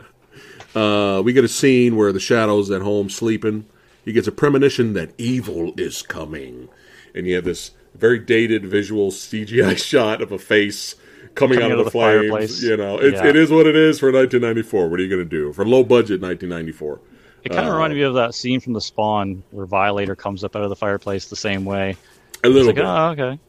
Uh, 0.74 1.22
we 1.26 1.34
get 1.34 1.44
a 1.44 1.50
scene 1.50 1.98
where 1.98 2.14
the 2.14 2.22
shadow's 2.22 2.72
at 2.72 2.82
home 2.82 3.10
sleeping. 3.10 3.66
He 4.06 4.14
gets 4.14 4.28
a 4.28 4.32
premonition 4.32 4.94
that 4.94 5.14
evil 5.18 5.74
is 5.76 6.02
coming. 6.02 6.70
And 7.14 7.28
you 7.28 7.36
have 7.36 7.44
this 7.44 7.72
very 7.94 8.18
dated 8.20 8.66
visual 8.66 9.12
CGI 9.12 9.78
shot 9.84 10.22
of 10.22 10.32
a 10.32 10.40
face 10.40 10.96
coming, 11.36 11.60
Coming 11.60 11.72
out, 11.72 11.80
of 11.80 11.86
the, 11.86 11.92
flames. 11.92 12.30
fireplace. 12.30 12.62
You 12.62 12.78
know, 12.78 12.98
it's, 12.98 13.22
Yeah. 13.22 13.28
it 13.28 13.36
is 13.36 13.50
what 13.52 13.68
it 13.68 13.76
is 13.76 14.00
for 14.00 14.12
1994. 14.12 14.90
What 14.90 15.00
are 15.00 15.04
you 15.04 15.10
going 15.10 15.28
to 15.28 15.30
do? 15.30 15.54
For 15.54 15.66
low 15.66 15.84
budget 15.84 16.22
1994. 16.22 17.00
It 17.44 17.52
kind 17.52 17.68
of 17.68 17.74
reminded 17.74 17.96
me 17.96 18.04
of 18.04 18.14
that 18.16 18.36
scene 18.36 18.60
from 18.60 18.74
The 18.74 18.82
Spawn 18.82 19.44
where 19.52 19.66
Violator 19.66 20.16
comes 20.16 20.44
up 20.44 20.56
out 20.56 20.62
of 20.62 20.70
the 20.70 20.76
fireplace 20.76 21.28
the 21.28 21.36
same 21.36 21.66
way. 21.66 21.98
A 22.44 22.50
little 22.50 22.68
like, 22.68 22.76
bit. 22.76 22.86
oh, 22.86 23.10
okay. 23.10 23.40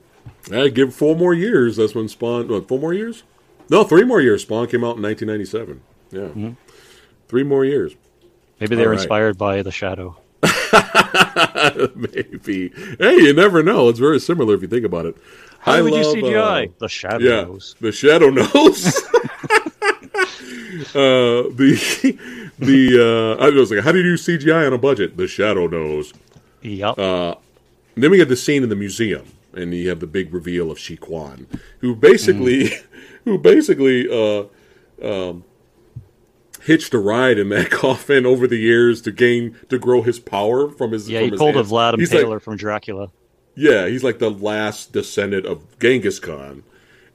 I 0.51 0.69
give 0.69 0.95
four 0.95 1.15
more 1.15 1.35
years. 1.35 1.77
That's 1.77 1.95
when 1.95 2.09
Spawn. 2.09 2.49
What, 2.49 2.69
four 2.69 2.79
more 2.79 2.95
years? 2.95 3.23
No, 3.69 3.85
three 3.85 4.05
more 4.05 4.21
years. 4.21 4.43
Spawn 4.43 4.67
came 4.69 4.83
out 4.85 4.97
in 4.97 5.03
1997. 5.03 5.81
Yeah. 6.11 6.21
Mm-hmm. 6.21 6.51
Three 7.29 7.43
more 7.43 7.65
years. 7.65 7.95
Maybe 8.61 8.77
they 8.77 8.85
were 8.85 8.93
right. 8.93 8.99
inspired 8.99 9.37
by 9.37 9.63
The 9.63 9.73
Shadow. 9.73 10.17
Maybe. 11.95 12.71
Hey, 12.99 13.17
you 13.17 13.33
never 13.35 13.63
know. 13.63 13.89
It's 13.89 13.99
very 13.99 14.21
similar 14.21 14.55
if 14.55 14.63
you 14.63 14.69
think 14.69 14.85
about 14.85 15.07
it. 15.07 15.17
How 15.63 15.75
I 15.75 15.83
would 15.83 15.95
you 15.95 16.03
CGI? 16.03 16.69
uh, 16.69 16.73
the 16.81 16.89
Shadow 16.89 17.25
yeah, 17.25 17.43
knows. 17.45 17.77
the 17.81 17.93
shadow 17.93 18.31
knows. 18.31 18.87
uh, 20.93 21.47
the 21.55 22.19
the 22.59 23.37
uh, 23.39 23.45
I 23.45 23.51
was 23.51 23.71
like, 23.71 23.85
how 23.85 23.93
do 23.93 23.99
you 23.99 24.05
do 24.05 24.15
CGI 24.17 24.67
on 24.67 24.73
a 24.73 24.79
budget? 24.79 25.17
The 25.17 25.29
shadow 25.29 25.69
knows. 25.69 26.13
Yep. 26.63 26.99
Uh, 26.99 27.37
then 27.95 28.11
we 28.11 28.17
get 28.17 28.29
the 28.29 28.35
scene 28.35 28.65
in 28.65 28.71
the 28.71 28.77
museum, 28.77 29.25
and 29.53 29.73
you 29.73 29.89
have 29.89 30.01
the 30.01 30.07
big 30.09 30.35
reveal 30.35 30.73
of 30.73 30.79
Shiwan 30.79 31.01
Khan, 31.01 31.47
who 31.79 31.95
basically, 31.95 32.71
who 33.25 33.39
basically 33.39 34.09
uh, 34.11 34.47
um, 35.01 35.45
hitched 36.63 36.93
a 36.93 36.99
ride 36.99 37.39
in 37.39 37.51
that 37.51 37.71
coffin 37.71 38.27
over 38.27 38.49
the 38.49 38.57
years 38.57 39.01
to 39.03 39.13
gain 39.13 39.57
to 39.69 39.79
grow 39.79 40.03
his 40.03 40.19
power 40.19 40.69
from 40.71 40.91
his. 40.91 41.09
yeah, 41.09 41.21
from 41.21 41.25
he 41.27 41.31
his 41.31 41.39
pulled 41.39 41.57
a 41.57 41.63
Vlad 41.63 42.01
He's 42.01 42.13
like- 42.13 42.43
from 42.43 42.57
Dracula. 42.57 43.13
Yeah, 43.55 43.87
he's 43.89 44.03
like 44.05 44.19
the 44.19 44.31
last 44.31 44.93
descendant 44.93 45.47
of 45.47 45.79
Genghis 45.79 46.19
Khan, 46.19 46.63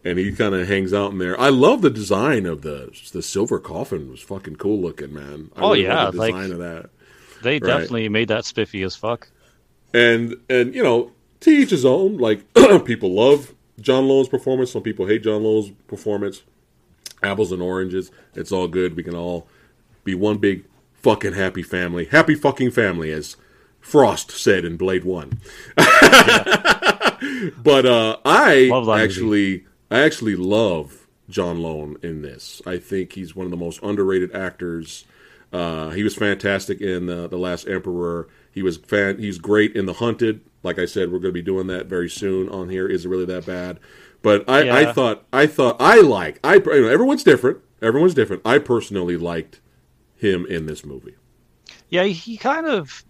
and 0.03 0.17
he 0.19 0.31
kind 0.31 0.53
of 0.55 0.67
hangs 0.67 0.93
out 0.93 1.11
in 1.11 1.17
there. 1.17 1.39
I 1.39 1.49
love 1.49 1.81
the 1.81 1.89
design 1.89 2.45
of 2.45 2.61
the 2.61 2.91
the 3.11 3.21
silver 3.21 3.59
coffin. 3.59 4.03
It 4.07 4.11
was 4.11 4.21
fucking 4.21 4.57
cool 4.57 4.79
looking, 4.79 5.13
man. 5.13 5.49
I 5.55 5.61
Oh, 5.61 5.69
really 5.71 5.83
yeah, 5.83 6.03
love 6.05 6.13
the 6.13 6.19
like- 6.19 6.33
design 6.35 6.51
of 6.51 6.59
that. 6.59 6.89
They 7.43 7.53
Right. 7.59 7.63
definitely 7.63 8.09
made 8.09 8.27
that 8.29 8.45
spiffy 8.45 8.83
as 8.83 8.95
fuck. 8.95 9.29
And 9.93 10.37
and 10.49 10.73
you 10.75 10.83
know, 10.83 11.11
to 11.41 11.49
each 11.51 11.69
his 11.69 11.85
own. 11.85 12.17
Like 12.17 12.41
people 12.85 13.13
love 13.13 13.53
John 13.79 14.07
Lone's 14.07 14.27
performance. 14.29 14.71
Some 14.71 14.81
people 14.81 15.05
hate 15.05 15.23
John 15.23 15.43
Lone's 15.43 15.71
performance. 15.87 16.41
Apples 17.23 17.51
and 17.51 17.61
oranges. 17.61 18.11
It's 18.35 18.51
all 18.51 18.67
good. 18.67 18.95
We 18.95 19.03
can 19.03 19.15
all 19.15 19.47
be 20.03 20.13
one 20.15 20.37
big 20.37 20.65
fucking 20.93 21.33
happy 21.33 21.63
family. 21.63 22.05
Happy 22.05 22.35
fucking 22.35 22.71
family, 22.71 23.11
as 23.11 23.37
Frost 23.79 24.31
said 24.31 24.65
in 24.65 24.77
Blade 24.77 25.03
One. 25.03 25.39
but 25.75 25.85
uh, 27.85 28.17
I 28.25 28.69
that 28.69 28.83
movie. 28.85 28.91
actually, 28.91 29.65
I 29.89 29.99
actually 29.99 30.35
love 30.35 31.07
John 31.29 31.61
Lone 31.61 31.97
in 32.01 32.21
this. 32.21 32.61
I 32.65 32.77
think 32.77 33.13
he's 33.13 33.35
one 33.35 33.45
of 33.45 33.51
the 33.51 33.57
most 33.57 33.81
underrated 33.81 34.35
actors. 34.35 35.05
Uh, 35.51 35.91
he 35.91 36.03
was 36.03 36.15
fantastic 36.15 36.81
in 36.81 37.09
uh, 37.09 37.27
the 37.27 37.37
Last 37.37 37.67
Emperor. 37.67 38.27
He 38.51 38.61
was 38.61 38.77
fan. 38.77 39.19
He's 39.19 39.37
great 39.37 39.75
in 39.75 39.85
The 39.85 39.93
Hunted. 39.93 40.41
Like 40.63 40.79
I 40.79 40.85
said, 40.85 41.11
we're 41.11 41.19
going 41.19 41.33
to 41.33 41.39
be 41.39 41.41
doing 41.41 41.67
that 41.67 41.85
very 41.85 42.09
soon 42.09 42.49
on 42.49 42.69
here. 42.69 42.87
Is 42.87 43.05
it 43.05 43.09
really 43.09 43.25
that 43.25 43.45
bad? 43.45 43.79
But 44.21 44.49
I, 44.49 44.81
I 44.81 44.93
thought, 44.93 45.25
I 45.31 45.47
thought, 45.47 45.77
I 45.79 46.01
like. 46.01 46.39
I 46.43 46.55
you 46.55 46.81
know, 46.81 46.89
everyone's 46.89 47.23
different. 47.23 47.59
Everyone's 47.81 48.13
different. 48.13 48.41
I 48.43 48.57
personally 48.57 49.15
liked 49.15 49.61
him 50.15 50.45
in 50.45 50.65
this 50.65 50.83
movie. 50.83 51.15
Yeah, 51.89 52.05
he 52.05 52.35
kind 52.35 52.65
of, 52.65 53.05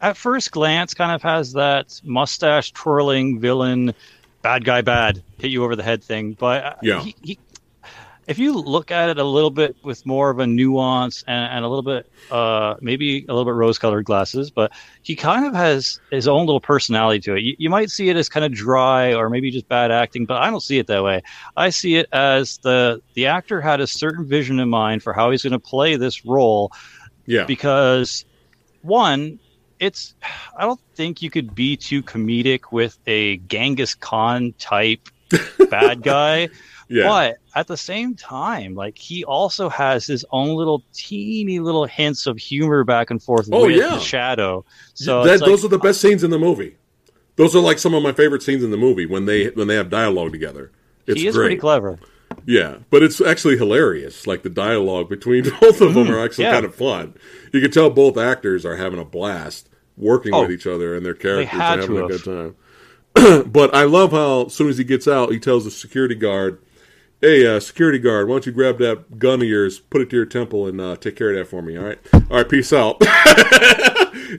at 0.00 0.16
first 0.16 0.50
glance, 0.50 0.94
kind 0.94 1.12
of 1.12 1.22
has 1.22 1.52
that 1.52 1.86
mustache 2.04 2.72
twirling 2.72 3.40
villain, 3.40 3.94
bad 4.42 4.64
guy 4.64 4.82
bad, 4.82 5.22
hit 5.38 5.50
you 5.50 5.64
over 5.64 5.76
the 5.76 5.82
head 5.82 6.04
thing. 6.04 6.34
But 6.38 6.64
uh, 6.64 6.74
Yeah. 6.82 7.00
he, 7.00 7.14
he, 7.22 7.38
if 8.26 8.38
you 8.38 8.54
look 8.54 8.90
at 8.90 9.08
it 9.10 9.18
a 9.18 9.24
little 9.24 9.50
bit 9.50 9.76
with 9.82 10.04
more 10.06 10.30
of 10.30 10.38
a 10.38 10.46
nuance 10.46 11.24
and, 11.26 11.52
and 11.56 11.64
a 11.64 11.68
little 11.68 11.82
bit, 11.82 12.06
uh, 12.30 12.76
maybe 12.80 13.26
a 13.28 13.32
little 13.34 13.44
bit 13.44 13.54
rose 13.54 13.78
colored 13.78 14.04
glasses, 14.04 14.50
but 14.50 14.72
he 15.02 15.14
kind 15.16 15.44
of 15.44 15.54
has 15.54 15.98
his 16.10 16.26
own 16.28 16.46
little 16.46 16.60
personality 16.60 17.20
to 17.20 17.34
it. 17.34 17.42
You, 17.42 17.54
you 17.58 17.68
might 17.68 17.90
see 17.90 18.08
it 18.08 18.16
as 18.16 18.28
kind 18.28 18.44
of 18.46 18.52
dry 18.52 19.12
or 19.12 19.28
maybe 19.28 19.50
just 19.50 19.68
bad 19.68 19.90
acting, 19.90 20.24
but 20.24 20.40
I 20.40 20.48
don't 20.50 20.62
see 20.62 20.78
it 20.78 20.86
that 20.86 21.02
way. 21.02 21.20
I 21.56 21.70
see 21.70 21.96
it 21.96 22.06
as 22.12 22.58
the 22.62 23.00
the 23.14 23.26
actor 23.26 23.60
had 23.60 23.80
a 23.80 23.86
certain 23.86 24.26
vision 24.26 24.60
in 24.60 24.70
mind 24.70 25.02
for 25.02 25.12
how 25.12 25.30
he's 25.30 25.42
going 25.42 25.52
to 25.52 25.58
play 25.58 25.96
this 25.96 26.24
role 26.24 26.70
Yeah, 27.26 27.44
because 27.46 28.24
one 28.80 29.38
it's 29.82 30.14
i 30.56 30.62
don't 30.62 30.80
think 30.94 31.20
you 31.22 31.30
could 31.30 31.54
be 31.54 31.76
too 31.76 32.02
comedic 32.02 32.60
with 32.70 32.98
a 33.06 33.36
genghis 33.48 33.94
khan 33.94 34.54
type 34.58 35.08
bad 35.70 36.02
guy 36.14 36.48
yeah, 36.88 37.08
but 37.08 37.36
at 37.54 37.66
the 37.68 37.76
same 37.76 38.14
time 38.14 38.74
like 38.74 38.98
he 38.98 39.24
also 39.24 39.68
has 39.70 40.06
his 40.06 40.24
own 40.30 40.50
little 40.56 40.82
teeny 40.92 41.58
little 41.58 41.86
hints 41.86 42.26
of 42.26 42.36
humor 42.38 42.84
back 42.84 43.10
and 43.10 43.22
forth 43.22 43.48
Oh, 43.50 43.66
with 43.66 43.76
yeah. 43.76 43.94
the 43.96 44.00
shadow 44.00 44.64
so 44.94 45.24
That- 45.24 45.34
it's 45.34 45.42
like- 45.42 45.50
those 45.50 45.64
are 45.64 45.68
the 45.68 45.78
best 45.78 46.00
scenes 46.02 46.22
in 46.22 46.30
the 46.30 46.38
movie. 46.38 46.76
Those 47.36 47.56
are 47.56 47.60
like 47.60 47.78
some 47.78 47.94
of 47.94 48.02
my 48.02 48.12
favorite 48.12 48.42
scenes 48.42 48.62
in 48.62 48.70
the 48.70 48.76
movie 48.76 49.06
when 49.06 49.24
they 49.24 49.46
when 49.50 49.68
they 49.68 49.74
have 49.76 49.88
dialogue 49.88 50.32
together. 50.32 50.70
It's 51.06 51.18
he 51.18 51.26
is 51.28 51.34
great. 51.34 51.44
pretty 51.46 51.60
clever 51.60 51.98
Yeah, 52.44 52.76
but 52.90 53.02
it's 53.02 53.22
actually 53.22 53.56
hilarious. 53.56 54.26
Like 54.26 54.42
the 54.42 54.50
dialogue 54.50 55.08
between 55.08 55.44
both 55.60 55.80
of 55.80 55.94
them 55.94 56.10
are 56.10 56.22
actually 56.22 56.44
Mm, 56.44 56.48
yeah. 56.48 56.52
kind 56.52 56.66
of 56.66 56.74
fun. 56.74 57.14
You 57.54 57.62
can 57.62 57.70
tell 57.70 57.88
both 57.88 58.18
actors 58.18 58.66
are 58.66 58.76
having 58.76 58.98
a 59.00 59.04
blast 59.06 59.70
working 59.96 60.34
Oh, 60.34 60.42
with 60.42 60.52
each 60.52 60.66
other 60.66 60.94
and 60.96 61.04
their 61.04 61.14
characters 61.14 61.52
and 61.52 61.62
having 61.62 61.96
a 61.96 62.08
good 62.08 62.24
time. 62.24 62.56
but 63.50 63.74
I 63.74 63.84
love 63.84 64.12
how 64.12 64.46
as 64.46 64.54
soon 64.54 64.68
as 64.68 64.78
he 64.78 64.84
gets 64.84 65.06
out, 65.06 65.32
he 65.32 65.38
tells 65.38 65.64
the 65.64 65.70
security 65.70 66.14
guard, 66.14 66.58
"Hey, 67.20 67.46
uh, 67.46 67.60
security 67.60 67.98
guard, 67.98 68.26
why 68.28 68.34
don't 68.34 68.46
you 68.46 68.52
grab 68.52 68.78
that 68.78 69.18
gun 69.18 69.42
of 69.42 69.48
yours, 69.48 69.78
put 69.78 70.00
it 70.00 70.10
to 70.10 70.16
your 70.16 70.26
temple, 70.26 70.66
and 70.66 70.80
uh, 70.80 70.96
take 70.96 71.16
care 71.16 71.30
of 71.30 71.36
that 71.36 71.46
for 71.46 71.60
me? 71.62 71.76
All 71.76 71.84
right, 71.84 71.98
all 72.14 72.22
right, 72.30 72.48
peace 72.48 72.72
out." 72.72 72.96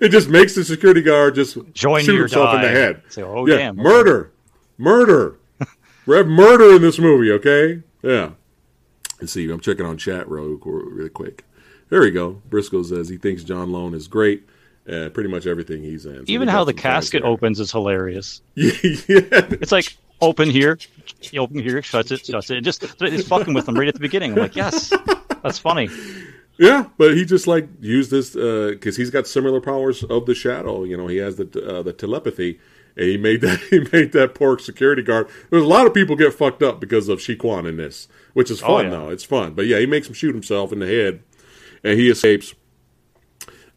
it 0.02 0.10
just 0.10 0.30
makes 0.30 0.56
the 0.56 0.64
security 0.64 1.02
guard 1.02 1.36
just 1.36 1.58
Join 1.74 2.04
shoot 2.04 2.20
himself 2.20 2.56
in 2.56 2.62
the 2.62 2.70
head. 2.70 3.04
Say, 3.10 3.22
oh, 3.22 3.46
yeah, 3.46 3.58
damn. 3.58 3.76
murder, 3.76 4.32
murder. 4.78 5.38
we 6.06 6.16
have 6.18 6.28
murder 6.28 6.76
in 6.76 6.82
this 6.82 7.00
movie, 7.00 7.32
okay? 7.32 7.82
Yeah. 8.02 8.32
Let's 9.22 9.34
see. 9.34 9.50
I'm 9.50 9.60
checking 9.60 9.86
on 9.86 9.98
chat 9.98 10.30
real, 10.30 10.58
really 10.66 11.10
quick. 11.10 11.46
There 11.90 12.02
we 12.02 12.12
go. 12.12 12.42
Briscoe 12.50 12.84
says 12.84 13.10
he 13.10 13.18
thinks 13.18 13.44
John 13.44 13.72
Lone 13.72 13.94
is 13.94 14.08
great. 14.08 14.48
Uh, 14.90 15.10
pretty 15.10 15.30
much 15.30 15.48
everything 15.48 15.82
he's 15.82 16.06
in. 16.06 16.18
So 16.18 16.24
even 16.28 16.48
how 16.50 16.66
the 16.66 16.74
casket 16.74 17.24
opens 17.24 17.60
is 17.62 17.72
hilarious 17.72 18.42
yeah, 18.56 18.72
it's 19.08 19.72
like 19.72 19.96
open 20.20 20.50
here 20.50 20.78
open 21.38 21.60
here 21.60 21.82
shuts 21.82 22.12
it 22.12 22.26
shuts 22.26 22.50
it 22.50 22.62
just 22.62 22.84
it's 23.02 23.28
fucking 23.28 23.54
with 23.54 23.66
them 23.66 23.76
right 23.76 23.88
at 23.88 23.94
the 23.94 24.00
beginning 24.02 24.34
i'm 24.34 24.40
like 24.40 24.56
yes 24.58 24.92
that's 25.42 25.58
funny 25.58 25.90
yeah. 26.60 26.86
But 26.98 27.16
he 27.16 27.26
just 27.26 27.48
like 27.48 27.68
used 27.82 28.12
this 28.12 28.32
because 28.32 28.96
he's 28.96 29.10
got 29.10 29.28
similar 29.28 29.60
powers 29.60 30.04
of 30.04 30.26
the 30.26 30.36
shadow. 30.36 30.84
You 30.84 30.98
know, 30.98 31.08
he 31.08 31.18
has 31.18 31.38
the 31.38 31.46
uh, 31.80 31.82
the 31.82 31.94
telepathy, 31.94 32.60
and 32.96 33.06
he 33.08 33.18
made 33.18 33.42
that 33.42 33.60
he 33.70 33.80
made 33.92 34.12
that 34.12 34.36
poor 34.36 34.60
security 34.60 35.02
guard. 35.02 35.28
There's 35.50 35.64
a 35.64 35.68
lot 35.68 35.88
of 35.88 35.94
people 35.94 36.16
get 36.16 36.34
fucked 36.34 36.62
up 36.62 36.80
because 36.80 37.10
of 37.10 37.20
Shiwan 37.20 37.40
Khan 37.40 37.66
in 37.66 37.78
this, 37.78 38.08
which 38.34 38.52
is 38.52 38.60
fun 38.62 38.72
Oh, 38.72 38.82
yeah. 38.82 38.90
though. 38.90 39.10
It's 39.10 39.24
fun. 39.24 39.54
But 39.54 39.66
yeah, 39.66 39.80
he 39.80 39.86
makes 39.86 40.08
him 40.08 40.14
shoot 40.14 40.34
himself 40.36 40.72
in 40.72 40.80
the 40.80 40.88
head, 40.88 41.24
and 41.84 42.00
he 42.00 42.10
escapes. 42.10 42.54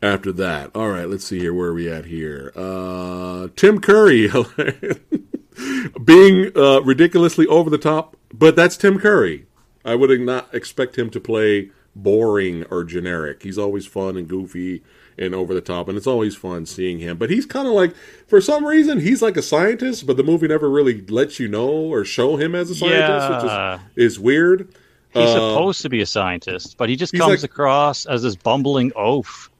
After 0.02 0.30
that, 0.32 0.70
all 0.74 0.90
right. 0.90 1.08
Let's 1.08 1.24
see 1.24 1.38
here. 1.38 1.54
Where 1.54 1.68
are 1.70 1.74
we 1.74 1.88
at 1.90 2.04
here? 2.04 2.52
Uh, 2.54 3.48
Tim 3.56 3.80
Curry 3.80 4.28
being 6.04 6.52
uh, 6.56 6.80
ridiculously 6.82 7.46
over 7.46 7.70
the 7.70 7.78
top, 7.78 8.16
but 8.32 8.56
that's 8.56 8.76
Tim 8.76 8.98
Curry. 8.98 9.46
I 9.84 9.94
would 9.94 10.20
not 10.20 10.54
expect 10.54 10.98
him 10.98 11.10
to 11.10 11.20
play 11.20 11.70
boring 11.94 12.64
or 12.64 12.84
generic. 12.84 13.42
He's 13.42 13.56
always 13.56 13.86
fun 13.86 14.16
and 14.16 14.28
goofy 14.28 14.82
and 15.18 15.34
over 15.34 15.54
the 15.54 15.62
top, 15.62 15.88
and 15.88 15.96
it's 15.96 16.06
always 16.06 16.36
fun 16.36 16.66
seeing 16.66 16.98
him. 16.98 17.16
But 17.16 17.30
he's 17.30 17.46
kind 17.46 17.66
of 17.66 17.72
like, 17.72 17.94
for 18.26 18.40
some 18.40 18.66
reason, 18.66 19.00
he's 19.00 19.22
like 19.22 19.38
a 19.38 19.42
scientist, 19.42 20.06
but 20.06 20.18
the 20.18 20.22
movie 20.22 20.46
never 20.46 20.68
really 20.68 21.00
lets 21.06 21.40
you 21.40 21.48
know 21.48 21.68
or 21.68 22.04
show 22.04 22.36
him 22.36 22.54
as 22.54 22.68
a 22.70 22.74
scientist, 22.74 23.46
Yeah. 23.46 23.76
which 23.76 23.82
is, 23.96 24.12
is 24.14 24.20
weird. 24.20 24.68
He's 25.14 25.22
Uh, 25.22 25.32
supposed 25.32 25.80
to 25.82 25.88
be 25.88 26.02
a 26.02 26.06
scientist, 26.06 26.76
but 26.76 26.90
he 26.90 26.96
just 26.96 27.14
comes 27.14 27.42
like- 27.42 27.50
across 27.50 28.04
as 28.04 28.22
this 28.22 28.36
bumbling 28.36 28.92
oaf. 28.94 29.50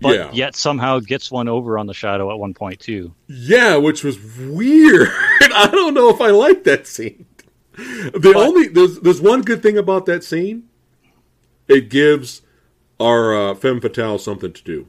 But 0.00 0.16
Yeah. 0.16 0.30
yet 0.32 0.56
somehow 0.56 0.98
gets 1.00 1.30
one 1.30 1.48
over 1.48 1.78
on 1.78 1.86
the 1.86 1.94
shadow 1.94 2.30
at 2.32 2.38
one 2.38 2.54
point 2.54 2.80
too. 2.80 3.14
Yeah, 3.28 3.76
which 3.76 4.02
was 4.04 4.18
weird. 4.38 5.08
I 5.54 5.68
don't 5.72 5.94
know 5.94 6.08
if 6.10 6.20
I 6.20 6.30
like 6.30 6.64
that 6.64 6.86
scene. 6.86 7.26
The 7.76 8.32
only 8.36 8.68
there's 8.68 9.00
there's 9.00 9.20
one 9.20 9.42
good 9.42 9.62
thing 9.62 9.76
about 9.78 10.06
that 10.06 10.22
scene. 10.24 10.64
It 11.68 11.88
gives 11.90 12.42
our 13.00 13.34
uh, 13.50 13.54
femme 13.54 13.80
fatale 13.80 14.18
something 14.18 14.52
to 14.52 14.62
do, 14.62 14.86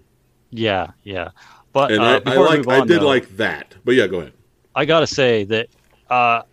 Yeah, 0.51 0.91
yeah. 1.03 1.29
But 1.73 1.91
and 1.91 2.01
uh, 2.01 2.21
I, 2.25 2.33
I 2.33 2.35
like 2.37 2.57
move 2.59 2.69
I 2.69 2.85
did 2.85 3.01
though, 3.01 3.07
like 3.07 3.35
that. 3.37 3.75
But 3.83 3.95
yeah, 3.95 4.07
go 4.07 4.19
ahead. 4.19 4.33
I 4.75 4.85
gotta 4.85 5.07
say 5.07 5.43
that 5.45 5.67
uh, 6.09 6.43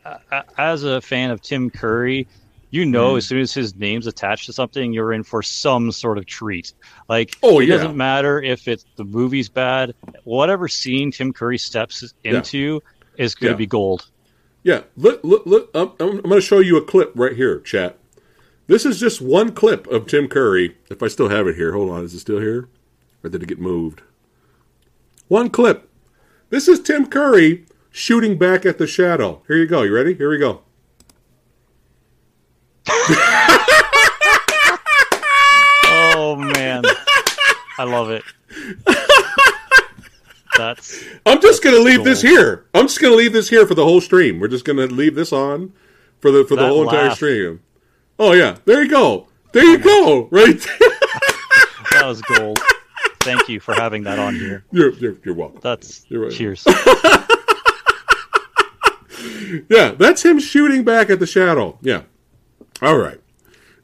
as 0.57 0.84
a 0.84 1.01
fan 1.01 1.30
of 1.30 1.43
Tim 1.43 1.68
Curry, 1.70 2.26
you 2.73 2.85
know, 2.85 3.11
Mm-hmm. 3.11 3.18
as 3.18 3.27
soon 3.27 3.39
as 3.41 3.53
his 3.55 3.77
name's 3.77 4.07
attached 4.09 4.47
to 4.47 4.53
something, 4.53 4.93
you're 4.93 5.12
in 5.12 5.23
for 5.23 5.43
some 5.43 5.93
sort 5.93 6.18
of 6.18 6.27
treat. 6.27 6.73
Like, 7.09 7.37
Oh, 7.43 7.61
it 7.61 7.68
yeah. 7.68 7.77
doesn't 7.77 7.97
matter 7.97 8.43
if 8.43 8.66
it's 8.66 8.85
the 8.97 9.05
movie's 9.05 9.49
bad. 9.49 9.95
Whatever 10.25 10.66
scene 10.68 11.12
Tim 11.12 11.33
Curry 11.33 11.59
steps 11.59 12.12
into 12.25 12.83
is 13.18 13.35
going 13.37 13.51
to 13.51 13.55
Yeah. 13.55 13.59
be 13.59 13.66
gold. 13.66 14.09
Yeah, 14.64 14.83
look, 14.97 15.20
look, 15.23 15.45
look. 15.45 15.70
I'm, 15.75 15.91
I'm, 16.01 16.09
I'm 16.18 16.20
going 16.23 16.35
to 16.37 16.41
show 16.41 16.61
you 16.61 16.77
a 16.77 16.83
clip 16.85 17.12
right 17.14 17.37
here, 17.37 17.61
chat. 17.61 17.99
This 18.68 18.87
is 18.87 18.99
just 18.99 19.20
one 19.20 19.53
clip 19.53 19.87
of 19.89 20.07
Tim 20.07 20.29
Curry. 20.29 20.77
If 20.89 21.03
I 21.03 21.09
still 21.09 21.29
have 21.29 21.47
it 21.49 21.57
here, 21.57 21.73
hold 21.73 21.91
on. 21.91 22.05
Is 22.05 22.14
it 22.14 22.20
still 22.20 22.39
here, 22.41 22.68
or 23.23 23.29
did 23.29 23.43
it 23.43 23.47
get 23.49 23.59
moved? 23.61 24.03
One 25.29 25.51
clip. 25.51 25.91
This 26.51 26.68
is 26.68 26.81
Tim 26.81 27.07
Curry 27.07 27.64
shooting 27.91 28.39
back 28.39 28.64
at 28.64 28.79
the 28.79 28.87
shadow. 28.87 29.43
Here 29.49 29.57
you 29.57 29.66
go. 29.66 29.83
You 29.83 29.93
ready? 29.95 30.14
Here 30.14 30.31
we 30.31 30.39
go. 30.39 30.62
Oh 35.95 36.36
man, 36.36 36.82
I 37.78 37.84
love 37.84 38.11
it. 38.11 38.22
That's 40.57 41.05
I'm 41.26 41.40
just 41.40 41.62
going 41.62 41.76
to 41.76 41.82
leave 41.82 42.05
this 42.05 42.22
here. 42.22 42.66
I'm 42.74 42.86
just 42.86 43.01
going 43.01 43.12
to 43.12 43.16
leave 43.16 43.32
this 43.32 43.49
here 43.49 43.66
for 43.66 43.74
the 43.74 43.84
whole 43.84 44.01
stream. 44.01 44.40
We're 44.40 44.49
just 44.49 44.64
going 44.64 44.76
to 44.76 44.86
leave 44.86 45.14
this 45.14 45.32
on 45.32 45.72
for 46.20 46.30
the 46.30 46.45
for 46.45 46.57
the 46.57 46.62
That 46.62 46.68
whole 46.68 46.84
entire 46.84 47.14
stream. 47.14 47.61
Oh 48.18 48.32
yeah, 48.32 48.57
there 48.64 48.82
you 48.82 48.90
go. 48.90 49.28
There 49.53 49.64
you 49.64 49.78
oh, 49.84 50.28
go. 50.28 50.28
Right. 50.30 50.59
there. 50.59 50.88
that 51.93 52.03
was 52.05 52.22
gold. 52.22 52.59
Thank 53.20 53.49
you 53.49 53.61
for 53.61 53.74
having 53.74 54.03
that 54.05 54.18
on 54.18 54.34
here. 54.34 54.64
you're, 54.72 54.93
you're 54.95 55.16
you're 55.24 55.34
welcome. 55.34 55.61
That's 55.62 56.05
You're 56.09 56.24
right. 56.24 56.32
cheers. 56.32 56.66
Yeah, 59.68 59.90
that's 59.90 60.24
him 60.24 60.38
shooting 60.38 60.84
back 60.84 61.11
at 61.11 61.18
the 61.20 61.26
shadow. 61.26 61.78
Yeah. 61.82 62.03
All 62.83 62.99
right. 62.99 63.20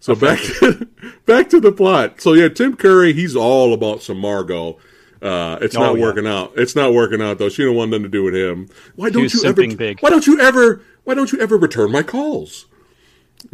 So 0.00 0.14
back 0.14 0.38
to, 0.60 0.86
back 1.26 1.48
to 1.50 1.60
the 1.60 1.72
plot. 1.72 2.20
So 2.20 2.32
yeah, 2.34 2.48
Tim 2.48 2.76
Curry, 2.76 3.12
he's 3.12 3.34
all 3.36 3.72
about 3.72 4.02
some 4.02 4.18
Margo. 4.18 4.78
Uh, 5.20 5.58
it's 5.60 5.74
Oh, 5.76 5.80
not 5.80 5.96
yeah. 5.96 6.02
working 6.02 6.26
out. 6.26 6.52
It's 6.56 6.76
not 6.76 6.92
working 6.94 7.20
out 7.22 7.38
though. 7.38 7.48
She 7.48 7.64
don't 7.64 7.74
want 7.74 7.90
nothing 7.90 8.04
to 8.04 8.08
do 8.08 8.22
with 8.22 8.34
him. 8.34 8.68
Why 8.94 9.10
don't 9.10 9.32
you 9.32 9.42
ever? 9.44 9.66
big. 9.74 10.00
Why 10.00 10.10
don't 10.10 10.26
you 10.26 10.40
ever? 10.40 10.82
Why 11.04 11.14
don't 11.14 11.32
you 11.32 11.40
ever 11.40 11.56
return 11.56 11.90
my 11.90 12.02
calls? 12.02 12.66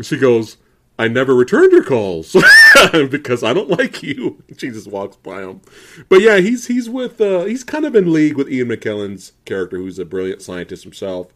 she 0.03 0.17
goes, 0.19 0.57
I 0.99 1.09
never 1.09 1.35
returned 1.35 1.73
your 1.73 1.85
calls 1.85 2.33
because 3.11 3.43
I 3.43 3.53
don't 3.53 3.69
like 3.71 4.03
you. 4.03 4.43
She 4.59 4.71
just 4.71 4.87
walks 4.89 5.17
by 5.17 5.43
him. 5.43 5.61
But 6.09 6.21
yeah, 6.21 6.39
he's 6.39 6.67
he's 6.67 6.89
with 6.91 7.21
uh, 7.21 7.45
he's 7.45 7.65
kind 7.65 7.85
of 7.87 7.97
in 7.97 8.13
league 8.13 8.37
with 8.37 8.51
Ian 8.51 8.69
McKellen's 8.69 9.33
character, 9.47 9.79
who's 9.79 9.99
a 9.99 10.05
brilliant 10.05 10.43
scientist 10.43 10.85
himself. 10.85 11.29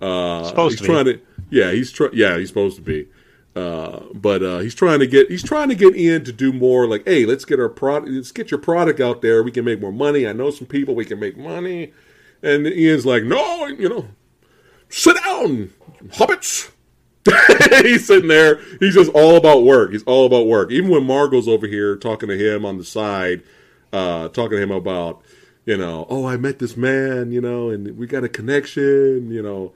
Uh, 0.00 0.44
supposed 0.44 0.78
he's 0.78 0.86
to 0.86 0.92
trying 0.92 1.04
to 1.06 1.20
yeah 1.50 1.70
he's 1.72 1.90
trying 1.92 2.10
yeah 2.12 2.36
he's 2.38 2.48
supposed 2.48 2.76
to 2.76 2.82
be. 2.82 3.08
Uh, 3.54 4.04
but 4.14 4.42
uh, 4.42 4.58
he's 4.60 4.74
trying 4.74 4.98
to 5.00 5.06
get 5.06 5.30
he's 5.30 5.42
trying 5.42 5.68
to 5.68 5.74
get 5.74 5.94
Ian 5.94 6.24
to 6.24 6.32
do 6.32 6.52
more. 6.52 6.86
Like, 6.86 7.04
hey, 7.06 7.26
let's 7.26 7.44
get 7.44 7.60
our 7.60 7.68
product, 7.68 8.10
let's 8.10 8.32
get 8.32 8.50
your 8.50 8.60
product 8.60 8.98
out 9.00 9.20
there. 9.20 9.42
We 9.42 9.50
can 9.50 9.64
make 9.64 9.80
more 9.80 9.92
money. 9.92 10.26
I 10.26 10.32
know 10.32 10.50
some 10.50 10.66
people. 10.66 10.94
We 10.94 11.04
can 11.04 11.20
make 11.20 11.36
money. 11.36 11.92
And 12.42 12.66
Ian's 12.66 13.04
like, 13.06 13.24
no, 13.24 13.66
you 13.66 13.88
know, 13.88 14.08
sit 14.88 15.16
down, 15.24 15.70
hobbits. 16.08 16.70
he's 17.82 18.06
sitting 18.06 18.28
there. 18.28 18.60
He's 18.80 18.94
just 18.94 19.12
all 19.12 19.36
about 19.36 19.62
work. 19.62 19.92
He's 19.92 20.02
all 20.04 20.26
about 20.26 20.46
work. 20.48 20.72
Even 20.72 20.90
when 20.90 21.04
Margo's 21.06 21.46
over 21.46 21.66
here 21.68 21.94
talking 21.96 22.28
to 22.28 22.36
him 22.36 22.64
on 22.64 22.78
the 22.78 22.84
side, 22.84 23.42
uh, 23.92 24.28
talking 24.28 24.56
to 24.56 24.62
him 24.62 24.72
about, 24.72 25.22
you 25.64 25.76
know, 25.76 26.04
oh, 26.10 26.26
I 26.26 26.36
met 26.36 26.58
this 26.58 26.76
man, 26.76 27.30
you 27.30 27.40
know, 27.40 27.70
and 27.70 27.96
we 27.96 28.08
got 28.08 28.24
a 28.24 28.28
connection, 28.28 29.30
you 29.30 29.40
know. 29.42 29.72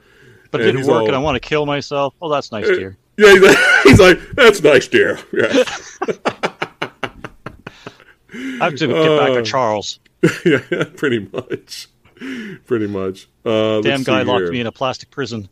But 0.50 0.62
it 0.62 0.72
didn't 0.72 0.86
work, 0.88 1.02
all- 1.02 1.06
and 1.06 1.14
I 1.14 1.20
want 1.20 1.36
to 1.40 1.46
kill 1.48 1.66
myself. 1.66 2.14
Oh, 2.20 2.28
that's 2.28 2.50
nice, 2.50 2.66
dear. 2.66 2.96
Yeah, 3.18 3.32
he's 3.32 3.42
like, 3.42 3.58
he's 3.84 4.00
like, 4.00 4.18
that's 4.34 4.62
nice, 4.62 4.88
dear. 4.88 5.18
Yeah, 5.32 5.64
I 8.32 8.64
have 8.64 8.74
to 8.76 8.86
get 8.86 9.18
back 9.18 9.30
Uh, 9.30 9.34
to 9.36 9.42
Charles. 9.42 10.00
yeah, 10.44 10.58
pretty 10.96 11.28
much, 11.32 11.88
pretty 12.66 12.86
much. 12.86 13.28
Uh, 13.44 13.80
Damn 13.80 14.02
guy 14.02 14.22
locked 14.22 14.42
here. 14.44 14.52
me 14.52 14.60
in 14.60 14.66
a 14.66 14.72
plastic 14.72 15.10
prison. 15.10 15.48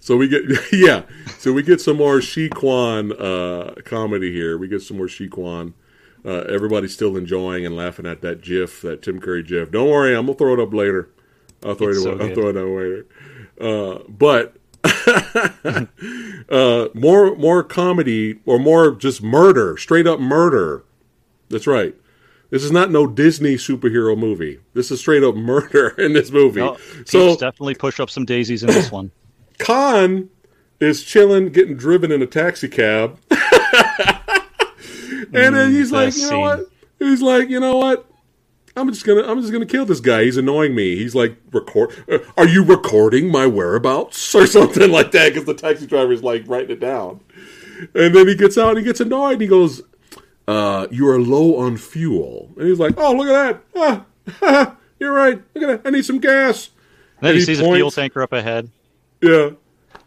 So 0.00 0.16
we 0.16 0.28
get 0.28 0.42
yeah. 0.72 1.02
So 1.38 1.52
we 1.52 1.62
get 1.62 1.80
some 1.80 1.96
more 1.96 2.18
Shiwan 2.18 2.50
Khan 2.54 3.12
uh, 3.12 3.74
comedy 3.84 4.32
here. 4.32 4.58
We 4.58 4.68
get 4.68 4.82
some 4.82 4.96
more 4.96 5.06
Shiwan 5.06 5.30
Khan. 5.30 5.74
Uh, 6.24 6.44
everybody's 6.48 6.94
still 6.94 7.16
enjoying 7.16 7.66
and 7.66 7.76
laughing 7.76 8.06
at 8.06 8.20
that 8.22 8.42
GIF, 8.42 8.80
that 8.82 9.02
Tim 9.02 9.20
Curry 9.20 9.42
GIF. 9.42 9.70
Don't 9.72 9.88
worry, 9.90 10.16
I'm 10.16 10.26
gonna 10.26 10.38
throw 10.38 10.54
it 10.54 10.60
up 10.60 10.72
later. 10.72 11.10
I'll 11.64 11.74
throw 11.74 11.88
It's 11.88 11.98
it. 11.98 12.02
so 12.02 12.10
I'll 12.12 12.18
good. 12.18 12.34
throw 12.34 12.48
it 12.48 12.56
out 12.56 12.68
later. 12.68 13.06
Uh, 13.60 14.02
but 14.08 14.56
uh, 16.50 16.88
more 16.94 17.36
more 17.36 17.62
comedy 17.62 18.40
or 18.46 18.58
more 18.58 18.92
just 18.92 19.22
murder, 19.22 19.76
straight 19.76 20.06
up 20.06 20.20
murder. 20.20 20.84
That's 21.48 21.66
right. 21.66 21.94
This 22.50 22.64
is 22.64 22.70
not 22.70 22.90
no 22.90 23.06
Disney 23.06 23.54
superhero 23.54 24.16
movie. 24.16 24.60
This 24.74 24.90
is 24.90 25.00
straight 25.00 25.22
up 25.22 25.34
murder 25.34 25.88
in 25.98 26.12
this 26.12 26.30
movie. 26.30 26.60
No, 26.60 26.76
so 27.06 27.36
definitely 27.36 27.74
push 27.74 27.98
up 27.98 28.10
some 28.10 28.24
daisies 28.24 28.62
in 28.62 28.68
this 28.68 28.92
one. 28.92 29.10
Khan 29.58 30.28
is 30.80 31.02
chilling, 31.02 31.50
getting 31.50 31.76
driven 31.76 32.12
in 32.12 32.20
a 32.20 32.26
taxi 32.26 32.68
cab, 32.68 33.18
and 33.30 33.40
then 35.32 35.72
he's 35.72 35.92
like, 35.92 36.14
you 36.16 36.22
know 36.22 36.28
scene. 36.28 36.40
what? 36.40 36.60
He's 36.98 37.22
like, 37.22 37.48
you 37.48 37.60
know 37.60 37.76
what? 37.76 38.06
I'm 38.76 38.88
just 38.90 39.04
gonna, 39.04 39.22
I'm 39.22 39.40
just 39.40 39.52
gonna 39.52 39.66
kill 39.66 39.84
this 39.84 40.00
guy. 40.00 40.24
He's 40.24 40.36
annoying 40.38 40.74
me. 40.74 40.96
He's 40.96 41.14
like, 41.14 41.36
record. 41.52 41.90
uh, 42.10 42.18
Are 42.38 42.46
you 42.48 42.64
recording 42.64 43.30
my 43.30 43.46
whereabouts 43.46 44.34
or 44.34 44.46
something 44.46 44.90
like 44.90 45.10
that? 45.12 45.30
Because 45.30 45.44
the 45.44 45.54
taxi 45.54 45.86
driver 45.86 46.12
is 46.12 46.22
like 46.22 46.44
writing 46.46 46.70
it 46.70 46.80
down, 46.80 47.20
and 47.94 48.14
then 48.14 48.26
he 48.28 48.34
gets 48.34 48.56
out 48.56 48.70
and 48.70 48.78
he 48.78 48.84
gets 48.84 49.00
annoyed. 49.00 49.32
And 49.34 49.42
he 49.42 49.46
goes, 49.48 49.82
uh, 50.48 50.86
"You 50.90 51.06
are 51.08 51.20
low 51.20 51.56
on 51.58 51.76
fuel," 51.76 52.50
and 52.56 52.66
he's 52.68 52.78
like, 52.78 52.94
"Oh, 52.96 53.12
look 53.14 53.28
at 53.28 53.60
that! 53.74 54.06
Ah, 54.42 54.76
you're 54.98 55.12
right. 55.12 55.40
Look 55.54 55.64
at 55.68 55.82
that. 55.82 55.86
I 55.86 55.90
need 55.90 56.04
some 56.06 56.18
gas." 56.18 56.70
And 57.18 57.26
then 57.28 57.34
he 57.34 57.40
he 57.40 57.44
sees 57.46 57.60
a 57.60 57.64
fuel 57.64 57.78
points- 57.82 57.96
tanker 57.96 58.22
up 58.22 58.32
ahead. 58.32 58.70
Yeah. 59.20 59.50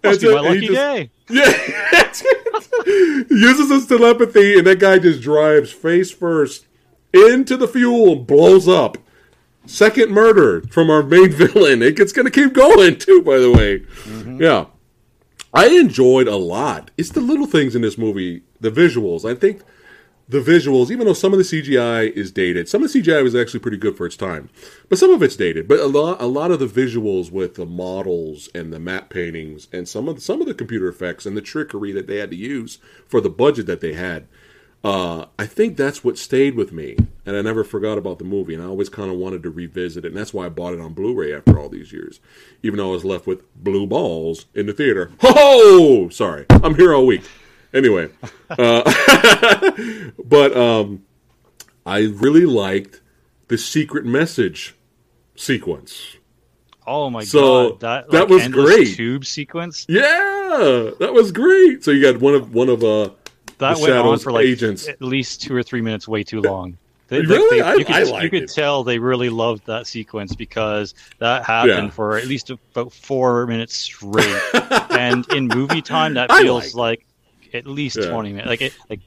Must 0.03 0.21
be 0.21 0.27
it. 0.27 0.33
my 0.35 0.41
lucky 0.41 0.67
just- 0.67 0.73
day. 0.73 1.09
Yeah, 1.29 3.25
uses 3.29 3.69
his 3.71 3.87
telepathy, 3.87 4.57
and 4.57 4.67
that 4.67 4.79
guy 4.79 4.99
just 4.99 5.21
drives 5.21 5.71
face 5.71 6.11
first 6.11 6.65
into 7.15 7.57
the 7.57 7.67
fuel 7.67 8.11
and 8.13 8.27
blows 8.27 8.67
up. 8.67 8.97
Second 9.65 10.11
murder 10.11 10.61
from 10.69 10.89
our 10.89 11.01
main 11.01 11.31
villain. 11.31 11.81
It- 11.81 11.99
It's 11.99 12.11
going 12.13 12.25
to 12.25 12.31
keep 12.31 12.53
going 12.53 12.97
too. 12.97 13.21
By 13.21 13.37
the 13.39 13.51
way, 13.51 13.79
mm-hmm. 13.79 14.41
yeah, 14.41 14.65
I 15.53 15.67
enjoyed 15.69 16.27
a 16.27 16.35
lot. 16.35 16.91
It's 16.97 17.09
the 17.11 17.21
little 17.21 17.47
things 17.47 17.75
in 17.75 17.81
this 17.81 17.97
movie, 17.97 18.43
the 18.59 18.69
visuals. 18.69 19.29
I 19.29 19.33
think 19.35 19.61
the 20.27 20.41
visuals, 20.41 20.89
even 20.91 21.05
though 21.05 21.13
some 21.13 21.33
of 21.33 21.37
the 21.37 21.43
CGI 21.45 22.11
is 22.11 22.31
dated, 22.31 22.67
some 22.67 22.83
of 22.83 22.91
the 22.91 22.99
CGI 23.01 23.23
was 23.23 23.35
actually 23.35 23.59
pretty 23.59 23.77
good 23.77 23.95
for 23.95 24.05
its 24.07 24.17
time, 24.17 24.49
but 24.89 24.97
some 24.97 25.11
of 25.11 25.21
it's 25.23 25.35
dated. 25.35 25.67
But 25.67 25.79
a 25.79 25.85
lot, 25.85 26.19
a 26.21 26.25
lot 26.25 26.49
of 26.51 26.59
the 26.59 26.65
visuals 26.67 27.31
with 27.31 27.55
the 27.55 27.65
models 27.65 28.49
and 28.55 28.73
the 28.73 28.79
matte 28.79 29.09
paintings 29.09 29.67
and 29.71 29.87
some 29.87 30.07
of 30.09 30.15
the, 30.15 30.21
some 30.21 30.41
of 30.41 30.47
the 30.47 30.53
computer 30.55 30.87
effects 30.87 31.25
and 31.27 31.37
the 31.37 31.41
trickery 31.41 31.91
that 31.91 32.07
they 32.07 32.17
had 32.17 32.31
to 32.31 32.35
use 32.35 32.79
for 33.07 33.21
the 33.21 33.29
budget 33.29 33.67
that 33.67 33.81
they 33.81 33.93
had, 33.93 34.27
uh, 34.85 35.25
I 35.39 35.47
think 35.47 35.77
that's 35.77 36.03
what 36.03 36.17
stayed 36.17 36.53
with 36.55 36.71
me, 36.71 36.95
and 37.25 37.35
I 37.35 37.41
never 37.41 37.63
forgot 37.63 37.97
about 37.97 38.19
the 38.19 38.23
movie, 38.25 38.53
and 38.53 38.61
I 38.61 38.67
always 38.67 38.87
kind 38.87 39.09
of 39.09 39.17
wanted 39.17 39.41
to 39.43 39.49
revisit 39.49 40.05
it, 40.05 40.09
and 40.09 40.17
that's 40.17 40.31
why 40.33 40.45
I 40.45 40.49
bought 40.49 40.75
it 40.75 40.79
on 40.79 40.93
Blu-ray 40.93 41.33
after 41.33 41.57
all 41.59 41.69
these 41.69 41.91
years, 41.91 42.19
even 42.61 42.77
though 42.77 42.89
I 42.89 42.91
was 42.91 43.03
left 43.03 43.25
with 43.25 43.41
blue 43.55 43.87
balls 43.87 44.45
in 44.53 44.67
the 44.67 44.73
theater. 44.73 45.11
Ho! 45.21 46.09
Sorry, 46.09 46.45
I'm 46.49 46.75
here 46.75 46.93
all 46.93 47.05
week. 47.07 47.23
Anyway, 47.73 48.09
uh, 48.51 48.83
but 50.23 50.55
um, 50.55 51.03
I 51.85 52.01
really 52.01 52.45
liked 52.45 53.01
the 53.47 53.57
secret 53.57 54.05
message 54.05 54.75
sequence. 55.35 56.15
Oh 56.87 57.09
my 57.09 57.23
So, 57.23 57.71
god, 57.71 57.79
that, 57.79 58.11
that 58.11 58.19
like, 58.19 58.29
was 58.29 58.47
great. 58.49 58.95
tube 58.95 59.25
sequence. 59.25 59.87
Yeah, 59.89 60.91
that 60.99 61.11
was 61.11 61.31
great. 61.31 61.83
So 61.83 61.89
you 61.89 62.01
got 62.01 62.21
one 62.21 62.35
of 62.35 62.53
one 62.53 62.69
of 62.69 62.83
uh 62.83 63.09
That 63.59 63.77
The 63.77 63.81
went 63.83 63.93
on 63.93 64.19
for 64.19 64.31
like 64.31 64.45
agents. 64.45 64.87
at 64.87 65.01
least 65.01 65.41
two 65.41 65.55
or 65.55 65.63
three 65.63 65.81
minutes, 65.81 66.07
way 66.07 66.23
too 66.23 66.41
long. 66.41 66.77
They, 67.07 67.21
Really? 67.21 67.59
they- 67.59 67.63
I- 67.63 67.75
you 67.75 67.85
could, 67.85 67.95
I 67.95 68.23
you 68.23 68.29
could 68.31 68.43
it. 68.43 68.51
tell 68.51 68.83
they 68.83 68.97
really 68.97 69.29
loved 69.29 69.67
that 69.67 69.85
sequence 69.85 70.33
because 70.35 70.95
that 71.19 71.45
happened 71.45 71.89
Yeah. 71.89 71.89
for 71.91 72.17
at 72.17 72.25
least 72.25 72.49
about 72.49 72.91
four 72.93 73.45
minutes 73.45 73.75
straight. 73.75 74.41
and 74.89 75.23
in 75.31 75.47
movie 75.47 75.83
time, 75.83 76.15
that 76.15 76.31
feels 76.31 76.73
liked 76.73 77.03
like 77.45 77.53
at 77.53 77.67
least 77.67 77.97
Yeah. 78.01 78.09
twenty 78.09 78.29
minutes. 78.31 78.47
Like 78.47 78.61
it, 78.63 78.73
like 78.89 79.01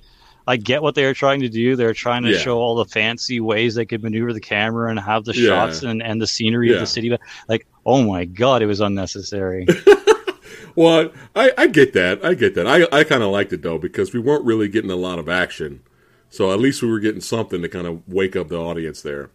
I 0.46 0.56
get 0.58 0.80
what 0.80 0.94
they 0.94 1.04
were 1.06 1.12
trying 1.12 1.40
to 1.40 1.48
do. 1.48 1.74
They're 1.74 1.92
trying 1.92 2.22
to 2.22 2.30
Yeah. 2.30 2.38
show 2.38 2.58
all 2.60 2.76
the 2.76 2.84
fancy 2.84 3.40
ways 3.40 3.74
they 3.74 3.84
could 3.84 4.04
maneuver 4.04 4.32
the 4.32 4.40
camera 4.40 4.90
and 4.90 5.00
have 5.00 5.24
the 5.24 5.34
shots 5.34 5.82
and, 5.82 6.00
and 6.00 6.22
the 6.22 6.26
scenery 6.28 6.72
of 6.72 6.78
the 6.78 6.86
city. 6.86 7.08
But 7.10 7.20
like, 7.48 7.66
oh 7.84 8.04
my 8.04 8.26
god, 8.26 8.62
it 8.62 8.66
was 8.66 8.78
unnecessary. 8.80 9.66
Well, 10.74 11.10
I, 11.34 11.52
I 11.56 11.66
get 11.66 11.92
that. 11.94 12.24
I 12.24 12.34
get 12.34 12.54
that. 12.54 12.66
I, 12.66 12.86
I 12.96 13.04
kind 13.04 13.22
of 13.22 13.30
liked 13.30 13.52
it 13.52 13.62
though 13.62 13.78
because 13.78 14.12
we 14.12 14.20
weren't 14.20 14.44
really 14.44 14.68
getting 14.68 14.90
a 14.90 14.96
lot 14.96 15.18
of 15.18 15.28
action. 15.28 15.82
So 16.30 16.52
at 16.52 16.60
least 16.60 16.82
we 16.82 16.90
were 16.90 17.00
getting 17.00 17.20
something 17.20 17.62
to 17.62 17.68
kind 17.68 17.86
of 17.86 18.06
wake 18.06 18.36
up 18.36 18.48
the 18.48 18.58
audience 18.58 19.02
there. 19.02 19.30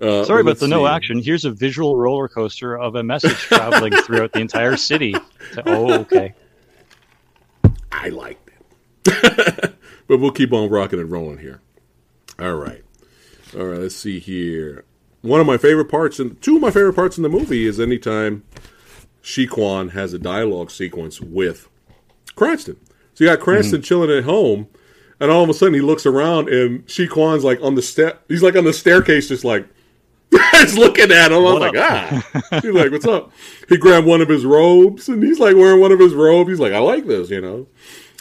Uh, 0.00 0.24
Sorry 0.24 0.44
but 0.44 0.50
about 0.52 0.60
the 0.60 0.66
let's 0.66 0.70
no 0.70 0.86
action. 0.86 1.20
Here's 1.20 1.44
a 1.44 1.50
visual 1.50 1.96
roller 1.96 2.28
coaster 2.28 2.78
of 2.78 2.94
a 2.94 3.02
message 3.02 3.34
traveling 3.34 3.92
throughout 4.04 4.32
the 4.32 4.40
entire 4.40 4.76
city. 4.76 5.14
So- 5.52 5.62
oh, 5.66 5.92
okay. 6.00 6.34
I 7.90 8.10
liked 8.10 8.50
it. 8.50 8.54
but 10.06 10.20
we'll 10.20 10.30
keep 10.30 10.52
on 10.52 10.70
rocking 10.70 11.00
and 11.00 11.10
rolling 11.10 11.38
here. 11.38 11.60
All 12.38 12.54
right. 12.54 12.84
All 13.56 13.64
right, 13.64 13.80
let's 13.80 13.96
see 13.96 14.18
here. 14.20 14.84
One 15.22 15.40
of 15.40 15.46
my 15.46 15.56
favorite 15.56 15.86
parts, 15.86 16.20
and 16.20 16.40
two 16.40 16.56
of 16.56 16.62
my 16.62 16.70
favorite 16.70 16.92
parts 16.92 17.16
in 17.16 17.24
the 17.24 17.28
movie 17.28 17.66
is 17.66 17.80
anytime 17.80 18.44
Shiwan 19.28 19.50
Khan 19.50 19.88
has 19.90 20.14
a 20.14 20.18
dialogue 20.18 20.70
sequence 20.70 21.20
with 21.20 21.68
Cranston. 22.34 22.76
So 23.12 23.24
you 23.24 23.30
got 23.30 23.40
Cranston 23.40 23.82
chilling 23.82 24.10
at 24.10 24.24
home, 24.24 24.68
and 25.20 25.30
all 25.30 25.42
of 25.44 25.50
a 25.50 25.54
sudden 25.54 25.74
he 25.74 25.82
looks 25.82 26.06
around, 26.06 26.48
and 26.48 26.86
Shiwan 26.86 27.10
Khan's 27.10 27.44
like 27.44 27.60
on 27.60 27.74
the 27.74 27.82
step. 27.82 28.24
He's 28.28 28.42
like 28.42 28.56
on 28.56 28.64
the 28.64 28.72
staircase, 28.72 29.28
just 29.28 29.44
like 29.44 29.68
just 30.52 30.78
looking 30.78 31.12
at 31.12 31.30
him. 31.30 31.34
I 31.34 31.40
was 31.40 31.60
What 31.60 31.74
like, 31.74 31.76
ah. 31.76 32.60
He's 32.62 32.72
like, 32.72 32.90
what's 32.90 33.06
up? 33.06 33.30
He 33.68 33.76
grabbed 33.76 34.06
one 34.06 34.22
of 34.22 34.30
his 34.30 34.46
robes, 34.46 35.10
and 35.10 35.22
he's 35.22 35.38
like 35.38 35.56
wearing 35.56 35.80
one 35.80 35.92
of 35.92 36.00
his 36.00 36.14
robes. 36.14 36.48
He's 36.48 36.60
like, 36.60 36.72
I 36.72 36.78
like 36.78 37.06
this, 37.06 37.28
you 37.28 37.42
know. 37.42 37.66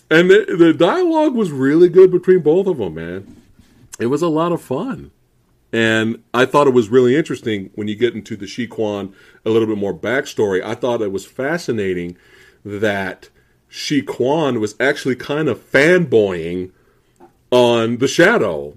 And 0.09 0.29
the, 0.29 0.55
the 0.57 0.73
dialogue 0.73 1.35
was 1.35 1.51
really 1.51 1.87
good 1.87 2.11
between 2.11 2.39
both 2.39 2.67
of 2.67 2.77
them, 2.79 2.95
man. 2.95 3.41
It 3.97 4.07
was 4.07 4.21
a 4.21 4.27
lot 4.27 4.51
of 4.51 4.61
fun. 4.61 5.11
And 5.73 6.23
I 6.33 6.45
thought 6.45 6.67
it 6.67 6.73
was 6.73 6.89
really 6.89 7.15
interesting 7.15 7.71
when 7.75 7.87
you 7.87 7.95
get 7.95 8.15
into 8.15 8.35
the 8.37 8.45
Shiwan 8.45 8.69
Khan 8.69 9.13
a 9.45 9.49
little 9.49 9.67
bit 9.67 9.77
more 9.77 9.93
backstory. 9.93 10.63
I 10.63 10.75
thought 10.75 11.01
it 11.01 11.11
was 11.11 11.25
fascinating 11.25 12.17
that 12.63 13.29
Shiwan 13.69 14.07
Khan 14.07 14.59
was 14.61 14.75
actually 14.79 15.15
kind 15.15 15.49
of 15.49 15.59
fanboying 15.71 16.71
on 17.51 17.97
the 17.97 18.07
Shadow 18.07 18.75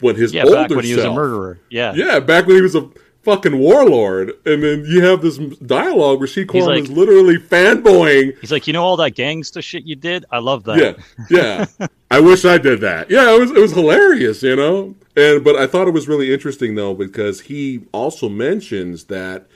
when 0.00 0.16
his 0.16 0.32
Yeah, 0.32 0.44
older 0.44 0.54
back 0.54 0.70
when 0.70 0.84
he 0.84 0.94
was 0.94 1.04
a 1.04 1.12
murderer. 1.12 1.58
Yeah. 1.70 1.94
yeah, 1.94 2.20
back 2.20 2.46
when 2.46 2.56
he 2.56 2.62
was 2.62 2.74
a 2.76 2.88
fucking 3.22 3.58
warlord, 3.58 4.30
and 4.46 4.62
then 4.62 4.84
you 4.86 5.04
have 5.04 5.20
this 5.20 5.38
dialogue 5.38 6.18
where 6.20 6.28
Shiwan 6.28 6.48
Khan 6.48 6.60
like- 6.62 6.82
is 6.84 6.90
literally 6.90 7.36
fanboying 7.38 8.38
He's 8.40 8.52
like, 8.52 8.66
you 8.66 8.72
know 8.72 8.84
all 8.84 8.96
that 8.98 9.10
gangster 9.16 9.60
shit 9.60 9.84
you 9.84 9.96
did? 9.96 10.24
I 10.30 10.38
love 10.38 10.64
that. 10.64 10.98
yeah, 11.28 11.66
yeah. 11.80 11.86
I 12.10 12.20
wish 12.20 12.44
I 12.44 12.56
did 12.58 12.80
that. 12.80 13.10
Yeah, 13.10 13.34
it 13.34 13.38
was 13.40 13.50
it 13.50 13.58
was 13.58 13.72
hilarious, 13.72 14.42
you 14.42 14.56
know. 14.56 14.94
And 15.18 15.42
but 15.42 15.56
I 15.56 15.66
thought 15.66 15.88
it 15.88 15.94
was 15.94 16.06
really 16.08 16.32
interesting 16.32 16.74
though 16.76 16.94
because 16.94 17.42
he 17.42 17.80
also 17.92 18.28
mentions 18.28 19.04
that 19.04 19.46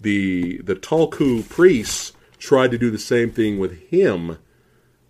the 0.00 0.58
the 0.58 0.76
Tulku 0.76 1.48
priests 1.48 2.12
tried 2.38 2.70
to 2.70 2.78
do 2.78 2.90
the 2.90 2.98
same 2.98 3.30
thing 3.30 3.58
with 3.58 3.78
him. 3.90 4.38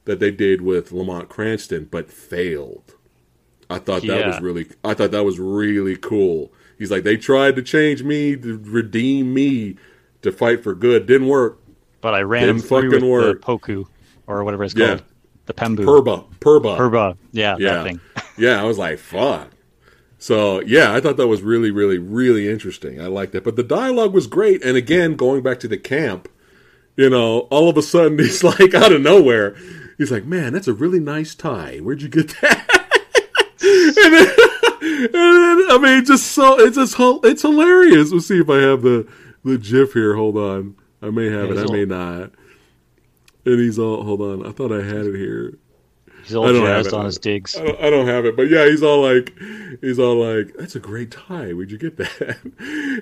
that 0.05 0.21
they 0.21 0.31
did 0.31 0.63
with 0.63 0.91
Lamont 0.91 1.29
Cranston, 1.29 1.87
but 1.91 2.11
failed. 2.11 2.95
I 3.69 3.79
thought 3.79 4.01
that 4.07 4.21
Yeah. 4.21 4.29
was 4.29 4.41
really. 4.41 4.67
I 4.83 4.95
thought 4.95 5.11
that 5.11 5.23
was 5.25 5.39
really 5.39 5.97
cool. 5.97 6.51
He's 6.79 6.91
like, 6.91 7.03
they 7.05 7.19
tried 7.19 7.57
to 7.57 7.63
change 7.63 8.03
me, 8.03 8.35
to 8.37 8.59
redeem 8.65 9.35
me, 9.35 9.77
to 10.23 10.33
fight 10.33 10.63
for 10.63 10.75
good. 10.75 11.05
Didn't 11.05 11.29
work. 11.29 11.59
But 12.01 12.15
I 12.15 12.23
ran 12.23 12.45
him 12.49 12.57
Didn't 12.57 12.71
with 12.71 12.91
fucking 12.93 13.07
work. 13.11 13.41
the 13.43 13.47
Poku 13.47 13.85
or 14.27 14.43
whatever 14.45 14.65
it's 14.65 14.75
Yeah. 14.75 14.87
called, 14.87 15.03
the 15.45 15.53
Pembu. 15.53 15.85
Phurba, 15.85 16.25
Phurba, 16.41 16.79
Phurba. 16.79 17.17
Yeah, 17.33 17.57
Yeah. 17.59 17.75
that 17.75 17.85
thing. 17.85 18.01
yeah, 18.39 18.63
I 18.63 18.65
was 18.65 18.79
like, 18.79 18.99
fuck. 18.99 19.51
So 20.19 20.61
yeah, 20.63 20.93
I 20.93 21.01
thought 21.01 21.17
that 21.17 21.29
was 21.29 21.43
really, 21.43 21.71
really, 21.71 21.99
really 21.99 22.49
interesting. 22.49 23.01
I 23.01 23.07
liked 23.07 23.35
it, 23.35 23.45
but 23.45 23.57
the 23.57 23.63
dialogue 23.63 24.13
was 24.13 24.27
great. 24.27 24.65
And 24.65 24.77
again, 24.77 25.15
going 25.15 25.43
back 25.43 25.61
to 25.61 25.69
the 25.69 25.79
camp, 25.79 26.29
you 26.97 27.09
know, 27.09 27.41
all 27.51 27.69
of 27.69 27.77
a 27.77 27.83
sudden 27.83 28.19
he's 28.19 28.43
like 28.43 28.75
out 28.75 28.93
of 28.93 29.01
nowhere, 29.01 29.57
he's 29.97 30.11
like, 30.11 30.25
"Man, 30.25 30.53
that's 30.53 30.69
a 30.69 30.73
really 30.75 31.01
nice 31.01 31.35
tie. 31.35 31.79
Where'd 31.79 32.03
you 32.03 32.09
get 32.09 32.29
that?" 32.41 32.67
and, 33.63 34.15
then, 34.15 34.29
and 35.05 35.15
then, 35.15 35.71
I 35.71 35.79
mean, 35.81 36.05
just 36.05 36.33
so 36.33 36.59
it's 36.61 36.77
just 36.77 36.97
it's 36.99 37.43
hilarious. 37.43 38.13
Let's 38.13 38.27
see 38.27 38.41
if 38.41 38.51
I 38.51 38.59
have 38.59 38.83
the 38.83 39.09
the 39.45 39.57
GIF 39.57 39.93
here. 39.93 40.17
Hold 40.17 40.37
on, 40.37 40.75
I 41.01 41.11
may 41.11 41.31
have 41.31 41.51
Yeah, 41.51 41.63
it. 41.63 41.71
I 41.71 41.73
may 41.73 41.85
not. 41.85 42.33
And 43.45 43.61
he's 43.61 43.79
all, 43.79 44.03
hold 44.03 44.21
on. 44.21 44.45
I 44.45 44.51
thought 44.51 44.73
I 44.73 44.85
had 44.85 45.07
it 45.07 45.17
here. 45.17 45.57
He's 46.29 46.37
all 46.37 46.47
I 46.47 46.53
don't 46.53 46.67
have 46.67 46.85
jazzed 46.85 46.89
it. 46.89 46.95
on 46.95 47.05
his 47.07 47.19
digs. 47.19 47.57
I 47.57 47.65
don't, 47.65 47.81
I 47.81 47.91
don't 47.91 48.07
have 48.07 48.27
it, 48.27 48.37
but 48.37 48.51
yeah, 48.51 48.67
he's 48.67 48.83
all 48.83 49.01
like, 49.01 49.33
he's 49.81 49.99
all 49.99 50.17
like, 50.17 50.55
"That's 50.59 50.77
a 50.77 50.79
great 50.79 51.11
tie. 51.11 51.53
Where'd 51.55 51.71
you 51.71 51.79
get 51.79 51.97
that?" 51.97 52.37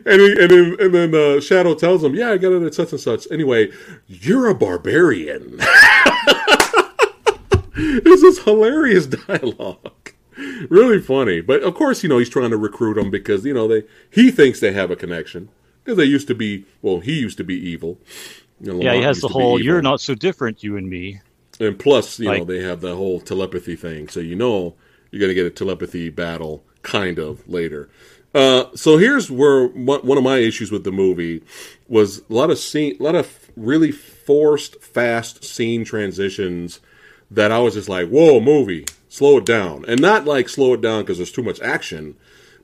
And 0.07 0.21
he, 0.21 0.41
and 0.41 0.49
then 0.51 0.77
and 0.79 0.95
then 0.95 1.13
uh, 1.13 1.41
Shadow 1.41 1.75
tells 1.75 2.05
him, 2.05 2.15
"Yeah, 2.15 2.31
I 2.31 2.39
got 2.39 2.53
it 2.53 2.63
at 2.63 2.73
such 2.73 2.93
and 2.93 3.01
such." 3.01 3.27
Anyway, 3.33 3.73
you're 4.07 4.47
a 4.47 4.55
barbarian. 4.55 5.57
this 7.75 8.23
is 8.23 8.39
hilarious 8.45 9.07
dialogue, 9.07 10.13
really 10.71 11.01
funny. 11.01 11.41
But 11.41 11.65
of 11.65 11.75
course, 11.75 12.05
you 12.05 12.09
know 12.09 12.19
he's 12.19 12.29
trying 12.29 12.51
to 12.51 12.57
recruit 12.57 12.95
them 12.95 13.11
because 13.11 13.45
you 13.45 13.55
know 13.55 13.67
they 13.67 13.83
he 14.09 14.31
thinks 14.31 14.61
they 14.61 14.73
have 14.73 14.93
a 14.93 14.97
connection 14.97 15.49
because 15.83 15.97
they 15.97 16.05
used 16.05 16.29
to 16.29 16.35
be. 16.37 16.65
Well, 16.81 17.01
he 17.01 17.19
used 17.19 17.39
to 17.39 17.45
be 17.45 17.57
evil. 17.57 17.99
You 18.61 18.75
know, 18.75 18.81
Yeah, 18.81 18.95
he 18.95 19.03
has 19.03 19.21
the 19.21 19.29
whole 19.29 19.61
"you're 19.61 19.83
not 19.83 20.01
so 20.01 20.15
different, 20.15 20.63
you 20.63 20.77
and 20.77 20.89
me." 20.89 21.21
And 21.59 21.79
plus, 21.79 22.19
you 22.19 22.27
know, 22.39 22.45
they 22.45 22.63
have 22.63 22.81
the 22.81 22.97
whole 22.97 23.21
telepathy 23.21 23.77
thing, 23.77 24.09
so 24.09 24.21
you 24.21 24.37
know 24.37 24.75
you're 25.11 25.21
going 25.21 25.31
to 25.31 25.35
get 25.35 25.47
a 25.47 25.51
telepathy 25.51 26.11
battle 26.11 26.65
kind 26.83 27.19
of 27.19 27.47
later. 27.49 27.89
Uh, 28.35 28.67
so 28.75 28.99
here's 28.99 29.31
where 29.31 29.67
one 29.69 30.01
one 30.01 30.19
of 30.19 30.25
my 30.25 30.37
issues 30.37 30.71
with 30.71 30.85
the 30.85 30.93
movie 30.93 31.43
was 31.89 32.19
a 32.19 32.35
lot 32.35 32.51
of 32.51 32.59
scene, 32.59 32.97
a 33.01 33.03
lot 33.03 33.15
of 33.15 33.51
really 33.57 33.91
forced, 33.91 34.83
fast 34.83 35.43
scene 35.43 35.85
transitions 35.85 36.81
that 37.31 37.51
I 37.51 37.59
was 37.61 37.75
just 37.75 37.89
like, 37.89 38.09
"Whoa, 38.09 38.41
movie, 38.41 38.85
slow 39.09 39.39
it 39.39 39.47
down," 39.47 39.87
and 39.89 40.01
not 40.03 40.27
like 40.27 40.51
slow 40.51 40.75
it 40.75 40.83
down 40.83 41.03
because 41.03 41.17
there's 41.17 41.33
too 41.33 41.43
much 41.43 41.63
action, 41.63 42.15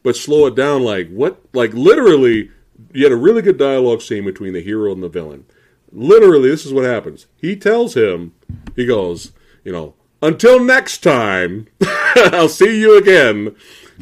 but 0.03 0.14
slow 0.14 0.47
it 0.47 0.55
down 0.55 0.82
like 0.82 1.09
what, 1.09 1.40
like 1.55 1.72
literally, 1.72 2.51
you 2.93 3.05
had 3.05 3.12
a 3.12 3.16
really 3.16 3.40
good 3.40 3.57
dialogue 3.57 4.03
scene 4.03 4.26
between 4.26 4.53
the 4.53 4.62
hero 4.62 4.93
and 4.93 5.03
the 5.03 5.09
villain. 5.09 5.47
Literally 5.90 6.51
this 6.51 6.66
is 6.66 6.72
what 6.74 6.84
happens. 6.84 7.26
He 7.38 7.57
tells 7.57 7.97
him 7.97 8.32
he 8.77 8.87
goes 8.87 9.33
you 9.65 9.73
know 9.73 9.95
until 10.21 10.63
next 10.63 10.99
time 10.99 11.67
i'll 12.17 12.49
see 12.49 12.81
you 12.81 12.97
again. 12.99 13.55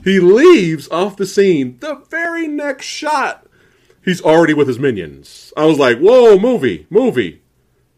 He 0.05 0.19
leaves 0.19 0.89
off 0.89 1.17
the 1.17 1.27
scene 1.27 1.79
the 1.81 1.97
very 2.09 2.49
next 2.49 2.87
shot. 2.87 3.47
He's 4.03 4.23
already 4.23 4.55
with 4.55 4.69
his 4.69 4.79
minions. 4.79 5.53
I 5.57 5.67
was 5.67 5.79
like 5.79 5.99
whoa 5.99 6.39
movie 6.39 6.87
movie 6.91 7.43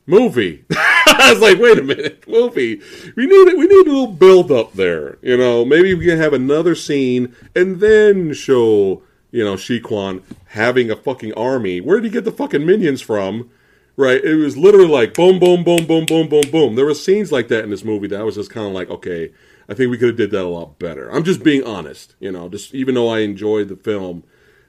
movie. 0.07 0.65
I 0.73 1.31
was 1.33 1.41
like 1.41 1.59
wait 1.59 1.79
a 1.79 1.83
minute 1.83 2.27
movie. 2.29 2.81
We 3.17 3.27
need 3.27 3.57
we 3.57 3.67
need 3.67 3.87
a 3.87 3.91
little 3.91 4.07
build 4.09 4.51
up 4.51 4.73
there 4.75 5.19
you 5.23 5.37
know. 5.37 5.65
Maybe 5.65 5.95
we 5.95 6.07
can 6.07 6.19
have 6.19 6.33
another 6.33 6.75
scene 6.75 7.35
and 7.55 7.81
then 7.81 8.33
show 8.35 9.03
you 9.31 9.45
know 9.45 9.55
Shiwan 9.55 9.83
Khan 9.83 10.23
having 10.47 10.91
a 10.91 10.97
fucking 10.97 11.35
army. 11.35 11.81
Where 11.81 12.01
did 12.01 12.07
he 12.07 12.11
get 12.11 12.25
the 12.25 12.33
fucking 12.33 12.67
minions 12.67 13.01
from 13.01 13.51
Right, 13.97 14.25
it 14.25 14.37
was 14.37 14.57
literally 14.57 14.89
like 14.89 15.15
boom, 15.15 15.39
boom, 15.39 15.65
boom, 15.65 15.87
boom, 15.87 16.07
boom, 16.07 16.29
boom, 16.29 16.51
boom. 16.51 16.75
There 16.77 16.87
were 16.87 16.95
scenes 16.95 17.31
like 17.31 17.49
that 17.49 17.65
in 17.65 17.71
this 17.71 17.85
movie 17.85 18.09
that 18.09 18.21
I 18.21 18.25
was 18.25 18.37
just 18.37 18.51
kind 18.51 18.67
of 18.67 18.73
like, 18.73 18.89
okay, 18.89 19.33
I 19.69 19.75
think 19.75 19.91
we 19.91 19.99
could 19.99 20.09
have 20.09 20.17
did 20.17 20.31
that 20.31 20.45
a 20.45 20.49
lot 20.49 20.79
better. 20.79 21.11
I'm 21.11 21.25
just 21.25 21.45
being 21.45 21.65
honest, 21.65 22.15
you 22.19 22.33
know. 22.33 22.49
Just 22.49 22.75
even 22.75 22.95
though 22.95 23.09
I 23.09 23.21
enjoyed 23.21 23.69
the 23.69 23.77
film, 23.77 24.25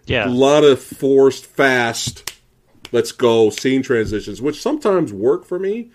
Yeah, 0.06 0.28
a 0.28 0.30
lot 0.30 0.64
of 0.66 0.82
forced, 0.82 1.46
fast, 1.46 2.34
let's 2.92 3.12
go 3.14 3.50
scene 3.50 3.82
transitions, 3.82 4.42
which 4.42 4.62
sometimes 4.62 5.14
work 5.14 5.46
for 5.46 5.58
me, 5.58 5.92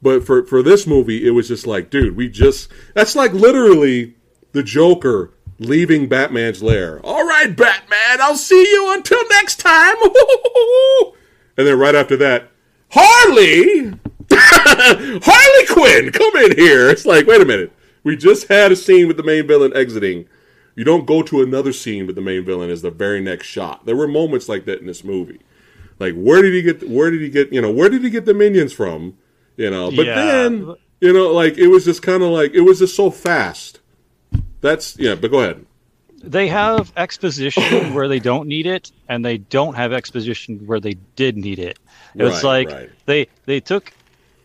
but 0.00 0.24
for 0.24 0.44
for 0.46 0.62
this 0.62 0.86
movie, 0.86 1.26
it 1.26 1.30
was 1.30 1.48
just 1.48 1.66
like, 1.66 1.90
dude, 1.90 2.16
we 2.16 2.28
just 2.28 2.70
that's 2.94 3.14
like 3.14 3.32
literally 3.32 4.16
the 4.52 4.62
Joker 4.62 5.34
leaving 5.58 6.08
Batman's 6.08 6.62
lair. 6.62 7.00
All 7.04 7.26
right, 7.26 7.54
Batman, 7.54 8.20
I'll 8.20 8.36
see 8.36 8.62
you 8.62 8.94
until 8.94 9.22
next 9.28 9.60
time. 9.60 9.96
and 11.56 11.66
then 11.66 11.78
right 11.78 11.94
after 11.94 12.16
that, 12.16 12.50
Harley, 12.94 13.92
Harley 14.30 15.66
Quinn, 15.66 16.12
come 16.12 16.36
in 16.44 16.56
here. 16.56 16.88
It's 16.90 17.06
like, 17.06 17.26
wait 17.26 17.40
a 17.40 17.44
minute, 17.44 17.72
we 18.04 18.16
just 18.16 18.48
had 18.48 18.72
a 18.72 18.76
scene 18.76 19.08
with 19.08 19.16
the 19.16 19.22
main 19.22 19.46
villain 19.46 19.74
exiting. 19.76 20.26
You 20.74 20.84
don't 20.84 21.06
go 21.06 21.22
to 21.22 21.42
another 21.42 21.72
scene 21.72 22.06
with 22.06 22.16
the 22.16 22.22
main 22.22 22.44
villain 22.44 22.70
as 22.70 22.82
the 22.82 22.90
very 22.90 23.20
next 23.20 23.46
shot. 23.46 23.84
There 23.86 23.96
were 23.96 24.08
moments 24.08 24.48
like 24.48 24.64
that 24.66 24.80
in 24.80 24.86
this 24.86 25.04
movie. 25.04 25.40
Like, 25.98 26.14
where 26.14 26.42
did 26.42 26.54
he 26.54 26.62
get? 26.62 26.88
Where 26.88 27.10
did 27.10 27.20
he 27.20 27.28
get? 27.28 27.52
You 27.52 27.60
know, 27.60 27.70
where 27.70 27.88
did 27.88 28.02
he 28.02 28.10
get 28.10 28.24
the 28.24 28.34
minions 28.34 28.72
from? 28.72 29.16
You 29.56 29.70
know, 29.70 29.90
but 29.90 30.06
Yeah. 30.06 30.14
then 30.14 30.74
you 31.00 31.12
know, 31.12 31.30
like 31.32 31.58
it 31.58 31.68
was 31.68 31.84
just 31.84 32.02
kind 32.02 32.22
of 32.22 32.30
like 32.30 32.52
it 32.54 32.62
was 32.62 32.78
just 32.78 32.96
so 32.96 33.10
fast. 33.10 33.80
That's 34.60 34.98
yeah. 34.98 35.14
But 35.14 35.30
go 35.30 35.40
ahead. 35.40 35.66
they 36.24 36.48
have 36.48 36.92
exposition 36.96 37.92
where 37.94 38.08
they 38.08 38.18
don't 38.18 38.48
need 38.48 38.66
it, 38.66 38.90
and 39.08 39.24
they 39.24 39.38
don't 39.38 39.74
have 39.74 39.92
exposition 39.92 40.60
where 40.66 40.80
they 40.80 40.94
did 41.16 41.36
need 41.36 41.58
it. 41.58 41.78
It's 42.14 42.42
Right, 42.44 42.66
like 42.66 42.68
right. 42.76 42.90
they 43.06 43.26
they 43.46 43.60
took 43.60 43.92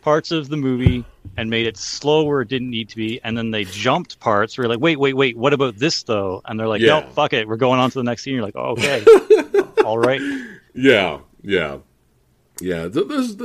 parts 0.01 0.31
of 0.31 0.47
the 0.49 0.57
movie 0.57 1.03
and 1.35 1.49
made 1.49 1.67
it 1.67 1.75
slow 1.77 2.23
where 2.23 2.41
it 2.41 2.47
didn't 2.47 2.69
need 2.69 2.87
to 2.89 2.95
be, 2.95 3.19
and 3.23 3.37
then 3.37 3.51
they 3.51 3.65
jumped 3.65 4.19
parts 4.21 4.57
where 4.57 4.63
you're 4.65 4.73
like, 4.73 4.79
wait, 4.81 4.97
wait, 4.97 5.13
wait, 5.15 5.35
what 5.37 5.51
about 5.53 5.77
this 5.77 6.03
though? 6.03 6.41
And 6.45 6.57
they're 6.59 6.67
like, 6.67 6.79
Yeah. 6.81 7.01
no, 7.01 7.09
fuck 7.09 7.33
it, 7.33 7.47
we're 7.47 7.57
going 7.57 7.79
on 7.79 7.89
to 7.91 7.99
the 7.99 8.03
next 8.03 8.23
scene. 8.23 8.33
You're 8.35 8.43
like, 8.43 8.55
oh, 8.55 8.75
okay, 8.77 9.03
all 9.83 9.97
right. 9.97 10.21
Yeah, 10.73 11.19
yeah, 11.43 11.79
yeah. 12.61 12.87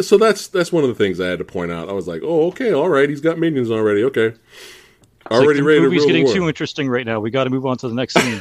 So 0.03 0.17
that's 0.19 0.47
that's 0.49 0.71
one 0.73 0.85
of 0.85 0.89
the 0.89 0.95
things 0.95 1.19
I 1.21 1.27
had 1.27 1.39
to 1.41 1.45
point 1.45 1.73
out. 1.73 1.89
I 1.89 1.93
was 1.93 2.07
like, 2.07 2.23
oh, 2.25 2.47
okay, 2.49 2.73
all 2.73 2.89
right. 2.89 3.09
He's 3.09 3.21
got 3.21 3.39
minions 3.39 3.71
already. 3.71 4.05
Okay, 4.05 4.27
It's 4.27 4.39
like, 5.31 5.33
already 5.43 5.61
the 5.61 5.65
ready 5.65 5.81
to 5.81 5.85
movie's 5.87 6.07
getting 6.07 6.25
world. 6.25 6.37
too 6.37 6.47
interesting 6.49 6.89
right 6.89 7.05
now. 7.07 7.19
We 7.21 7.31
got 7.31 7.45
to 7.45 7.51
move 7.51 7.67
on 7.67 7.77
to 7.79 7.89
the 7.89 7.95
next 7.95 8.15
scene. 8.15 8.39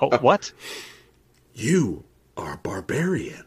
oh, 0.00 0.18
what? 0.20 0.52
You 1.54 2.04
are 2.36 2.56
barbarian. 2.58 3.44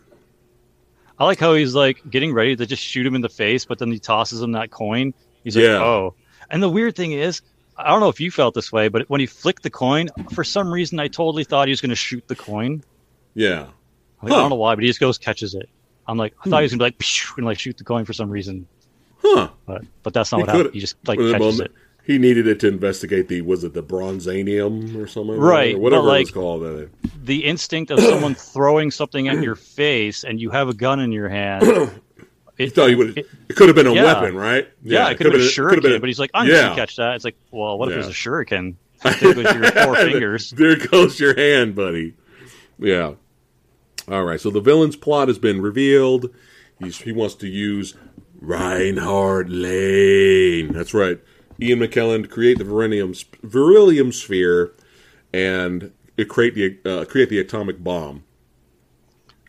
I 1.19 1.25
like 1.25 1.39
how 1.39 1.53
he's 1.53 1.75
like 1.75 2.01
getting 2.09 2.33
ready 2.33 2.55
to 2.55 2.65
just 2.65 2.81
shoot 2.83 3.05
him 3.05 3.15
in 3.15 3.21
the 3.21 3.29
face, 3.29 3.65
but 3.65 3.79
then 3.79 3.91
he 3.91 3.99
tosses 3.99 4.41
him 4.41 4.53
that 4.53 4.71
coin. 4.71 5.13
He's 5.43 5.55
like, 5.55 5.65
Yeah. 5.65 5.83
oh. 5.83 6.15
And 6.49 6.61
the 6.61 6.69
weird 6.69 6.95
thing 6.95 7.11
is, 7.13 7.41
I 7.77 7.87
don't 7.89 7.99
know 7.99 8.09
if 8.09 8.19
you 8.19 8.31
felt 8.31 8.53
this 8.53 8.71
way, 8.71 8.87
but 8.89 9.09
when 9.09 9.19
he 9.19 9.25
flicked 9.25 9.63
the 9.63 9.69
coin, 9.69 10.09
for 10.33 10.43
some 10.43 10.71
reason, 10.71 10.99
I 10.99 11.07
totally 11.07 11.43
thought 11.43 11.67
he 11.67 11.71
was 11.71 11.81
going 11.81 11.89
to 11.89 11.95
shoot 11.95 12.27
the 12.27 12.35
coin. 12.35 12.83
Yeah, 13.33 13.67
Like, 14.21 14.33
I 14.33 14.35
don't 14.35 14.49
know 14.49 14.55
why, 14.57 14.75
but 14.75 14.83
he 14.83 14.89
just 14.89 14.99
goes 14.99 15.17
catches 15.17 15.53
it. 15.55 15.69
I'm 16.07 16.17
like, 16.17 16.33
I 16.45 16.49
thought 16.49 16.59
he 16.59 16.63
was 16.63 16.71
going 16.75 16.79
to 16.79 16.97
be 16.97 17.05
like, 17.05 17.37
and 17.37 17.45
like 17.45 17.59
shoot 17.59 17.77
the 17.77 17.83
coin 17.85 18.03
for 18.05 18.13
some 18.13 18.29
reason, 18.29 18.67
huh? 19.21 19.49
but 19.65 19.83
but 20.03 20.13
that's 20.13 20.31
not 20.31 20.39
He 20.39 20.41
what 20.41 20.49
happened. 20.55 20.73
He 20.73 20.79
just 20.81 20.95
like 21.07 21.17
catches 21.19 21.59
it. 21.61 21.71
He 22.03 22.17
needed 22.17 22.47
it 22.47 22.59
to 22.61 22.67
investigate 22.67 23.27
the 23.27 23.41
was 23.41 23.63
it 23.63 23.73
the 23.73 23.83
bronzanium 23.83 24.95
or 24.95 25.07
something, 25.07 25.37
Right, 25.37 25.75
Or 25.75 25.79
whatever 25.79 26.07
but, 26.07 26.15
it 26.17 26.19
was 26.21 26.31
called. 26.31 26.63
Uh, 26.63 26.85
The 27.23 27.45
instinct 27.45 27.91
of 27.91 27.99
someone 27.99 28.33
throwing 28.53 28.89
something 28.91 29.27
at 29.27 29.41
your 29.43 29.55
face 29.55 30.23
and 30.23 30.39
you 30.41 30.49
have 30.49 30.67
a 30.67 30.73
gun 30.73 30.99
in 30.99 31.11
your 31.11 31.29
hand. 31.29 31.91
It, 32.57 32.75
thought 32.75 32.89
he 32.89 32.95
would. 32.95 33.17
it- 33.17 33.27
It, 33.49 33.55
could 33.55 33.69
have 33.69 33.75
been 33.75 33.87
a 33.87 33.93
Yeah. 33.93 34.03
weapon, 34.03 34.35
right? 34.35 34.67
yeah, 34.83 35.09
it 35.09 35.15
could 35.17 35.25
have 35.27 35.33
been 35.33 35.41
a 35.41 35.45
shuriken, 35.45 35.99
but 35.99 36.07
he's 36.07 36.19
like, 36.19 36.29
I'm 36.35 36.47
yeah. 36.47 36.69
to 36.69 36.75
catch 36.75 36.95
that. 36.97 37.15
It's 37.15 37.25
like, 37.25 37.35
well, 37.49 37.79
what 37.79 37.87
if 37.87 37.93
Yeah. 37.93 37.95
it 38.03 38.07
was 38.07 38.09
a 38.09 38.19
shuriken? 38.19 38.75
There 39.03 39.33
goes 39.33 39.55
your 39.55 39.71
four 39.71 39.95
fingers. 39.95 40.51
There 40.55 40.75
goes 40.75 41.19
your 41.19 41.35
hand, 41.35 41.73
buddy. 41.73 42.13
Yeah. 42.77 43.13
All 44.07 44.23
right. 44.23 44.39
So 44.39 44.51
the 44.51 44.59
villain's 44.59 44.95
plot 44.95 45.27
has 45.27 45.39
been 45.39 45.59
revealed. 45.59 46.29
He's, 46.77 46.99
he 47.01 47.11
wants 47.11 47.33
to 47.35 47.47
use 47.47 47.95
Reinhardt 48.39 49.49
Lane. 49.49 50.71
That's 50.73 50.93
right. 50.93 51.19
Ian 51.61 51.79
McKellen 51.79 52.23
to 52.23 52.27
create 52.27 52.57
the 52.57 52.65
beryllium 53.43 54.11
sphere 54.11 54.73
and 55.33 55.91
create 56.27 56.55
the 56.55 56.77
uh, 56.85 57.05
create 57.05 57.29
the 57.29 57.39
atomic 57.39 57.83
bomb. 57.83 58.23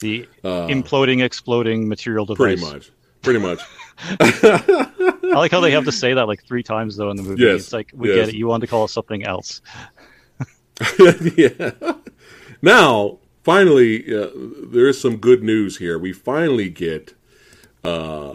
The 0.01 0.29
imploding, 0.43 1.23
exploding 1.23 1.89
material 1.89 2.27
device. 2.27 2.63
Uh, 2.63 2.67
Pretty 2.67 2.75
much. 2.75 2.93
Pretty 3.23 3.39
much. 3.39 3.61
I 5.33 5.35
like 5.35 5.53
how 5.53 5.61
they 5.61 5.71
have 5.71 5.85
to 5.85 5.93
say 5.93 6.13
that 6.15 6.27
like 6.27 6.45
three 6.45 6.63
times 6.63 6.97
though 6.97 7.11
in 7.11 7.17
the 7.17 7.23
movie. 7.23 7.43
Yes, 7.43 7.61
It's 7.63 7.73
like 7.73 7.91
we 7.95 8.09
yes. 8.09 8.27
get 8.27 8.29
it. 8.31 8.35
You 8.35 8.49
wanted 8.49 8.67
to 8.67 8.71
call 8.71 8.85
it 8.85 8.89
something 8.89 9.25
else. 9.25 9.61
yeah. 11.37 11.71
Now, 12.61 13.19
finally, 13.43 14.05
uh, 14.15 14.31
there 14.35 14.89
is 14.89 15.01
some 15.01 15.17
good 15.17 15.43
news 15.43 15.79
here. 15.79 15.99
We 15.99 16.13
finally 16.13 16.69
get 16.69 17.15
uh, 17.85 18.35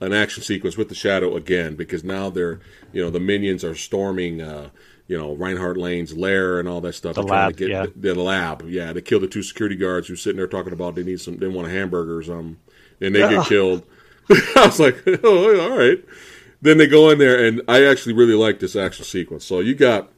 an 0.00 0.12
action 0.12 0.42
sequence 0.42 0.76
with 0.76 0.88
the 0.88 0.94
Shadow 0.94 1.36
again 1.36 1.74
because 1.74 2.04
now 2.04 2.30
they're 2.30 2.60
you 2.92 3.02
know 3.02 3.10
the 3.10 3.20
minions 3.20 3.64
are 3.64 3.74
storming. 3.74 4.40
Uh, 4.40 4.70
you 5.08 5.16
know 5.16 5.34
Reinhardt 5.34 5.78
Lane's 5.78 6.16
lair 6.16 6.60
and 6.60 6.68
all 6.68 6.80
that 6.82 6.92
stuff. 6.92 7.14
The 7.14 7.22
lab, 7.22 7.52
to 7.52 7.56
get 7.56 7.68
yeah. 7.70 7.86
the, 7.96 8.14
the 8.14 8.22
lab. 8.22 8.68
Yeah, 8.68 8.92
they 8.92 9.00
kill 9.00 9.18
the 9.18 9.26
two 9.26 9.42
security 9.42 9.74
guards 9.74 10.06
who's 10.06 10.22
sitting 10.22 10.36
there 10.36 10.46
talking 10.46 10.72
about 10.72 10.94
they 10.94 11.02
need 11.02 11.20
some, 11.20 11.38
they 11.38 11.48
want 11.48 11.66
a 11.66 11.70
hamburger 11.70 12.18
or 12.18 12.22
something, 12.22 12.58
and 13.00 13.14
they 13.14 13.20
get 13.20 13.46
killed. 13.46 13.84
I 14.30 14.66
was 14.66 14.78
like, 14.78 15.02
oh, 15.24 15.60
all 15.60 15.76
right. 15.76 16.04
Then 16.60 16.78
they 16.78 16.86
go 16.86 17.10
in 17.10 17.18
there, 17.18 17.44
and 17.44 17.62
I 17.68 17.84
actually 17.86 18.14
really 18.14 18.34
like 18.34 18.58
this 18.58 18.76
action 18.76 19.04
sequence. 19.04 19.44
So 19.44 19.60
you 19.60 19.74
got, 19.74 20.10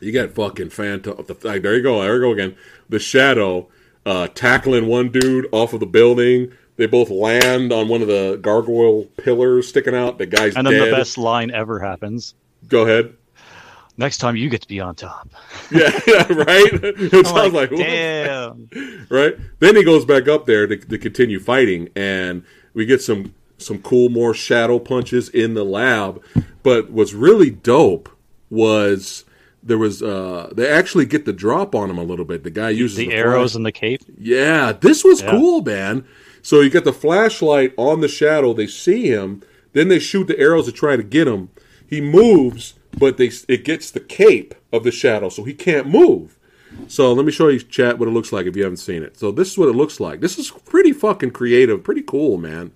you 0.00 0.12
got 0.12 0.30
fucking 0.30 0.70
Phantom. 0.70 1.16
The, 1.26 1.36
like, 1.42 1.62
there 1.62 1.76
you 1.76 1.82
go. 1.82 2.00
There 2.00 2.14
you 2.14 2.20
go 2.20 2.32
again. 2.32 2.56
The 2.88 2.98
Shadow 2.98 3.68
uh, 4.06 4.28
tackling 4.28 4.86
one 4.86 5.10
dude 5.10 5.48
off 5.52 5.72
of 5.72 5.80
the 5.80 5.86
building. 5.86 6.52
They 6.78 6.86
both 6.86 7.10
land 7.10 7.72
on 7.72 7.88
one 7.88 8.00
of 8.02 8.08
the 8.08 8.38
gargoyle 8.40 9.04
pillars 9.18 9.68
sticking 9.68 9.94
out. 9.94 10.16
The 10.16 10.26
guy's 10.26 10.56
And 10.56 10.66
then 10.66 10.74
dead. 10.74 10.86
the 10.92 10.96
best 10.96 11.18
line 11.18 11.50
ever 11.50 11.78
happens. 11.80 12.34
Go 12.68 12.82
ahead. 12.84 13.12
Next 13.96 14.18
time 14.18 14.36
you 14.36 14.48
get 14.48 14.62
to 14.62 14.68
be 14.68 14.80
on 14.80 14.94
top. 14.94 15.28
Yeah, 15.70 15.90
yeah, 16.06 16.32
right. 16.32 16.70
It 16.72 17.26
sounds 17.26 17.52
like, 17.52 17.70
what? 17.72 17.80
damn. 17.80 18.70
right? 19.10 19.36
Then 19.58 19.76
he 19.76 19.82
goes 19.84 20.04
back 20.06 20.28
up 20.28 20.46
there 20.46 20.66
to, 20.66 20.76
to 20.78 20.96
continue 20.98 21.38
fighting, 21.40 21.90
and 21.94 22.42
we 22.74 22.86
get 22.86 23.02
some 23.02 23.34
some 23.58 23.80
cool 23.82 24.08
more 24.08 24.32
shadow 24.32 24.78
punches 24.78 25.28
in 25.28 25.52
the 25.54 25.64
lab. 25.64 26.22
But 26.62 26.90
what's 26.90 27.12
really 27.12 27.50
dope 27.50 28.08
was 28.50 29.24
there 29.62 29.76
was 29.78 30.00
uh 30.02 30.50
they 30.54 30.68
actually 30.70 31.04
get 31.06 31.24
the 31.26 31.32
drop 31.32 31.74
on 31.74 31.90
him 31.90 31.98
a 31.98 32.04
little 32.04 32.24
bit. 32.24 32.44
The 32.44 32.50
guy 32.50 32.70
uses 32.70 32.96
The 32.98 33.08
the 33.08 33.14
arrows 33.14 33.50
flash- 33.52 33.56
and 33.56 33.66
the 33.66 33.72
cape. 33.72 34.02
yeah, 34.16 34.72
this 34.72 35.02
was 35.04 35.20
Yeah. 35.20 35.32
cool, 35.32 35.60
man. 35.62 36.04
So 36.42 36.60
you 36.60 36.70
get 36.70 36.84
the 36.84 36.92
flashlight 36.92 37.74
on 37.76 38.00
the 38.00 38.08
shadow. 38.08 38.52
They 38.52 38.66
see 38.66 39.08
him. 39.08 39.42
Then 39.72 39.88
they 39.88 39.98
shoot 39.98 40.26
the 40.26 40.38
arrows 40.38 40.66
to 40.66 40.72
try 40.72 40.96
to 40.96 41.02
get 41.02 41.28
him. 41.28 41.50
He 41.86 42.00
moves, 42.00 42.74
but 42.96 43.16
they 43.16 43.30
it 43.48 43.64
gets 43.64 43.90
the 43.90 44.00
cape 44.00 44.54
of 44.72 44.84
the 44.84 44.90
shadow, 44.90 45.28
so 45.28 45.44
he 45.44 45.54
can't 45.54 45.88
move. 45.88 46.38
So 46.86 47.12
let 47.12 47.24
me 47.24 47.32
show 47.32 47.48
you, 47.48 47.60
chat, 47.60 47.98
what 47.98 48.08
it 48.08 48.12
looks 48.12 48.32
like 48.32 48.46
if 48.46 48.56
you 48.56 48.62
haven't 48.62 48.76
seen 48.78 49.02
it. 49.02 49.16
So 49.16 49.32
this 49.32 49.50
is 49.50 49.58
what 49.58 49.68
it 49.68 49.74
looks 49.74 50.00
like. 50.00 50.20
This 50.20 50.38
is 50.38 50.50
pretty 50.50 50.92
fucking 50.92 51.30
creative, 51.30 51.82
pretty 51.82 52.02
cool, 52.02 52.36
man. 52.36 52.72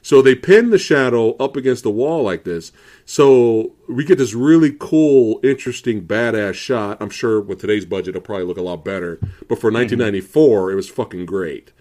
So 0.00 0.20
they 0.20 0.34
pin 0.34 0.70
the 0.70 0.78
shadow 0.78 1.36
up 1.36 1.56
against 1.56 1.84
the 1.84 1.90
wall 1.90 2.24
like 2.24 2.42
this. 2.44 2.72
So 3.04 3.72
we 3.88 4.04
get 4.04 4.18
this 4.18 4.34
really 4.34 4.74
cool, 4.78 5.38
interesting, 5.44 6.02
badass 6.02 6.54
shot. 6.54 6.98
I'm 7.00 7.10
sure 7.10 7.40
with 7.40 7.60
today's 7.60 7.84
budget, 7.84 8.10
it'll 8.10 8.22
probably 8.22 8.46
look 8.46 8.58
a 8.58 8.62
lot 8.62 8.84
better. 8.84 9.18
But 9.48 9.60
for 9.60 9.70
mm-hmm. 9.70 10.00
1994, 10.00 10.72
it 10.72 10.74
was 10.74 10.88
fucking 10.88 11.26
great. 11.26 11.72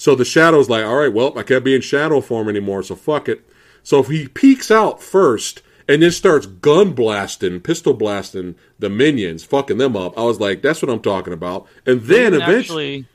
So 0.00 0.14
the 0.14 0.24
shadow's 0.24 0.70
like, 0.70 0.82
all 0.82 0.96
right, 0.96 1.12
well, 1.12 1.38
I 1.38 1.42
can't 1.42 1.62
be 1.62 1.74
in 1.74 1.82
shadow 1.82 2.22
form 2.22 2.48
anymore, 2.48 2.82
so 2.82 2.94
fuck 2.94 3.28
it. 3.28 3.46
So 3.82 3.98
if 3.98 4.08
he 4.08 4.28
peeks 4.28 4.70
out 4.70 5.02
first 5.02 5.60
and 5.86 6.00
then 6.02 6.10
starts 6.10 6.46
gun 6.46 6.94
blasting, 6.94 7.60
pistol 7.60 7.92
blasting 7.92 8.54
the 8.78 8.88
minions, 8.88 9.44
fucking 9.44 9.76
them 9.76 9.98
up, 9.98 10.18
I 10.18 10.22
was 10.22 10.40
like, 10.40 10.62
that's 10.62 10.80
what 10.80 10.90
I'm 10.90 11.02
talking 11.02 11.34
about. 11.34 11.66
And 11.84 12.00
then 12.00 12.32
eventually, 12.32 12.54
actually, 13.00 13.06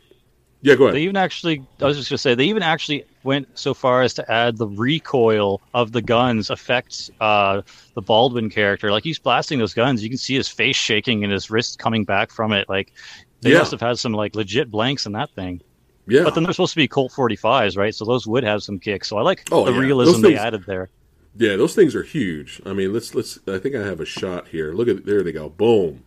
yeah, 0.62 0.76
go 0.76 0.84
ahead. 0.84 0.98
they 0.98 1.02
even 1.02 1.18
actually, 1.18 1.64
I 1.82 1.86
was 1.86 1.98
just 1.98 2.12
going 2.12 2.18
to 2.18 2.22
say, 2.22 2.36
they 2.36 2.46
even 2.46 2.62
actually 2.62 3.04
went 3.24 3.48
so 3.58 3.74
far 3.74 4.04
as 4.04 4.14
to 4.14 4.32
add 4.32 4.58
the 4.58 4.68
recoil 4.68 5.64
of 5.74 5.92
the 5.92 6.04
guns 6.04 6.52
affects 6.52 7.10
uh, 7.20 7.64
the 7.96 8.02
Baldwin 8.04 8.52
character. 8.52 8.92
Like 8.92 9.04
he's 9.04 9.18
blasting 9.18 9.58
those 9.58 9.74
guns, 9.74 10.04
you 10.04 10.10
can 10.10 10.20
see 10.20 10.36
his 10.36 10.48
face 10.48 10.76
shaking 10.76 11.24
and 11.24 11.34
his 11.34 11.50
wrist 11.50 11.80
coming 11.80 12.04
back 12.04 12.30
from 12.30 12.52
it. 12.52 12.70
Like 12.70 12.94
they 13.42 13.54
Yeah. 13.54 13.58
must 13.58 13.72
have 13.72 13.82
had 13.82 13.98
some 13.98 14.14
like 14.14 14.36
legit 14.36 14.70
blanks 14.70 15.08
in 15.08 15.14
that 15.14 15.32
thing. 15.32 15.62
Yeah, 16.08 16.24
But 16.24 16.36
then 16.36 16.44
they're 16.44 16.54
supposed 16.54 16.74
to 16.74 16.78
be 16.78 16.88
Colt 16.88 17.12
45s, 17.12 17.78
right? 17.78 17.94
So 17.96 18.06
those 18.06 18.28
would 18.28 18.44
have 18.44 18.62
some 18.64 18.80
kicks. 18.80 19.08
So 19.10 19.18
I 19.18 19.22
like 19.22 19.48
Oh, 19.52 19.66
the 19.66 19.72
yeah. 19.74 19.80
realism 19.80 20.12
Those 20.14 20.22
they 20.22 20.38
added 20.38 20.64
there. 20.66 20.90
yeah, 21.36 21.56
those 21.56 21.74
things 21.76 21.96
are 21.96 22.04
huge. 22.04 22.62
I 22.66 22.74
mean, 22.74 22.94
let's 22.94 23.14
let's. 23.16 23.40
I 23.48 23.58
think 23.58 23.76
I 23.76 23.84
have 23.86 24.00
a 24.00 24.06
shot 24.06 24.48
here. 24.50 24.74
Look 24.74 24.88
at 24.88 25.06
there. 25.06 25.24
They 25.24 25.32
go. 25.32 25.50
Boom. 25.50 26.04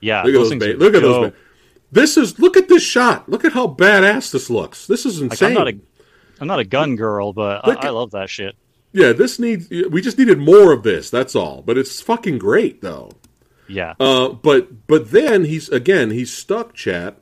Yeah, 0.00 0.22
Look 0.22 0.34
at 0.34 0.38
those 0.38 0.50
those. 0.50 0.58
Ba- 0.58 0.78
look 0.84 0.94
at 0.94 1.02
those. 1.02 1.30
Ba- 1.30 1.36
this 1.92 2.16
is. 2.16 2.38
Look 2.38 2.56
at 2.56 2.68
this 2.68 2.82
shot. 2.82 3.28
Look 3.28 3.44
at 3.44 3.52
how 3.52 3.66
badass 3.68 4.30
this 4.32 4.50
looks. 4.50 4.86
This 4.86 5.04
is 5.06 5.20
Like, 5.20 5.30
insane. 5.32 5.48
I'm 5.48 5.54
not 5.54 5.68
a, 5.68 5.78
I'm 6.40 6.46
not 6.48 6.58
a 6.58 6.64
gun 6.64 6.96
girl, 6.96 7.32
but 7.32 7.66
Look 7.66 7.84
I, 7.84 7.88
I 7.88 7.90
love 7.90 8.10
that 8.12 8.28
shit. 8.30 8.54
yeah, 8.92 9.12
this 9.12 9.38
needs. 9.38 9.68
We 9.70 10.00
just 10.02 10.18
needed 10.18 10.38
more 10.38 10.72
of 10.72 10.82
this. 10.82 11.08
That's 11.10 11.34
all. 11.36 11.62
But 11.62 11.78
it's 11.78 12.00
fucking 12.00 12.38
great 12.38 12.82
though. 12.82 13.12
Yeah, 13.68 13.94
Uh, 14.00 14.28
but 14.30 14.86
but 14.86 15.12
then 15.12 15.44
he's 15.44 15.68
again 15.70 16.10
he's 16.10 16.32
stuck, 16.32 16.74
chat, 16.74 17.16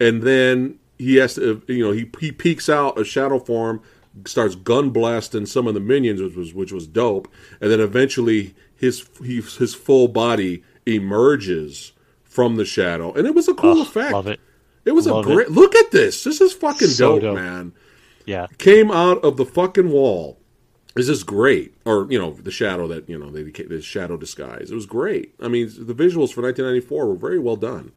and 0.00 0.22
then 0.22 0.77
he 0.98 1.16
has 1.16 1.34
to 1.36 1.62
you 1.68 1.84
know 1.84 1.92
he 1.92 2.10
he 2.20 2.32
peeks 2.32 2.68
out 2.68 2.98
a 2.98 3.04
shadow 3.04 3.38
form, 3.38 3.80
starts 4.26 4.54
gun 4.54 4.90
blasting 4.90 5.46
some 5.46 5.66
of 5.66 5.74
the 5.74 5.80
minions, 5.80 6.20
which 6.20 6.36
was 6.36 6.54
which 6.54 6.72
was 6.72 6.86
dope, 6.86 7.28
and 7.60 7.70
then 7.70 7.80
eventually 7.80 8.54
his 8.74 9.08
he, 9.24 9.40
his 9.40 9.74
full 9.74 10.08
body 10.08 10.62
emerges 10.86 11.92
from 12.24 12.56
the 12.56 12.64
shadow, 12.64 13.12
and 13.14 13.26
it 13.26 13.34
was 13.34 13.48
a 13.48 13.54
cool 13.54 13.80
effect. 13.82 14.12
love 14.12 14.26
it. 14.26 14.40
It 14.84 14.92
was 14.92 15.06
Love 15.06 15.26
a 15.26 15.28
great 15.28 15.50
look 15.50 15.74
at 15.74 15.90
this. 15.90 16.24
This 16.24 16.40
is 16.40 16.52
fucking 16.52 16.88
So 16.88 17.14
dope, 17.14 17.22
dope. 17.22 17.34
man. 17.36 17.72
Yeah, 18.24 18.46
Came 18.58 18.90
out 18.90 19.24
of 19.24 19.36
the 19.36 19.44
fucking 19.44 19.90
wall. 19.90 20.38
This 20.94 21.08
is 21.08 21.22
great, 21.24 21.74
or 21.84 22.06
you 22.10 22.18
know, 22.18 22.32
the 22.32 22.50
shadow 22.50 22.86
that 22.88 23.08
you 23.08 23.18
know, 23.18 23.30
they 23.30 23.42
the 23.42 23.80
shadow 23.82 24.16
disguise. 24.16 24.70
It 24.70 24.74
was 24.74 24.86
great. 24.86 25.34
I 25.40 25.48
mean, 25.48 25.66
the 25.68 25.94
visuals 25.94 26.32
for 26.32 26.42
1994 26.42 27.06
were 27.06 27.14
very 27.14 27.38
well 27.38 27.56
done. 27.56 27.92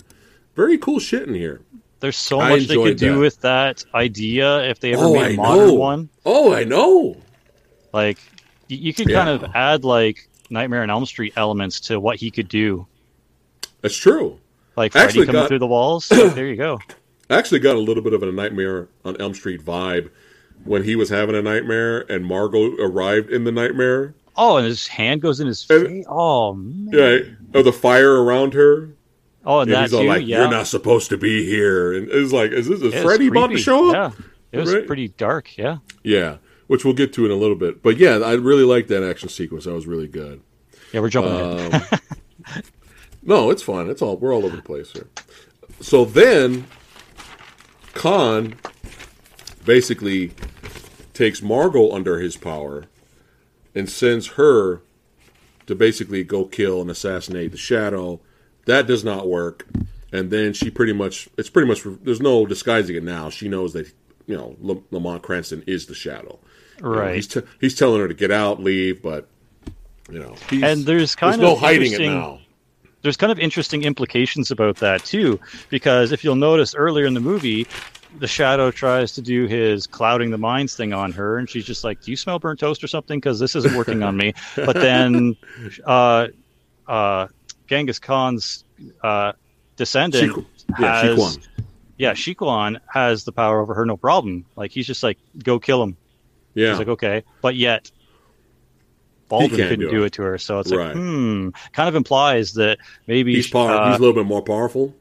Very 0.56 0.78
cool 0.78 1.00
shit 1.00 1.28
in 1.28 1.34
here. 1.34 1.62
There's 2.02 2.18
so 2.18 2.40
I 2.42 2.50
much 2.50 2.68
they 2.68 2.76
could 2.76 2.98
do 2.98 3.20
with 3.20 3.40
that 3.42 3.86
idea 3.96 4.68
if 4.70 4.80
they 4.80 4.94
ever 4.94 5.04
Oh, 5.06 5.14
made 5.14 5.34
a 5.34 5.38
modern 5.38 5.68
know. 5.68 5.74
one. 5.76 6.10
Oh, 6.26 6.54
I 6.54 6.64
know. 6.66 7.16
Like 7.94 8.18
you, 8.68 8.78
you 8.78 8.94
could 8.94 9.10
Yeah. 9.10 9.24
kind 9.24 9.30
of 9.44 9.52
add 9.56 9.84
like 9.86 10.28
Nightmare 10.50 10.82
on 10.84 10.90
Elm 10.90 11.06
Street 11.06 11.34
elements 11.38 11.80
to 11.82 12.00
what 12.00 12.18
he 12.18 12.30
could 12.32 12.48
do. 12.50 12.86
That's 13.82 13.96
true. 13.96 14.38
Like 14.76 14.92
Freddy 14.94 15.06
actually 15.08 15.26
coming 15.28 15.42
got- 15.44 15.48
through 15.48 15.60
the 15.60 15.68
walls. 15.68 16.10
There 16.10 16.48
you 16.48 16.56
go. 16.56 16.80
I 17.30 17.36
actually 17.38 17.60
got 17.60 17.76
a 17.76 17.80
little 17.80 18.04
bit 18.04 18.14
of 18.14 18.24
a 18.24 18.32
Nightmare 18.32 18.90
on 19.06 19.16
Elm 19.22 19.34
Street 19.34 19.64
vibe 19.64 20.10
when 20.66 20.84
he 20.84 20.96
was 20.96 21.10
having 21.10 21.36
a 21.36 21.42
nightmare 21.42 22.00
and 22.12 22.26
Margo 22.26 22.76
arrived 22.78 23.30
in 23.32 23.46
the 23.46 23.52
nightmare. 23.52 24.14
Oh, 24.36 24.58
and 24.58 24.66
his 24.66 24.88
hand 24.88 25.22
goes 25.22 25.40
in 25.40 25.48
his 25.48 25.66
And- 25.70 25.88
face. 25.88 26.06
Oh 26.10 26.54
man. 26.54 26.90
Yeah, 26.92 27.60
of 27.60 27.66
the 27.66 27.72
fire 27.74 28.24
around 28.24 28.54
her. 28.56 28.90
Oh, 29.46 29.60
and 29.62 29.72
And 29.72 29.82
he's 29.82 29.94
all 29.94 30.02
too. 30.04 30.08
like, 30.08 30.26
yeah. 30.26 30.42
"You're 30.42 30.52
not 30.52 30.68
supposed 30.68 31.10
to 31.10 31.18
be 31.18 31.46
here." 31.46 31.94
And 31.94 32.08
it's 32.12 32.32
like, 32.32 32.52
"Is 32.52 32.68
this 32.68 32.82
is 32.82 32.94
It 32.94 33.02
Freddy 33.04 33.28
about 33.28 33.48
to 33.48 33.58
show 33.58 33.90
up?" 33.94 34.16
Yeah, 34.16 34.26
it 34.52 34.60
was 34.62 34.74
Right. 34.74 34.86
pretty 34.88 35.08
dark. 35.10 35.58
Yeah. 35.58 35.78
Yeah, 36.04 36.38
which 36.68 36.86
we'll 36.86 36.94
get 36.94 37.12
to 37.14 37.26
in 37.26 37.32
a 37.32 37.36
little 37.36 37.56
bit. 37.56 37.82
But 37.82 37.98
yeah, 37.98 38.18
I 38.18 38.34
really 38.34 38.64
liked 38.64 38.88
that 38.90 39.04
action 39.04 39.30
sequence. 39.30 39.66
That 39.66 39.74
was 39.74 39.88
really 39.88 40.08
good. 40.08 40.42
Yeah, 40.94 41.00
we're 41.00 41.10
jumping. 41.10 41.74
Um, 41.74 41.82
no, 43.24 43.50
it's 43.50 43.64
fine. 43.64 43.90
It's 43.90 44.02
all 44.02 44.18
we're 44.18 44.34
all 44.34 44.46
over 44.46 44.56
the 44.56 44.62
place 44.62 44.92
here. 44.92 45.08
So 45.80 46.06
then, 46.06 46.66
Khan 47.94 48.56
basically 49.66 50.32
takes 51.14 51.42
Margo 51.42 51.92
under 51.92 52.20
his 52.20 52.38
power 52.38 52.86
and 53.76 53.90
sends 53.90 54.28
her 54.30 54.82
to 55.68 55.76
basically 55.76 56.24
go 56.24 56.46
kill 56.46 56.82
and 56.82 56.90
assassinate 56.90 57.52
the 57.52 57.58
Shadow. 57.58 58.20
That 58.66 58.88
does 58.88 59.04
not 59.04 59.28
work, 59.28 59.66
and 60.12 60.30
then 60.30 60.54
she 60.54 60.70
pretty 60.70 60.94
much 60.94 61.28
it's 61.38 61.50
pretty 61.50 61.68
much 61.68 61.82
there's 62.04 62.22
no 62.22 62.46
disguising 62.46 62.96
it 62.96 63.04
now. 63.04 63.30
She 63.30 63.48
knows 63.50 63.74
that 63.74 63.88
you 64.28 64.36
know 64.38 64.56
Lam- 64.62 64.84
Lamont 64.92 65.24
Cranston 65.24 65.64
is 65.68 65.88
the 65.88 65.96
Shadow. 65.96 66.40
You 66.78 66.84
know, 66.84 66.90
Right. 66.90 67.16
he's 67.16 67.28
t- 67.28 67.42
he's 67.60 67.76
telling 67.76 68.02
her 68.02 68.08
to 68.08 68.14
get 68.14 68.32
out, 68.32 68.62
leave, 68.62 69.02
but 69.02 69.28
you 70.12 70.20
know, 70.20 70.36
he's, 70.50 70.64
And 70.64 70.86
there's 70.86 71.16
kind 71.16 71.34
there's 71.42 71.50
no 71.52 71.56
hiding 71.56 71.94
it 71.94 72.00
now. 72.02 72.40
there's 73.02 73.18
kind 73.18 73.32
of 73.32 73.40
interesting 73.40 73.84
implications 73.84 74.52
about 74.52 74.78
that 74.78 75.04
too, 75.06 75.40
because 75.70 76.12
if 76.12 76.24
you'll 76.24 76.36
notice 76.36 76.76
earlier 76.76 77.06
in 77.06 77.14
the 77.14 77.20
movie, 77.20 77.66
the 78.20 78.28
shadow 78.28 78.72
tries 78.72 79.14
to 79.14 79.22
do 79.22 79.46
his 79.48 79.88
clouding 79.88 80.32
the 80.32 80.38
minds 80.38 80.76
thing 80.76 80.92
on 80.94 81.12
her, 81.14 81.38
and 81.38 81.50
she's 81.50 81.64
just 81.66 81.84
like, 81.84 82.02
"Do 82.02 82.12
you 82.12 82.18
smell 82.18 82.40
burnt 82.40 82.60
toast 82.60 82.84
or 82.84 82.88
something? 82.88 83.20
Because 83.20 83.40
this 83.40 83.56
isn't 83.56 83.74
working 83.76 84.04
on 84.04 84.18
me." 84.18 84.34
But 84.56 84.74
then, 84.76 85.36
uh, 85.86 86.28
uh, 86.88 87.28
Genghis 87.72 88.00
Khan's 88.00 88.66
uh, 89.02 89.32
descendant 89.78 90.46
yeah, 90.78 91.02
has, 91.04 91.18
Sheikwan. 91.18 91.48
yeah, 91.98 92.12
Shikwan 92.12 92.80
has 92.94 93.24
the 93.24 93.32
power 93.32 93.62
over 93.62 93.74
her, 93.74 93.86
no 93.86 93.96
problem. 93.96 94.44
Like 94.58 94.72
he's 94.72 94.86
just 94.86 95.04
like, 95.04 95.18
"Go 95.42 95.58
kill 95.58 95.82
him." 95.82 95.96
Yeah, 96.54 96.72
He's 96.72 96.80
like, 96.80 96.90
"Okay," 96.90 97.24
but 97.42 97.56
yet. 97.56 97.90
Baldwin 99.30 99.52
couldn't 99.52 99.80
do 99.80 99.90
do 99.90 100.04
it. 100.04 100.08
it. 100.08 100.14
to 100.14 100.24
her, 100.24 100.38
so 100.38 100.60
it's 100.60 100.70
Right. 100.74 100.88
like, 100.88 100.96
hmm, 100.98 101.50
kind 101.72 101.88
of 101.88 101.96
implies 101.96 102.52
that 102.56 102.80
maybe 103.08 103.34
he's 103.36 103.50
power, 103.50 103.72
uh, 103.72 103.90
he's 103.90 103.98
a 103.98 104.02
little 104.02 104.14
bit 104.14 104.26
more 104.26 104.42
powerful. 104.42 104.94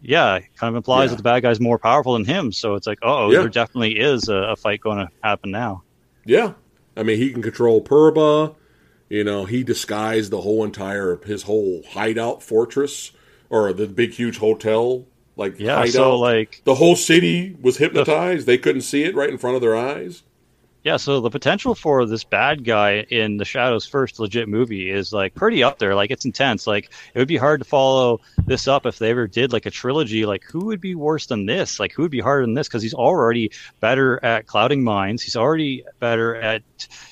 yeah, 0.00 0.38
kind 0.56 0.68
of 0.72 0.76
implies 0.76 1.06
Yeah. 1.06 1.10
that 1.10 1.16
the 1.16 1.22
bad 1.24 1.42
guy's 1.42 1.58
more 1.58 1.78
powerful 1.80 2.12
than 2.12 2.24
him. 2.24 2.52
So 2.52 2.76
it's 2.76 2.86
like, 2.86 3.00
oh, 3.02 3.32
Yeah. 3.32 3.40
there 3.40 3.48
definitely 3.48 3.98
is 3.98 4.28
a, 4.28 4.34
a 4.52 4.56
fight 4.56 4.80
going 4.80 4.98
to 4.98 5.08
happen 5.24 5.50
now. 5.50 5.82
Yeah, 6.24 6.52
I 6.96 7.02
mean 7.02 7.18
he 7.18 7.30
can 7.32 7.42
control 7.42 7.82
Phurba. 7.82 8.54
You 9.12 9.24
know, 9.24 9.44
he 9.44 9.62
disguised 9.62 10.30
the 10.32 10.40
whole 10.40 10.64
entire 10.64 11.18
his 11.26 11.42
whole 11.42 11.82
hideout 11.90 12.42
fortress 12.42 13.12
or 13.50 13.70
the 13.74 13.86
big 13.86 14.12
huge 14.12 14.38
hotel 14.38 15.04
like 15.36 15.60
Yeah, 15.60 15.76
hideout. 15.76 15.92
so 15.92 16.18
like, 16.18 16.62
the 16.64 16.74
whole 16.76 16.96
city 16.96 17.54
was 17.60 17.76
hypnotized. 17.76 18.46
they 18.46 18.56
couldn't 18.56 18.80
see 18.82 19.04
it 19.04 19.14
right 19.14 19.28
in 19.28 19.36
front 19.36 19.56
of 19.56 19.60
their 19.60 19.76
eyes. 19.76 20.22
Yeah, 20.82 20.96
so 20.96 21.20
the 21.20 21.30
potential 21.30 21.74
for 21.74 22.06
this 22.06 22.24
bad 22.24 22.64
guy 22.64 23.06
in 23.10 23.36
the 23.36 23.44
Shadow's 23.44 23.86
first 23.86 24.18
legit 24.18 24.48
movie 24.48 24.90
is 24.90 25.12
like 25.12 25.34
pretty 25.34 25.62
up 25.62 25.78
there. 25.78 25.94
Like 25.94 26.10
it's 26.10 26.24
intense. 26.24 26.66
Like 26.66 26.90
it 27.14 27.18
would 27.18 27.28
be 27.28 27.36
hard 27.36 27.60
to 27.60 27.64
follow 27.66 28.20
this 28.46 28.66
up 28.66 28.86
if 28.86 28.98
they 28.98 29.10
ever 29.10 29.28
did 29.28 29.52
like 29.52 29.66
a 29.66 29.70
trilogy. 29.70 30.24
Like 30.26 30.42
who 30.42 30.64
would 30.64 30.80
be 30.80 30.94
worse 30.96 31.26
than 31.26 31.44
this? 31.46 31.78
Like 31.78 31.92
who 31.92 32.02
would 32.02 32.10
be 32.10 32.18
harder 32.20 32.46
than 32.46 32.54
this? 32.54 32.66
Because 32.66 32.82
he's 32.82 32.94
already 32.94 33.52
better 33.78 34.24
at 34.24 34.46
clouding 34.46 34.82
minds. 34.82 35.22
He's 35.22 35.36
already 35.36 35.84
better 36.00 36.34
at 36.34 36.62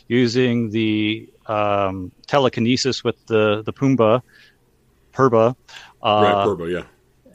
using 0.08 0.70
the 0.70 1.28
um, 1.50 2.12
telekinesis 2.26 3.02
with 3.04 3.16
the 3.26 3.62
the 3.62 3.72
Pumbaa, 3.72 4.22
Phurba. 5.14 5.54
Uh, 6.02 6.20
right, 6.22 6.46
Phurba, 6.46 6.72
yeah. 6.72 6.84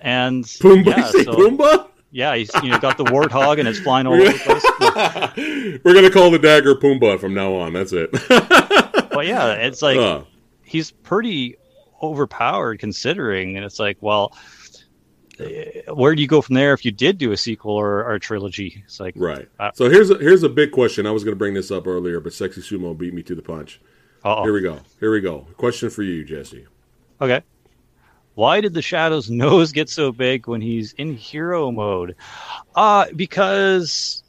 And 0.02 0.44
Pumbaa, 0.46 0.86
yeah, 0.98 1.10
so- 1.12 1.34
Pumbaa? 1.34 1.88
yeah, 2.12 2.36
he's 2.36 2.52
you 2.64 2.70
know 2.70 2.80
got 2.80 2.98
the 2.98 3.06
warthog 3.06 3.60
and 3.60 3.68
it's 3.68 3.80
flying 3.80 4.08
all 4.08 4.14
over 4.14 4.32
the 4.32 4.40
place. 4.40 5.82
We're 5.84 5.94
gonna 5.94 6.10
call 6.12 6.32
the 6.32 6.40
dagger 6.40 6.76
Pumbaa 6.76 7.20
from 7.20 7.34
now 7.34 7.54
on. 7.54 7.74
That's 7.74 7.94
it. 7.94 8.10
But 9.16 9.28
yeah, 9.28 9.54
it's 9.54 9.82
like 9.82 9.98
Uh, 9.98 10.24
he's 10.64 10.92
pretty 10.92 11.56
overpowered 12.04 12.80
considering, 12.80 13.56
and 13.56 13.64
it's 13.66 13.80
like, 13.80 13.96
well, 14.02 14.34
where 15.94 16.14
do 16.16 16.22
you 16.22 16.28
go 16.28 16.42
from 16.42 16.56
there 16.56 16.74
if 16.74 16.84
you 16.84 16.92
did 16.92 17.18
do 17.18 17.32
a 17.32 17.38
sequel 17.38 17.74
or, 17.76 18.04
or 18.04 18.16
a 18.16 18.20
trilogy? 18.20 18.84
It's 18.86 19.00
like, 19.00 19.14
right. 19.18 19.48
Uh, 19.58 19.72
so 19.74 19.90
here's 19.90 20.10
a, 20.10 20.18
here's 20.18 20.44
a 20.44 20.50
big 20.50 20.72
question. 20.72 21.06
I 21.08 21.12
was 21.12 21.24
gonna 21.24 21.38
bring 21.38 21.54
this 21.54 21.72
up 21.72 21.88
earlier, 21.88 22.20
but 22.20 22.34
Sexy 22.34 22.60
Sumo 22.60 22.98
beat 22.98 23.14
me 23.14 23.24
to 23.24 23.36
the 23.36 23.42
punch. 23.42 23.80
Uh 24.26 24.44
Here 24.44 24.52
we 24.54 24.62
go. 24.62 24.80
Here 25.00 25.12
we 25.12 25.22
go. 25.22 25.48
Question 25.58 25.90
for 25.90 26.04
you, 26.04 26.26
Jesse. 26.26 26.66
okay. 27.22 27.42
Why 28.34 28.60
did 28.60 28.74
the 28.74 28.82
Shadow's 28.82 29.30
nose 29.46 29.72
get 29.72 29.88
so 29.90 30.12
big 30.12 30.48
when 30.48 30.60
he's 30.60 30.92
in 30.94 31.16
hero 31.16 31.72
mode? 31.72 32.16
Uh, 32.76 33.06
because 33.16 34.24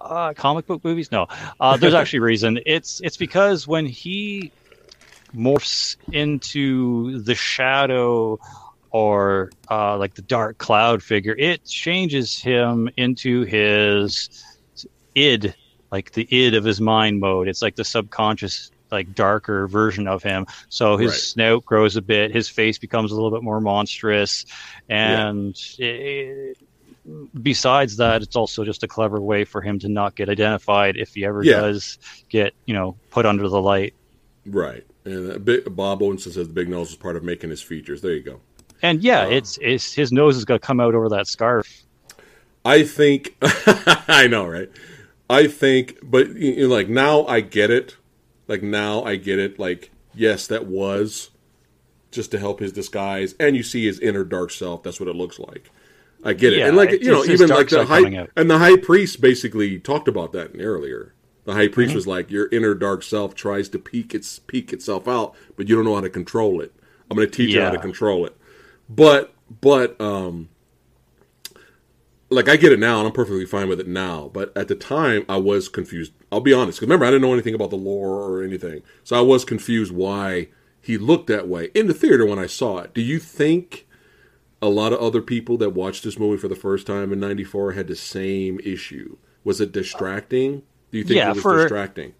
uh, 0.00 0.32
comic 0.34 0.66
book 0.66 0.84
movies? 0.84 1.10
No, 1.10 1.26
uh, 1.58 1.76
there's 1.76 1.94
actually 2.00 2.20
a 2.20 2.22
reason. 2.22 2.60
It's 2.64 3.00
it's 3.00 3.16
because 3.16 3.66
when 3.66 3.86
he 3.86 4.52
morphs 5.34 5.96
into 6.12 7.18
the 7.22 7.34
Shadow 7.34 8.38
or 8.90 9.50
uh, 9.70 9.96
like 9.98 10.14
the 10.14 10.22
Dark 10.22 10.58
Cloud 10.58 11.02
figure, 11.02 11.34
it 11.36 11.64
changes 11.64 12.38
him 12.40 12.88
into 12.96 13.42
his 13.42 14.44
id, 15.16 15.54
like 15.90 16.12
the 16.12 16.26
id 16.30 16.54
of 16.54 16.62
his 16.64 16.80
mind 16.80 17.18
mode. 17.20 17.48
It's 17.48 17.62
like 17.62 17.74
the 17.74 17.84
subconscious, 17.84 18.70
like 18.90 19.14
darker 19.14 19.66
version 19.68 20.06
of 20.08 20.22
him. 20.22 20.46
So 20.68 20.96
his 20.96 21.10
Right. 21.12 21.20
snout 21.20 21.64
grows 21.64 21.96
a 21.96 22.02
bit, 22.02 22.32
his 22.32 22.48
face 22.48 22.78
becomes 22.78 23.12
a 23.12 23.14
little 23.14 23.30
bit 23.30 23.42
more 23.42 23.60
monstrous, 23.60 24.44
and 24.88 25.54
it, 25.78 26.56
besides 27.40 27.96
that, 27.96 28.22
it's 28.22 28.36
also 28.36 28.64
just 28.64 28.82
a 28.82 28.88
clever 28.88 29.20
way 29.20 29.44
for 29.44 29.60
him 29.60 29.78
to 29.80 29.88
not 29.88 30.14
get 30.14 30.28
identified 30.28 30.96
if 30.96 31.14
he 31.14 31.24
ever 31.24 31.42
Yeah. 31.42 31.60
does 31.60 31.98
get, 32.28 32.54
you 32.66 32.74
know, 32.74 32.96
put 33.10 33.26
under 33.26 33.48
the 33.48 33.60
light. 33.60 33.94
Right. 34.46 34.84
And 35.04 35.44
big, 35.44 35.74
Bob 35.74 36.00
Owenson 36.00 36.32
says 36.32 36.48
the 36.48 36.52
big 36.54 36.68
nose 36.68 36.90
is 36.90 36.96
part 36.96 37.16
of 37.16 37.22
making 37.24 37.50
his 37.50 37.62
features. 37.62 38.00
There 38.02 38.12
you 38.12 38.22
go. 38.22 38.40
And 38.82 39.02
yeah, 39.02 39.24
Oh. 39.26 39.30
it's 39.30 39.58
it's 39.60 39.92
his 39.92 40.12
nose 40.12 40.36
is 40.36 40.44
gonna 40.44 40.58
come 40.60 40.80
out 40.80 40.94
over 40.94 41.08
that 41.10 41.26
scarf. 41.26 41.82
I 42.64 42.82
think 42.84 43.34
I 43.42 44.26
know, 44.28 44.46
right? 44.46 44.70
I 45.30 45.46
think, 45.46 45.98
but 46.02 46.34
you 46.36 46.68
know, 46.68 46.74
like 46.74 46.88
now 46.88 47.24
I 47.26 47.40
get 47.40 47.70
it. 47.70 47.96
Like 48.48 48.62
now 48.62 49.04
I 49.04 49.16
get 49.16 49.38
it. 49.40 49.58
Like 49.60 49.92
yes, 50.14 50.48
that 50.48 50.66
was 50.66 51.30
just 52.10 52.30
to 52.32 52.38
help 52.38 52.60
his 52.60 52.72
disguise, 52.72 53.34
and 53.38 53.56
you 53.56 53.62
see 53.62 53.86
his 53.86 54.00
inner 54.00 54.24
dark 54.24 54.50
self. 54.50 54.82
That's 54.82 55.00
what 55.00 55.08
it 55.08 55.16
looks 55.16 55.38
like. 55.38 55.70
I 56.24 56.32
get 56.32 56.52
it, 56.52 56.62
Yeah, 56.62 56.66
and 56.66 56.76
like 56.76 56.92
you 57.00 57.10
know, 57.12 57.24
even 57.26 57.52
like 57.52 57.70
the 57.70 57.84
high 57.84 58.06
and 58.36 58.50
the 58.50 58.58
high 58.58 58.76
priest 58.76 59.20
basically 59.20 59.78
talked 59.78 60.08
about 60.08 60.32
that 60.32 60.52
earlier. 60.58 61.14
The 61.44 61.54
high 61.54 61.68
Mm-hmm. 61.74 61.74
priest 61.74 61.94
was 61.94 62.06
like, 62.06 62.30
"Your 62.30 62.48
inner 62.50 62.74
dark 62.74 63.02
self 63.02 63.34
tries 63.34 63.68
to 63.70 63.78
peek 63.78 64.14
its 64.14 64.38
peek 64.40 64.72
itself 64.72 65.06
out, 65.08 65.34
but 65.56 65.68
you 65.68 65.76
don't 65.76 65.84
know 65.84 65.94
how 65.94 66.00
to 66.00 66.10
control 66.10 66.60
it. 66.60 66.72
I'm 67.10 67.16
going 67.16 67.28
to 67.28 67.36
teach 67.36 67.54
you 67.54 67.62
how 67.62 67.70
to 67.70 67.78
control 67.78 68.26
it." 68.26 68.36
But 68.88 69.34
but 69.60 70.00
um 70.00 70.48
like 72.30 72.48
I 72.48 72.56
get 72.56 72.72
it 72.72 72.78
now 72.78 72.98
and 72.98 73.06
I'm 73.06 73.12
perfectly 73.12 73.46
fine 73.46 73.68
with 73.68 73.80
it 73.80 73.88
now, 73.88 74.30
but 74.32 74.54
at 74.56 74.68
the 74.68 74.74
time 74.74 75.24
I 75.28 75.36
was 75.38 75.68
confused. 75.68 76.12
I'll 76.30 76.40
be 76.40 76.52
honest, 76.52 76.80
remember 76.82 77.04
I 77.06 77.10
didn't 77.10 77.22
know 77.22 77.32
anything 77.32 77.54
about 77.54 77.70
the 77.70 77.76
lore 77.76 78.20
or 78.22 78.42
anything, 78.42 78.82
so 79.04 79.16
I 79.16 79.22
was 79.22 79.44
confused 79.44 79.92
why 79.92 80.48
he 80.80 80.98
looked 80.98 81.26
that 81.28 81.48
way 81.48 81.70
in 81.74 81.86
the 81.86 81.94
theater 81.94 82.26
when 82.26 82.38
I 82.38 82.46
saw 82.46 82.78
it. 82.78 82.92
Do 82.94 83.00
you 83.00 83.18
think 83.18 83.86
a 84.60 84.68
lot 84.68 84.92
of 84.92 85.00
other 85.00 85.22
people 85.22 85.56
that 85.58 85.70
watched 85.70 86.04
this 86.04 86.18
movie 86.18 86.38
for 86.38 86.48
the 86.48 86.56
first 86.56 86.86
time 86.86 87.12
in 87.12 87.20
'94 87.20 87.72
had 87.72 87.86
the 87.88 87.96
same 87.96 88.60
issue? 88.60 89.16
Was 89.44 89.60
it 89.60 89.72
distracting? 89.72 90.62
Do 90.90 90.98
you 90.98 91.04
think 91.04 91.16
Yeah, 91.16 91.30
it 91.30 91.34
was 91.34 91.42
for- 91.42 91.56
distracting? 91.62 92.14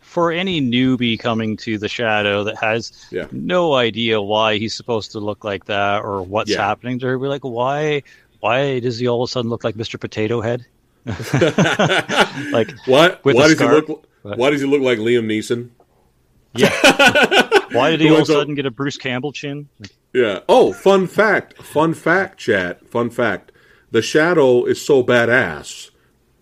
For 0.00 0.30
any 0.30 0.60
newbie 0.60 1.18
coming 1.18 1.56
to 1.58 1.76
the 1.76 1.88
shadow 1.88 2.44
that 2.44 2.56
has 2.56 2.92
Yeah. 3.10 3.26
no 3.32 3.74
idea 3.74 4.22
why 4.22 4.56
he's 4.58 4.74
supposed 4.74 5.10
to 5.12 5.20
look 5.20 5.44
like 5.44 5.64
that 5.66 6.02
or 6.04 6.22
what's 6.22 6.50
Yeah. 6.50 6.64
happening, 6.66 6.98
they're 6.98 7.18
like, 7.18 7.42
why 7.44 8.02
why 8.40 8.78
does 8.78 9.00
he 9.00 9.08
all 9.08 9.24
of 9.24 9.28
a 9.28 9.32
sudden 9.32 9.50
look 9.50 9.64
like 9.64 9.74
Mr. 9.74 9.98
Potato 9.98 10.40
Head? 10.40 10.64
like 12.52 12.70
Why? 12.86 13.16
With 13.24 13.36
why 13.36 13.48
does 13.48 13.56
scarf? 13.56 13.86
he 13.86 13.92
look? 13.92 14.06
Why 14.22 14.50
does 14.50 14.60
he 14.60 14.66
look 14.66 14.82
like 14.82 14.98
Liam 14.98 15.26
Neeson? 15.26 15.70
yeah. 16.54 17.48
why 17.72 17.90
did 17.90 18.00
he 18.00 18.08
all 18.08 18.16
of 18.16 18.22
a 18.22 18.26
sudden 18.26 18.54
get 18.54 18.66
a 18.66 18.70
Bruce 18.70 18.96
Campbell 18.96 19.32
chin? 19.32 19.68
Yeah. 20.12 20.40
Oh, 20.48 20.72
fun 20.72 21.06
fact. 21.06 21.62
Fun 21.62 21.94
fact, 21.94 22.38
chat. 22.38 22.86
Fun 22.88 23.10
fact. 23.10 23.52
The 23.90 24.02
Shadow 24.02 24.64
is 24.64 24.84
so 24.84 25.02
badass, 25.02 25.90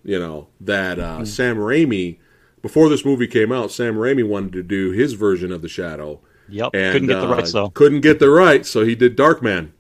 you 0.02 0.18
know, 0.18 0.48
that 0.60 0.98
uh, 0.98 1.24
Sam 1.24 1.56
Raimi, 1.56 2.18
before 2.60 2.88
this 2.88 3.04
movie 3.04 3.28
came 3.28 3.52
out, 3.52 3.70
Sam 3.70 3.94
Raimi 3.94 4.26
wanted 4.26 4.52
to 4.54 4.62
do 4.62 4.90
his 4.90 5.12
version 5.12 5.52
of 5.52 5.62
the 5.62 5.68
Shadow. 5.68 6.20
Yep. 6.48 6.70
And, 6.74 6.92
Couldn't 6.92 7.08
get 7.08 7.20
the 7.20 7.28
uh, 7.28 7.34
rights 7.34 7.52
though. 7.52 7.70
Couldn't 7.70 8.00
get 8.00 8.18
the 8.18 8.30
rights, 8.30 8.70
so 8.70 8.84
he 8.84 8.94
did 8.94 9.16
Darkman. 9.16 9.70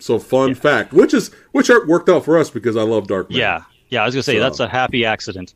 So 0.00 0.18
fun 0.18 0.54
fact, 0.54 0.92
which 0.92 1.12
is 1.12 1.32
which 1.50 1.68
worked 1.68 2.08
out 2.08 2.24
for 2.24 2.38
us 2.38 2.50
because 2.50 2.76
I 2.76 2.82
love 2.82 3.08
Darkman. 3.08 3.36
Yeah. 3.36 3.62
Yeah, 3.90 4.02
I 4.02 4.06
was 4.06 4.14
gonna 4.14 4.22
say 4.22 4.34
So- 4.36 4.40
that's 4.40 4.60
a 4.60 4.68
happy 4.68 5.04
accident. 5.04 5.54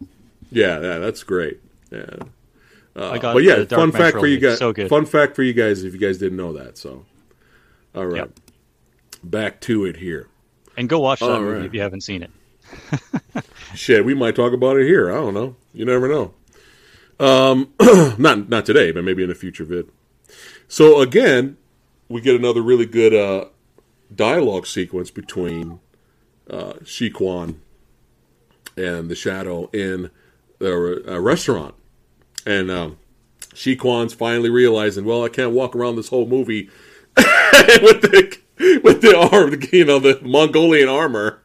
yeah, 0.51 0.81
yeah, 0.81 0.99
that's 0.99 1.23
great. 1.23 1.61
Yeah. 1.91 2.07
I 2.95 3.17
got 3.19 3.33
But 3.35 3.43
yeah, 3.45 3.65
fun 3.65 3.91
Darkman 3.91 3.93
fact 3.93 4.19
for 4.19 4.27
you 4.27 4.39
guys. 4.39 4.59
So. 4.59 4.73
Fun 4.89 5.07
fact 5.07 5.35
for 5.35 5.43
you 5.43 5.55
guys 5.55 5.83
if 5.83 5.95
you 5.95 5.99
guys 5.99 6.19
didn't 6.19 6.37
know 6.37 6.53
that. 6.53 6.77
So, 6.77 7.07
all 7.95 8.05
right, 8.07 8.17
Yep. 8.17 8.31
back 9.25 9.61
to 9.63 9.87
it 9.87 9.97
here. 9.97 10.29
And 10.77 10.89
go 10.91 11.01
watch 11.01 11.21
that 11.21 11.31
All 11.31 11.41
movie 11.41 11.57
right. 11.59 11.65
if 11.65 11.73
you 11.75 11.81
haven't 11.81 12.03
seen 12.03 12.23
it. 12.23 12.31
Shit, 13.75 14.05
we 14.05 14.15
might 14.15 14.35
talk 14.37 14.53
about 14.53 14.77
it 14.79 14.87
here. 14.87 15.11
I 15.11 15.15
don't 15.15 15.35
know. 15.35 15.57
You 15.75 15.85
never 15.87 16.07
know. 16.09 16.35
Um, 17.21 17.73
not 18.19 18.49
not 18.49 18.67
today, 18.67 18.91
but 18.93 19.05
maybe 19.05 19.23
in 19.23 19.31
a 19.31 19.35
future 19.35 19.65
vid. 19.65 19.89
So 20.69 21.01
again, 21.01 21.57
we 22.09 22.21
get 22.21 22.35
another 22.35 22.61
really 22.63 22.87
good 22.87 23.15
uh, 23.15 23.47
dialogue 24.15 24.67
sequence 24.67 25.11
between 25.11 25.81
uh, 26.51 26.75
Shi 26.85 27.09
Quan 27.11 27.61
and 28.77 29.09
the 29.09 29.15
Shadow 29.15 29.69
in 29.73 30.11
the 30.59 31.03
uh, 31.09 31.21
restaurant, 31.21 31.75
and 32.47 32.71
um, 32.71 32.99
Shi 33.55 33.77
Quan's 33.77 34.15
finally 34.15 34.51
realizing, 34.51 35.05
well, 35.05 35.25
I 35.25 35.29
can't 35.29 35.53
walk 35.53 35.75
around 35.77 35.97
this 35.97 36.09
whole 36.09 36.27
movie 36.27 36.71
with 37.17 38.03
the 38.03 38.39
with 38.83 39.03
the 39.03 39.17
arm, 39.33 39.61
you 39.73 39.85
know, 39.85 39.99
the 39.99 40.19
Mongolian 40.23 40.89
armor. 40.89 41.41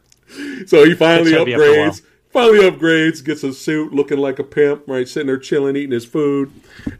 So 0.66 0.84
he 0.86 0.94
finally 0.94 1.32
It's 1.32 1.38
heavy 1.40 1.54
after 1.54 1.66
a 1.66 1.78
while. 1.80 1.92
upgrades. 1.92 2.02
Finally 2.30 2.60
upgrades, 2.70 3.24
gets 3.24 3.44
a 3.44 3.54
suit, 3.54 3.94
looking 3.94 4.18
like 4.18 4.38
a 4.38 4.44
pimp, 4.44 4.84
right? 4.86 5.08
Sitting 5.08 5.28
there 5.28 5.38
chilling, 5.38 5.76
eating 5.78 5.92
his 5.94 6.06
food, 6.06 6.52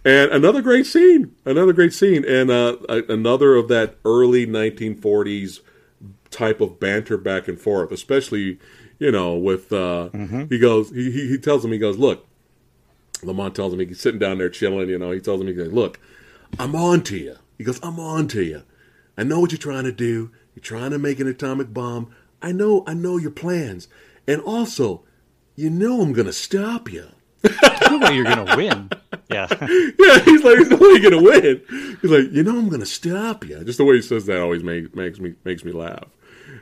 and 0.06 0.32
another 0.32 0.62
great 0.62 0.86
scene. 0.86 1.36
Another 1.46 1.74
great 1.74 1.94
scene, 1.94 2.24
and 2.26 2.50
uh, 2.50 2.78
another 3.10 3.56
of 3.56 3.68
that 3.68 3.98
early 4.06 4.48
1940s 4.48 5.60
type 6.32 6.62
of 6.62 6.80
banter 6.80 7.18
back 7.18 7.48
and 7.48 7.60
forth, 7.60 7.92
especially 7.92 8.58
you 9.00 9.12
know 9.12 9.36
with 9.36 9.72
uh, 9.72 10.10
he 10.50 10.60
goes 10.60 10.90
he, 10.92 11.12
he 11.12 11.28
he 11.30 11.38
tells 11.38 11.64
him 11.64 11.72
he 11.72 11.78
goes 11.78 11.98
look 11.98 12.26
Lamont 13.24 13.56
tells 13.56 13.74
him 13.74 13.80
he's 13.80 14.00
sitting 14.00 14.20
down 14.20 14.38
there 14.38 14.50
chilling 14.50 14.90
you 14.90 14.98
know 14.98 15.12
he 15.12 15.20
tells 15.20 15.42
him 15.42 15.48
he 15.48 15.54
goes 15.54 15.72
look 15.72 16.00
I'm 16.60 16.76
on 16.76 17.02
to 17.04 17.18
you 17.18 17.38
he 17.58 17.64
goes 17.64 17.80
I'm 17.84 18.00
on 18.00 18.28
to 18.30 18.44
you 18.44 18.64
I 19.18 19.24
know 19.24 19.40
what 19.40 19.52
you're 19.52 19.60
trying 19.60 19.86
to 19.86 19.92
do 19.92 20.32
you're 20.56 20.64
trying 20.64 20.92
to 20.92 21.00
make 21.00 21.20
an 21.20 21.28
atomic 21.28 21.74
bomb 21.74 22.14
I 22.42 22.52
know 22.52 22.84
I 22.88 22.94
know 22.94 23.18
your 23.18 23.32
plans 23.32 23.88
and 24.28 24.42
also 24.42 25.04
you 25.56 25.70
know 25.70 26.02
I'm 26.02 26.14
gonna 26.14 26.34
stop 26.34 26.92
you 26.92 27.08
No 27.90 28.00
way 28.00 28.16
you're 28.16 28.26
gonna 28.26 28.56
win. 28.56 28.90
Yeah. 29.30 29.48
yeah, 29.62 30.20
he's 30.24 30.44
like, 30.44 30.56
"There's 30.56 30.70
no 30.70 30.78
way 30.78 31.00
you're 31.00 31.10
gonna 31.10 31.22
win." 31.22 31.62
He's 32.02 32.12
like, 32.12 32.32
"You 32.32 32.44
know, 32.44 32.58
I'm 32.58 32.70
gonna 32.70 32.86
stop 32.86 33.46
you." 33.46 33.64
Just 33.64 33.78
the 33.78 33.86
way 33.86 33.96
he 33.96 34.02
says 34.02 34.26
that 34.26 34.42
always 34.42 34.64
makes 34.64 34.94
makes 34.96 35.20
me 35.20 35.36
makes 35.44 35.64
me 35.64 35.72
laugh, 35.72 36.06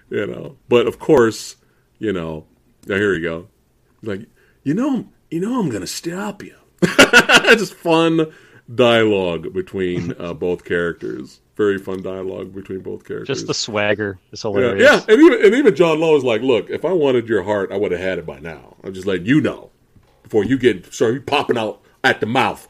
you 0.10 0.28
know. 0.28 0.58
But 0.70 0.88
of 0.88 1.00
course, 1.00 1.56
you 2.00 2.14
know, 2.14 2.46
now 2.88 2.96
here 2.96 3.12
we 3.12 3.22
go. 3.22 3.48
Like, 4.02 4.28
"You 4.64 4.74
know, 4.74 5.08
you 5.30 5.40
know, 5.40 5.60
I'm 5.60 5.70
gonna 5.70 5.88
stop 5.88 6.44
you." 6.44 6.56
Just 7.58 7.74
fun 7.74 8.32
dialogue 8.74 9.54
between 9.54 10.14
uh, 10.20 10.34
both 10.34 10.66
characters. 10.66 11.42
Very 11.56 11.78
fun 11.78 12.02
dialogue 12.02 12.54
between 12.54 12.80
both 12.82 13.06
characters. 13.06 13.28
Just 13.28 13.48
the 13.48 13.54
swagger 13.54 14.20
is 14.32 14.44
yeah, 14.44 14.52
hilarious. 14.52 14.84
yeah, 14.84 15.14
and 15.14 15.22
even 15.22 15.46
and 15.46 15.56
even 15.56 15.76
John 15.76 16.00
Lone 16.00 16.18
is 16.18 16.24
like, 16.24 16.42
"Look, 16.42 16.70
if 16.70 16.84
I 16.84 16.92
wanted 16.92 17.30
your 17.30 17.44
heart, 17.44 17.72
I 17.72 17.78
would 17.78 17.92
have 17.92 18.02
had 18.02 18.20
it 18.20 18.26
by 18.26 18.40
now." 18.40 18.76
I'm 18.84 18.94
just 18.94 19.08
letting 19.08 19.26
you 19.26 19.40
know, 19.40 19.72
before 20.24 20.44
you 20.44 20.58
get 20.58 20.94
start 20.94 21.26
popping 21.26 21.58
out 21.58 21.82
at 22.04 22.20
the 22.20 22.26
mouth. 22.26 22.68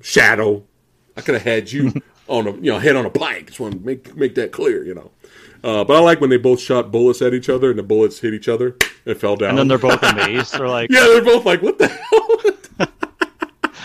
Shadow, 0.00 0.64
I 1.16 1.22
could 1.22 1.34
have 1.34 1.44
had 1.44 1.72
you 1.72 1.92
on 2.28 2.46
a 2.46 2.52
you 2.52 2.72
know 2.72 2.78
head 2.78 2.96
on 2.96 3.06
a 3.06 3.10
pike. 3.10 3.46
Just 3.48 3.60
want 3.60 3.74
to 3.74 3.80
make 3.80 4.16
make 4.16 4.34
that 4.36 4.52
clear, 4.52 4.84
you 4.84 4.94
know. 4.94 5.10
Uh, 5.64 5.82
but 5.82 5.96
I 5.96 6.00
like 6.00 6.20
when 6.20 6.28
they 6.28 6.36
both 6.36 6.60
shot 6.60 6.92
bullets 6.92 7.22
at 7.22 7.32
each 7.32 7.48
other 7.48 7.70
and 7.70 7.78
the 7.78 7.82
bullets 7.82 8.18
hit 8.18 8.34
each 8.34 8.48
other 8.48 8.76
and 9.06 9.16
fell 9.16 9.34
down. 9.34 9.50
And 9.50 9.58
then 9.58 9.68
they're 9.68 9.78
both 9.78 10.02
amazed. 10.02 10.52
They're 10.52 10.68
like, 10.68 10.90
yeah, 10.92 11.00
they're 11.00 11.24
both 11.24 11.46
like, 11.46 11.62
what 11.62 11.78
the 11.78 11.88
hell? 11.88 12.88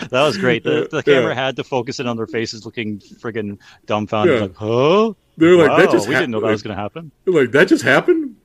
that 0.10 0.22
was 0.22 0.36
great. 0.36 0.62
The, 0.62 0.88
the 0.90 1.02
camera 1.02 1.34
yeah. 1.34 1.42
had 1.46 1.56
to 1.56 1.64
focus 1.64 1.98
in 1.98 2.06
on 2.06 2.18
their 2.18 2.26
faces, 2.26 2.66
looking 2.66 2.98
friggin' 2.98 3.58
dumbfounded. 3.86 4.34
Yeah. 4.34 4.42
Like, 4.42 4.56
huh? 4.56 5.14
They're 5.38 5.56
like, 5.56 5.70
wow, 5.70 5.76
that 5.78 5.90
just 5.90 6.06
we 6.06 6.12
ha- 6.12 6.20
didn't 6.20 6.32
know 6.32 6.40
that 6.40 6.46
like, 6.48 6.52
was 6.52 6.62
going 6.62 6.76
to 6.76 6.82
happen. 6.82 7.12
Like 7.24 7.52
that 7.52 7.68
just 7.68 7.82
happened. 7.82 8.36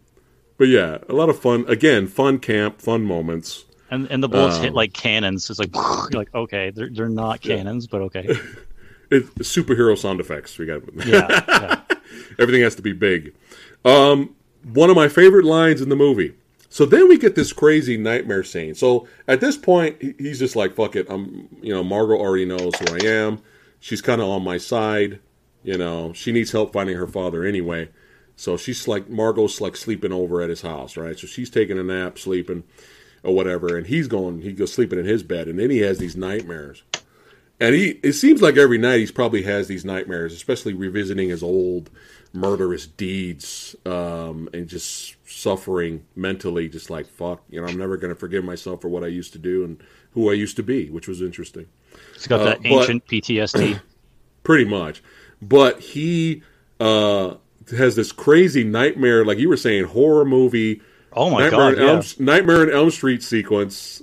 But 0.58 0.70
yeah, 0.70 1.00
a 1.10 1.14
lot 1.14 1.28
of 1.28 1.38
fun. 1.38 1.66
Again, 1.68 2.08
fun 2.08 2.40
camp, 2.40 2.82
fun 2.82 3.04
moments. 3.04 3.66
And 3.92 4.10
and 4.10 4.24
the 4.24 4.30
bullets 4.30 4.56
um, 4.56 4.64
hit 4.64 4.74
like 4.74 4.94
cannons. 4.94 5.50
It's 5.50 5.60
like 5.60 5.76
you're 5.76 6.10
like 6.12 6.34
okay, 6.34 6.70
they're 6.70 6.90
they're 6.90 7.10
not 7.10 7.42
cannons, 7.42 7.86
yeah. 7.86 7.90
but 7.92 8.02
okay. 8.04 8.30
Superhero 9.22 9.98
sound 9.98 10.20
effects. 10.20 10.58
We 10.58 10.66
got 10.66 10.82
yeah, 11.06 11.44
yeah. 11.48 11.82
Everything 12.40 12.62
has 12.62 12.76
to 12.76 12.82
be 12.82 12.94
big. 12.94 13.36
Um, 13.84 14.36
one 14.64 14.90
of 14.90 14.96
my 14.96 15.08
favorite 15.08 15.46
lines 15.46 15.82
in 15.82 15.90
the 15.90 15.96
movie. 15.96 16.36
So 16.70 16.86
then 16.86 17.08
we 17.08 17.18
get 17.18 17.36
this 17.36 17.54
crazy 17.54 17.96
nightmare 17.98 18.44
scene. 18.44 18.76
So 18.76 19.08
at 19.28 19.40
this 19.40 19.56
point, 19.58 20.02
he's 20.20 20.40
just 20.40 20.56
like, 20.56 20.76
"Fuck 20.76 20.96
it." 20.96 21.08
I'm, 21.10 21.48
you 21.62 21.74
know, 21.74 21.84
Margo 21.84 22.16
already 22.16 22.46
knows 22.46 22.74
who 22.76 22.96
I 22.96 23.06
am. 23.06 23.40
She's 23.80 24.02
kind 24.02 24.22
of 24.22 24.28
on 24.28 24.44
my 24.44 24.58
side. 24.58 25.20
You 25.64 25.78
know, 25.78 26.14
she 26.14 26.32
needs 26.32 26.52
help 26.52 26.74
finding 26.74 26.98
her 26.98 27.08
father 27.08 27.44
anyway. 27.44 27.90
So 28.36 28.58
she's 28.58 28.88
like, 28.88 29.10
Margo's 29.10 29.62
like 29.62 29.76
sleeping 29.76 30.12
over 30.12 30.42
at 30.42 30.50
his 30.50 30.62
house, 30.62 30.98
right? 30.98 31.18
So 31.18 31.26
she's 31.28 31.50
taking 31.50 31.80
a 31.80 31.84
nap, 31.84 32.20
sleeping, 32.20 32.64
or 33.24 33.34
whatever, 33.34 33.78
and 33.78 33.88
he's 33.88 34.08
going, 34.08 34.42
he 34.42 34.54
goes 34.54 34.74
sleeping 34.74 35.00
in 35.00 35.06
his 35.06 35.24
bed, 35.24 35.48
and 35.48 35.58
then 35.58 35.70
he 35.70 35.80
has 35.80 35.98
these 35.98 36.16
nightmares. 36.16 36.84
And 37.60 37.74
he, 37.74 38.00
it 38.04 38.14
seems 38.14 38.42
like 38.42 38.58
every 38.58 38.78
night 38.78 39.00
he's 39.00 39.12
probably 39.12 39.44
has 39.44 39.68
these 39.68 39.86
nightmares, 39.86 40.34
especially 40.34 40.74
revisiting 40.74 41.30
his 41.30 41.42
old 41.42 41.90
murderous 42.34 42.86
deeds 42.86 43.76
um, 43.86 44.50
and 44.54 44.68
just 44.68 45.16
suffering 45.26 46.06
mentally, 46.16 46.68
just 46.68 46.90
like 46.90 47.08
fuck, 47.08 47.42
you 47.50 47.62
know, 47.62 47.68
I'm 47.68 47.78
never 47.78 47.98
going 47.98 48.14
to 48.14 48.20
forgive 48.20 48.44
myself 48.44 48.82
for 48.82 48.90
what 48.90 49.04
I 49.04 49.08
used 49.08 49.32
to 49.34 49.40
do 49.40 49.64
and 49.64 49.82
who 50.12 50.30
I 50.30 50.34
used 50.34 50.58
to 50.58 50.64
be, 50.64 50.90
which 50.90 51.08
was 51.08 51.22
interesting. 51.22 51.68
He's 52.14 52.28
got 52.28 52.42
uh, 52.42 52.46
that 52.46 52.66
ancient 52.66 53.04
but, 53.06 53.12
PTSD, 53.12 53.80
pretty 54.44 54.66
much. 54.66 55.02
But 55.42 55.80
he 55.80 56.44
uh, 56.80 57.36
has 57.72 57.96
this 57.96 58.12
crazy 58.12 58.64
nightmare, 58.64 59.24
like 59.24 59.38
you 59.38 59.50
were 59.50 59.58
saying, 59.58 59.86
horror 59.86 60.26
movie. 60.26 60.82
Oh 61.14 61.30
my 61.30 61.44
Nightmare 61.44 61.76
god! 61.76 61.78
Yeah. 61.78 61.90
Elm, 61.92 62.04
Nightmare 62.20 62.64
in 62.64 62.76
Elm 62.76 62.92
Street 62.92 63.24
sequence 63.24 64.02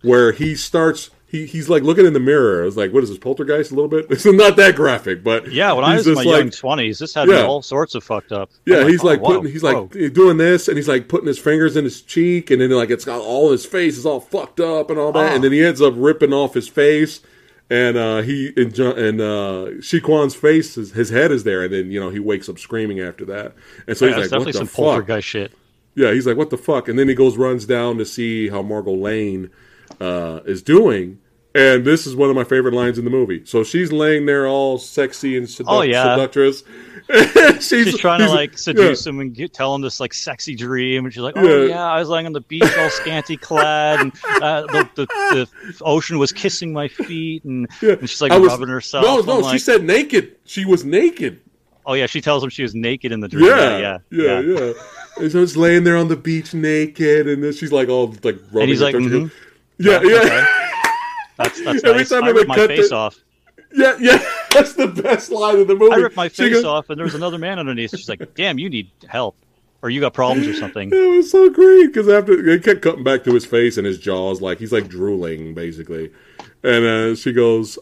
where 0.00 0.32
he 0.32 0.54
starts 0.54 1.10
he, 1.34 1.46
he's 1.46 1.68
like 1.68 1.82
looking 1.82 2.06
in 2.06 2.12
the 2.12 2.20
mirror. 2.20 2.62
I 2.62 2.64
was 2.64 2.76
like, 2.76 2.92
what 2.92 3.02
is 3.02 3.08
this, 3.08 3.18
poltergeist 3.18 3.72
a 3.72 3.74
little 3.74 3.88
bit? 3.88 4.06
It's 4.14 4.24
not 4.24 4.54
that 4.56 4.76
graphic, 4.76 5.24
but 5.24 5.50
yeah, 5.50 5.72
when 5.72 5.84
I 5.84 5.96
was 5.96 6.06
in 6.06 6.14
my 6.14 6.22
like, 6.22 6.38
young 6.38 6.50
twenties, 6.50 7.00
this 7.00 7.12
had 7.12 7.28
yeah. 7.28 7.42
all 7.42 7.60
sorts 7.60 7.96
of 7.96 8.04
fucked 8.04 8.30
up. 8.30 8.50
Yeah, 8.64 8.78
I'm 8.78 8.88
he's 8.88 9.02
like, 9.02 9.20
like 9.20 9.28
oh, 9.28 9.34
putting, 9.34 9.52
he's 9.52 9.62
whoa. 9.62 9.90
like 9.92 10.12
doing 10.12 10.36
this, 10.36 10.68
and 10.68 10.76
he's 10.76 10.86
like 10.86 11.08
putting 11.08 11.26
his 11.26 11.38
fingers 11.38 11.76
in 11.76 11.82
his 11.82 12.02
cheek, 12.02 12.52
and 12.52 12.62
then 12.62 12.70
like 12.70 12.90
it's 12.90 13.04
got 13.04 13.20
all 13.20 13.50
his 13.50 13.66
face 13.66 13.98
is 13.98 14.06
all 14.06 14.20
fucked 14.20 14.60
up 14.60 14.90
and 14.90 14.98
all 14.98 15.10
that, 15.12 15.32
oh. 15.32 15.34
and 15.34 15.42
then 15.42 15.50
he 15.50 15.64
ends 15.64 15.82
up 15.82 15.94
ripping 15.96 16.32
off 16.32 16.54
his 16.54 16.68
face, 16.68 17.20
and 17.68 17.96
uh, 17.96 18.22
he 18.22 18.52
and, 18.56 18.78
and 18.78 19.20
uh, 19.20 19.80
Shiquan's 19.80 20.36
face, 20.36 20.76
his, 20.76 20.92
his, 20.92 21.10
head 21.10 21.32
is 21.32 21.42
there, 21.42 21.64
and 21.64 21.72
then 21.72 21.90
you 21.90 21.98
know 21.98 22.10
he 22.10 22.20
wakes 22.20 22.48
up 22.48 22.60
screaming 22.60 23.00
after 23.00 23.24
that, 23.24 23.54
and 23.88 23.96
so 23.96 24.06
yeah, 24.06 24.12
he's 24.12 24.16
like, 24.16 24.30
definitely 24.30 24.46
what 24.46 24.52
the 24.52 24.58
some 24.58 24.66
fuck? 24.68 24.76
poltergeist 24.76 25.28
shit. 25.28 25.52
Yeah, 25.96 26.12
he's 26.12 26.26
like, 26.26 26.36
what 26.36 26.50
the 26.50 26.58
fuck, 26.58 26.88
and 26.88 26.96
then 26.96 27.08
he 27.08 27.14
goes 27.14 27.36
runs 27.36 27.66
down 27.66 27.98
to 27.98 28.06
see 28.06 28.48
how 28.48 28.62
Margo 28.62 28.92
Lane 28.92 29.50
uh, 30.00 30.40
is 30.44 30.62
doing 30.62 31.18
and 31.54 31.84
this 31.84 32.06
is 32.06 32.16
one 32.16 32.30
of 32.30 32.36
my 32.36 32.42
favorite 32.44 32.74
lines 32.74 32.98
in 32.98 33.04
the 33.04 33.10
movie. 33.10 33.44
So 33.44 33.62
she's 33.62 33.92
laying 33.92 34.26
there 34.26 34.48
all 34.48 34.76
sexy 34.76 35.36
and 35.36 35.46
seduct- 35.46 35.64
oh, 35.68 35.82
yeah. 35.82 36.02
seductress. 36.02 36.64
she's, 37.60 37.68
she's, 37.68 37.98
trying 37.98 38.20
to 38.20 38.28
like 38.28 38.56
seduce 38.58 39.04
yeah. 39.04 39.10
him 39.10 39.20
and 39.20 39.34
get, 39.34 39.52
tell 39.52 39.74
him 39.74 39.82
this 39.82 40.00
like 40.00 40.14
sexy 40.14 40.54
dream, 40.54 41.04
and 41.04 41.12
she's 41.12 41.22
like, 41.22 41.36
"Oh 41.36 41.64
yeah, 41.64 41.68
yeah 41.68 41.84
I 41.84 41.98
was 41.98 42.08
lying 42.08 42.24
on 42.24 42.32
the 42.32 42.40
beach, 42.40 42.64
all 42.78 42.88
scanty 42.88 43.36
clad, 43.36 44.00
and 44.00 44.12
uh, 44.42 44.62
the, 44.62 44.88
the, 44.94 45.06
the, 45.06 45.48
ocean 45.82 46.18
was 46.18 46.32
kissing 46.32 46.72
my 46.72 46.88
feet, 46.88 47.44
and, 47.44 47.68
yeah. 47.82 47.92
and 47.92 48.08
she's 48.08 48.22
like 48.22 48.32
was, 48.32 48.48
rubbing 48.48 48.68
herself." 48.68 49.04
No, 49.04 49.20
no, 49.20 49.40
like, 49.40 49.52
she 49.52 49.58
said 49.58 49.84
naked. 49.84 50.36
She 50.46 50.64
was 50.64 50.86
naked. 50.86 51.42
Oh 51.84 51.92
yeah, 51.92 52.06
she 52.06 52.22
tells 52.22 52.42
him 52.42 52.48
she 52.48 52.62
was 52.62 52.74
naked 52.74 53.12
in 53.12 53.20
the 53.20 53.28
dream. 53.28 53.44
Yeah, 53.44 53.76
yeah, 53.76 53.98
yeah, 54.10 54.40
yeah. 54.40 54.58
yeah. 54.60 54.72
and 55.18 55.30
so 55.30 55.42
it's 55.42 55.56
laying 55.56 55.84
there 55.84 55.98
on 55.98 56.08
the 56.08 56.16
beach 56.16 56.54
naked, 56.54 57.28
and 57.28 57.44
then 57.44 57.52
she's 57.52 57.70
like 57.70 57.90
all 57.90 58.06
like 58.22 58.36
rubbing. 58.46 58.62
And 58.62 58.70
he's 58.70 58.80
like, 58.80 58.94
mm-hmm. 58.94 59.26
"Yeah, 59.76 60.00
yeah." 60.02 60.20
Okay. 60.20 60.63
That's 61.36 61.62
that's 61.64 61.84
Every 61.84 61.98
nice. 61.98 62.08
time 62.08 62.24
I 62.24 62.30
ripped 62.30 62.48
my 62.48 62.66
face 62.66 62.90
the... 62.90 62.96
off. 62.96 63.18
Yeah, 63.72 63.96
yeah, 63.98 64.24
that's 64.52 64.74
the 64.74 64.86
best 64.86 65.30
line 65.30 65.58
of 65.58 65.66
the 65.66 65.74
movie. 65.74 65.94
I 65.94 65.96
ripped 65.96 66.16
my 66.16 66.28
face 66.28 66.52
goes... 66.52 66.64
off, 66.64 66.90
and 66.90 66.98
there 66.98 67.04
was 67.04 67.14
another 67.14 67.38
man 67.38 67.58
underneath. 67.58 67.90
She's 67.90 68.08
like, 68.08 68.34
"Damn, 68.34 68.58
you 68.58 68.70
need 68.70 68.90
help, 69.08 69.36
or 69.82 69.90
you 69.90 70.00
got 70.00 70.14
problems 70.14 70.46
or 70.46 70.54
something." 70.54 70.92
It 70.92 71.16
was 71.16 71.30
so 71.30 71.50
great 71.50 71.88
because 71.88 72.08
after 72.08 72.40
they 72.40 72.58
kept 72.60 72.82
cutting 72.82 73.04
back 73.04 73.24
to 73.24 73.34
his 73.34 73.44
face 73.44 73.76
and 73.76 73.86
his 73.86 73.98
jaws, 73.98 74.40
like 74.40 74.58
he's 74.58 74.72
like 74.72 74.88
drooling 74.88 75.54
basically, 75.54 76.12
and 76.62 76.84
uh, 76.84 77.14
she 77.16 77.32
goes, 77.32 77.78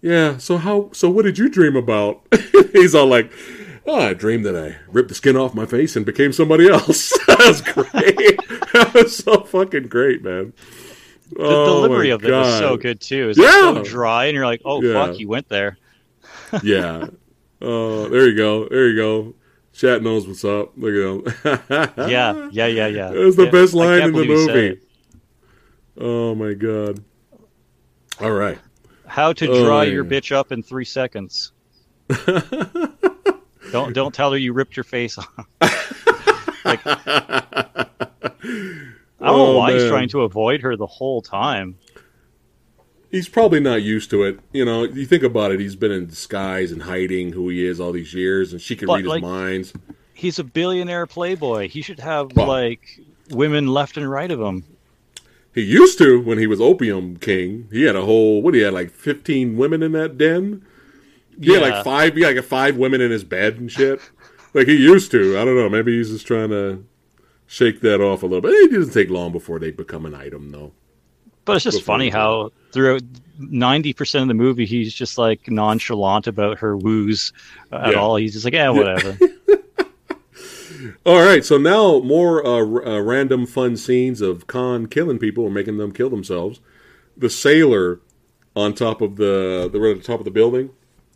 "Yeah, 0.00 0.38
so 0.38 0.56
how? 0.56 0.90
So 0.92 1.08
what 1.08 1.24
did 1.24 1.38
you 1.38 1.48
dream 1.48 1.76
about?" 1.76 2.22
he's 2.72 2.94
all 2.94 3.06
like. 3.06 3.32
Oh, 3.90 4.02
I 4.02 4.12
dreamed 4.12 4.44
that 4.44 4.54
I 4.54 4.76
ripped 4.92 5.08
the 5.08 5.14
skin 5.14 5.34
off 5.34 5.54
my 5.54 5.64
face 5.64 5.96
and 5.96 6.04
became 6.04 6.30
somebody 6.30 6.68
else. 6.68 7.08
that 7.26 7.38
was 7.38 7.62
great. 7.62 8.36
that 8.74 8.92
was 8.92 9.16
so 9.16 9.40
fucking 9.44 9.84
great, 9.84 10.22
man. 10.22 10.52
The 11.30 11.36
oh 11.40 11.64
delivery 11.66 12.10
of 12.10 12.24
it 12.24 12.28
God. 12.28 12.46
was 12.46 12.58
so 12.58 12.76
good 12.76 13.00
too. 13.00 13.30
It's 13.30 13.38
yeah. 13.38 13.50
so 13.50 13.84
dry, 13.84 14.26
and 14.26 14.34
you're 14.34 14.46
like, 14.46 14.62
"Oh 14.64 14.82
yeah. 14.82 14.92
fuck, 14.92 15.18
you 15.18 15.28
went 15.28 15.48
there." 15.48 15.78
yeah. 16.62 17.06
Oh, 17.60 18.08
there 18.08 18.28
you 18.28 18.36
go. 18.36 18.68
There 18.68 18.88
you 18.88 18.96
go. 18.96 19.34
Chat 19.72 20.02
knows 20.02 20.26
what's 20.26 20.44
up. 20.44 20.72
Look 20.76 21.24
at 21.44 21.44
him. 21.44 21.94
yeah, 22.10 22.48
yeah, 22.50 22.66
yeah, 22.66 22.86
yeah. 22.86 23.12
It 23.12 23.24
was 23.24 23.36
the 23.36 23.44
yeah. 23.44 23.50
best 23.50 23.74
line 23.74 24.02
in 24.02 24.12
the 24.12 24.24
movie. 24.24 24.80
Oh 25.96 26.34
my 26.34 26.54
god! 26.54 27.04
All 28.20 28.32
right. 28.32 28.58
How 29.06 29.32
to 29.32 29.48
oh, 29.48 29.64
dry 29.64 29.78
oh, 29.78 29.82
your 29.82 30.04
bitch 30.04 30.32
up 30.32 30.52
in 30.52 30.62
three 30.62 30.84
seconds. 30.84 31.52
don't 33.72 33.92
don't 33.92 34.14
tell 34.14 34.32
her 34.32 34.38
you 34.38 34.52
ripped 34.52 34.76
your 34.76 34.84
face 34.84 35.18
off. 35.18 35.46
like, 36.64 36.80
I 39.20 39.26
don't 39.26 39.40
oh, 39.40 39.52
know 39.52 39.58
why 39.58 39.70
man. 39.70 39.80
he's 39.80 39.88
trying 39.88 40.08
to 40.10 40.22
avoid 40.22 40.62
her 40.62 40.76
the 40.76 40.86
whole 40.86 41.22
time. 41.22 41.78
He's 43.10 43.28
probably 43.28 43.60
not 43.60 43.82
used 43.82 44.10
to 44.10 44.22
it. 44.22 44.38
You 44.52 44.64
know, 44.64 44.84
you 44.84 45.06
think 45.06 45.22
about 45.22 45.50
it, 45.50 45.60
he's 45.60 45.76
been 45.76 45.90
in 45.90 46.06
disguise 46.06 46.70
and 46.70 46.82
hiding 46.82 47.32
who 47.32 47.48
he 47.48 47.66
is 47.66 47.80
all 47.80 47.92
these 47.92 48.12
years, 48.14 48.52
and 48.52 48.60
she 48.60 48.76
can 48.76 48.86
but, 48.86 48.96
read 48.96 49.04
his 49.04 49.10
like, 49.10 49.22
minds. 49.22 49.72
He's 50.14 50.38
a 50.38 50.44
billionaire 50.44 51.06
playboy. 51.06 51.68
He 51.68 51.80
should 51.80 52.00
have, 52.00 52.34
well, 52.36 52.46
like, 52.46 53.00
women 53.30 53.68
left 53.68 53.96
and 53.96 54.08
right 54.08 54.30
of 54.30 54.40
him. 54.40 54.64
He 55.54 55.62
used 55.62 55.98
to 55.98 56.20
when 56.20 56.38
he 56.38 56.46
was 56.46 56.60
Opium 56.60 57.16
King. 57.16 57.68
He 57.72 57.84
had 57.84 57.96
a 57.96 58.04
whole, 58.04 58.42
what, 58.42 58.54
he 58.54 58.60
had 58.60 58.74
like 58.74 58.90
15 58.90 59.56
women 59.56 59.82
in 59.82 59.92
that 59.92 60.18
den? 60.18 60.64
He 61.40 61.52
yeah. 61.52 61.60
had 61.60 61.70
like 61.70 61.84
five, 61.84 62.14
he 62.14 62.22
had 62.22 62.36
like 62.36 62.44
five 62.44 62.76
women 62.76 63.00
in 63.00 63.10
his 63.10 63.24
bed 63.24 63.56
and 63.56 63.70
shit. 63.70 64.00
like 64.54 64.66
he 64.66 64.76
used 64.76 65.10
to. 65.12 65.38
I 65.38 65.44
don't 65.44 65.56
know. 65.56 65.68
Maybe 65.68 65.96
he's 65.96 66.10
just 66.10 66.26
trying 66.26 66.50
to 66.50 66.84
shake 67.48 67.80
that 67.80 68.00
off 68.00 68.22
a 68.22 68.26
little 68.26 68.42
bit. 68.42 68.52
It 68.52 68.72
doesn't 68.72 68.94
take 68.94 69.10
long 69.10 69.32
before 69.32 69.58
they 69.58 69.72
become 69.72 70.06
an 70.06 70.14
item, 70.14 70.50
though. 70.50 70.72
But 71.44 71.56
it's 71.56 71.64
just 71.64 71.82
funny 71.82 72.10
how 72.10 72.52
throughout 72.72 73.02
ninety 73.38 73.94
percent 73.94 74.22
of 74.22 74.28
the 74.28 74.34
movie, 74.34 74.66
he's 74.66 74.92
just 74.92 75.16
like 75.16 75.50
nonchalant 75.50 76.26
about 76.26 76.58
her 76.58 76.76
woos 76.76 77.32
at 77.72 77.92
yeah. 77.92 77.98
all. 77.98 78.16
He's 78.16 78.34
just 78.34 78.44
like, 78.44 78.52
yeah, 78.54 78.68
whatever. 78.68 79.16
all 81.06 81.20
right, 81.20 81.42
so 81.42 81.56
now 81.56 82.00
more 82.00 82.46
uh, 82.46 82.60
uh, 82.60 83.00
random 83.00 83.46
fun 83.46 83.78
scenes 83.78 84.20
of 84.20 84.46
Khan 84.46 84.86
killing 84.86 85.18
people 85.18 85.44
or 85.44 85.50
making 85.50 85.78
them 85.78 85.90
kill 85.92 86.10
themselves. 86.10 86.60
The 87.16 87.30
sailor 87.30 88.00
on 88.54 88.74
top 88.74 89.00
of 89.00 89.16
the 89.16 89.70
they 89.72 89.78
were 89.78 89.92
at 89.92 89.96
the 89.96 90.04
top 90.04 90.20
of 90.20 90.26
the 90.26 90.30
building, 90.30 90.68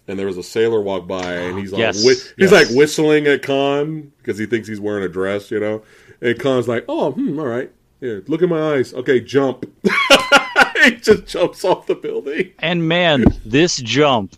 and 0.08 0.18
there 0.18 0.26
was 0.26 0.38
a 0.38 0.42
sailor 0.42 0.80
walk 0.80 1.06
by, 1.06 1.34
and 1.34 1.58
he's 1.58 1.72
like, 1.72 1.80
yes, 1.80 2.02
he's 2.02 2.34
yes. 2.38 2.52
like 2.52 2.68
whistling 2.70 3.26
at 3.26 3.42
Khan 3.42 4.12
because 4.18 4.38
he 4.38 4.46
thinks 4.46 4.66
he's 4.66 4.80
wearing 4.80 5.04
a 5.04 5.08
dress, 5.08 5.50
you 5.50 5.60
know. 5.60 5.82
And 6.22 6.38
Khan's 6.38 6.68
like, 6.68 6.84
oh, 6.88 7.10
hmm, 7.10 7.38
all 7.38 7.46
right. 7.46 7.70
Here, 8.00 8.24
look 8.28 8.42
at 8.42 8.48
my 8.48 8.74
eyes. 8.74 8.94
Okay, 8.94 9.20
jump. 9.20 9.64
he 10.84 10.92
just 10.96 11.26
jumps 11.26 11.64
off 11.64 11.86
the 11.86 11.94
building. 11.94 12.52
And 12.60 12.88
man, 12.88 13.24
this 13.44 13.76
jump. 13.76 14.36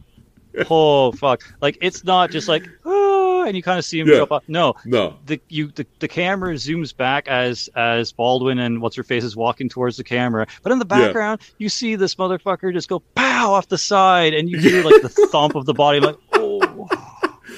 Oh 0.70 1.12
fuck! 1.12 1.42
Like 1.60 1.78
it's 1.80 2.04
not 2.04 2.30
just 2.30 2.46
like 2.46 2.68
oh, 2.84 3.44
and 3.46 3.56
you 3.56 3.62
kind 3.62 3.78
of 3.78 3.84
see 3.84 3.98
him 3.98 4.06
yeah. 4.06 4.18
jump 4.18 4.32
up. 4.32 4.44
No, 4.46 4.74
no. 4.84 5.16
The 5.26 5.40
you 5.48 5.68
the, 5.68 5.86
the 5.98 6.06
camera 6.06 6.54
zooms 6.54 6.96
back 6.96 7.26
as 7.26 7.68
as 7.74 8.12
Baldwin 8.12 8.58
and 8.58 8.80
what's 8.80 8.94
her 8.96 9.02
face 9.02 9.24
is 9.24 9.34
walking 9.34 9.68
towards 9.68 9.96
the 9.96 10.04
camera, 10.04 10.46
but 10.62 10.70
in 10.70 10.78
the 10.78 10.84
background 10.84 11.40
yeah. 11.42 11.54
you 11.58 11.68
see 11.68 11.96
this 11.96 12.14
motherfucker 12.14 12.72
just 12.72 12.88
go 12.88 13.00
pow 13.16 13.52
off 13.52 13.68
the 13.68 13.78
side, 13.78 14.32
and 14.32 14.48
you 14.48 14.58
hear 14.58 14.84
like 14.84 15.02
the 15.02 15.08
thump 15.32 15.54
of 15.56 15.66
the 15.66 15.74
body. 15.74 16.00
Like 16.00 16.16
oh, 16.34 16.88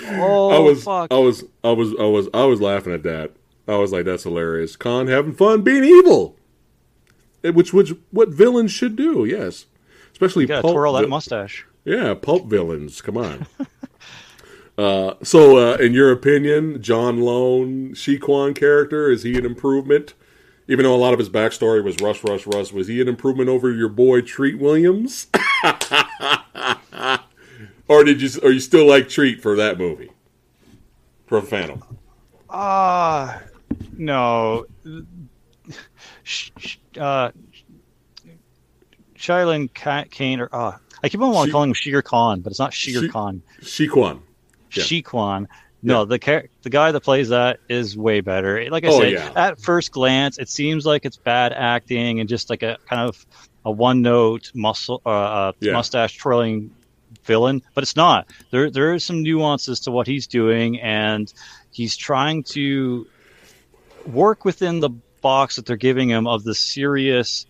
oh, 0.07 0.51
I 0.51 0.59
was, 0.59 0.83
fuck. 0.83 1.13
I 1.13 1.19
was, 1.19 1.45
I 1.65 1.73
was, 1.73 1.95
I 1.99 2.05
was, 2.05 2.29
I 2.33 2.45
was 2.45 2.61
laughing 2.61 2.95
at 2.95 3.03
that. 3.03 3.33
I 3.69 3.77
was 3.77 3.93
like, 3.93 4.05
that's 4.05 4.23
hilarious. 4.23 4.77
Khan 4.77 5.09
having 5.09 5.35
fun 5.35 5.63
being 5.63 5.85
evil. 5.85 6.37
which 7.43 7.73
which 7.73 7.93
what 8.11 8.29
villains 8.29 8.73
should 8.73 8.97
do. 8.97 9.25
Yes, 9.25 9.67
especially 10.13 10.45
you 10.45 10.49
gotta 10.49 10.63
pulp 10.63 10.75
twirl 10.75 10.93
that 10.95 11.09
mustache. 11.09 11.67
Yeah, 11.85 12.15
pulp 12.15 12.47
villains. 12.47 13.01
Come 13.01 13.17
on. 13.17 13.47
uh, 14.79 15.15
so, 15.23 15.57
uh, 15.57 15.77
in 15.77 15.95
your 15.95 16.11
opinion, 16.13 16.83
John 16.83 17.21
Lone 17.21 17.91
Shiquan 17.91 18.55
character 18.55 19.11
is 19.11 19.23
he 19.23 19.39
an 19.39 19.47
improvement? 19.47 20.15
Even 20.69 20.85
though 20.85 20.95
a 20.95 20.99
lot 20.99 21.13
of 21.13 21.21
his 21.21 21.29
backstory 21.29 21.83
was 21.83 21.97
Rush, 22.01 22.25
Rush, 22.25 22.45
Rush, 22.45 22.73
was 22.73 22.89
he 22.89 23.01
an 23.01 23.07
improvement 23.07 23.49
over 23.49 23.73
your 23.73 23.89
boy 23.89 24.21
Treat 24.21 24.59
Williams? 24.59 25.29
or 27.89 28.03
did 28.03 28.21
you? 28.21 28.31
Or 28.43 28.51
you 28.51 28.59
still 28.59 28.87
like 28.87 29.09
Treat 29.09 29.41
for 29.41 29.55
that 29.57 29.79
movie? 29.79 30.11
For 31.27 31.41
Phantom. 31.41 31.83
Ah, 32.51 33.43
no. 33.97 34.67
Uh, 36.99 37.31
Shailin 39.17 39.71
Kane, 40.11 40.41
or 40.41 40.49
uh, 40.53 40.73
I 41.03 41.09
keep 41.09 41.21
on 41.21 41.47
She- 41.47 41.53
calling 41.53 41.71
him 41.71 41.75
Shere 41.75 42.03
Khan, 42.03 42.41
but 42.41 42.51
it's 42.51 42.59
not 42.61 42.73
Sheer 42.75 43.03
She- 43.03 43.09
Khan. 43.09 43.43
Shiquan. 43.61 44.21
Yeah. 44.75 44.83
Shiquan. 44.85 45.47
No, 45.83 46.05
the 46.05 46.19
char- 46.19 46.49
the 46.63 46.71
guy 46.71 46.91
that 46.91 47.01
plays 47.01 47.29
that 47.29 47.61
is 47.69 47.97
way 47.97 48.21
better. 48.21 48.69
Like 48.71 48.85
I 48.85 48.89
Oh, 48.89 49.01
said, 49.01 49.13
yeah. 49.13 49.31
at 49.37 49.61
first 49.61 49.93
glance, 49.93 50.37
it 50.39 50.49
seems 50.49 50.85
like 50.85 51.05
it's 51.05 51.17
bad 51.17 51.53
acting 51.53 52.19
and 52.19 52.29
just 52.29 52.51
like 52.51 52.63
a 52.63 52.77
kind 52.89 53.09
of 53.09 53.25
a 53.65 53.71
one 53.71 54.03
note 54.03 54.51
muscle 54.55 55.01
uh, 55.07 55.11
uh, 55.11 55.53
Yeah. 55.61 55.73
mustache 55.73 56.17
twirling 56.19 56.71
villain, 57.25 57.63
but 57.75 57.83
it's 57.83 57.95
not. 57.97 58.27
There 58.51 58.71
there 58.71 58.93
are 58.95 58.99
some 58.99 59.23
nuances 59.23 59.79
to 59.81 59.91
what 59.93 60.07
he's 60.09 60.27
doing, 60.27 60.81
and 60.81 61.33
he's 61.73 61.97
trying 61.97 62.43
to 62.45 63.07
work 64.09 64.45
within 64.45 64.81
the 64.81 64.91
box 65.23 65.57
that 65.57 65.67
they're 65.67 65.77
giving 65.77 66.09
him 66.09 66.27
of 66.27 66.45
the 66.45 66.55
serious 66.55 67.47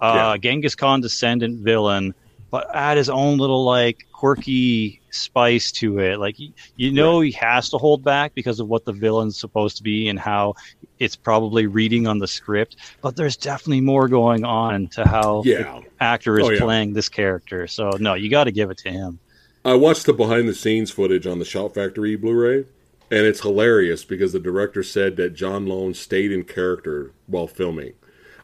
uh, 0.00 0.36
Genghis 0.38 0.74
Khan 0.74 1.00
descendant 1.00 1.60
villain, 1.64 2.14
but 2.50 2.68
add 2.74 2.96
his 2.96 3.08
own 3.10 3.38
little 3.38 3.64
like 3.64 4.06
quirky 4.12 5.00
spice 5.10 5.72
to 5.72 5.98
it. 5.98 6.18
Like 6.18 6.36
you 6.76 6.92
know, 6.92 7.20
he 7.20 7.32
has 7.32 7.70
to 7.70 7.78
hold 7.78 8.04
back 8.04 8.34
because 8.34 8.60
of 8.60 8.68
what 8.68 8.84
the 8.84 8.92
villain's 8.92 9.38
supposed 9.38 9.78
to 9.78 9.82
be 9.82 10.08
and 10.08 10.18
how 10.18 10.54
it's 10.98 11.16
probably 11.16 11.66
reading 11.66 12.06
on 12.06 12.18
the 12.18 12.26
script. 12.28 12.76
But 13.02 13.16
there's 13.16 13.36
definitely 13.36 13.80
more 13.80 14.08
going 14.08 14.44
on 14.44 14.88
to 14.88 15.06
how 15.06 15.42
Yeah. 15.44 15.80
the 15.80 15.84
actor 16.00 16.38
is 16.38 16.46
Oh, 16.46 16.50
yeah. 16.50 16.60
playing 16.60 16.92
this 16.92 17.08
character. 17.08 17.66
So 17.66 17.90
no, 17.98 18.14
you 18.14 18.28
got 18.30 18.44
to 18.44 18.52
give 18.52 18.70
it 18.70 18.78
to 18.78 18.90
him. 18.90 19.18
I 19.64 19.74
watched 19.74 20.06
the 20.06 20.12
behind 20.12 20.48
the 20.48 20.54
scenes 20.54 20.90
footage 20.90 21.26
on 21.26 21.40
the 21.40 21.44
Shout 21.44 21.74
Factory 21.74 22.16
Blu-ray, 22.16 22.64
and 23.10 23.26
it's 23.26 23.40
hilarious 23.40 24.04
because 24.04 24.32
the 24.32 24.40
director 24.40 24.82
said 24.82 25.16
that 25.16 25.34
John 25.34 25.66
Lone 25.66 25.94
stayed 25.94 26.32
in 26.32 26.44
character 26.44 27.12
while 27.26 27.46
filming. 27.46 27.94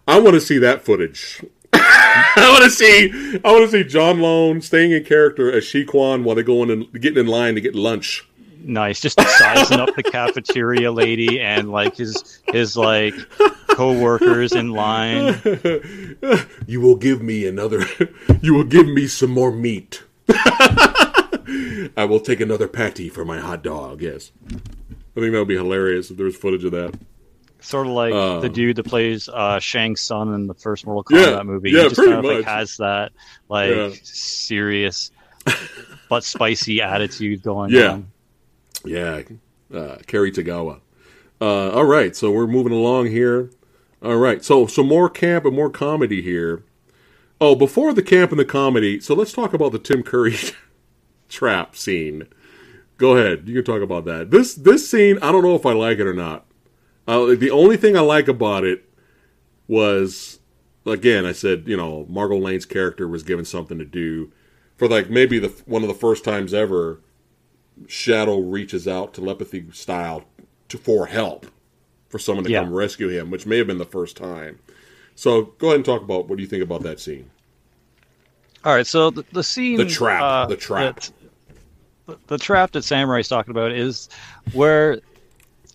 I 0.06 0.20
want 0.20 0.34
to 0.34 0.40
see 0.40 0.58
that 0.58 0.84
footage. 0.84 1.42
I 1.72 2.48
want 2.50 2.64
to 2.64 2.70
see. 2.70 3.10
I 3.44 3.52
want 3.52 3.70
to 3.70 3.70
see 3.70 3.84
John 3.84 4.20
Lone 4.20 4.60
staying 4.60 4.92
in 4.92 5.04
character 5.04 5.50
as 5.50 5.64
Shiquan 5.64 6.22
while 6.22 6.34
they're 6.34 6.44
going 6.44 6.70
and 6.70 6.92
getting 7.00 7.18
in 7.18 7.26
line 7.26 7.54
to 7.54 7.60
get 7.60 7.74
lunch. 7.74 8.26
Nice, 8.62 9.00
just 9.00 9.20
sizing 9.20 9.78
up 9.78 9.94
the 9.94 10.02
cafeteria 10.02 10.90
lady 10.90 11.40
and 11.40 11.70
like 11.70 11.96
his 11.96 12.40
his 12.46 12.78
like 12.78 13.14
co-workers 13.68 14.52
in 14.52 14.70
line. 14.70 15.40
You 16.66 16.80
will 16.80 16.96
give 16.96 17.22
me 17.22 17.46
another. 17.46 17.84
You 18.40 18.54
will 18.54 18.64
give 18.64 18.86
me 18.86 19.06
some 19.06 19.30
more 19.30 19.52
meat. 19.52 20.02
I 21.96 22.04
will 22.04 22.20
take 22.20 22.40
another 22.40 22.68
patty 22.68 23.08
for 23.08 23.24
my 23.24 23.38
hot 23.38 23.62
dog. 23.62 24.02
Yes, 24.02 24.32
I 24.46 25.20
think 25.20 25.32
that 25.32 25.38
would 25.38 25.48
be 25.48 25.56
hilarious 25.56 26.10
if 26.10 26.16
there 26.16 26.26
was 26.26 26.36
footage 26.36 26.64
of 26.64 26.72
that. 26.72 26.94
Sort 27.60 27.86
of 27.86 27.92
like 27.94 28.12
Uh, 28.12 28.40
the 28.40 28.48
dude 28.50 28.76
that 28.76 28.84
plays 28.84 29.28
uh, 29.28 29.58
Shang 29.58 29.96
Tsung 29.96 30.34
in 30.34 30.46
the 30.46 30.54
first 30.54 30.84
Mortal 30.86 31.04
Yeah, 31.16 31.26
Kombat 31.28 31.46
movie. 31.46 31.70
yeah, 31.70 31.82
he 31.82 31.88
just 31.88 31.96
pretty 31.96 32.12
kind 32.12 32.24
of 32.26 32.30
like 32.30 32.44
much. 32.44 32.54
has 32.54 32.76
that 32.76 33.12
like 33.48 33.70
Yeah. 33.70 33.90
serious 34.02 35.10
but 36.10 36.24
spicy 36.24 36.82
attitude 36.82 37.42
going 37.42 37.70
Yeah. 37.70 37.92
on. 37.92 38.06
Yeah, 38.84 39.22
uh, 39.72 39.96
Cary 40.06 40.30
Tagawa. 40.30 40.80
Uh, 41.40 41.70
all 41.70 41.84
right, 41.86 42.14
so 42.14 42.30
we're 42.30 42.46
moving 42.46 42.72
along 42.72 43.06
here. 43.06 43.50
All 44.02 44.16
right, 44.16 44.44
so 44.44 44.66
so 44.66 44.82
more 44.82 45.08
camp 45.08 45.46
and 45.46 45.56
more 45.56 45.70
comedy 45.70 46.20
here. 46.20 46.64
Oh, 47.40 47.54
before 47.54 47.92
the 47.94 48.02
camp 48.02 48.30
and 48.30 48.38
the 48.38 48.44
comedy, 48.44 49.00
so 49.00 49.14
let's 49.14 49.32
talk 49.32 49.54
about 49.54 49.72
the 49.72 49.78
Tim 49.78 50.02
Curry 50.02 50.36
trap 51.34 51.76
scene. 51.76 52.26
Go 52.96 53.16
ahead, 53.16 53.42
you 53.48 53.54
can 53.54 53.64
talk 53.64 53.82
about 53.82 54.04
that. 54.06 54.30
This 54.30 54.54
this 54.54 54.88
scene, 54.88 55.18
I 55.20 55.32
don't 55.32 55.42
know 55.42 55.56
if 55.56 55.66
I 55.66 55.72
like 55.72 55.98
it 55.98 56.06
or 56.06 56.14
not. 56.14 56.46
Uh, 57.06 57.34
the 57.34 57.50
only 57.50 57.76
thing 57.76 57.96
I 57.96 58.00
like 58.00 58.28
about 58.28 58.64
it 58.64 58.88
was, 59.68 60.38
again, 60.86 61.26
I 61.26 61.32
said 61.32 61.64
you 61.66 61.76
know 61.76 62.06
Margo 62.08 62.36
Lane's 62.38 62.66
character 62.66 63.08
was 63.08 63.22
given 63.22 63.44
something 63.44 63.78
to 63.78 63.84
do 63.84 64.30
for 64.76 64.88
like 64.88 65.10
maybe 65.10 65.38
the 65.38 65.48
one 65.66 65.82
of 65.82 65.88
the 65.88 65.94
first 65.94 66.24
times 66.24 66.54
ever 66.54 67.00
Shadow 67.88 68.38
reaches 68.38 68.86
out 68.86 69.14
telepathy 69.14 69.66
style 69.72 70.24
to 70.68 70.78
for 70.78 71.06
help 71.06 71.46
for 72.08 72.18
someone 72.20 72.44
to 72.44 72.50
Yeah. 72.50 72.62
come 72.62 72.72
rescue 72.72 73.08
him, 73.08 73.30
which 73.30 73.44
may 73.46 73.58
have 73.58 73.66
been 73.66 73.78
the 73.78 73.84
first 73.84 74.16
time. 74.16 74.60
So 75.16 75.54
go 75.58 75.68
ahead 75.68 75.76
and 75.76 75.84
talk 75.84 76.02
about 76.02 76.28
what 76.28 76.36
do 76.36 76.42
you 76.42 76.48
think 76.48 76.62
about 76.62 76.82
that 76.84 77.00
scene? 77.00 77.30
All 78.64 78.72
right, 78.74 78.86
so 78.86 79.10
the, 79.10 79.24
the 79.32 79.42
scene, 79.42 79.76
The 79.76 79.84
trap, 79.86 80.22
uh, 80.22 80.46
the 80.46 80.56
trap. 80.56 81.00
the, 81.00 81.10
the 82.26 82.38
trap 82.38 82.72
that 82.72 82.84
Samurai's 82.84 83.28
talking 83.28 83.50
about 83.50 83.72
is 83.72 84.08
where 84.52 85.00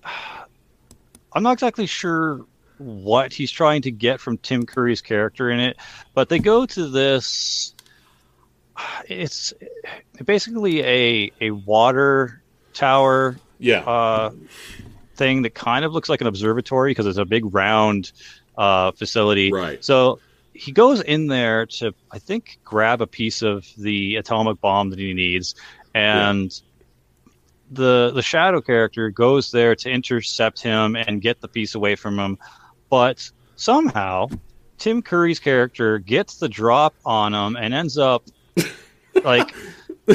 I'm 1.33 1.43
not 1.43 1.53
exactly 1.53 1.85
sure 1.85 2.45
what 2.77 3.33
he's 3.33 3.51
trying 3.51 3.83
to 3.83 3.91
get 3.91 4.19
from 4.19 4.37
Tim 4.37 4.65
Curry's 4.65 5.01
character 5.01 5.49
in 5.49 5.59
it, 5.59 5.77
but 6.13 6.29
they 6.29 6.39
go 6.39 6.65
to 6.65 6.87
this. 6.87 7.73
It's 9.07 9.53
basically 10.23 10.81
a 10.81 11.31
a 11.41 11.51
water 11.51 12.41
tower 12.73 13.35
Yeah, 13.57 13.79
uh, 13.81 14.31
thing 15.15 15.41
that 15.41 15.53
kind 15.53 15.83
of 15.83 15.91
looks 15.91 16.07
like 16.09 16.21
an 16.21 16.27
observatory 16.27 16.91
because 16.91 17.05
it's 17.05 17.17
a 17.17 17.25
big 17.25 17.53
round 17.53 18.11
uh, 18.57 18.91
facility. 18.91 19.51
Right. 19.51 19.83
So 19.83 20.19
he 20.53 20.71
goes 20.71 21.01
in 21.01 21.27
there 21.27 21.65
to, 21.65 21.93
I 22.11 22.19
think, 22.19 22.59
grab 22.63 23.01
a 23.01 23.07
piece 23.07 23.41
of 23.41 23.65
the 23.77 24.15
atomic 24.15 24.61
bomb 24.61 24.89
that 24.91 24.99
he 24.99 25.13
needs, 25.13 25.55
and 25.93 26.51
the 27.71 28.11
the 28.13 28.21
shadow 28.21 28.61
character 28.61 29.09
goes 29.09 29.51
there 29.51 29.75
to 29.75 29.89
intercept 29.89 30.61
him 30.61 30.95
and 30.95 31.21
get 31.21 31.39
the 31.41 31.47
piece 31.47 31.75
away 31.75 31.95
from 31.95 32.17
him, 32.17 32.37
but 32.89 33.29
somehow 33.55 34.27
Tim 34.77 35.01
Curry's 35.01 35.39
character 35.39 35.99
gets 35.99 36.37
the 36.37 36.49
drop 36.49 36.95
on 37.05 37.33
him 37.33 37.55
and 37.55 37.73
ends 37.73 37.97
up 37.97 38.23
like 39.23 39.53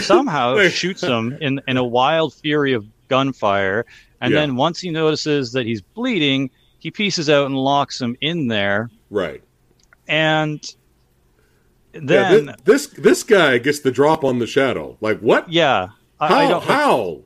somehow 0.01 0.68
shoots 0.68 1.02
him 1.02 1.36
in 1.40 1.60
in 1.68 1.76
a 1.76 1.84
wild 1.84 2.34
fury 2.34 2.72
of 2.72 2.86
gunfire. 3.09 3.84
And 4.20 4.32
Yeah. 4.32 4.40
then 4.40 4.56
once 4.56 4.80
he 4.80 4.90
notices 4.90 5.52
that 5.52 5.66
he's 5.66 5.80
bleeding 5.82 6.51
he 6.78 6.90
pieces 6.90 7.30
out 7.30 7.46
and 7.46 7.56
locks 7.56 8.01
him 8.01 8.16
in 8.20 8.48
there. 8.48 8.90
Right. 9.10 9.42
and 10.09 10.60
Yeah, 10.62 10.70
then 11.94 12.46
thi- 12.46 12.52
this 12.64 12.86
this 12.88 13.22
guy 13.22 13.58
gets 13.58 13.80
the 13.80 13.90
drop 13.90 14.24
on 14.24 14.38
the 14.38 14.46
shadow. 14.46 14.96
Like 15.00 15.20
what? 15.20 15.50
yeah, 15.52 15.88
I, 16.20 16.28
how? 16.28 16.36
I 16.36 16.48
don't 16.48 16.64
how? 16.64 17.20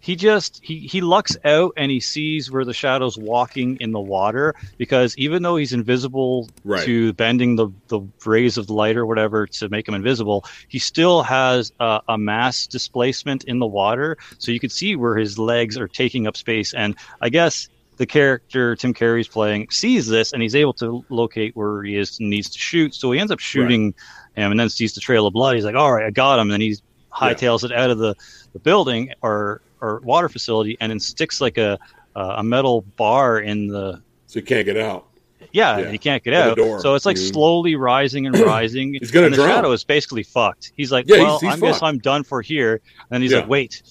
he 0.00 0.16
just 0.16 0.60
he 0.62 0.80
he 0.80 1.00
lucks 1.00 1.34
out 1.46 1.72
and 1.78 1.90
he 1.90 1.98
sees 1.98 2.50
where 2.50 2.64
the 2.66 2.74
shadow's 2.74 3.16
walking 3.16 3.78
in 3.80 3.90
the 3.92 4.00
water 4.00 4.54
because 4.76 5.16
even 5.16 5.42
though 5.42 5.56
he's 5.56 5.72
invisible 5.72 6.46
Right. 6.62 6.84
to 6.84 7.14
bending 7.14 7.56
the 7.56 7.68
the 7.88 8.00
rays 8.26 8.58
of 8.58 8.66
the 8.66 8.74
light 8.74 8.98
or 8.98 9.06
whatever 9.06 9.46
to 9.46 9.68
make 9.70 9.88
him 9.88 9.94
invisible 9.94 10.44
he 10.68 10.78
still 10.78 11.22
has 11.22 11.72
a, 11.80 12.00
a 12.08 12.18
mass 12.18 12.66
displacement 12.66 13.44
in 13.44 13.60
the 13.60 13.66
water 13.66 14.18
so 14.36 14.52
you 14.52 14.60
can 14.60 14.68
see 14.68 14.94
where 14.94 15.16
his 15.16 15.38
legs 15.38 15.78
are 15.78 15.88
taking 15.88 16.26
up 16.26 16.36
space 16.36 16.74
and 16.74 16.96
i 17.22 17.30
guess 17.30 17.70
the 17.96 18.06
character 18.06 18.74
Tim 18.76 18.92
Curry's 18.94 19.28
playing 19.28 19.68
sees 19.70 20.06
this 20.06 20.32
and 20.32 20.42
he's 20.42 20.54
able 20.56 20.72
to 20.74 21.04
locate 21.10 21.54
where 21.56 21.82
he 21.82 21.96
is 21.96 22.18
and 22.18 22.28
needs 22.30 22.50
to 22.50 22.58
shoot 22.58 22.94
so 22.94 23.12
he 23.12 23.20
ends 23.20 23.30
up 23.32 23.38
shooting 23.38 23.94
him 24.34 24.50
and 24.50 24.58
then 24.58 24.68
sees 24.68 24.94
the 24.94 25.00
trail 25.00 25.26
of 25.26 25.32
blood 25.32 25.54
he's 25.54 25.64
like 25.64 25.76
all 25.76 25.92
right 25.92 26.04
i 26.06 26.10
got 26.10 26.38
him 26.38 26.50
and 26.50 26.62
he 26.62 26.76
hightails 27.14 27.62
it 27.64 27.70
out 27.72 27.90
of 27.90 27.98
the, 27.98 28.14
the 28.52 28.58
building 28.58 29.12
or 29.22 29.60
or 29.80 30.00
water 30.00 30.28
facility 30.28 30.76
and 30.80 30.90
then 30.90 30.98
sticks 30.98 31.40
like 31.40 31.56
a 31.58 31.78
a 32.16 32.42
metal 32.42 32.82
bar 32.96 33.38
in 33.40 33.66
the 33.68 34.00
So 34.26 34.40
he 34.40 34.46
can't 34.46 34.64
get 34.64 34.76
out. 34.76 35.06
yeah, 35.52 35.78
Yeah, 35.78 35.90
he 35.90 35.98
can't 35.98 36.22
get 36.22 36.32
out. 36.32 36.56
So 36.80 36.94
it's 36.94 37.04
like 37.04 37.16
Mhm. 37.16 37.32
slowly 37.32 37.74
rising 37.76 38.26
and 38.26 38.38
rising. 38.54 38.94
He's 38.94 39.10
gonna 39.10 39.26
and 39.26 39.32
the 39.34 39.38
drown. 39.38 39.48
shadow 39.48 39.72
is 39.72 39.82
basically 39.84 40.22
fucked. 40.22 40.72
He's 40.76 40.90
like, 40.92 41.06
Yeah, 41.08 41.18
well, 41.18 41.38
he's 41.40 41.50
I 41.52 41.56
guess. 41.58 41.82
I'm 41.82 41.98
done 41.98 42.22
for 42.24 42.40
here. 42.40 42.80
And 43.10 43.20
he's 43.22 43.32
Yeah. 43.32 43.40
like, 43.40 43.48
wait, 43.48 43.82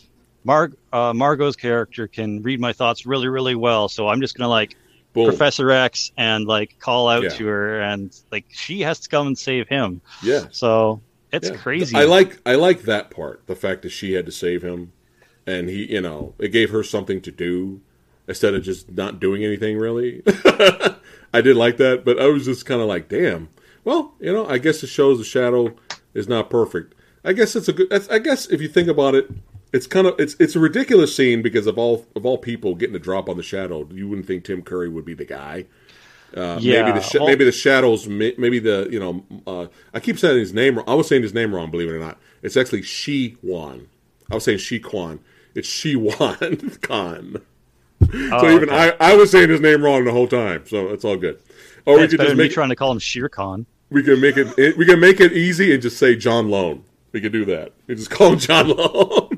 Mar- 0.44 0.72
uh, 0.92 1.14
Margo's 1.14 1.56
character 1.56 2.08
can 2.08 2.42
read 2.42 2.60
my 2.60 2.74
thoughts 2.74 3.06
really, 3.06 3.28
really 3.28 3.56
well. 3.56 3.88
So 3.90 4.08
I'm 4.08 4.22
just 4.22 4.38
gonna 4.38 4.50
like 4.50 4.76
Boom. 5.14 5.28
Professor 5.28 5.70
X 5.72 6.12
and 6.18 6.46
like 6.46 6.80
call 6.80 7.08
out 7.08 7.24
Yeah. 7.24 7.30
to 7.30 7.46
her, 7.46 7.82
and 7.82 8.16
like 8.32 8.46
she 8.50 8.82
has 8.82 9.00
to 9.02 9.10
come 9.10 9.28
and 9.28 9.38
save 9.38 9.68
him. 9.68 10.02
yeah. 10.24 10.46
So 10.52 11.02
it's 11.32 11.50
Yeah. 11.50 11.56
crazy. 11.58 11.96
I 11.96 12.04
like 12.06 12.40
I 12.46 12.56
like 12.56 12.84
that 12.84 13.10
part. 13.12 13.42
The 13.48 13.56
fact 13.56 13.82
that 13.84 13.90
she 13.92 14.14
had 14.14 14.26
to 14.26 14.32
save 14.32 14.64
him, 14.64 14.92
and 15.46 15.70
he, 15.70 15.92
you 15.92 16.02
know, 16.02 16.34
it 16.40 16.50
gave 16.50 16.72
her 16.72 16.84
something 16.84 17.22
to 17.22 17.32
do 17.32 17.82
instead 18.28 18.54
of 18.56 18.64
just 18.64 18.92
not 18.92 19.20
doing 19.20 19.44
anything. 19.44 19.78
Really, 19.78 20.24
I 21.34 21.42
did 21.42 21.56
like 21.56 21.78
that, 21.78 22.04
but 22.06 22.20
I 22.20 22.28
was 22.28 22.46
just 22.46 22.66
kind 22.66 22.82
of 22.82 22.88
like, 22.88 23.08
damn. 23.10 23.50
Well, 23.86 24.14
you 24.20 24.32
know, 24.32 24.48
I 24.48 24.58
guess 24.60 24.82
it 24.82 24.88
shows 24.88 25.18
the 25.18 25.24
shadow 25.26 25.76
is 26.14 26.28
not 26.30 26.50
perfect. 26.50 26.96
I 27.26 27.34
guess 27.34 27.56
it's 27.56 27.68
a 27.68 27.74
good. 27.74 27.92
I 28.10 28.18
guess 28.20 28.48
if 28.48 28.62
you 28.62 28.68
think 28.68 28.88
about 28.88 29.14
it, 29.16 29.30
it's 29.74 29.88
kind 29.88 30.08
of 30.08 30.16
it's 30.20 30.36
it's 30.40 30.56
a 30.56 30.60
ridiculous 30.60 31.16
scene 31.16 31.42
because 31.42 31.68
of 31.68 31.78
all 31.78 32.06
of 32.16 32.26
all 32.26 32.38
people 32.38 32.76
getting 32.76 32.96
a 32.96 33.00
drop 33.00 33.28
on 33.28 33.36
the 33.38 33.44
shadow. 33.44 33.88
You 33.92 34.08
wouldn't 34.08 34.28
think 34.28 34.46
Tim 34.46 34.62
Curry 34.62 34.88
would 34.90 35.04
be 35.06 35.14
the 35.14 35.26
guy. 35.26 35.66
Uh, 36.36 36.58
Yeah, 36.62 36.84
maybe 36.84 37.00
the 37.00 37.04
sh- 37.04 37.16
well- 37.16 37.28
maybe 37.28 37.46
the 37.46 37.52
shadows. 37.52 38.08
Maybe 38.08 38.60
the 38.60 38.88
you 38.90 39.00
know. 39.00 39.26
Uh, 39.46 39.68
I 39.94 40.00
keep 40.00 40.18
saying 40.18 40.40
his 40.40 40.54
name. 40.54 40.78
wrong. 40.78 40.86
I 40.88 40.94
was 40.96 41.08
saying 41.08 41.22
his 41.24 41.34
name 41.34 41.54
wrong. 41.54 41.70
Believe 41.72 41.90
it 41.90 41.94
or 41.94 42.00
not, 42.00 42.18
it's 42.42 42.56
actually 42.58 42.82
Shi 42.84 43.38
Wan. 43.44 43.88
I 44.32 44.36
was 44.36 44.44
saying 44.46 44.60
Shi 44.60 44.80
Kwan. 44.80 45.20
It's 45.56 45.68
Shi 45.68 45.96
Wan 45.96 46.78
Khan. 46.82 47.42
So 48.02 48.10
Oh, 48.32 48.50
even 48.56 48.70
okay. 48.70 48.96
I, 49.00 49.12
I 49.12 49.16
was 49.16 49.30
saying 49.32 49.50
his 49.50 49.62
name 49.62 49.84
wrong 49.84 50.04
the 50.06 50.12
whole 50.12 50.28
time. 50.28 50.64
So 50.68 50.90
it's 50.90 51.06
all 51.06 51.16
good. 51.18 51.40
Or 51.86 52.00
we 52.00 52.08
could 52.08 52.20
just 52.20 52.36
make 52.36 52.52
trying 52.52 52.70
to 52.70 52.76
call 52.76 52.92
him 52.92 53.00
Shere 53.00 53.30
Khan. 53.30 53.66
we 53.90 54.02
can 54.04 54.20
make 54.20 54.36
it, 54.38 54.76
we 54.78 54.86
can 54.86 55.00
make 55.00 55.20
it 55.22 55.34
easy 55.34 55.72
and 55.74 55.82
just 55.82 55.98
say 55.98 56.16
John 56.16 56.50
Lone. 56.50 56.84
We 57.12 57.22
could 57.22 57.32
do 57.32 57.46
that. 57.46 57.74
We 57.88 57.94
just 57.96 58.10
call 58.10 58.34
him 58.34 58.40
John 58.40 58.68
Lone. 58.76 59.33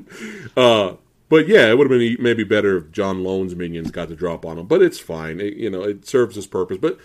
Uh, 0.56 0.94
but 1.28 1.48
yeah, 1.48 1.68
it 1.68 1.78
would 1.78 1.90
have 1.90 1.98
been 1.98 2.16
maybe 2.20 2.44
better 2.44 2.78
if 2.78 2.92
John 2.92 3.24
Lone's 3.24 3.54
minions 3.54 3.90
got 3.90 4.08
the 4.08 4.16
drop 4.16 4.44
on 4.46 4.58
him. 4.58 4.66
But 4.66 4.82
it's 4.82 4.98
fine. 4.98 5.40
It, 5.40 5.54
you 5.54 5.70
know, 5.70 5.82
it 5.82 6.06
serves 6.06 6.36
its 6.36 6.46
purpose. 6.46 6.78
But 6.78 6.98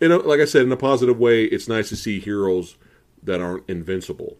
you 0.00 0.08
know, 0.08 0.18
like 0.18 0.40
I 0.40 0.44
said, 0.46 0.62
in 0.62 0.72
a 0.72 0.76
positive 0.76 1.18
way, 1.18 1.44
it's 1.44 1.68
nice 1.68 1.88
to 1.90 1.96
see 1.96 2.18
heroes 2.18 2.76
that 3.22 3.40
aren't 3.40 3.68
invincible. 3.68 4.36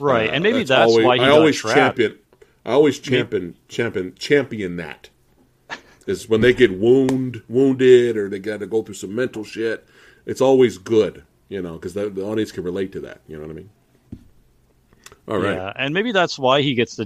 Right, 0.00 0.28
Uh, 0.28 0.34
and 0.34 0.42
maybe 0.42 0.64
that's, 0.64 0.90
always, 0.90 1.04
why 1.06 1.16
he 1.16 1.22
I 1.24 1.30
always 1.30 1.56
trapped. 1.56 1.76
champion. 1.98 2.18
I 2.64 2.72
always 2.72 2.98
champion 2.98 3.56
champion 3.68 4.14
champion 4.16 4.76
that 4.76 5.10
is 6.06 6.28
when 6.28 6.40
they 6.40 6.52
get 6.52 6.78
wound 6.78 7.42
wounded 7.48 8.16
or 8.16 8.28
they 8.28 8.38
got 8.38 8.60
to 8.60 8.66
go 8.66 8.82
through 8.82 8.94
some 8.94 9.14
mental 9.14 9.44
shit. 9.44 9.86
It's 10.26 10.40
always 10.40 10.78
good, 10.78 11.24
you 11.48 11.60
know, 11.60 11.74
because 11.74 11.94
the, 11.94 12.08
the 12.08 12.24
audience 12.24 12.52
can 12.52 12.64
relate 12.64 12.92
to 12.92 13.00
that. 13.00 13.20
You 13.28 13.36
know 13.36 13.42
what 13.42 13.50
I 13.50 13.54
mean? 13.54 13.70
All 15.28 15.38
right. 15.38 15.54
Yeah, 15.54 15.72
and 15.76 15.92
maybe 15.92 16.12
that's 16.12 16.38
why 16.38 16.62
he 16.62 16.74
gets 16.74 16.96
the 16.96 17.04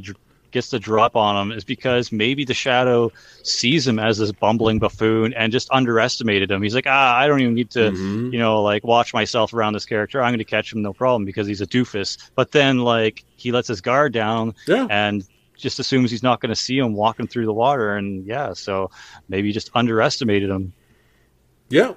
gets 0.51 0.71
the 0.71 0.79
drop 0.79 1.15
on 1.17 1.37
him 1.51 1.57
is 1.57 1.65
because 1.65 2.11
maybe 2.11 2.45
the 2.45 2.55
shadow 2.55 3.11
sees 3.43 3.87
him 3.87 3.99
as 3.99 4.19
this 4.19 4.33
bumbling 4.33 4.79
buffoon 4.79 5.33
and 5.35 5.53
just 5.53 5.69
underestimated 5.71 6.51
him. 6.51 6.63
He's 6.63 6.75
like, 6.75 6.87
ah, 6.87 7.17
I 7.17 7.27
don't 7.27 7.41
even 7.41 7.55
need 7.55 7.71
to, 7.73 7.91
Mhm. 7.91 8.33
you 8.33 8.39
know, 8.39 8.63
like 8.63 8.85
watch 8.85 9.13
myself 9.13 9.53
around 9.53 9.75
this 9.75 9.85
character. 9.85 10.23
I'm 10.23 10.31
going 10.31 10.39
to 10.39 10.45
catch 10.45 10.73
him 10.73 10.81
no 10.83 10.93
problem 10.93 11.25
because 11.25 11.47
he's 11.47 11.61
a 11.61 11.67
doofus. 11.67 12.17
But 12.35 12.53
then, 12.53 12.79
like, 12.79 13.25
he 13.37 13.53
lets 13.53 13.69
his 13.69 13.81
guard 13.81 14.13
down 14.13 14.55
Yeah. 14.67 14.87
and 14.91 15.25
just 15.57 15.79
assumes 15.81 16.11
he's 16.11 16.23
not 16.23 16.41
going 16.41 16.51
to 16.51 16.57
see 16.57 16.79
him 16.79 16.95
walking 16.95 17.27
through 17.27 17.45
the 17.47 17.53
water. 17.53 17.97
And 17.97 18.25
yeah, 18.27 18.53
so 18.55 18.91
maybe 19.29 19.53
just 19.53 19.71
underestimated 19.75 20.49
him. 20.51 20.73
Yeah. 21.69 21.95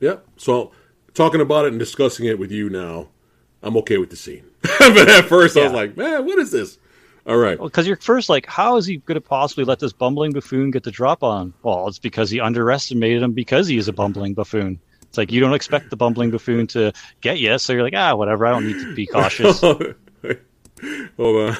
Yeah. 0.00 0.16
So 0.36 0.72
talking 1.14 1.40
about 1.40 1.64
it 1.66 1.68
and 1.68 1.78
discussing 1.78 2.26
it 2.26 2.38
with 2.38 2.50
you 2.50 2.68
now, 2.68 3.08
I'm 3.62 3.76
okay 3.78 3.98
with 3.98 4.10
the 4.10 4.16
scene. 4.16 4.44
but 4.78 5.08
at 5.08 5.24
first, 5.26 5.56
I 5.56 5.64
was 5.64 5.72
like, 5.72 5.96
man, 5.96 6.24
what 6.26 6.38
is 6.38 6.50
this? 6.50 6.78
All 7.30 7.36
right. 7.36 7.56
Because 7.60 7.86
you're 7.86 7.96
first 7.96 8.28
like, 8.28 8.44
how 8.46 8.76
is 8.76 8.86
he 8.86 8.96
going 8.96 9.14
to 9.14 9.20
possibly 9.20 9.62
let 9.62 9.78
this 9.78 9.92
bumbling 9.92 10.32
buffoon 10.32 10.72
get 10.72 10.82
the 10.82 10.90
drop 10.90 11.22
on? 11.22 11.54
Well, 11.62 11.86
it's 11.86 12.00
because 12.00 12.28
he 12.28 12.40
underestimated 12.40 13.22
him 13.22 13.32
because 13.32 13.68
he 13.68 13.76
is 13.76 13.86
a 13.86 13.92
bumbling 13.92 14.34
buffoon. 14.34 14.80
It's 15.02 15.16
like 15.16 15.30
you 15.30 15.38
don't 15.40 15.54
expect 15.54 15.90
the 15.90 15.96
bumbling 15.96 16.32
buffoon 16.32 16.66
to 16.68 16.92
get 17.20 17.38
you, 17.38 17.56
so 17.58 17.72
you're 17.72 17.84
like, 17.84 17.94
ah, 17.96 18.16
whatever. 18.16 18.46
I 18.46 18.50
don't 18.50 18.66
need 18.66 18.80
to 18.80 18.94
be 18.96 19.06
cautious. 19.12 19.60
Hold 19.60 19.94
on. 21.18 21.56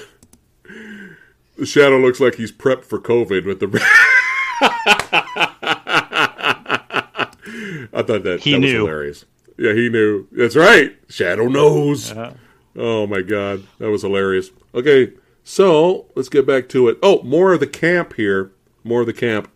The 1.57 1.67
shadow 1.67 1.99
looks 1.99 2.19
like 2.19 2.35
he's 2.35 2.51
prepped 2.51 2.83
for 2.85 2.99
COVID 2.99 3.45
with 3.47 3.61
the. 3.61 3.69
I 7.93 8.03
thought 8.03 8.23
that, 8.25 8.41
He 8.43 8.53
that 8.53 8.59
knew. 8.59 8.67
was 8.67 8.89
hilarious. 8.89 9.25
Yeah, 9.57 9.73
he 9.75 9.89
knew. 9.89 10.27
That's 10.33 10.57
right. 10.57 10.97
Shadow 11.09 11.47
knows. 11.47 12.11
Uh, 12.13 12.35
Oh 12.77 13.05
my 13.09 13.21
god, 13.21 13.65
that 13.79 13.91
was 13.91 14.03
hilarious. 14.03 14.51
Okay, 14.75 15.13
so 15.45 16.07
let's 16.15 16.29
get 16.29 16.47
back 16.47 16.69
to 16.71 16.89
it. 16.89 16.99
Oh, 17.03 17.23
more 17.23 17.53
of 17.53 17.61
the 17.61 17.67
camp 17.67 18.15
here. 18.15 18.53
More 18.85 19.01
of 19.01 19.07
the 19.07 19.13
camp. 19.13 19.51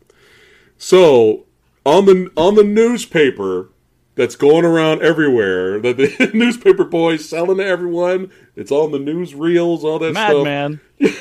So 0.77 1.47
on 1.85 2.07
the 2.07 2.31
on 2.37 2.55
the 2.55 2.65
newspaper 2.65 3.71
that's 4.15 4.37
going 4.37 4.65
around 4.65 5.03
everywhere, 5.03 5.79
that 5.81 5.97
the 5.97 6.31
newspaper 6.35 6.85
boys 6.85 7.29
selling 7.29 7.59
to 7.59 7.65
everyone. 7.65 8.31
It's 8.57 8.73
on 8.73 8.93
the 8.93 8.99
newsreels, 8.99 9.83
all 9.83 9.99
that 9.99 10.15
stuff. 10.15 10.45
Madman. 10.45 10.81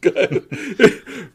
Good. 0.00 1.30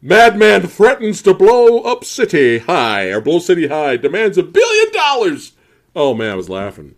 Madman 0.00 0.66
threatens 0.66 1.22
to 1.22 1.34
blow 1.34 1.80
up 1.80 2.04
city 2.04 2.58
high 2.58 3.06
or 3.06 3.20
blow 3.20 3.38
city 3.38 3.68
high. 3.68 3.96
Demands 3.96 4.38
a 4.38 4.42
billion 4.42 4.92
dollars. 4.92 5.52
Oh 5.94 6.14
man, 6.14 6.32
I 6.32 6.34
was 6.34 6.48
laughing. 6.48 6.94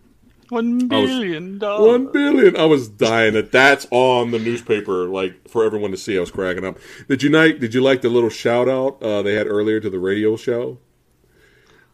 One 0.51 0.87
billion 0.89 1.59
dollars. 1.59 1.87
One 1.87 2.11
billion. 2.11 2.57
I 2.57 2.65
was 2.65 2.89
dying 2.89 3.33
that 3.35 3.51
that's 3.53 3.87
on 3.89 4.31
the 4.31 4.39
newspaper, 4.39 5.05
like 5.07 5.47
for 5.47 5.63
everyone 5.63 5.91
to 5.91 5.97
see. 5.97 6.17
I 6.17 6.19
was 6.19 6.29
cracking 6.29 6.65
up. 6.65 6.77
Did 7.07 7.23
you 7.23 7.29
like? 7.29 7.59
Did 7.59 7.73
you 7.73 7.81
like 7.81 8.01
the 8.01 8.09
little 8.09 8.29
shout 8.29 8.67
out 8.67 9.01
uh, 9.01 9.21
they 9.21 9.33
had 9.35 9.47
earlier 9.47 9.79
to 9.79 9.89
the 9.89 9.97
radio 9.99 10.35
show 10.35 10.77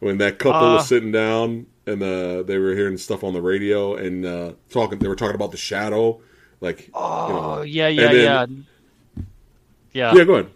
when 0.00 0.18
that 0.18 0.38
couple 0.40 0.60
Uh. 0.70 0.74
was 0.74 0.88
sitting 0.88 1.12
down 1.12 1.66
and 1.86 2.02
uh, 2.02 2.42
they 2.42 2.58
were 2.58 2.74
hearing 2.74 2.98
stuff 2.98 3.22
on 3.22 3.32
the 3.32 3.40
radio 3.40 3.94
and 3.94 4.26
uh, 4.26 4.52
talking? 4.70 4.98
They 4.98 5.06
were 5.08 5.14
talking 5.16 5.36
about 5.36 5.52
the 5.52 5.56
shadow, 5.56 6.20
like 6.60 6.90
Oh 6.94 7.28
you 7.28 7.34
know. 7.34 7.62
yeah, 7.62 7.88
yeah, 7.88 8.12
then- 8.12 8.66
yeah. 9.14 9.22
Yeah, 9.92 10.14
Yeah, 10.16 10.24
go 10.24 10.34
ahead. 10.34 10.50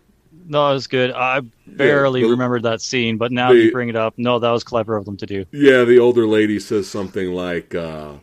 No, 0.46 0.70
it 0.70 0.74
was 0.74 0.86
good. 0.86 1.10
I 1.12 1.40
barely 1.66 2.22
the- 2.22 2.30
remembered 2.30 2.62
that 2.64 2.80
scene, 2.80 3.16
but 3.16 3.32
now 3.32 3.52
the- 3.52 3.58
you 3.58 3.72
bring 3.72 3.88
it 3.88 3.96
up. 3.96 4.14
No, 4.16 4.38
that 4.38 4.50
was 4.50 4.64
clever 4.64 4.96
of 4.96 5.04
them 5.04 5.16
to 5.18 5.26
do. 5.26 5.44
Yeah, 5.52 5.84
the 5.84 5.98
older 5.98 6.26
lady 6.26 6.58
says 6.60 6.88
something 6.88 7.32
like, 7.32 7.74
uh, 7.74 8.14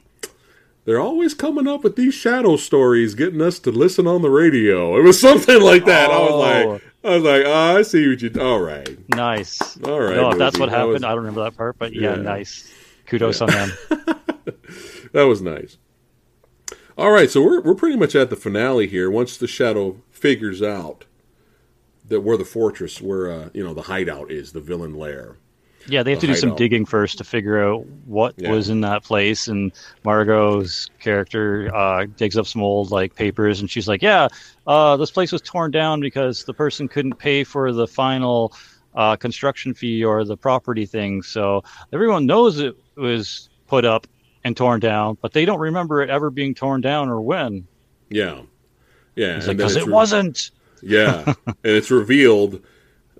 "They're 0.86 1.00
always 1.00 1.34
coming 1.34 1.68
up 1.68 1.84
with 1.84 1.96
these 1.96 2.14
shadow 2.14 2.56
stories, 2.58 3.16
getting 3.16 3.41
us 3.41 3.60
to 3.60 3.72
listen 3.72 4.08
on 4.08 4.22
the 4.22 4.30
radio." 4.30 4.98
It 4.98 5.04
was 5.04 5.20
something 5.30 5.62
like 5.62 5.86
that. 5.86 6.10
I 6.12 6.20
was 6.20 6.32
Oh. 6.32 6.40
like, 6.40 6.82
I 7.04 7.16
was 7.16 7.24
like, 7.24 7.44
oh, 7.46 7.78
I 7.78 7.82
see 7.84 8.08
what 8.10 8.22
you. 8.22 8.32
All 8.41 8.60
right, 8.60 8.98
Nice. 9.16 9.78
all 9.86 10.00
right. 10.02 10.16
no, 10.16 10.32
if 10.32 10.38
that's 10.38 10.60
what 10.60 10.70
happened, 10.70 10.94
was- 10.94 11.04
I 11.04 11.10
don't 11.10 11.20
remember 11.20 11.44
that 11.44 11.56
part, 11.56 11.78
but 11.80 11.94
yeah, 11.94 12.16
Yeah. 12.16 12.22
nice. 12.22 12.70
Kudos 13.08 13.41
on 13.41 13.50
them. 13.50 13.72
that 15.14 15.24
was 15.24 15.41
nice. 15.41 15.78
All 16.98 17.12
right, 17.12 17.30
so 17.30 17.41
we're 17.41 17.62
we're 17.62 17.76
pretty 17.76 17.96
much 17.96 18.14
at 18.16 18.30
the 18.30 18.36
finale 18.36 18.86
here. 18.88 19.10
Once 19.10 19.38
the 19.38 19.48
shadow 19.48 20.02
figures 20.12 20.62
out 20.62 21.06
that 22.10 22.22
where 22.22 22.38
the 22.38 22.45
fortress, 22.45 23.02
where 23.02 23.31
uh, 23.31 23.49
you 23.53 23.64
know 23.64 23.73
the 23.73 23.81
hideout 23.81 24.31
is, 24.31 24.52
the 24.52 24.60
villain 24.60 24.95
lair. 24.95 25.38
Yeah, 25.88 26.03
they 26.03 26.11
have 26.11 26.19
The 26.22 26.27
to 26.27 26.34
do 26.34 26.40
some 26.40 26.56
digging 26.56 26.86
first 26.86 27.18
to 27.19 27.23
figure 27.23 27.64
out 27.64 27.86
what 28.06 28.34
Yeah. 28.38 28.52
was 28.52 28.69
in 28.69 28.81
that 28.81 29.03
place. 29.03 29.48
And 29.48 29.72
Margo's 30.03 30.91
character 30.99 31.73
uh, 31.73 32.06
digs 32.18 32.38
up 32.38 32.45
some 32.45 32.61
old 32.61 32.91
like 32.91 33.15
papers, 33.15 33.60
and 33.61 33.69
she's 33.69 33.88
like, 33.88 34.02
"Yeah, 34.02 34.27
uh, 34.68 34.98
this 34.98 35.10
place 35.10 35.31
was 35.31 35.41
torn 35.41 35.72
down 35.72 35.99
because 36.02 36.44
the 36.44 36.53
person 36.53 36.88
couldn't 36.88 37.15
pay 37.15 37.44
for 37.44 37.72
the 37.72 37.88
final 37.88 38.53
uh, 38.94 39.15
construction 39.15 39.73
fee 39.73 40.03
or 40.03 40.23
the 40.26 40.36
property 40.38 40.86
thing. 40.86 41.22
So 41.22 41.64
everyone 41.94 42.26
knows 42.26 42.60
it 42.60 42.76
was 42.95 43.49
put 43.68 43.86
up 43.86 44.06
and 44.44 44.56
torn 44.57 44.80
down, 44.80 45.18
but 45.22 45.34
they 45.34 45.45
don't 45.45 45.60
remember 45.60 46.02
it 46.02 46.10
ever 46.10 46.30
being 46.30 46.53
torn 46.56 46.81
down 46.81 47.07
or 47.10 47.22
when. 47.22 47.65
Yeah, 48.10 48.41
yeah. 49.15 49.36
And 49.36 49.48
like 49.48 49.57
because 49.57 49.76
it 49.77 49.86
re- 49.86 49.94
wasn't." 49.94 50.52
Yeah, 50.81 51.34
and 51.45 51.57
it's 51.64 51.91
revealed 51.91 52.61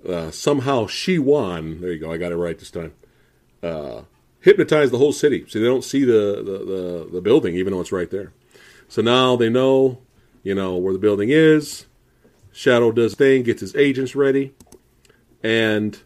uh, 0.08 0.30
somehow 0.30 0.84
Shiwan. 0.84 1.80
There 1.80 1.92
you 1.92 1.98
go. 1.98 2.12
I 2.12 2.16
got 2.16 2.32
it 2.32 2.36
right 2.36 2.58
this 2.58 2.70
time. 2.70 2.92
Uh, 3.62 4.02
hypnotized 4.40 4.92
the 4.92 4.98
whole 4.98 5.12
city, 5.12 5.44
so 5.48 5.58
they 5.58 5.66
don't 5.66 5.84
see 5.84 6.04
the, 6.04 6.42
the, 6.44 6.64
the, 6.64 7.08
the 7.12 7.20
building, 7.20 7.54
even 7.56 7.72
though 7.72 7.80
it's 7.80 7.92
right 7.92 8.10
there. 8.10 8.32
So 8.88 9.02
now 9.02 9.36
they 9.36 9.50
know, 9.50 9.98
you 10.42 10.54
know, 10.54 10.76
where 10.76 10.92
the 10.92 10.98
building 10.98 11.28
is. 11.30 11.86
Shadow 12.52 12.90
does 12.90 13.14
thing, 13.14 13.44
gets 13.44 13.60
his 13.60 13.76
agents 13.76 14.16
ready, 14.16 14.54
and 15.42 16.00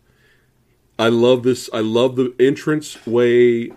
I 0.98 1.08
love 1.08 1.42
this. 1.42 1.70
I 1.72 1.80
love 1.80 2.16
the 2.16 2.34
entrance 2.38 3.06
way 3.06 3.70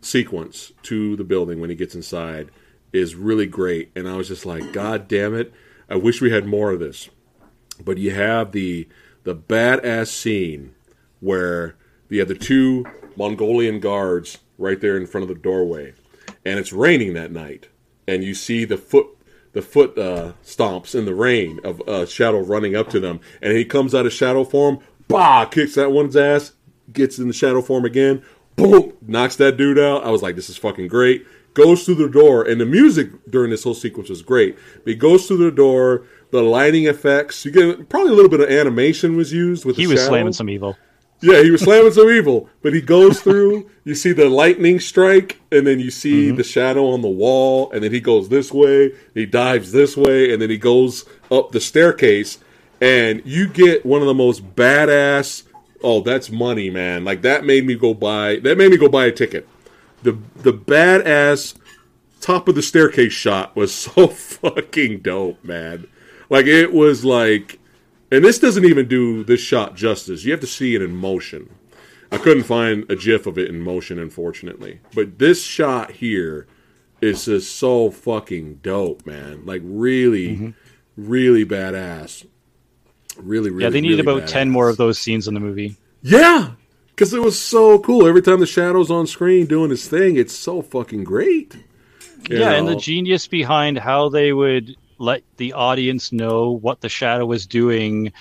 sequence 0.00 0.72
to 0.84 1.16
the 1.16 1.24
building 1.24 1.60
when 1.60 1.70
he 1.70 1.76
gets 1.76 1.94
inside 1.94 2.50
is 2.92 3.14
really 3.14 3.46
great. 3.46 3.90
And 3.96 4.08
I 4.08 4.16
was 4.16 4.28
just 4.28 4.46
like, 4.46 4.72
God 4.72 5.08
damn 5.08 5.34
it! 5.34 5.52
I 5.88 5.96
wish 5.96 6.20
we 6.20 6.30
had 6.30 6.46
more 6.46 6.70
of 6.70 6.78
this 6.78 7.08
but 7.84 7.98
you 7.98 8.12
have 8.12 8.52
the 8.52 8.88
the 9.24 9.34
badass 9.34 10.08
scene 10.08 10.74
where 11.20 11.76
you 12.08 12.18
have 12.18 12.28
the 12.28 12.34
two 12.34 12.84
Mongolian 13.16 13.80
guards 13.80 14.38
right 14.58 14.80
there 14.80 14.96
in 14.96 15.06
front 15.06 15.22
of 15.22 15.28
the 15.28 15.40
doorway, 15.40 15.94
and 16.44 16.58
it's 16.58 16.72
raining 16.72 17.14
that 17.14 17.32
night, 17.32 17.68
and 18.06 18.24
you 18.24 18.34
see 18.34 18.64
the 18.64 18.76
foot 18.76 19.06
the 19.52 19.62
foot 19.62 19.96
uh, 19.98 20.32
stomps 20.44 20.94
in 20.94 21.04
the 21.04 21.14
rain 21.14 21.60
of 21.62 21.86
uh, 21.88 22.06
Shadow 22.06 22.40
running 22.40 22.74
up 22.74 22.88
to 22.90 23.00
them, 23.00 23.20
and 23.40 23.56
he 23.56 23.64
comes 23.64 23.94
out 23.94 24.06
of 24.06 24.12
Shadow 24.12 24.44
form, 24.44 24.78
bah, 25.08 25.44
kicks 25.44 25.74
that 25.74 25.92
one's 25.92 26.16
ass, 26.16 26.52
gets 26.92 27.18
in 27.18 27.28
the 27.28 27.34
Shadow 27.34 27.60
form 27.60 27.84
again, 27.84 28.22
boom, 28.56 28.94
knocks 29.02 29.36
that 29.36 29.56
dude 29.56 29.78
out. 29.78 30.04
I 30.04 30.10
was 30.10 30.22
like, 30.22 30.36
this 30.36 30.48
is 30.48 30.56
fucking 30.56 30.88
great. 30.88 31.26
Goes 31.54 31.84
through 31.84 31.96
the 31.96 32.08
door, 32.08 32.42
and 32.42 32.58
the 32.60 32.66
music 32.66 33.10
during 33.28 33.50
this 33.50 33.64
whole 33.64 33.74
sequence 33.74 34.08
was 34.08 34.22
great. 34.22 34.58
He 34.86 34.94
goes 34.94 35.26
through 35.26 35.44
the 35.44 35.50
door, 35.50 36.06
the 36.32 36.42
lighting 36.42 36.86
effects. 36.86 37.44
You 37.44 37.52
get 37.52 37.88
probably 37.88 38.10
a 38.12 38.14
little 38.16 38.30
bit 38.30 38.40
of 38.40 38.50
animation 38.50 39.16
was 39.16 39.32
used 39.32 39.64
with 39.64 39.76
He 39.76 39.84
the 39.86 39.92
was 39.92 40.00
shadow. 40.00 40.10
slamming 40.10 40.32
some 40.32 40.50
evil. 40.50 40.76
Yeah, 41.20 41.40
he 41.42 41.52
was 41.52 41.60
slamming 41.68 41.92
some 41.92 42.10
evil, 42.10 42.48
but 42.62 42.74
he 42.74 42.80
goes 42.80 43.20
through. 43.20 43.70
You 43.84 43.94
see 43.94 44.12
the 44.12 44.28
lightning 44.28 44.80
strike, 44.80 45.40
and 45.52 45.64
then 45.66 45.78
you 45.78 45.90
see 45.92 46.28
Mm-hmm. 46.28 46.36
the 46.38 46.42
shadow 46.44 46.90
on 46.90 47.02
the 47.02 47.08
wall, 47.08 47.70
and 47.70 47.84
then 47.84 47.92
he 47.92 48.00
goes 48.00 48.28
this 48.28 48.52
way. 48.52 48.92
He 49.14 49.24
dives 49.26 49.70
this 49.70 49.96
way, 49.96 50.32
and 50.32 50.42
then 50.42 50.50
he 50.50 50.58
goes 50.58 51.04
up 51.30 51.52
the 51.52 51.60
staircase, 51.60 52.38
and 52.80 53.22
you 53.24 53.46
get 53.46 53.86
one 53.86 54.00
of 54.00 54.08
the 54.08 54.14
most 54.14 54.56
badass. 54.56 55.44
Oh, 55.84 56.00
that's 56.00 56.30
money, 56.30 56.70
man! 56.70 57.04
Like 57.04 57.22
that 57.22 57.44
made 57.44 57.66
me 57.66 57.74
go 57.76 57.92
buy. 57.94 58.36
That 58.36 58.56
made 58.58 58.70
me 58.72 58.76
go 58.76 58.88
buy 58.88 59.06
a 59.06 59.12
ticket. 59.12 59.46
The 60.02 60.16
the 60.36 60.52
badass 60.52 61.54
top 62.20 62.46
of 62.48 62.54
the 62.54 62.62
staircase 62.62 63.12
shot 63.12 63.54
was 63.54 63.72
so 63.74 64.08
fucking 64.08 65.00
dope, 65.00 65.42
man. 65.44 65.86
Like 66.32 66.46
it 66.46 66.72
was 66.72 67.04
like 67.04 67.60
and 68.10 68.24
this 68.24 68.38
doesn't 68.38 68.64
even 68.64 68.88
do 68.88 69.22
this 69.22 69.40
shot 69.40 69.76
justice. 69.76 70.24
You 70.24 70.32
have 70.32 70.40
to 70.40 70.46
see 70.46 70.74
it 70.74 70.82
in 70.82 70.96
motion. 70.96 71.48
I 72.10 72.18
couldn't 72.18 72.42
find 72.44 72.90
a 72.90 72.96
gif 72.96 73.26
of 73.26 73.38
it 73.38 73.48
in 73.48 73.60
motion, 73.60 73.98
unfortunately. 73.98 74.80
But 74.94 75.18
this 75.18 75.42
shot 75.42 75.92
here 75.92 76.46
is 77.00 77.26
just 77.26 77.56
so 77.56 77.90
fucking 77.90 78.56
dope, 78.56 79.06
man. 79.06 79.46
Like 79.46 79.62
really, 79.64 80.36
mm-hmm. 80.36 80.50
really 80.96 81.46
badass. 81.46 82.26
Really, 83.16 83.50
really. 83.50 83.64
yeah, 83.64 83.70
they 83.70 83.80
need 83.80 83.98
really 83.98 84.00
about 84.00 84.28
ten 84.28 84.50
more 84.50 84.68
of 84.68 84.78
those 84.78 84.98
scenes 84.98 85.28
in 85.28 85.34
the 85.34 85.40
movie. 85.40 85.76
Yeah, 86.02 86.52
because 86.88 87.14
it 87.14 87.22
was 87.22 87.38
so 87.38 87.78
cool. 87.78 88.06
Every 88.06 88.22
time 88.22 88.40
the 88.40 88.46
shadow's 88.46 88.90
on 88.90 89.06
screen 89.06 89.46
doing 89.46 89.70
his 89.70 89.88
thing, 89.88 90.16
it's 90.16 90.34
so 90.34 90.60
fucking 90.60 91.04
great. 91.04 91.56
Yeah, 92.28 92.52
and 92.52 92.68
the 92.68 92.76
genius 92.76 93.26
behind 93.26 93.78
how 93.78 94.10
they 94.10 94.32
would 94.32 94.76
let 95.02 95.24
the 95.36 95.52
audience 95.52 96.12
know 96.12 96.52
what 96.52 96.80
the 96.80 96.88
shadow 96.88 97.26
was 97.26 97.44
doing, 97.44 98.12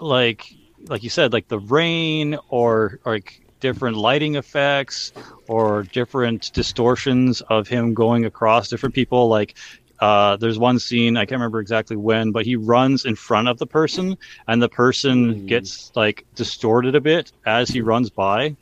like 0.00 0.46
like 0.88 1.02
you 1.02 1.10
said, 1.10 1.34
like 1.34 1.48
the 1.48 1.58
rain 1.58 2.38
or, 2.48 2.98
or 3.04 3.12
like 3.12 3.42
different 3.60 3.98
lighting 3.98 4.36
effects 4.36 5.12
or 5.48 5.82
different 5.82 6.50
distortions 6.54 7.42
of 7.42 7.68
him 7.68 7.92
going 7.92 8.24
across 8.24 8.68
different 8.68 8.94
people. 8.94 9.28
Like 9.28 9.54
uh, 10.00 10.38
there's 10.38 10.58
one 10.58 10.78
scene 10.78 11.18
I 11.18 11.26
can't 11.26 11.32
remember 11.38 11.60
exactly 11.60 11.96
when, 11.96 12.32
but 12.32 12.46
he 12.46 12.56
runs 12.56 13.04
in 13.04 13.14
front 13.14 13.46
of 13.46 13.58
the 13.58 13.66
person, 13.66 14.16
and 14.48 14.62
the 14.62 14.68
person 14.70 15.44
gets 15.44 15.92
like 15.94 16.24
distorted 16.34 16.94
a 16.94 17.02
bit 17.02 17.32
as 17.44 17.68
he 17.68 17.82
runs 17.82 18.08
by. 18.08 18.56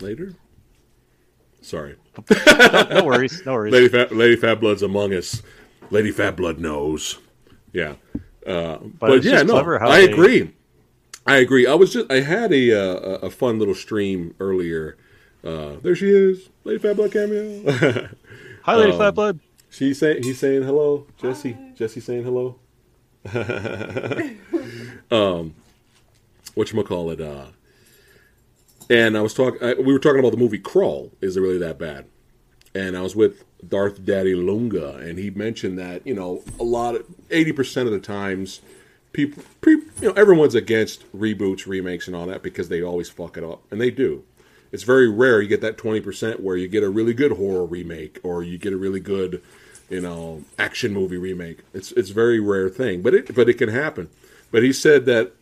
later. 0.00 0.32
Sorry. 1.60 1.96
No 2.90 3.04
worries, 3.04 3.44
no 3.44 3.52
worries. 3.52 3.72
Lady 3.74 3.88
Fat 3.88 4.10
Lady 4.10 4.36
Fat 4.36 4.58
Blood's 4.58 4.82
among 4.82 5.12
us. 5.12 5.42
Lady 5.90 6.10
Fat 6.10 6.36
Blood 6.36 6.58
knows. 6.58 7.18
Yeah, 7.72 7.94
uh, 8.46 8.78
but, 8.98 9.12
it's 9.12 9.26
yeah, 9.26 9.42
no, 9.42 9.58
I 9.80 10.06
they- 10.06 10.12
agree. 10.12 10.54
I 11.26 11.36
agree. 11.36 11.66
I 11.66 11.74
was 11.74 11.92
just 11.92 12.10
I 12.10 12.20
had 12.20 12.52
a 12.52 12.72
uh, 12.72 13.18
a 13.18 13.30
fun 13.30 13.58
little 13.58 13.74
stream 13.74 14.34
earlier. 14.40 14.96
Uh, 15.44 15.76
there 15.82 15.94
she 15.94 16.08
is, 16.08 16.48
Lady 16.64 16.78
Fat 16.78 16.96
Blood 16.96 17.12
cameo. 17.12 17.70
Hi, 18.62 18.74
Lady 18.74 18.92
Um, 18.92 18.98
Fat 18.98 19.10
Blood. 19.14 19.40
She's 19.70 19.98
saying 19.98 20.22
he's 20.22 20.38
saying 20.38 20.62
hello, 20.62 21.06
Jesse. 21.18 21.56
Jesse 21.74 22.00
saying 22.00 22.24
hello. 22.24 22.58
um, 25.10 25.54
what 26.54 26.72
you 26.72 26.82
call 26.82 27.10
it? 27.10 27.20
Uh, 27.20 27.46
and 28.88 29.16
I 29.16 29.20
was 29.20 29.34
talking. 29.34 29.60
We 29.84 29.92
were 29.92 29.98
talking 29.98 30.20
about 30.20 30.30
the 30.32 30.38
movie 30.38 30.58
Crawl. 30.58 31.12
Is 31.20 31.36
it 31.36 31.40
really 31.40 31.58
that 31.58 31.78
bad? 31.78 32.06
And 32.74 32.96
I 32.96 33.00
was 33.00 33.16
with 33.16 33.44
Darth 33.66 34.04
Daddy 34.04 34.34
Lunga, 34.34 34.96
and 34.96 35.18
he 35.18 35.30
mentioned 35.30 35.78
that 35.78 36.06
you 36.06 36.14
know 36.14 36.42
a 36.60 36.64
lot 36.64 36.94
of 36.94 37.06
eighty 37.30 37.52
percent 37.52 37.86
of 37.86 37.92
the 37.92 38.00
times, 38.00 38.60
people, 39.12 39.42
pre, 39.60 39.72
you 39.72 40.08
know, 40.08 40.12
everyone's 40.12 40.54
against 40.54 41.10
reboots, 41.16 41.66
remakes, 41.66 42.06
and 42.06 42.14
all 42.14 42.26
that 42.26 42.42
because 42.42 42.68
they 42.68 42.82
always 42.82 43.08
fuck 43.08 43.36
it 43.36 43.44
up, 43.44 43.62
and 43.70 43.80
they 43.80 43.90
do. 43.90 44.24
It's 44.70 44.82
very 44.82 45.08
rare 45.08 45.40
you 45.40 45.48
get 45.48 45.62
that 45.62 45.78
twenty 45.78 46.00
percent 46.00 46.40
where 46.40 46.56
you 46.56 46.68
get 46.68 46.82
a 46.82 46.90
really 46.90 47.14
good 47.14 47.32
horror 47.32 47.64
remake 47.64 48.20
or 48.22 48.42
you 48.42 48.58
get 48.58 48.72
a 48.72 48.76
really 48.76 49.00
good, 49.00 49.42
you 49.88 50.00
know, 50.00 50.44
action 50.58 50.92
movie 50.92 51.16
remake. 51.16 51.60
It's 51.72 51.90
it's 51.92 52.10
very 52.10 52.38
rare 52.38 52.68
thing, 52.68 53.02
but 53.02 53.14
it 53.14 53.34
but 53.34 53.48
it 53.48 53.54
can 53.54 53.70
happen. 53.70 54.10
But 54.50 54.62
he 54.62 54.72
said 54.72 55.06
that 55.06 55.32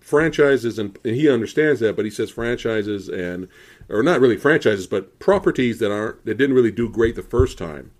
franchises 0.00 0.78
and, 0.78 0.98
and 1.04 1.14
he 1.14 1.28
understands 1.28 1.80
that, 1.80 1.94
but 1.94 2.04
he 2.04 2.10
says 2.10 2.30
franchises 2.30 3.08
and 3.08 3.48
or 3.90 4.02
not 4.02 4.20
really 4.20 4.36
franchises, 4.36 4.86
but 4.86 5.18
properties 5.18 5.78
that 5.80 5.90
aren't 5.92 6.24
that 6.24 6.36
didn't 6.38 6.54
really 6.56 6.70
do 6.70 6.88
great 6.88 7.16
the 7.16 7.22
first 7.22 7.58
time 7.58 7.90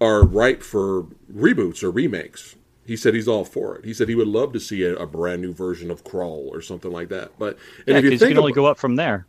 are 0.00 0.22
ripe 0.24 0.62
for 0.62 1.04
reboots 1.32 1.82
or 1.82 1.90
remakes. 1.90 2.54
He 2.86 2.96
said 2.96 3.14
he's 3.14 3.28
all 3.28 3.44
for 3.44 3.76
it. 3.76 3.84
He 3.84 3.92
said 3.92 4.08
he 4.08 4.14
would 4.14 4.28
love 4.28 4.52
to 4.54 4.60
see 4.60 4.82
a, 4.84 4.94
a 4.96 5.06
brand 5.06 5.42
new 5.42 5.52
version 5.52 5.90
of 5.90 6.04
Crawl 6.04 6.48
or 6.52 6.62
something 6.62 6.90
like 6.90 7.08
that. 7.10 7.32
But 7.38 7.58
and 7.86 7.94
Yeah, 7.94 7.98
if 7.98 8.04
you 8.04 8.10
think 8.18 8.30
can 8.30 8.38
only 8.38 8.52
about- 8.52 8.56
go 8.56 8.66
up 8.66 8.78
from 8.78 8.96
there. 8.96 9.26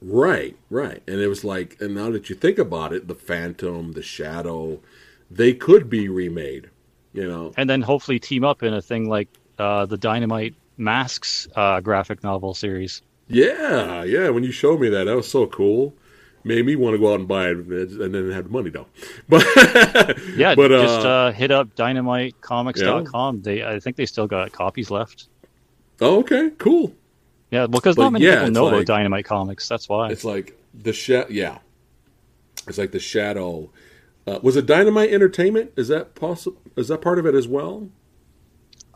Right, 0.00 0.56
right. 0.70 1.02
And 1.08 1.20
it 1.20 1.26
was 1.26 1.42
like, 1.44 1.76
and 1.80 1.94
now 1.94 2.10
that 2.12 2.30
you 2.30 2.36
think 2.36 2.58
about 2.58 2.92
it, 2.92 3.08
the 3.08 3.14
Phantom, 3.16 3.92
the 3.92 4.02
Shadow, 4.02 4.80
they 5.30 5.52
could 5.52 5.90
be 5.90 6.08
remade. 6.08 6.70
You 7.12 7.26
know, 7.26 7.52
and 7.56 7.68
then 7.68 7.82
hopefully 7.82 8.18
team 8.20 8.44
up 8.44 8.62
in 8.62 8.72
a 8.74 8.82
thing 8.82 9.08
like 9.08 9.28
uh, 9.58 9.86
the 9.86 9.96
Dynamite 9.96 10.54
Masks 10.76 11.48
uh, 11.56 11.80
graphic 11.80 12.22
novel 12.22 12.54
series. 12.54 13.02
Yeah, 13.28 14.04
yeah. 14.04 14.28
When 14.30 14.44
you 14.44 14.52
showed 14.52 14.80
me 14.80 14.88
that, 14.90 15.04
that 15.04 15.16
was 15.16 15.30
so 15.30 15.46
cool. 15.46 15.94
Made 16.44 16.64
me 16.64 16.76
want 16.76 16.94
to 16.94 16.98
go 16.98 17.12
out 17.12 17.18
and 17.20 17.28
buy 17.28 17.48
it, 17.48 17.56
and 17.56 18.14
then 18.14 18.30
have 18.30 18.44
the 18.44 18.50
money 18.50 18.70
though. 18.70 18.86
But 19.28 19.44
Yeah, 20.36 20.54
but 20.54 20.68
just 20.68 21.04
uh, 21.04 21.08
uh, 21.08 21.32
hit 21.32 21.50
up 21.50 21.74
dynamitecomics.com. 21.74 23.42
They, 23.42 23.64
I 23.64 23.80
think 23.80 23.96
they 23.96 24.06
still 24.06 24.26
got 24.26 24.52
copies 24.52 24.90
left. 24.90 25.28
oh, 26.00 26.20
okay, 26.20 26.50
cool. 26.58 26.94
Yeah, 27.50 27.60
well, 27.60 27.68
because 27.68 27.96
not 27.96 28.12
many 28.12 28.24
yeah, 28.26 28.36
people 28.36 28.50
know 28.52 28.64
like- 28.64 28.74
about 28.74 28.86
Dynamite 28.86 29.24
Comics. 29.24 29.68
That's 29.68 29.88
why. 29.88 30.10
It's 30.10 30.24
like 30.24 30.58
the 30.74 30.92
shadow. 30.92 31.26
Yeah, 31.30 31.58
it's 32.66 32.78
like 32.78 32.92
the 32.92 33.00
Shadow. 33.00 33.70
Uh, 34.26 34.38
was 34.42 34.56
it 34.56 34.66
Dynamite 34.66 35.10
Entertainment? 35.10 35.72
Is 35.76 35.88
that 35.88 36.14
possible? 36.14 36.60
Is 36.76 36.88
that 36.88 37.00
part 37.00 37.18
of 37.18 37.24
it 37.26 37.34
as 37.34 37.48
well? 37.48 37.88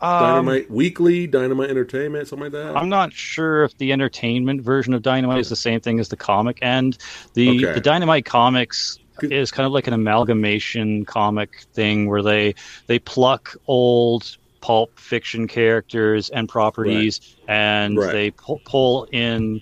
Um, 0.03 0.19
Dynamite 0.19 0.69
Weekly, 0.69 1.27
Dynamite 1.27 1.69
Entertainment, 1.69 2.27
something 2.27 2.51
like 2.51 2.51
that. 2.53 2.75
I'm 2.75 2.89
not 2.89 3.13
sure 3.13 3.63
if 3.63 3.77
the 3.77 3.91
entertainment 3.93 4.61
version 4.61 4.93
of 4.93 5.01
Dynamite 5.01 5.39
is 5.39 5.49
the 5.49 5.55
same 5.55 5.79
thing 5.79 5.99
as 5.99 6.09
the 6.09 6.17
comic 6.17 6.59
end. 6.61 6.97
The 7.35 7.49
Okay. 7.49 7.73
the 7.73 7.81
Dynamite 7.81 8.25
comics 8.25 8.99
is 9.21 9.51
kind 9.51 9.65
of 9.65 9.71
like 9.71 9.87
an 9.87 9.93
amalgamation 9.93 11.05
comic 11.05 11.51
thing 11.73 12.09
where 12.09 12.21
they 12.21 12.55
they 12.87 12.99
pluck 12.99 13.53
old 13.67 14.23
pulp 14.61 14.97
fiction 14.99 15.47
characters 15.47 16.29
and 16.29 16.49
properties 16.49 17.19
and 17.47 17.97
Right. 17.97 18.11
they 18.11 18.31
pull, 18.31 18.61
pull 18.65 19.07
in 19.11 19.61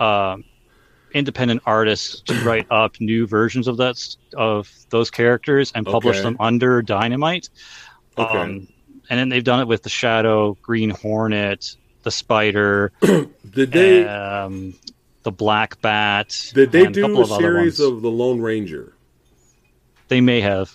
um, 0.00 0.44
independent 1.12 1.62
artists 1.64 2.22
to 2.22 2.34
write 2.44 2.66
up 2.70 2.92
new 3.00 3.26
versions 3.26 3.68
of 3.68 3.76
that 3.78 3.96
of 4.36 4.68
those 4.90 5.10
characters 5.10 5.72
and 5.74 5.86
publish 5.86 6.18
Okay. 6.18 6.28
them 6.28 6.36
under 6.40 6.82
Dynamite. 6.82 7.48
Okay. 8.18 8.38
Um, 8.38 8.68
and 9.08 9.18
then 9.18 9.28
they've 9.28 9.44
done 9.44 9.60
it 9.60 9.68
with 9.68 9.82
the 9.82 9.88
Shadow, 9.88 10.56
Green 10.62 10.90
Hornet, 10.90 11.76
the 12.02 12.10
Spider, 12.10 12.92
Did 13.00 13.72
they? 13.72 14.04
um, 14.06 14.74
the 15.22 15.32
Black 15.32 15.80
Bat. 15.80 16.52
Did 16.54 16.72
they 16.72 16.84
a 16.86 16.90
do 16.90 17.18
a 17.18 17.20
of 17.22 17.28
series 17.28 17.80
of 17.80 18.02
the 18.02 18.10
Lone 18.10 18.40
Ranger? 18.40 18.92
They 20.08 20.20
may 20.20 20.40
have. 20.40 20.72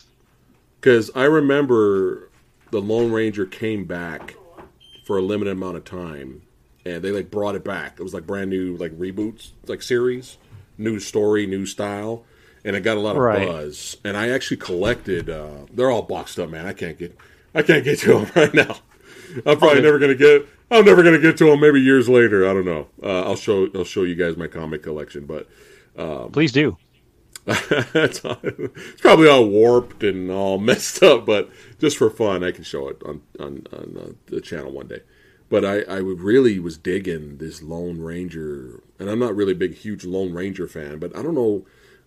Because 0.80 1.10
I 1.16 1.24
remember 1.24 2.30
the 2.72 2.82
Lone 2.82 3.12
Ranger 3.12 3.46
came 3.46 3.86
back 3.86 4.36
for 5.06 5.18
a 5.18 5.22
limited 5.22 5.52
amount 5.52 5.78
of 5.78 5.86
time, 5.86 6.42
and 6.86 7.02
they 7.04 7.12
like 7.12 7.32
brought 7.32 7.56
it 7.56 7.64
back. 7.64 8.00
It 8.00 8.04
was 8.04 8.14
like 8.14 8.28
brand 8.28 8.50
new, 8.50 8.76
like 8.78 8.92
reboots, 8.98 9.52
like 9.68 9.82
series, 9.82 10.38
new 10.78 11.00
story, 11.00 11.46
new 11.48 11.66
style, 11.66 12.26
and 12.66 12.76
it 12.76 12.82
got 12.82 12.98
a 12.98 13.00
lot 13.00 13.16
of 13.16 13.22
Right. 13.22 13.48
buzz. 13.48 13.98
And 14.04 14.18
I 14.18 14.30
actually 14.30 14.58
collected. 14.58 15.30
Uh, 15.30 15.66
they're 15.74 15.90
all 15.90 16.02
boxed 16.04 16.38
up, 16.40 16.50
man. 16.50 16.66
I 16.66 16.74
can't 16.74 16.98
get, 16.98 17.18
I 17.56 17.62
can't 17.62 17.84
get 17.84 18.00
to 18.00 18.20
them 18.20 18.32
right 18.36 18.54
now. 18.54 18.78
I'm 19.46 19.58
probably 19.58 19.82
never 19.82 20.00
gonna 20.00 20.16
get. 20.16 20.48
I'm 20.70 20.86
never 20.86 21.04
gonna 21.04 21.20
get 21.20 21.38
to 21.38 21.46
them. 21.46 21.60
Maybe 21.60 21.82
years 21.82 22.08
later. 22.08 22.48
I 22.48 22.54
don't 22.54 22.66
know. 22.66 22.88
Uh, 23.02 23.24
I'll 23.24 23.36
show. 23.36 23.68
I'll 23.76 23.84
show 23.84 24.04
you 24.04 24.16
guys 24.16 24.38
my 24.38 24.48
comic 24.48 24.84
collection, 24.84 25.26
but. 25.26 25.50
Please 26.32 26.52
do. 26.52 26.78
it's 27.48 28.22
probably 29.02 29.28
all 29.28 29.46
warped 29.46 30.02
and 30.04 30.32
all 30.32 30.58
messed 30.60 31.04
up, 31.04 31.26
but 31.26 31.50
just 31.78 31.98
for 31.98 32.10
fun, 32.10 32.42
I 32.44 32.52
can 32.52 32.64
show 32.64 32.88
it 32.88 33.02
on 33.06 33.22
on, 33.40 33.68
on 33.74 33.98
uh, 33.98 34.12
the 34.28 34.40
channel 34.40 34.72
one 34.72 34.88
day. 34.88 35.02
But 35.50 35.66
I, 35.66 35.82
I 35.82 35.98
really 35.98 36.58
was 36.58 36.78
digging 36.78 37.38
this 37.38 37.62
Lone 37.62 38.00
Ranger, 38.00 38.82
and 38.98 39.10
I'm 39.10 39.20
not 39.20 39.36
really 39.36 39.52
a 39.52 39.56
big, 39.56 39.76
huge 39.76 40.06
Lone 40.06 40.34
Ranger 40.34 40.68
fan, 40.68 41.00
but 41.00 41.16
I 41.16 41.22
don't 41.22 41.36
know, 41.36 41.66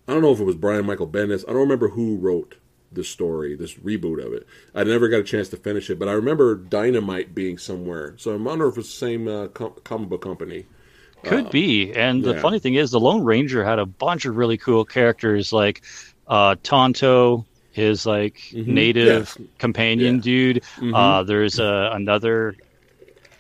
I 0.09 0.15
don't 0.15 0.23
know 0.23 0.33
if 0.33 0.41
it 0.41 0.45
was 0.45 0.57
Brian 0.57 0.87
Michael 0.87 1.07
Bendis. 1.07 1.45
I 1.47 1.53
don't 1.53 1.61
remember 1.61 1.91
who 1.91 2.17
wrote 2.17 2.57
the 2.97 3.05
story, 3.05 3.55
this 3.55 3.75
reboot 3.75 4.25
of 4.27 4.33
it. 4.33 4.47
I 4.75 4.83
never 4.83 5.09
got 5.09 5.21
a 5.21 5.25
chance 5.25 5.49
to 5.51 5.57
finish 5.57 5.89
it, 5.91 5.99
but 6.01 6.09
I 6.09 6.13
remember 6.13 6.57
Dynamite 6.57 7.35
being 7.35 7.59
somewhere. 7.59 8.15
So 8.19 8.33
I'm 8.35 8.45
wonder 8.45 8.67
if 8.67 8.77
it's 8.77 8.91
the 8.91 8.97
same 9.07 9.29
uh, 9.29 9.47
com- 9.49 9.75
comic 9.85 10.09
book 10.09 10.23
company. 10.23 10.67
Could 11.23 11.51
be. 11.51 11.93
And 11.93 12.23
the 12.25 12.39
funny 12.41 12.59
thing 12.59 12.75
is, 12.75 12.91
the 12.91 13.01
Lone 13.01 13.25
Ranger 13.25 13.65
had 13.65 13.79
a 13.79 13.87
bunch 13.87 14.27
of 14.27 14.37
really 14.37 14.57
cool 14.59 14.85
characters 14.85 15.53
like 15.53 15.83
uh, 16.29 16.57
Tonto, 16.63 17.47
his 17.73 18.07
like 18.07 18.41
native 18.53 19.35
Yes. 19.39 19.49
companion 19.59 20.17
Yeah. 20.17 20.21
dude. 20.23 20.63
Uh, 20.83 21.23
there's 21.25 21.59
uh, 21.61 21.91
another 21.93 22.55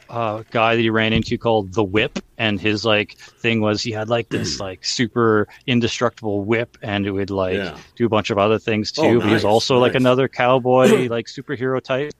uh, 0.09 0.43
guy 0.51 0.77
that 0.77 0.83
he 0.83 0.91
ran 0.91 1.13
into 1.13 1.39
called 1.39 1.73
the 1.75 1.85
Whip, 1.85 2.19
and 2.39 2.61
his 2.61 2.85
like 2.85 3.17
thing 3.19 3.61
was 3.61 3.83
he 3.83 3.91
had 3.93 4.09
like 4.09 4.29
this 4.29 4.61
like 4.61 4.85
super 4.85 5.49
indestructible 5.67 6.45
whip, 6.45 6.77
and 6.83 7.07
it 7.07 7.11
would 7.11 7.31
like 7.31 7.57
Yeah. 7.57 7.79
do 7.97 8.07
a 8.07 8.09
bunch 8.09 8.31
of 8.31 8.39
other 8.39 8.59
things 8.59 8.93
too. 8.93 9.01
Oh, 9.03 9.21
but 9.21 9.27
he 9.29 9.35
was 9.35 9.45
nice, 9.45 9.51
also 9.51 9.79
like 9.79 9.95
another 9.95 10.29
cowboy 10.29 11.09
like 11.11 11.27
superhero 11.27 11.83
type, 11.83 12.13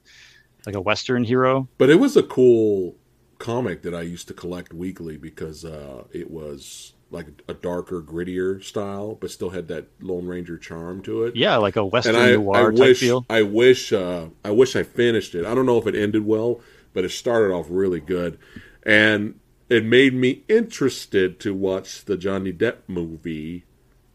like 0.67 0.75
a 0.75 0.81
Western 0.81 1.25
hero. 1.25 1.69
But 1.79 1.91
it 1.91 1.97
was 1.97 2.17
a 2.17 2.23
cool 2.23 2.97
comic 3.39 3.83
that 3.83 3.95
I 3.95 4.03
used 4.03 4.29
to 4.29 4.35
collect 4.35 4.73
weekly 4.73 5.17
because 5.17 5.65
uh, 5.65 6.05
it 6.13 6.31
was 6.31 6.95
like 7.11 7.27
a 7.49 7.55
darker, 7.55 8.03
grittier 8.03 8.63
style, 8.65 9.15
but 9.15 9.31
still 9.31 9.51
had 9.51 9.69
that 9.69 9.87
Lone 10.01 10.27
Ranger 10.27 10.59
charm 10.59 11.03
to 11.03 11.25
it. 11.25 11.37
Yeah, 11.37 11.57
like 11.57 11.77
a 11.77 11.85
Western 11.85 12.17
and 12.17 12.25
I, 12.25 12.31
I 12.33 12.35
noir 12.35 12.73
type 12.73 12.81
wish 12.81 13.01
feel. 13.01 13.25
I 13.31 13.43
wish 13.43 13.93
uh, 13.93 14.27
I 14.45 14.51
wish 14.51 14.75
I 14.75 14.83
finished 14.83 15.35
it. 15.35 15.45
I 15.45 15.55
don't 15.55 15.67
know 15.67 15.79
if 15.79 15.87
it 15.87 15.95
ended 15.95 16.27
well, 16.27 16.61
but 16.97 17.05
it 17.05 17.13
started 17.13 17.55
off 17.55 17.69
really 17.71 18.01
good, 18.01 18.41
and 18.85 19.41
it 19.71 19.85
made 19.85 20.15
me 20.15 20.45
interested 20.49 21.41
to 21.43 21.55
watch 21.55 22.07
the 22.07 22.19
Johnny 22.19 22.53
Depp 22.53 22.89
movie. 22.89 23.67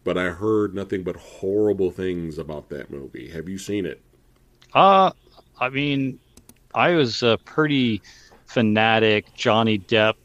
But 0.04 0.18
I 0.18 0.32
heard 0.32 0.76
nothing 0.76 1.04
but 1.04 1.16
horrible 1.18 1.92
things 1.92 2.40
about 2.40 2.70
that 2.72 2.92
movie. 2.92 3.30
Have 3.32 3.50
you 3.50 3.60
seen 3.60 3.86
it? 3.88 4.04
Uh, 4.74 5.12
I 5.60 5.70
mean, 5.70 6.20
I 6.74 6.92
was 6.92 7.24
a 7.24 7.40
pretty 7.46 8.04
fanatic 8.48 9.34
Johnny 9.36 9.80
Depp 9.80 10.16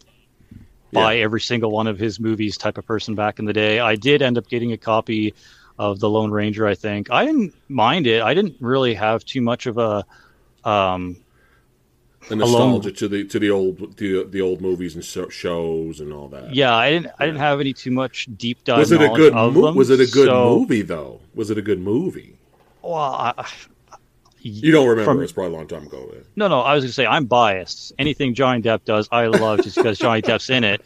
buy 0.92 1.14
Yeah. 1.14 1.24
every 1.24 1.40
single 1.40 1.70
one 1.70 1.86
of 1.86 1.98
his 1.98 2.20
movies 2.20 2.56
type 2.56 2.78
of 2.78 2.86
person 2.86 3.14
back 3.14 3.38
in 3.38 3.46
the 3.46 3.52
day. 3.52 3.80
I 3.80 3.96
did 3.96 4.22
end 4.22 4.38
up 4.38 4.48
getting 4.48 4.72
a 4.72 4.78
copy 4.78 5.34
of 5.78 6.00
The 6.00 6.08
Lone 6.08 6.30
Ranger, 6.30 6.66
I 6.66 6.74
think. 6.74 7.10
I 7.10 7.24
didn't 7.26 7.54
mind 7.68 8.06
it. 8.06 8.22
I 8.22 8.34
didn't 8.34 8.56
really 8.60 8.94
have 8.94 9.24
too 9.24 9.42
much 9.42 9.66
of 9.66 9.78
a 9.78 10.04
um 10.64 11.24
The 12.28 12.34
Alone- 12.34 12.72
nostalgia 12.72 12.90
to 12.92 13.08
the 13.08 13.24
to 13.24 13.38
the 13.38 13.50
old 13.50 13.96
the, 13.98 14.24
the 14.24 14.40
old 14.40 14.60
movies 14.60 14.94
and 14.96 15.04
shows 15.04 16.00
and 16.00 16.12
all 16.12 16.26
that. 16.28 16.52
yeah, 16.54 16.74
I 16.74 16.90
didn't 16.90 17.12
I 17.20 17.26
didn't 17.26 17.38
have 17.40 17.60
any 17.60 17.72
too 17.72 17.92
much 17.92 18.26
deep 18.36 18.64
dive 18.64 18.78
Was 18.78 18.90
it 18.92 19.00
a 19.00 19.08
good 19.10 19.32
mo- 19.34 19.50
them, 19.50 19.76
Was 19.76 19.90
it 19.90 20.00
a 20.00 20.06
good 20.10 20.26
so- 20.26 20.58
movie 20.58 20.82
though? 20.82 21.20
Was 21.34 21.50
it 21.50 21.58
a 21.58 21.62
good 21.62 21.78
movie? 21.80 22.36
Well, 22.82 23.00
I, 23.36 23.46
You 24.40 24.72
don't 24.72 24.88
remember? 24.88 25.12
From- 25.12 25.22
it's 25.22 25.32
probably 25.32 25.54
a 25.54 25.56
long 25.56 25.66
time 25.68 25.86
ago. 25.86 26.12
No, 26.36 26.48
no, 26.48 26.60
I 26.60 26.74
was 26.74 26.82
going 26.84 26.88
to 26.90 26.94
say 26.94 27.06
I'm 27.06 27.26
biased. 27.26 27.92
Anything 27.98 28.34
Johnny 28.34 28.62
Depp 28.62 28.84
does, 28.84 29.08
I 29.12 29.26
love 29.26 29.62
just 29.62 29.76
because 29.76 29.98
Johnny 29.98 30.22
Depp's 30.22 30.50
in 30.50 30.64
it. 30.64 30.84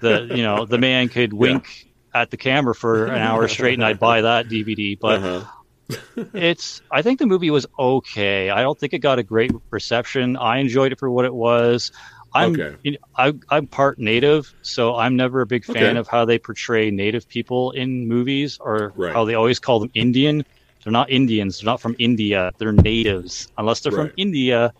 The 0.00 0.28
you 0.34 0.42
know 0.42 0.64
the 0.66 0.78
man 0.78 1.08
could 1.08 1.32
wink 1.44 1.86
at 2.14 2.30
the 2.30 2.36
camera 2.36 2.74
for 2.74 3.06
an 3.06 3.18
hour 3.20 3.46
straight, 3.48 3.74
and 3.74 3.84
I'd 3.84 3.98
buy 4.00 4.22
that 4.22 4.48
DVD. 4.48 4.98
But 4.98 5.18
Uh-huh. 5.22 5.50
it's 6.34 6.80
I 6.90 7.02
think 7.02 7.18
the 7.18 7.26
movie 7.26 7.50
was 7.50 7.66
okay. 7.78 8.50
I 8.50 8.62
don't 8.62 8.78
think 8.78 8.92
it 8.92 8.98
got 9.00 9.18
a 9.18 9.22
great 9.22 9.52
reception. 9.70 10.36
I 10.36 10.58
enjoyed 10.58 10.92
it 10.92 10.98
for 10.98 11.10
what 11.10 11.24
it 11.24 11.34
was. 11.34 11.90
I'm 12.34 12.52
Okay. 12.54 12.76
you 12.82 12.92
know, 12.92 12.98
I, 13.18 13.32
I'm 13.50 13.66
part 13.66 13.98
native, 13.98 14.46
so 14.62 14.96
I'm 14.96 15.16
never 15.16 15.40
a 15.40 15.46
big 15.46 15.64
fan 15.64 15.96
Okay. 15.96 15.98
of 15.98 16.08
how 16.08 16.24
they 16.24 16.38
portray 16.38 16.90
native 16.90 17.26
people 17.28 17.72
in 17.72 18.06
movies 18.08 18.56
or 18.60 18.94
Right. 18.96 19.12
how 19.14 19.24
they 19.24 19.34
always 19.34 19.58
call 19.58 19.80
them 19.80 19.90
Indian. 19.94 20.44
They're 20.84 20.92
not 20.92 21.10
Indians. 21.10 21.58
They're 21.58 21.66
not 21.66 21.80
from 21.80 21.96
India. 21.98 22.52
They're 22.58 22.72
natives. 22.72 23.46
Unless 23.58 23.80
they're 23.80 23.92
Right. 23.92 24.06
from 24.06 24.10
India, 24.16 24.72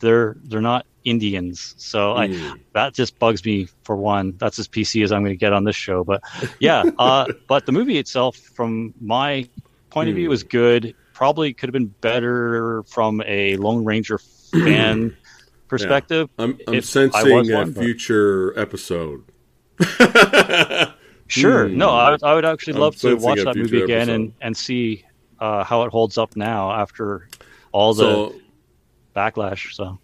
they're 0.00 0.36
they're 0.44 0.60
not 0.60 0.86
Indians. 1.04 1.74
So 1.78 2.12
I 2.14 2.28
Mm. 2.28 2.60
that 2.74 2.94
just 2.94 3.18
bugs 3.18 3.44
me 3.44 3.68
for 3.84 3.96
one. 3.96 4.34
That's 4.38 4.58
as 4.58 4.68
PC 4.68 5.02
as 5.02 5.12
I'm 5.12 5.22
going 5.22 5.32
to 5.32 5.38
get 5.38 5.52
on 5.52 5.64
this 5.64 5.76
show. 5.76 6.04
But 6.04 6.22
yeah, 6.60 6.84
uh, 6.98 7.28
but 7.48 7.66
the 7.66 7.72
movie 7.72 7.98
itself, 7.98 8.36
from 8.54 8.92
my 9.00 9.48
point 9.98 10.08
of 10.10 10.14
view, 10.16 10.26
Hmm. 10.26 10.30
was 10.30 10.42
good. 10.44 10.94
Probably 11.14 11.52
could 11.52 11.68
have 11.68 11.72
been 11.72 11.94
better 12.00 12.82
from 12.84 13.22
a 13.26 13.56
Lone 13.56 13.84
Ranger 13.84 14.18
fan 14.52 15.16
perspective. 15.68 16.28
I'm, 16.38 16.58
I'm 16.68 16.80
sensing 16.82 17.50
a 17.52 17.66
but- 17.66 17.74
future 17.74 18.58
episode. 18.58 19.24
Sure, 21.30 21.68
Hmm. 21.68 21.76
no, 21.76 21.90
I 21.90 22.10
would, 22.12 22.22
I 22.22 22.34
would 22.34 22.46
actually 22.46 22.72
I'm 22.74 22.80
love 22.80 22.96
to 23.00 23.14
watch 23.16 23.38
that 23.44 23.54
movie 23.54 23.82
again 23.82 24.08
episode. 24.08 24.14
and 24.14 24.32
and 24.40 24.56
see 24.56 25.04
uh, 25.38 25.62
how 25.62 25.82
it 25.82 25.90
holds 25.90 26.16
up 26.16 26.34
now 26.36 26.72
after 26.72 27.28
all 27.70 27.92
the 27.92 28.02
so 28.02 28.34
backlash. 29.14 29.74
So 29.74 29.98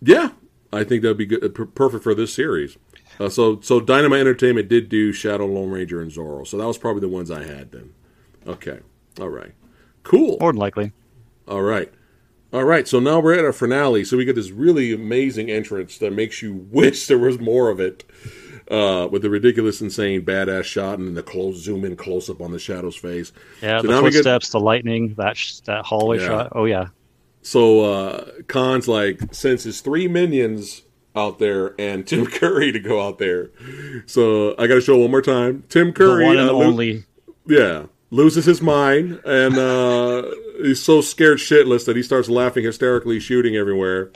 yeah, 0.00 0.30
I 0.72 0.84
think 0.84 1.02
that'd 1.02 1.18
be 1.18 1.26
good, 1.26 1.54
perfect 1.74 2.02
for 2.02 2.14
this 2.14 2.32
series. 2.32 2.78
Uh, 3.18 3.28
so 3.28 3.60
so 3.60 3.78
Dynamite 3.78 4.20
Entertainment 4.20 4.68
did 4.70 4.88
do 4.88 5.12
Shadow 5.12 5.44
Lone 5.44 5.68
Ranger 5.70 6.00
and 6.00 6.10
Zorro, 6.10 6.46
so 6.46 6.56
that 6.56 6.66
was 6.66 6.78
probably 6.78 7.00
the 7.02 7.08
ones 7.10 7.30
I 7.30 7.42
had 7.44 7.72
then. 7.72 7.92
Okay, 8.46 8.78
all 9.18 9.28
right, 9.28 9.52
cool. 10.02 10.36
more 10.40 10.52
than 10.52 10.58
likely, 10.60 10.92
All 11.48 11.62
right. 11.62 11.92
All 12.52 12.64
right, 12.64 12.88
so 12.88 12.98
now 12.98 13.20
we're 13.20 13.38
at 13.38 13.44
our 13.44 13.52
finale. 13.52 14.04
So 14.04 14.16
we 14.16 14.24
get 14.24 14.34
this 14.34 14.50
really 14.50 14.92
amazing 14.92 15.48
entrance 15.50 15.98
that 15.98 16.12
makes 16.12 16.42
you 16.42 16.52
wish 16.72 17.06
there 17.06 17.18
was 17.18 17.38
more 17.38 17.68
of 17.70 17.78
it. 17.80 18.04
Uh, 18.68 19.08
with 19.10 19.22
the 19.22 19.30
ridiculous, 19.30 19.80
insane, 19.80 20.22
badass 20.24 20.62
shot 20.62 20.98
and 21.00 21.16
the 21.16 21.22
close 21.24 21.56
zoom 21.56 21.84
in 21.84 21.96
close 21.96 22.30
up 22.30 22.40
on 22.40 22.52
the 22.52 22.58
Shadow's 22.58 22.94
face. 22.96 23.32
yeah. 23.62 23.80
So 23.80 23.88
the 23.88 24.02
we 24.02 24.10
get- 24.10 24.16
footsteps, 24.18 24.50
the 24.50 24.60
lightning, 24.60 25.14
that 25.16 25.36
sh- 25.36 25.58
that 25.64 25.84
hallway 25.84 26.18
Yeah. 26.20 26.26
shot. 26.26 26.52
Oh 26.54 26.64
yeah, 26.66 26.86
So 27.42 27.80
uh, 27.80 28.30
Khan's 28.46 28.86
like 28.86 29.34
sends 29.34 29.64
his 29.64 29.80
three 29.80 30.06
minions 30.06 30.82
out 31.16 31.40
there 31.40 31.74
and 31.80 32.06
Tim 32.06 32.26
Curry 32.26 32.70
to 32.70 32.78
go 32.78 33.00
out 33.04 33.18
there. 33.18 33.50
So 34.06 34.52
I 34.56 34.68
got 34.68 34.74
to 34.74 34.80
show 34.80 34.98
one 34.98 35.10
more 35.10 35.22
time. 35.22 35.64
Tim 35.68 35.92
Curry, 35.92 36.22
the 36.24 36.26
one 36.28 36.38
and 36.38 36.50
uh, 36.50 36.52
only. 36.52 37.04
yeah, 37.48 37.86
loses 38.10 38.44
his 38.44 38.60
mind 38.60 39.20
and 39.24 39.56
uh, 39.56 40.22
he's 40.58 40.82
so 40.82 41.00
scared 41.00 41.38
shitless 41.38 41.86
that 41.86 41.96
he 41.96 42.02
starts 42.02 42.28
laughing 42.28 42.64
hysterically, 42.64 43.20
shooting 43.20 43.56
everywhere. 43.56 44.10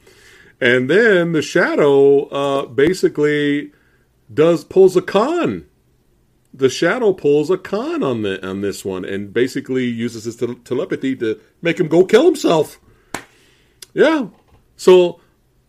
And 0.60 0.90
then 0.90 1.32
the 1.32 1.42
shadow 1.42 2.24
uh, 2.26 2.66
basically 2.66 3.72
does 4.32 4.64
pulls 4.64 4.96
a 4.96 5.02
con. 5.02 5.66
The 6.52 6.68
shadow 6.68 7.12
pulls 7.12 7.50
a 7.50 7.58
con 7.58 8.02
on 8.02 8.22
the 8.22 8.44
on 8.46 8.60
this 8.60 8.84
one 8.84 9.04
and 9.04 9.32
basically 9.32 9.86
uses 9.86 10.24
his 10.24 10.36
tel- 10.36 10.54
telepathy 10.54 11.16
to 11.16 11.40
make 11.60 11.80
him 11.80 11.88
go 11.88 12.04
kill 12.04 12.24
himself. 12.24 12.78
Yeah. 13.92 14.28
So 14.76 15.20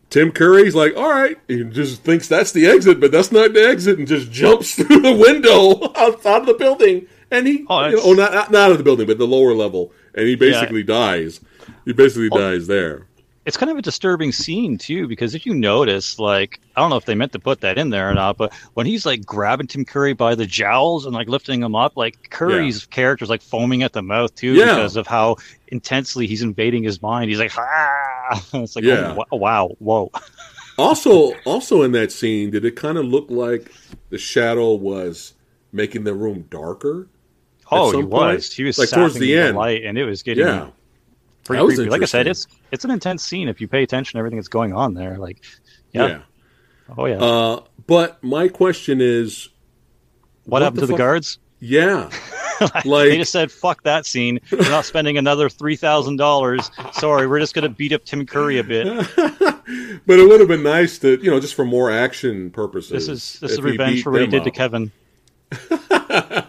Tim 0.09 0.31
Curry's 0.31 0.75
like, 0.75 0.95
all 0.95 1.09
right, 1.09 1.37
he 1.47 1.63
just 1.63 2.03
thinks 2.03 2.27
that's 2.27 2.51
the 2.51 2.67
exit, 2.67 2.99
but 2.99 3.11
that's 3.11 3.31
not 3.31 3.53
the 3.53 3.67
exit, 3.67 3.97
and 3.97 4.07
just 4.07 4.31
jumps 4.31 4.75
through 4.75 5.01
the 5.01 5.13
window 5.13 5.91
outside 5.95 6.41
of 6.41 6.45
the 6.45 6.53
building. 6.53 7.07
And 7.31 7.47
he, 7.47 7.65
Oh, 7.69 7.85
you 7.87 7.95
know, 7.95 8.01
oh, 8.05 8.13
not, 8.13 8.33
not 8.33 8.51
not 8.51 8.61
out 8.67 8.71
of 8.71 8.77
the 8.77 8.83
building, 8.83 9.07
but 9.07 9.17
the 9.17 9.27
lower 9.27 9.53
level, 9.53 9.91
and 10.13 10.27
he 10.27 10.35
basically 10.35 10.83
dies. 10.83 11.39
He 11.85 11.93
basically 11.93 12.29
Oh. 12.31 12.37
dies 12.37 12.67
there. 12.67 13.07
it's 13.45 13.57
kind 13.57 13.69
of 13.71 13.77
a 13.77 13.81
disturbing 13.81 14.31
scene 14.31 14.75
too 14.75 15.07
because 15.07 15.35
if 15.35 15.45
you 15.45 15.53
notice 15.53 16.17
like 16.17 16.59
i 16.75 16.81
don't 16.81 16.89
know 16.89 16.95
if 16.97 17.05
they 17.05 17.13
meant 17.13 17.31
to 17.31 17.37
put 17.37 17.61
that 17.61 17.77
in 17.77 17.91
there 17.91 18.09
or 18.09 18.13
not 18.15 18.37
but 18.37 18.51
when 18.73 18.87
he's 18.87 19.05
like 19.05 19.23
grabbing 19.23 19.67
tim 19.67 19.85
curry 19.85 20.13
by 20.13 20.33
the 20.33 20.47
jowls 20.47 21.05
and 21.05 21.13
like 21.13 21.29
lifting 21.29 21.61
him 21.61 21.75
up 21.75 21.95
like 21.95 22.27
curry's 22.31 22.87
character's 22.87 23.29
like 23.29 23.43
foaming 23.43 23.83
at 23.83 23.93
the 23.93 24.01
mouth 24.01 24.33
too 24.33 24.53
Yeah. 24.53 24.73
because 24.73 24.95
of 24.95 25.05
how 25.05 25.35
intensely 25.67 26.25
he's 26.25 26.41
invading 26.41 26.81
his 26.81 27.03
mind 27.03 27.29
he's 27.29 27.37
like 27.37 27.51
ah! 27.55 28.43
it's 28.55 28.75
like 28.75 28.83
Yeah. 28.83 29.15
oh, 29.31 29.37
wow 29.37 29.75
whoa 29.77 30.09
Also, 30.79 31.33
also 31.45 31.83
in 31.83 31.91
that 31.93 32.11
scene, 32.11 32.49
did 32.51 32.65
it 32.65 32.75
kind 32.75 32.97
of 32.97 33.05
look 33.05 33.27
like 33.29 33.71
the 34.09 34.17
shadow 34.17 34.73
was 34.73 35.33
making 35.71 36.03
the 36.03 36.13
room 36.13 36.45
darker? 36.49 37.07
Oh 37.71 37.91
he 37.91 38.03
was 38.03 38.05
point, 38.07 38.43
he 38.53 38.63
was 38.63 38.77
like, 38.77 38.89
towards 38.89 39.15
the 39.15 39.37
end. 39.37 39.57
light 39.57 39.83
and 39.83 39.97
it 39.97 40.05
was 40.05 40.23
getting 40.23 40.45
Yeah, 40.45 40.69
pretty 41.43 41.59
That 41.59 41.65
was 41.65 41.75
creepy 41.75 41.89
like 41.89 42.01
i 42.01 42.05
said 42.05 42.27
it's 42.27 42.47
it's 42.71 42.85
an 42.85 42.91
intense 42.91 43.23
scene 43.23 43.47
if 43.47 43.59
you 43.61 43.67
pay 43.67 43.83
attention 43.83 44.13
to 44.13 44.19
everything 44.19 44.37
that's 44.37 44.47
going 44.47 44.73
on 44.73 44.93
there 44.93 45.17
like 45.17 45.43
yeah, 45.91 46.07
yeah. 46.07 46.19
oh 46.97 47.05
yeah 47.05 47.17
Uh, 47.17 47.61
but 47.87 48.23
my 48.23 48.47
question 48.47 48.99
is, 49.01 49.49
what, 50.43 50.53
what 50.53 50.61
happened 50.63 50.77
the 50.77 50.87
to 50.87 50.91
the 50.93 50.97
guards 50.97 51.39
yeah, 51.59 52.09
they 52.59 52.89
like 52.89 53.11
just 53.13 53.31
said, 53.31 53.51
"Fuck 53.51 53.81
that 53.83 54.05
scene. 54.05 54.39
We're 54.51 54.69
not 54.69 54.85
spending 54.85 55.17
another 55.17 55.49
three 55.49 55.75
thousand 55.75 56.17
dollars. 56.17 56.69
Sorry, 56.93 57.27
we're 57.27 57.39
just 57.39 57.55
going 57.55 57.63
to 57.63 57.69
beat 57.69 57.93
up 57.93 58.03
Tim 58.03 58.25
Curry 58.25 58.59
a 58.59 58.63
bit. 58.63 58.85
but 59.15 60.19
it 60.19 60.27
would 60.27 60.39
have 60.39 60.49
been 60.49 60.63
nice 60.63 60.99
to, 60.99 61.17
you 61.21 61.31
know, 61.31 61.39
just 61.39 61.55
for 61.55 61.65
more 61.65 61.89
action 61.89 62.51
purposes. 62.51 62.91
This 62.91 63.07
is 63.07 63.39
this 63.39 63.51
is 63.53 63.61
revenge 63.61 64.03
for 64.03 64.11
what 64.11 64.21
he 64.21 64.27
did 64.27 64.43
to. 64.43 64.51
Kevin. 64.51 64.91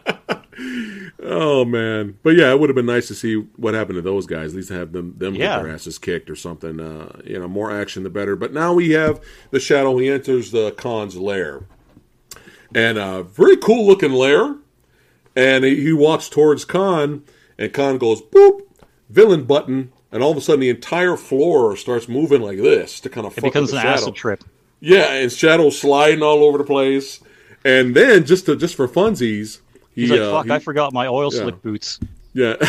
Oh 1.29 1.65
man, 1.65 2.19
but 2.23 2.37
yeah, 2.37 2.51
it 2.53 2.61
would 2.61 2.69
have 2.71 2.77
been 2.77 2.87
nice 2.87 3.09
to 3.09 3.15
see 3.15 3.35
what 3.57 3.75
happened 3.75 3.97
to 3.97 4.03
those 4.03 4.27
guys. 4.27 4.53
At 4.53 4.57
least 4.57 4.69
have 4.69 4.93
them 4.93 5.15
them 5.19 5.35
Yeah. 5.35 5.57
get 5.57 5.63
their 5.65 5.73
asses 5.75 5.99
kicked 5.99 6.31
or 6.31 6.37
something. 6.37 6.79
Uh, 6.79 7.21
you 7.25 7.39
know, 7.39 7.49
more 7.49 7.73
action 7.73 8.05
the 8.05 8.11
better. 8.11 8.37
But 8.37 8.53
now 8.53 8.73
we 8.75 8.91
have 8.91 9.21
the 9.51 9.59
shadow. 9.59 9.97
He 9.99 10.09
enters 10.09 10.53
the 10.53 10.71
Khan's 10.73 11.17
lair, 11.17 11.65
and 12.75 12.97
a 12.97 13.23
very 13.25 13.57
cool 13.57 13.87
looking 13.87 14.13
lair. 14.13 14.57
And 15.35 15.65
he, 15.65 15.83
he 15.83 15.93
walks 15.93 16.29
towards 16.31 16.65
Khan, 16.65 17.23
and 17.59 17.73
Khan 17.73 17.99
goes 17.99 18.23
boop, 18.23 18.61
villain 19.11 19.45
button, 19.45 19.93
and 20.13 20.23
all 20.23 20.31
of 20.31 20.37
a 20.37 20.41
sudden 20.41 20.61
the 20.61 20.71
entire 20.71 21.17
floor 21.17 21.77
starts 21.77 22.09
moving 22.09 22.41
like 22.41 22.57
this 22.59 23.01
to 23.01 23.11
kind 23.11 23.27
of 23.27 23.37
It 23.37 23.43
becomes 23.45 23.73
an 23.73 23.79
shadow. 23.81 23.89
acid 23.91 24.15
trip. 24.15 24.45
Yeah, 24.81 25.13
and 25.13 25.33
Shadow 25.33 25.71
sliding 25.71 26.23
all 26.23 26.45
over 26.45 26.57
the 26.59 26.65
place. 26.65 27.21
And 27.65 27.95
then 27.97 28.25
just 28.25 28.47
to, 28.47 28.57
just 28.57 28.75
for 28.77 28.87
funsies, 28.87 29.59
he, 29.97 30.03
He's 30.03 30.11
like, 30.13 30.21
uh, 30.21 30.31
"Fuck, 30.31 30.47
he- 30.47 30.53
I 30.53 30.59
forgot 30.61 30.93
my 30.93 31.09
oil 31.09 31.35
yeah. 31.35 31.41
slick 31.41 31.61
boots." 31.63 31.99
yeah, 32.33 32.55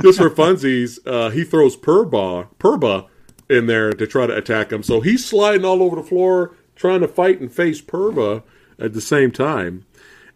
just 0.00 0.18
for 0.18 0.30
funsies, 0.30 0.98
uh, 1.04 1.28
he 1.30 1.44
throws 1.44 1.76
Phurba 1.76 2.48
Phurba 2.58 3.06
in 3.50 3.66
there 3.66 3.92
to 3.92 4.06
try 4.06 4.26
to 4.26 4.34
attack 4.34 4.72
him. 4.72 4.82
So 4.82 5.00
he's 5.00 5.26
sliding 5.26 5.64
all 5.66 5.82
over 5.82 5.96
the 5.96 6.02
floor, 6.02 6.56
trying 6.76 7.00
to 7.00 7.08
fight 7.08 7.40
and 7.40 7.52
face 7.52 7.82
Phurba 7.82 8.42
at 8.78 8.94
the 8.94 9.00
same 9.00 9.32
time. 9.32 9.84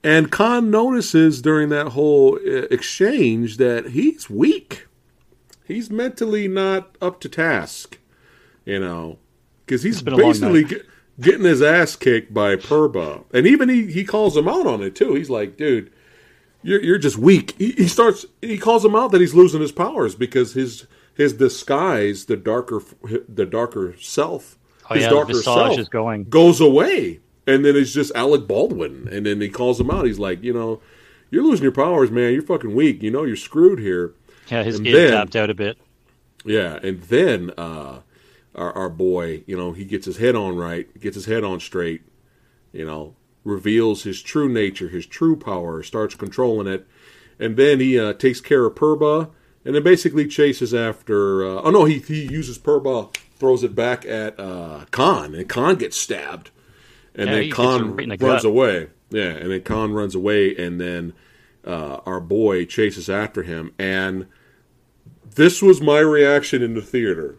And 0.03 0.31
Khan 0.31 0.71
notices 0.71 1.41
during 1.41 1.71
that 1.71 1.89
whole 1.89 2.37
uh, 2.37 2.67
exchange 2.71 3.57
that 3.57 3.91
he's 3.91 4.29
weak. 4.29 4.87
He's 5.67 5.91
mentally 5.91 6.47
not 6.47 6.95
up 7.01 7.21
to 7.21 7.29
task, 7.29 7.99
you 8.67 8.79
know, 8.79 9.19
because 9.65 9.83
he's 9.83 10.03
basically 10.03 10.67
getting 11.21 11.45
his 11.45 11.63
ass 11.63 11.97
kicked 11.97 12.33
by 12.35 12.57
Phurba. 12.57 13.25
And 13.33 13.47
even 13.47 13.69
he, 13.69 13.91
he 13.91 14.05
calls 14.05 14.37
him 14.37 14.49
out 14.49 14.67
on 14.67 14.83
it, 14.83 14.95
too. 14.95 15.15
He's 15.15 15.31
like, 15.31 15.57
dude, 15.57 15.93
you're, 16.63 16.83
you're 16.83 16.99
just 16.99 17.19
weak. 17.19 17.55
He, 17.59 17.73
he 17.73 17.89
starts, 17.89 18.27
he 18.41 18.59
calls 18.59 18.85
him 18.85 18.95
out 18.95 19.13
that 19.13 19.21
he's 19.21 19.35
losing 19.35 19.61
his 19.61 19.73
powers 19.73 20.15
because 20.15 20.55
his 20.55 20.87
his 21.15 21.33
disguise, 21.33 22.25
the 22.25 22.37
darker 22.37 22.83
the 23.29 23.47
darker 23.47 23.95
self, 24.01 24.59
oh, 24.91 24.95
his 24.95 25.05
yeah, 25.05 25.11
darker 25.11 25.35
self 25.35 25.79
is 25.79 25.89
going. 25.89 26.25
goes 26.25 26.61
away 26.61 27.21
and 27.47 27.65
then 27.65 27.77
it's 27.77 27.93
just 27.93 28.15
Alec 28.15 28.47
Baldwin, 28.47 29.09
and 29.11 29.27
then 29.27 29.41
he 29.41 29.49
calls 29.49 29.81
him 29.81 29.91
out. 29.91 30.07
He's 30.07 30.19
like, 30.19 30.43
you 30.43 30.53
know, 30.53 30.81
you're 31.31 31.45
losing 31.45 31.63
your 31.63 31.73
powers, 31.73 32.11
man. 32.11 32.33
You're 32.33 32.43
fucking 32.43 32.75
weak. 32.75 33.03
You 33.03 33.11
know, 33.11 33.25
you're 33.25 33.37
screwed 33.37 33.79
here. 33.79 34.15
Yeah, 34.49 34.63
his 34.63 34.79
and 34.79 34.87
id 34.87 35.11
tapped 35.11 35.37
out 35.37 35.51
a 35.51 35.55
bit. 35.55 35.79
Yeah, 36.45 36.79
and 36.83 37.03
then 37.03 37.51
uh, 37.57 38.01
our 38.55 38.73
our 38.77 38.89
boy, 38.89 39.43
you 39.47 39.57
know, 39.57 39.73
he 39.73 39.85
gets 39.85 40.07
his 40.07 40.19
head 40.19 40.35
on 40.35 40.57
right, 40.57 40.89
gets 41.01 41.15
his 41.15 41.27
head 41.27 41.45
on 41.45 41.61
straight. 41.61 42.03
You 42.73 42.85
know, 42.85 43.15
reveals 43.45 44.03
his 44.03 44.21
true 44.21 44.49
nature, 44.49 44.89
his 44.89 45.07
true 45.07 45.37
power, 45.37 45.83
starts 45.83 46.15
controlling 46.15 46.67
it, 46.67 46.87
and 47.39 47.57
then 47.57 47.81
he 47.81 47.99
uh, 47.99 48.15
takes 48.15 48.41
care 48.41 48.65
of 48.65 48.75
Phurba, 48.75 49.31
and 49.65 49.75
then 49.75 49.83
basically 49.83 50.27
chases 50.27 50.75
after. 50.75 51.45
Uh, 51.45 51.63
oh 51.63 51.71
no, 51.71 51.85
he 51.85 51.99
he 52.01 52.27
uses 52.27 52.59
Phurba, 52.59 53.15
throws 53.37 53.63
it 53.63 53.75
back 53.75 54.05
at 54.05 54.39
uh, 54.41 54.87
Khan, 54.91 55.35
and 55.35 55.49
Khan 55.49 55.77
gets 55.77 55.97
stabbed 55.97 56.51
and 57.15 57.29
yeah, 57.29 57.37
then 57.37 57.51
Khan 57.51 57.97
right 57.97 58.09
runs 58.09 58.43
gut. 58.43 58.45
away. 58.45 58.89
Yeah, 59.11 59.31
and 59.31 59.51
then 59.51 59.63
Khan 59.63 59.93
runs 59.93 60.15
away, 60.15 60.57
and 60.57 60.81
then 60.81 61.13
uh, 61.65 61.99
our 62.05 62.21
boy 62.21 62.65
chases 62.65 63.09
after 63.09 63.43
him. 63.43 63.73
And 63.79 64.27
this 65.25 65.63
was 65.63 65.81
my 65.81 66.01
reaction 66.01 66.63
in 66.63 66.75
the 66.75 66.83
theater. 66.83 67.37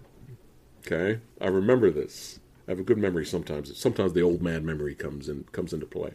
Okay, 0.85 1.19
I 1.41 1.47
remember 1.47 1.89
this. 1.89 2.39
I 2.67 2.71
have 2.71 2.79
a 2.79 2.83
good 2.83 2.97
memory 2.97 3.25
sometimes. 3.25 3.75
Sometimes 3.77 4.13
the 4.13 4.21
old 4.21 4.41
man 4.41 4.65
memory 4.65 4.95
comes 4.95 5.29
in 5.29 5.45
comes 5.51 5.73
into 5.73 5.85
play. 5.85 6.11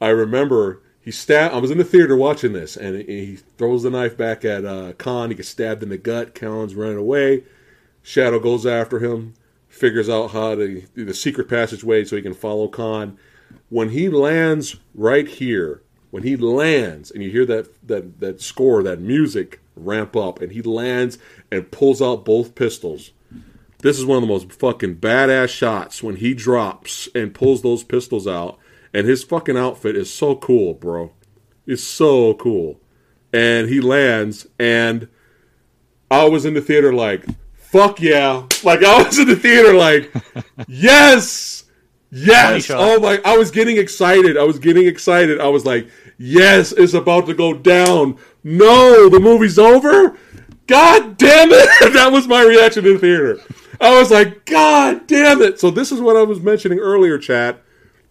I 0.00 0.08
remember 0.08 0.82
he 1.00 1.10
stabbed. 1.10 1.54
I 1.54 1.58
was 1.58 1.70
in 1.70 1.78
the 1.78 1.84
theater 1.84 2.16
watching 2.16 2.52
this, 2.52 2.76
and 2.76 2.96
he 2.96 3.36
throws 3.36 3.82
the 3.82 3.90
knife 3.90 4.16
back 4.16 4.44
at 4.44 4.64
uh, 4.64 4.92
Khan. 4.94 5.30
He 5.30 5.36
gets 5.36 5.48
stabbed 5.48 5.82
in 5.82 5.90
the 5.90 5.98
gut. 5.98 6.34
Khan's 6.34 6.74
running 6.74 6.98
away. 6.98 7.44
Shadow 8.02 8.38
goes 8.38 8.66
after 8.66 8.98
him 8.98 9.34
figures 9.74 10.08
out 10.08 10.30
how 10.30 10.54
to 10.54 10.82
do 10.94 11.04
the 11.04 11.14
secret 11.14 11.48
passageway 11.48 12.04
so 12.04 12.16
he 12.16 12.22
can 12.22 12.34
follow 12.34 12.68
Khan. 12.68 13.18
When 13.68 13.90
he 13.90 14.08
lands 14.08 14.76
right 14.94 15.26
here, 15.26 15.82
when 16.10 16.22
he 16.22 16.36
lands 16.36 17.10
and 17.10 17.22
you 17.22 17.30
hear 17.30 17.46
that 17.46 17.86
that 17.86 18.20
that 18.20 18.40
score, 18.40 18.82
that 18.84 19.00
music 19.00 19.60
ramp 19.74 20.14
up, 20.16 20.40
and 20.40 20.52
he 20.52 20.62
lands 20.62 21.18
and 21.50 21.70
pulls 21.70 22.00
out 22.00 22.24
both 22.24 22.54
pistols. 22.54 23.10
This 23.84 23.98
is 23.98 24.06
one 24.06 24.16
of 24.16 24.22
the 24.22 24.28
most 24.28 24.50
fucking 24.50 24.96
badass 24.96 25.50
shots 25.50 26.02
when 26.02 26.16
he 26.16 26.32
drops 26.32 27.06
and 27.14 27.34
pulls 27.34 27.60
those 27.60 27.84
pistols 27.84 28.26
out, 28.26 28.58
and 28.94 29.06
his 29.06 29.22
fucking 29.22 29.58
outfit 29.58 29.94
is 29.94 30.10
so 30.10 30.36
cool, 30.36 30.72
bro. 30.72 31.12
It's 31.66 31.84
so 31.84 32.32
cool. 32.32 32.80
And 33.30 33.68
he 33.68 33.82
lands, 33.82 34.46
and 34.58 35.06
I 36.10 36.24
was 36.24 36.46
in 36.46 36.54
the 36.54 36.62
theater 36.62 36.94
like, 36.94 37.26
fuck 37.56 38.00
yeah. 38.00 38.46
Like 38.62 38.82
I 38.82 39.02
was 39.02 39.18
in 39.18 39.28
the 39.28 39.36
theater 39.36 39.74
like, 39.74 40.10
yes, 40.66 41.64
yes. 42.10 42.70
Oh 42.70 42.98
my, 43.00 43.20
I 43.22 43.36
was 43.36 43.50
getting 43.50 43.76
excited. 43.76 44.38
I 44.38 44.44
was 44.44 44.58
getting 44.58 44.86
excited. 44.86 45.42
I 45.42 45.48
was 45.48 45.66
like, 45.66 45.90
yes, 46.16 46.72
it's 46.72 46.94
about 46.94 47.26
to 47.26 47.34
go 47.34 47.52
down. 47.52 48.16
No, 48.44 49.10
the 49.10 49.20
movie's 49.20 49.58
over. 49.58 50.16
God 50.68 51.18
damn 51.18 51.50
it. 51.52 51.92
that 51.92 52.10
was 52.10 52.26
my 52.26 52.42
reaction 52.42 52.86
in 52.86 52.94
the 52.94 52.98
theater. 52.98 53.40
I 53.84 53.98
was 53.98 54.10
like, 54.10 54.46
God 54.46 55.06
damn 55.06 55.42
it. 55.42 55.60
So 55.60 55.70
this 55.70 55.92
is 55.92 56.00
what 56.00 56.16
I 56.16 56.22
was 56.22 56.40
mentioning 56.40 56.78
earlier, 56.78 57.18
chat, 57.18 57.62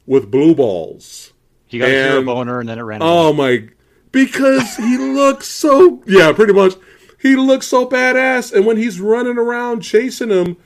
with 0.05 0.29
blue 0.29 0.53
balls. 0.53 1.33
He 1.65 1.79
got 1.79 1.89
and, 1.89 2.17
a 2.19 2.21
boner 2.21 2.59
and 2.59 2.69
then 2.69 2.77
it 2.77 2.83
ran. 2.83 3.01
Oh 3.01 3.29
away. 3.29 3.37
my 3.37 3.69
because 4.11 4.75
he 4.75 4.97
looks 5.13 5.47
so 5.47 6.03
yeah, 6.05 6.31
pretty 6.31 6.53
much 6.53 6.75
he 7.19 7.35
looks 7.35 7.67
so 7.67 7.87
badass. 7.87 8.53
And 8.53 8.67
when 8.67 8.77
he's 8.77 9.01
running 9.01 9.39
around 9.39 9.81
chasing 9.81 10.29
him, 10.29 10.57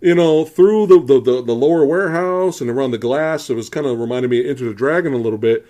you 0.00 0.16
know, 0.16 0.44
through 0.44 0.86
the, 0.88 1.00
the, 1.00 1.20
the, 1.20 1.42
the 1.42 1.54
lower 1.54 1.86
warehouse 1.86 2.60
and 2.60 2.68
around 2.68 2.90
the 2.90 2.98
glass, 2.98 3.48
it 3.48 3.54
was 3.54 3.68
kind 3.68 3.86
of 3.86 4.00
reminding 4.00 4.30
me 4.30 4.40
of 4.40 4.46
Enter 4.46 4.64
the 4.64 4.74
Dragon 4.74 5.12
a 5.12 5.18
little 5.18 5.38
bit. 5.38 5.64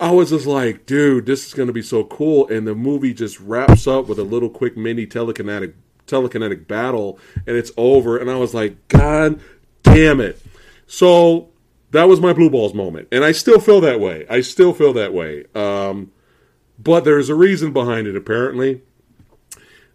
I 0.00 0.12
was 0.12 0.30
just 0.30 0.46
like, 0.46 0.86
dude, 0.86 1.26
this 1.26 1.46
is 1.46 1.52
going 1.52 1.66
to 1.66 1.72
be 1.72 1.82
so 1.82 2.04
cool. 2.04 2.48
And 2.48 2.66
the 2.66 2.74
movie 2.74 3.12
just 3.12 3.38
wraps 3.40 3.86
up 3.86 4.06
with 4.06 4.18
a 4.18 4.24
little 4.24 4.48
quick 4.48 4.76
mini 4.76 5.06
telekinetic 5.06 5.74
telekinetic 6.08 6.66
battle 6.66 7.18
and 7.46 7.56
it's 7.56 7.70
over. 7.76 8.16
And 8.16 8.30
I 8.30 8.36
was 8.36 8.54
like, 8.54 8.88
God 8.88 9.40
damn 9.82 10.20
it. 10.20 10.40
So 10.86 11.50
that 11.90 12.08
was 12.08 12.20
my 12.20 12.32
blue 12.32 12.50
balls 12.50 12.74
moment. 12.74 13.08
And 13.12 13.24
I 13.24 13.32
still 13.32 13.60
feel 13.60 13.80
that 13.82 14.00
way. 14.00 14.26
I 14.28 14.40
still 14.40 14.72
feel 14.72 14.92
that 14.94 15.12
way. 15.12 15.44
Um, 15.54 16.12
but 16.78 17.04
there's 17.04 17.28
a 17.28 17.34
reason 17.34 17.72
behind 17.72 18.06
it, 18.06 18.16
apparently. 18.16 18.82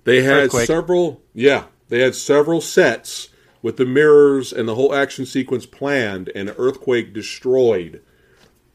They 0.03 0.21
had 0.21 0.45
Earthquake. 0.45 0.67
several, 0.67 1.21
yeah, 1.33 1.65
they 1.89 1.99
had 1.99 2.15
several 2.15 2.59
sets 2.61 3.29
with 3.61 3.77
the 3.77 3.85
mirrors 3.85 4.51
and 4.51 4.67
the 4.67 4.75
whole 4.75 4.93
action 4.93 5.25
sequence 5.25 5.65
planned, 5.65 6.29
and 6.35 6.53
Earthquake 6.57 7.13
destroyed 7.13 8.01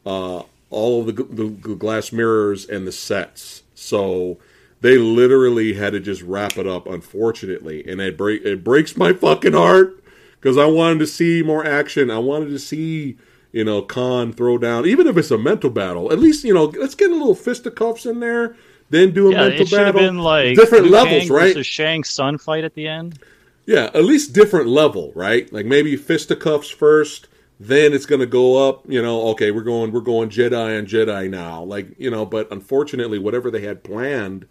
uh, 0.05 0.41
all 0.71 1.01
of 1.01 1.05
the, 1.05 1.23
the, 1.23 1.49
the 1.49 1.75
glass 1.75 2.11
mirrors 2.11 2.65
and 2.65 2.87
the 2.87 2.91
sets. 2.91 3.63
So 3.75 4.39
they 4.81 4.97
literally 4.97 5.73
had 5.73 5.93
to 5.93 5.99
just 5.99 6.21
wrap 6.21 6.57
it 6.57 6.67
up, 6.67 6.87
unfortunately, 6.87 7.85
and 7.87 7.99
it 8.01 8.17
break 8.17 8.43
it 8.43 8.63
breaks 8.63 8.95
my 8.95 9.13
fucking 9.13 9.53
heart 9.53 10.03
because 10.39 10.57
I 10.57 10.65
wanted 10.65 10.99
to 10.99 11.07
see 11.07 11.43
more 11.43 11.65
action. 11.65 12.09
I 12.09 12.19
wanted 12.19 12.49
to 12.49 12.59
see 12.59 13.17
you 13.51 13.63
know 13.63 13.81
Khan 13.81 14.33
throw 14.33 14.57
down, 14.57 14.85
even 14.85 15.07
if 15.07 15.17
it's 15.17 15.31
a 15.31 15.37
mental 15.37 15.69
battle. 15.69 16.11
At 16.11 16.19
least 16.19 16.43
you 16.43 16.53
know 16.53 16.65
let's 16.65 16.95
get 16.95 17.11
a 17.11 17.15
little 17.15 17.35
fisticuffs 17.35 18.05
in 18.05 18.19
there 18.19 18.55
then 18.89 19.11
do 19.11 19.27
a 19.27 19.31
yeah, 19.31 19.37
mental 19.47 19.61
it 19.61 19.71
battle. 19.71 19.85
Have 19.85 19.95
been 19.95 20.19
like 20.19 20.55
different 20.55 20.85
Liu 20.85 20.93
levels, 20.93 21.27
Kang 21.27 21.31
right? 21.31 21.65
Shang 21.65 22.03
Tsung 22.03 22.37
fight 22.37 22.63
at 22.63 22.73
the 22.73 22.87
end. 22.87 23.19
Yeah, 23.65 23.91
at 23.93 24.03
least 24.03 24.33
different 24.33 24.67
level, 24.67 25.11
right? 25.15 25.51
Like 25.53 25.65
maybe 25.65 25.95
fisticuffs 25.95 26.69
first, 26.69 27.27
then 27.59 27.93
it's 27.93 28.05
going 28.05 28.21
to 28.21 28.27
go 28.27 28.69
up. 28.69 28.89
You 28.89 29.01
know, 29.01 29.27
okay, 29.29 29.51
we're 29.51 29.63
going 29.63 29.91
we're 29.91 30.01
going 30.01 30.29
Jedi 30.29 30.77
and 30.77 30.87
Jedi 30.87 31.29
now. 31.29 31.63
Like 31.63 31.99
you 31.99 32.09
know, 32.09 32.25
but 32.25 32.51
unfortunately, 32.51 33.19
whatever 33.19 33.51
they 33.51 33.61
had 33.61 33.83
planned, 33.83 34.47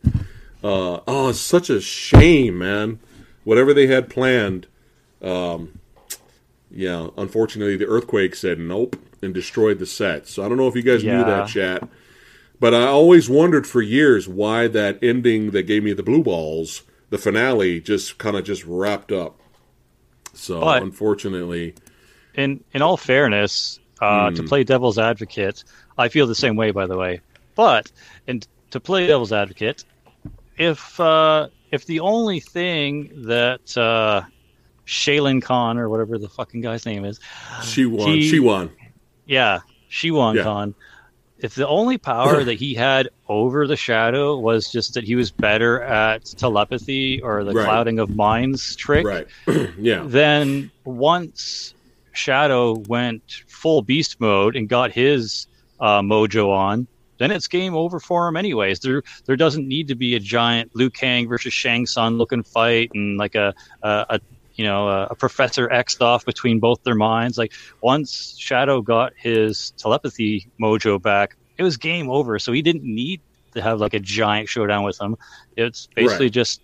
uh, 0.62 1.00
oh, 1.06 1.28
it's 1.30 1.40
such 1.40 1.70
a 1.70 1.80
shame, 1.80 2.58
man. 2.58 2.98
Whatever 3.44 3.72
they 3.72 3.86
had 3.86 4.10
planned, 4.10 4.66
um, 5.22 5.78
yeah, 6.70 7.08
unfortunately, 7.16 7.76
the 7.76 7.86
earthquake 7.86 8.34
said 8.34 8.58
nope 8.58 8.96
and 9.22 9.32
destroyed 9.32 9.78
the 9.78 9.86
set. 9.86 10.28
So 10.28 10.44
I 10.44 10.48
don't 10.48 10.58
know 10.58 10.68
if 10.68 10.76
you 10.76 10.82
guys 10.82 11.02
yeah. 11.02 11.18
knew 11.18 11.24
that, 11.24 11.48
chat. 11.48 11.88
But 12.60 12.74
I 12.74 12.86
always 12.86 13.30
wondered 13.30 13.66
for 13.66 13.80
years 13.80 14.28
why 14.28 14.66
that 14.68 14.98
ending 15.02 15.52
that 15.52 15.62
gave 15.62 15.84
me 15.84 15.92
the 15.92 16.02
blue 16.02 16.24
balls, 16.24 16.82
the 17.08 17.18
finale, 17.18 17.80
just 17.80 18.18
kind 18.18 18.36
of 18.36 18.44
just 18.44 18.64
wrapped 18.64 19.12
up. 19.12 19.40
So 20.34 20.60
but 20.60 20.82
unfortunately, 20.82 21.74
in 22.38 22.64
in 22.72 22.82
all 22.82 22.96
fairness, 22.96 23.78
uh, 24.00 24.28
mm. 24.28 24.36
to 24.36 24.42
hmm. 24.42 24.48
play 24.48 24.64
devil's 24.64 24.98
advocate, 24.98 25.64
I 25.98 26.08
feel 26.08 26.26
the 26.26 26.34
same 26.34 26.56
way. 26.56 26.70
By 26.70 26.86
the 26.86 26.96
way, 26.96 27.20
but 27.54 27.90
and 28.26 28.46
to 28.70 28.80
play 28.80 29.06
devil's 29.06 29.32
advocate, 29.32 29.84
if 30.56 30.98
uh, 31.00 31.48
if 31.70 31.84
the 31.86 32.00
only 32.00 32.40
thing 32.40 33.26
that 33.26 33.76
uh, 33.76 34.22
Shaylin 34.86 35.42
Khan 35.42 35.78
or 35.78 35.88
whatever 35.88 36.18
the 36.18 36.28
fucking 36.28 36.60
guy's 36.60 36.86
name 36.86 37.04
is, 37.04 37.20
she 37.62 37.84
won. 37.86 38.08
He, 38.08 38.28
she 38.28 38.40
won. 38.40 38.70
Yeah, 39.26 39.60
she 39.88 40.10
won. 40.10 40.36
Yeah. 40.36 40.44
Khan 40.44 40.74
if 41.38 41.54
the 41.54 41.66
only 41.68 41.98
power 41.98 42.44
that 42.44 42.54
he 42.54 42.74
had 42.74 43.08
over 43.28 43.66
the 43.66 43.76
shadow 43.76 44.36
was 44.36 44.70
just 44.70 44.94
that 44.94 45.04
he 45.04 45.14
was 45.14 45.30
better 45.30 45.80
at 45.82 46.24
telepathy 46.24 47.20
or 47.22 47.44
the 47.44 47.52
right. 47.52 47.64
clouding 47.64 47.98
of 47.98 48.14
minds 48.14 48.76
trick, 48.76 49.06
right? 49.06 49.28
yeah. 49.78 50.02
Then 50.04 50.70
once 50.84 51.74
Shadow 52.18 52.74
went 52.88 53.22
full 53.46 53.82
beast 53.82 54.20
mode 54.20 54.56
and 54.56 54.68
got 54.68 54.90
his 54.90 55.46
uh, 55.78 56.00
mojo 56.00 56.50
on, 56.50 56.86
then 57.18 57.30
it's 57.30 57.46
game 57.46 57.74
over 57.74 58.00
for 58.00 58.28
him 58.28 58.36
anyways. 58.36 58.80
There 58.80 59.02
there 59.26 59.36
doesn't 59.36 59.66
need 59.66 59.88
to 59.88 59.94
be 59.94 60.16
a 60.16 60.20
giant 60.20 60.74
Liu 60.74 60.90
Kang 60.90 61.28
versus 61.28 61.52
Shang 61.52 61.86
Tsung 61.86 62.14
looking 62.14 62.42
fight 62.42 62.90
and 62.94 63.18
like 63.18 63.34
a, 63.34 63.54
a, 63.82 64.06
a 64.10 64.20
you 64.56 64.64
know, 64.64 64.88
a, 64.88 65.06
a 65.06 65.14
Professor 65.14 65.70
X 65.70 66.00
off 66.00 66.24
between 66.24 66.58
both 66.58 66.82
their 66.82 66.96
minds. 66.96 67.38
Like 67.38 67.52
once 67.80 68.36
Shadow 68.36 68.82
got 68.82 69.12
his 69.16 69.72
telepathy 69.78 70.48
mojo 70.60 71.00
back, 71.00 71.36
it 71.56 71.62
was 71.62 71.76
game 71.76 72.10
over. 72.10 72.38
So 72.40 72.52
he 72.52 72.62
didn't 72.62 72.84
need 72.84 73.20
to 73.54 73.62
have 73.62 73.80
like 73.80 73.94
a 73.94 74.00
giant 74.00 74.48
showdown 74.48 74.82
with 74.82 75.00
him. 75.00 75.16
It's 75.56 75.88
basically 75.94 76.26
right. 76.26 76.32
just 76.32 76.60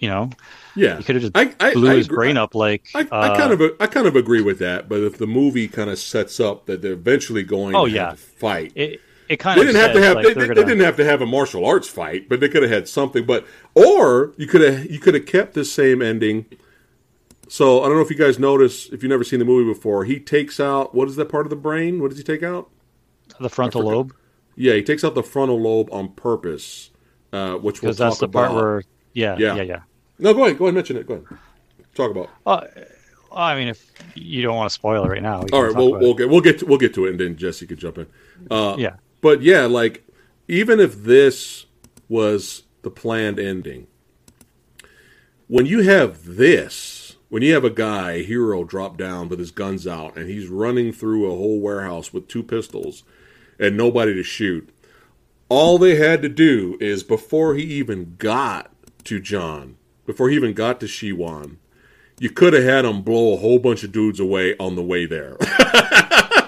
you 0.00 0.08
know, 0.08 0.30
Yeah, 0.74 0.98
he 0.98 1.04
could 1.04 1.16
have 1.16 1.22
just 1.22 1.34
I, 1.34 1.54
I, 1.60 1.74
blew 1.74 1.90
I 1.90 1.96
his 1.96 2.08
brain 2.08 2.36
up 2.36 2.54
like. 2.54 2.88
I, 2.94 3.08
I 3.20 3.28
uh, 3.28 3.36
kind 3.36 3.52
of 3.52 3.62
I 3.80 3.86
kind 3.86 4.06
of 4.06 4.16
agree 4.16 4.42
with 4.42 4.58
that, 4.60 4.88
but 4.88 5.00
if 5.00 5.18
the 5.18 5.26
movie 5.26 5.68
kind 5.68 5.90
of 5.90 5.98
sets 5.98 6.40
up 6.40 6.66
that 6.66 6.82
they're 6.82 6.92
eventually 6.92 7.42
going 7.44 7.74
Oh, 7.74 7.86
to 7.86 7.90
yeah. 7.90 8.14
fight, 8.14 8.72
It, 8.74 9.00
it 9.28 9.36
kind 9.38 9.60
they 9.60 9.62
of 9.62 9.66
didn't 9.66 9.80
have 9.80 9.92
to 9.92 10.00
have 10.02 10.16
like, 10.16 10.26
they, 10.26 10.34
they're 10.34 10.46
gonna- 10.48 10.54
they 10.54 10.64
didn't 10.64 10.80
have 10.82 10.96
to 10.96 11.04
have 11.04 11.22
a 11.22 11.26
martial 11.26 11.64
arts 11.64 11.88
fight, 11.88 12.28
but 12.28 12.40
they 12.40 12.48
could 12.48 12.62
have 12.62 12.70
had 12.72 12.88
something. 12.88 13.26
But 13.26 13.46
or 13.74 14.32
you 14.36 14.46
could 14.46 14.60
have 14.62 14.90
you 14.90 14.98
could 14.98 15.14
have 15.14 15.26
kept 15.26 15.54
the 15.54 15.64
same 15.64 16.02
ending. 16.02 16.46
So 17.48 17.82
I 17.82 17.88
don't 17.88 17.96
know 17.96 18.02
if 18.02 18.10
you 18.10 18.16
guys 18.16 18.38
notice 18.38 18.86
if 18.92 19.02
you've 19.02 19.10
never 19.10 19.24
seen 19.24 19.38
the 19.40 19.44
movie 19.44 19.70
before. 19.72 20.04
He 20.04 20.20
takes 20.20 20.60
out 20.60 20.94
what 20.94 21.08
is 21.08 21.16
that 21.16 21.28
part 21.28 21.46
of 21.46 21.50
the 21.50 21.56
brain? 21.56 22.00
What 22.00 22.08
does 22.10 22.18
he 22.18 22.24
take 22.24 22.42
out? 22.42 22.70
the 23.40 23.48
frontal 23.48 23.82
lobe 23.82 24.12
Yeah, 24.56 24.74
he 24.74 24.82
takes 24.82 25.04
out 25.04 25.14
the 25.14 25.22
frontal 25.22 25.60
lobe 25.60 25.88
on 25.92 26.12
purpose, 26.14 26.90
uh, 27.32 27.54
which 27.54 27.82
we'll 27.82 27.92
because 27.92 27.98
that's 27.98 28.18
talk 28.18 28.18
the 28.18 28.28
part 28.28 28.52
where 28.52 28.82
yeah, 29.12 29.38
Yeah. 29.38 29.54
yeah, 29.54 29.62
yeah, 29.62 29.80
No, 30.20 30.34
go 30.34 30.44
ahead. 30.44 30.58
Go 30.58 30.66
ahead. 30.66 30.74
Mention 30.74 30.96
it. 30.96 31.06
Go 31.06 31.14
ahead. 31.14 31.38
Talk 31.94 32.10
about. 32.10 32.30
Uh, 32.46 32.66
I 33.34 33.54
mean, 33.54 33.68
if 33.68 33.90
you 34.14 34.42
don't 34.42 34.56
want 34.56 34.70
to 34.70 34.74
spoil 34.74 35.04
it 35.04 35.08
right 35.08 35.22
now, 35.22 35.44
All 35.52 35.62
right, 35.64 35.74
we'll 35.74 35.92
we'll 35.92 36.14
get 36.14 36.28
we'll 36.28 36.40
get 36.40 36.58
to, 36.60 36.66
we'll 36.66 36.78
get 36.78 36.94
to 36.94 37.06
it, 37.06 37.10
and 37.10 37.20
then 37.20 37.36
Jesse 37.36 37.66
could 37.66 37.78
jump 37.78 37.98
in. 37.98 38.06
Uh, 38.50 38.76
yeah, 38.78 38.96
But 39.20 39.42
yeah, 39.42 39.66
like 39.66 40.06
even 40.48 40.80
if 40.80 41.02
this 41.02 41.66
was 42.08 42.64
the 42.82 42.90
planned 42.90 43.38
ending, 43.38 43.86
when 45.46 45.66
you 45.66 45.82
have 45.82 46.24
this, 46.24 47.16
when 47.28 47.42
you 47.42 47.54
have 47.54 47.64
a 47.64 47.70
guy, 47.70 48.12
a 48.12 48.22
hero, 48.24 48.64
drop 48.64 48.96
down 48.96 49.28
with 49.28 49.38
his 49.38 49.50
guns 49.50 49.86
out, 49.86 50.16
and 50.16 50.28
he's 50.28 50.48
running 50.48 50.92
through 50.92 51.26
a 51.26 51.36
whole 51.36 51.60
warehouse 51.60 52.12
with 52.12 52.28
two 52.28 52.42
pistols 52.42 53.04
and 53.58 53.76
nobody 53.76 54.14
to 54.14 54.22
shoot, 54.22 54.70
all 55.48 55.78
they 55.78 55.96
had 55.96 56.22
to 56.22 56.28
do 56.28 56.76
is 56.80 57.02
before 57.04 57.54
he 57.54 57.62
even 57.62 58.16
got 58.18 58.72
to 59.04 59.20
John, 59.20 59.76
before 60.10 60.28
he 60.28 60.36
even 60.36 60.54
got 60.54 60.80
to 60.80 60.86
Shiwan, 60.86 61.56
you 62.18 62.30
could 62.30 62.52
have 62.52 62.64
had 62.64 62.84
him 62.84 63.02
blow 63.02 63.34
a 63.34 63.36
whole 63.36 63.58
bunch 63.58 63.84
of 63.84 63.92
dudes 63.92 64.18
away 64.20 64.56
on 64.58 64.74
the 64.74 64.82
way 64.82 65.06
there. 65.06 65.36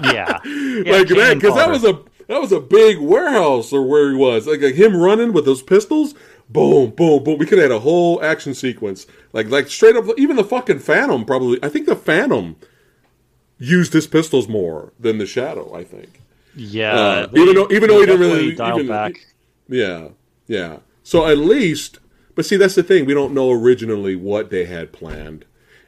yeah, 0.02 0.38
yeah 0.44 0.92
like 0.92 1.08
that 1.08 1.34
because 1.34 1.54
that 1.54 1.70
was 1.70 1.84
a 1.84 1.92
that 2.26 2.40
was 2.40 2.50
a 2.50 2.60
big 2.60 2.98
warehouse 2.98 3.72
or 3.72 3.86
where 3.86 4.10
he 4.10 4.16
was 4.16 4.46
like, 4.46 4.60
like 4.60 4.74
him 4.74 4.96
running 4.96 5.32
with 5.32 5.44
those 5.44 5.62
pistols 5.62 6.14
boom 6.48 6.90
boom 6.90 7.22
boom 7.22 7.38
we 7.38 7.46
could 7.46 7.58
have 7.58 7.70
had 7.70 7.76
a 7.76 7.80
whole 7.80 8.22
action 8.22 8.52
sequence 8.52 9.06
like 9.32 9.48
like 9.48 9.68
straight 9.68 9.94
up 9.94 10.04
even 10.18 10.36
the 10.36 10.44
fucking 10.44 10.78
phantom 10.78 11.24
probably 11.24 11.58
i 11.62 11.68
think 11.68 11.86
the 11.86 11.94
phantom 11.94 12.56
used 13.58 13.92
his 13.92 14.06
pistols 14.06 14.48
more 14.48 14.92
than 14.98 15.18
the 15.18 15.26
shadow 15.26 15.72
i 15.74 15.84
think 15.84 16.20
yeah. 16.56 16.92
uh, 16.92 17.26
they- 17.26 17.40
even 17.40 17.54
though 17.54 17.68
even 17.70 17.88
though 17.88 18.00
he 18.00 18.06
didn't 18.06 18.20
really 18.20 18.52
even, 18.52 18.88
back. 18.88 19.12
yeah 19.68 20.08
yeah 20.48 20.78
so 21.04 21.26
at 21.26 21.38
least 21.38 21.98
but 22.34 22.44
see 22.44 22.56
that's 22.56 22.74
the 22.74 22.82
thing. 22.82 23.04
We 23.06 23.14
don't 23.14 23.34
know 23.34 23.50
originally 23.50 24.16
what 24.16 24.50
they 24.50 24.64
had 24.64 24.92
planned. 24.92 25.44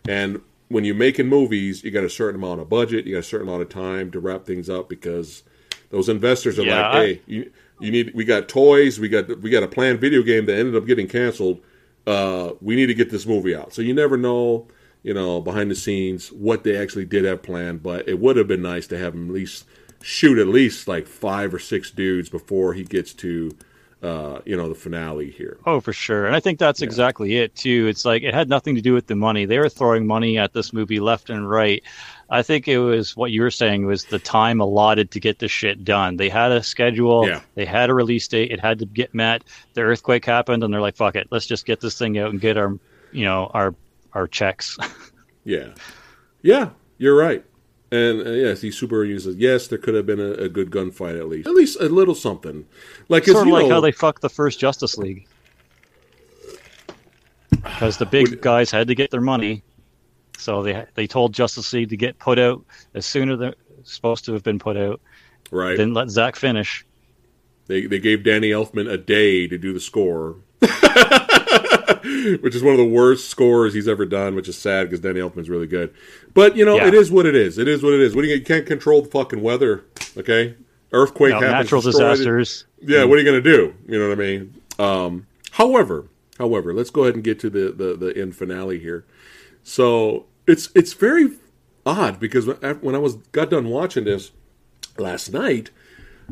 And 0.08 0.40
when 0.68 0.84
you're 0.84 0.94
making 0.94 1.28
movies 1.28 1.84
you 1.84 1.90
got 1.90 2.04
a 2.04 2.10
certain 2.10 2.40
amount 2.42 2.60
of 2.60 2.68
budget 2.68 3.06
you 3.06 3.12
got 3.14 3.20
a 3.20 3.22
certain 3.22 3.46
amount 3.48 3.62
of 3.62 3.68
time 3.68 4.10
to 4.10 4.18
wrap 4.20 4.44
things 4.44 4.68
up 4.70 4.88
because 4.88 5.42
those 5.90 6.08
investors 6.08 6.58
are 6.58 6.62
Yeah, 6.64 6.88
like 6.88 6.94
I- 6.96 7.04
hey 7.06 7.20
you, 7.26 7.50
you 7.80 7.90
need 7.90 8.12
we 8.14 8.24
got 8.24 8.48
toys 8.48 8.98
we 8.98 9.08
got 9.08 9.28
we 9.40 9.50
got 9.50 9.62
a 9.62 9.68
planned 9.68 10.00
video 10.00 10.22
game 10.22 10.46
that 10.46 10.56
ended 10.58 10.74
up 10.76 10.86
getting 10.86 11.06
canceled. 11.08 11.60
Uh, 12.06 12.52
we 12.60 12.76
need 12.76 12.86
to 12.86 12.94
get 12.94 13.10
this 13.10 13.24
movie 13.26 13.54
out. 13.54 13.72
So 13.72 13.80
you 13.82 13.94
never 13.94 14.16
know 14.16 14.66
you 15.02 15.12
know 15.14 15.40
behind 15.40 15.70
the 15.70 15.74
scenes 15.74 16.32
what 16.32 16.64
they 16.64 16.76
actually 16.76 17.04
did 17.04 17.24
have 17.24 17.42
planned 17.42 17.82
but 17.82 18.08
it 18.08 18.18
would 18.18 18.36
have 18.36 18.48
been 18.48 18.62
nice 18.62 18.86
to 18.86 18.98
have 18.98 19.14
him 19.14 19.28
at 19.28 19.34
least 19.34 19.66
shoot 20.02 20.38
at 20.38 20.48
least 20.48 20.88
like 20.88 21.06
five 21.06 21.52
or 21.54 21.58
six 21.58 21.90
dudes 21.90 22.28
before 22.30 22.72
he 22.74 22.84
gets 22.84 23.12
to 23.12 23.50
uh, 24.04 24.40
you 24.44 24.56
know 24.56 24.68
the 24.68 24.74
finale 24.74 25.30
here 25.30 25.56
Oh, 25.66 25.80
for 25.80 25.92
sure. 25.92 26.26
And 26.26 26.36
I 26.36 26.40
think 26.40 26.58
that's 26.58 26.82
exactly 26.82 27.36
it, 27.38 27.54
too. 27.56 27.86
It's 27.88 28.04
like 28.04 28.22
it 28.22 28.34
had 28.34 28.48
nothing 28.48 28.74
to 28.74 28.82
do 28.82 28.92
with 28.92 29.06
the 29.06 29.14
money. 29.16 29.46
They 29.46 29.58
were 29.58 29.68
throwing 29.70 30.06
money 30.06 30.36
at 30.38 30.52
this 30.52 30.72
movie 30.72 31.00
left 31.00 31.30
and 31.30 31.48
right. 31.48 31.82
I 32.30 32.42
think 32.42 32.68
it 32.68 32.78
was 32.78 33.16
what 33.16 33.30
you 33.30 33.42
were 33.42 33.50
saying 33.50 33.86
was 33.86 34.04
the 34.04 34.18
time 34.18 34.60
allotted 34.60 35.10
to 35.12 35.20
get 35.20 35.38
this 35.38 35.50
shit 35.50 35.84
done. 35.84 36.16
They 36.18 36.28
had 36.28 36.52
a 36.52 36.62
schedule, 36.62 37.26
Yeah. 37.26 37.40
they 37.54 37.64
had 37.64 37.90
a 37.90 37.94
release 37.94 38.28
date, 38.28 38.50
it 38.50 38.60
had 38.60 38.78
to 38.80 38.86
get 38.86 39.14
met. 39.14 39.42
The 39.74 39.80
earthquake 39.82 40.24
happened, 40.24 40.62
and 40.62 40.72
they're 40.72 40.80
like, 40.80 40.96
fuck 40.96 41.16
it, 41.16 41.28
let's 41.30 41.46
just 41.46 41.64
get 41.66 41.80
this 41.80 41.98
thing 41.98 42.18
out 42.18 42.30
and 42.30 42.40
get 42.40 42.56
our, 42.56 42.78
you 43.12 43.24
know, 43.24 43.50
our 43.54 43.74
our 44.12 44.26
checks. 44.28 44.76
yeah 45.44 45.74
yeah 46.42 46.70
you're 46.98 47.16
right 47.16 47.44
and 47.92 48.26
uh, 48.26 48.30
yes 48.30 48.60
he 48.60 48.70
super 48.70 49.04
uses 49.04 49.36
yes 49.36 49.66
there 49.68 49.78
could 49.78 49.94
have 49.94 50.06
been 50.06 50.20
a, 50.20 50.32
a 50.32 50.48
good 50.48 50.70
gunfight 50.70 51.18
at 51.18 51.28
least 51.28 51.46
at 51.46 51.54
least 51.54 51.80
a 51.80 51.88
little 51.88 52.14
something 52.14 52.66
like 53.08 53.24
sort 53.24 53.46
of 53.46 53.52
like 53.52 53.66
know, 53.66 53.74
how 53.74 53.80
they 53.80 53.92
fucked 53.92 54.22
the 54.22 54.28
first 54.30 54.58
Justice 54.58 54.96
League. 54.96 55.26
Because 57.50 57.96
the 57.98 58.06
big 58.06 58.28
Would- 58.30 58.40
guys 58.40 58.70
had 58.70 58.88
to 58.88 58.94
get 58.94 59.10
their 59.10 59.20
money, 59.20 59.62
so 60.36 60.62
they 60.62 60.84
they 60.94 61.06
told 61.06 61.32
Justice 61.32 61.72
League 61.72 61.90
to 61.90 61.96
get 61.96 62.18
put 62.18 62.38
out 62.38 62.64
as 62.94 63.06
soon 63.06 63.30
as 63.30 63.38
they're 63.38 63.54
supposed 63.84 64.24
to 64.26 64.32
have 64.32 64.42
been 64.42 64.58
put 64.58 64.76
out. 64.76 65.00
right 65.50 65.76
Didn't 65.76 65.94
let 65.94 66.10
Zach 66.10 66.36
finish. 66.36 66.84
They 67.66 67.86
they 67.86 67.98
gave 67.98 68.24
Danny 68.24 68.50
Elfman 68.50 68.90
a 68.90 68.98
day 68.98 69.46
to 69.46 69.56
do 69.56 69.72
the 69.72 69.80
score, 69.80 70.36
which 72.40 72.54
is 72.54 72.62
one 72.62 72.72
of 72.72 72.78
the 72.78 72.88
worst 72.90 73.28
scores 73.28 73.74
he's 73.74 73.88
ever 73.88 74.04
done. 74.04 74.34
Which 74.34 74.48
is 74.48 74.56
sad 74.58 74.84
because 74.84 75.00
Danny 75.00 75.20
Elfman's 75.20 75.48
really 75.50 75.66
good. 75.66 75.94
But 76.32 76.56
you 76.56 76.64
know, 76.64 76.76
Yeah. 76.76 76.88
it 76.88 76.94
is 76.94 77.10
what 77.10 77.26
it 77.26 77.34
is. 77.36 77.58
It 77.58 77.68
is 77.68 77.82
what 77.82 77.92
it 77.94 78.00
is. 78.00 78.14
What 78.14 78.22
do 78.22 78.28
you, 78.28 78.36
you 78.36 78.42
can't 78.42 78.66
control 78.66 79.02
the 79.02 79.10
fucking 79.10 79.42
weather. 79.42 79.84
Okay, 80.16 80.54
earthquake 80.92 81.32
No, 81.32 81.40
happens, 81.40 81.64
natural 81.66 81.80
destroy 81.82 82.06
it. 82.08 82.10
disasters. 82.12 82.64
Yeah, 82.80 83.04
what 83.04 83.16
are 83.16 83.22
you 83.22 83.24
going 83.30 83.42
to 83.42 83.50
do? 83.56 83.74
You 83.88 83.98
know 83.98 84.08
what 84.08 84.18
I 84.18 84.20
mean? 84.20 84.54
Um, 84.78 85.26
however, 85.52 86.06
however, 86.38 86.72
let's 86.74 86.90
go 86.90 87.02
ahead 87.02 87.14
and 87.14 87.24
get 87.24 87.38
to 87.40 87.50
the, 87.50 87.72
the 87.72 87.96
the 87.96 88.20
end 88.20 88.36
finale 88.36 88.78
here. 88.78 89.04
So 89.62 90.26
it's 90.46 90.70
it's 90.74 90.92
very 90.92 91.30
odd 91.86 92.18
because 92.20 92.46
when 92.46 92.94
I 92.94 92.98
was 92.98 93.16
got 93.32 93.50
done 93.50 93.68
watching 93.68 94.04
this 94.04 94.30
last 94.98 95.32
night, 95.32 95.70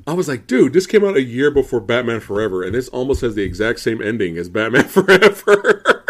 I 0.06 0.12
was 0.14 0.28
like, 0.28 0.46
dude, 0.46 0.72
this 0.72 0.86
came 0.86 1.04
out 1.04 1.16
a 1.16 1.22
year 1.22 1.50
before 1.50 1.80
Batman 1.80 2.20
Forever, 2.20 2.62
and 2.62 2.74
this 2.74 2.88
almost 2.88 3.20
has 3.20 3.34
the 3.34 3.42
exact 3.42 3.78
same 3.80 4.00
ending 4.02 4.36
as 4.38 4.48
Batman 4.48 4.84
Forever. 4.88 6.04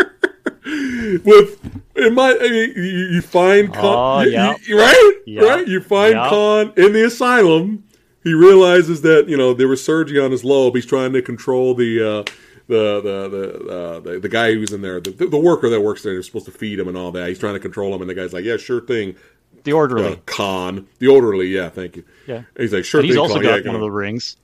With 1.25 1.59
in 1.97 2.15
my, 2.15 2.37
I 2.41 2.49
mean, 2.49 2.73
you, 2.77 2.83
you 3.13 3.21
find 3.23 3.73
Khan, 3.73 3.85
Oh, 3.85 4.21
you- 4.25 4.33
yeah. 4.33 4.55
you- 4.67 4.79
right, 4.79 5.13
Yeah. 5.27 5.43
right, 5.43 5.67
you 5.69 5.81
find 5.81 6.15
Yeah. 6.15 6.29
Khan 6.29 6.73
in 6.77 6.93
the 6.93 7.05
asylum. 7.07 7.85
He 8.25 8.33
realizes 8.35 9.03
that 9.03 9.29
you 9.29 9.37
know 9.37 9.53
there 9.53 9.67
was 9.69 9.85
surgery 9.85 10.21
on 10.21 10.31
his 10.31 10.45
lobe. 10.45 10.77
He's 10.77 10.87
trying 10.87 11.13
to 11.15 11.23
control 11.23 11.75
the 11.75 12.01
uh, 12.01 12.23
the 12.69 13.01
the 13.03 13.29
the, 13.29 13.69
uh, 13.69 14.01
the 14.01 14.21
the 14.21 14.29
guy 14.29 14.55
who's 14.55 14.73
in 14.73 14.81
there, 14.81 15.01
the, 15.01 15.11
the 15.11 15.37
worker 15.39 15.69
that 15.69 15.81
works 15.81 16.03
there. 16.05 16.13
They're 16.13 16.23
supposed 16.23 16.47
to 16.47 16.53
feed 16.53 16.79
him 16.79 16.87
and 16.87 16.97
all 16.97 17.11
that. 17.13 17.29
He's 17.29 17.41
trying 17.41 17.55
to 17.55 17.61
control 17.61 17.93
him, 17.93 18.01
and 18.01 18.09
the 18.09 18.15
guy's 18.15 18.33
like, 18.33 18.45
"Yeah, 18.45 18.57
sure 18.59 18.81
thing." 18.81 19.17
The 19.65 19.73
orderly. 19.73 20.13
Uh, 20.13 20.17
Khan, 20.27 20.87
the 20.99 21.09
orderly, 21.09 21.49
yeah, 21.49 21.69
thank 21.69 21.97
you. 21.97 22.05
yeah. 22.27 22.37
And 22.37 22.47
he's 22.59 22.73
like, 22.73 22.85
"Sure 22.85 23.01
And 23.01 23.07
he's 23.07 23.15
thing." 23.15 23.21
also 23.23 23.35
Khan, 23.35 23.43
got 23.43 23.49
yeah, 23.49 23.55
one 23.55 23.65
Khan." 23.65 23.75
of 23.77 23.81
the 23.83 23.91
rings. 23.91 24.37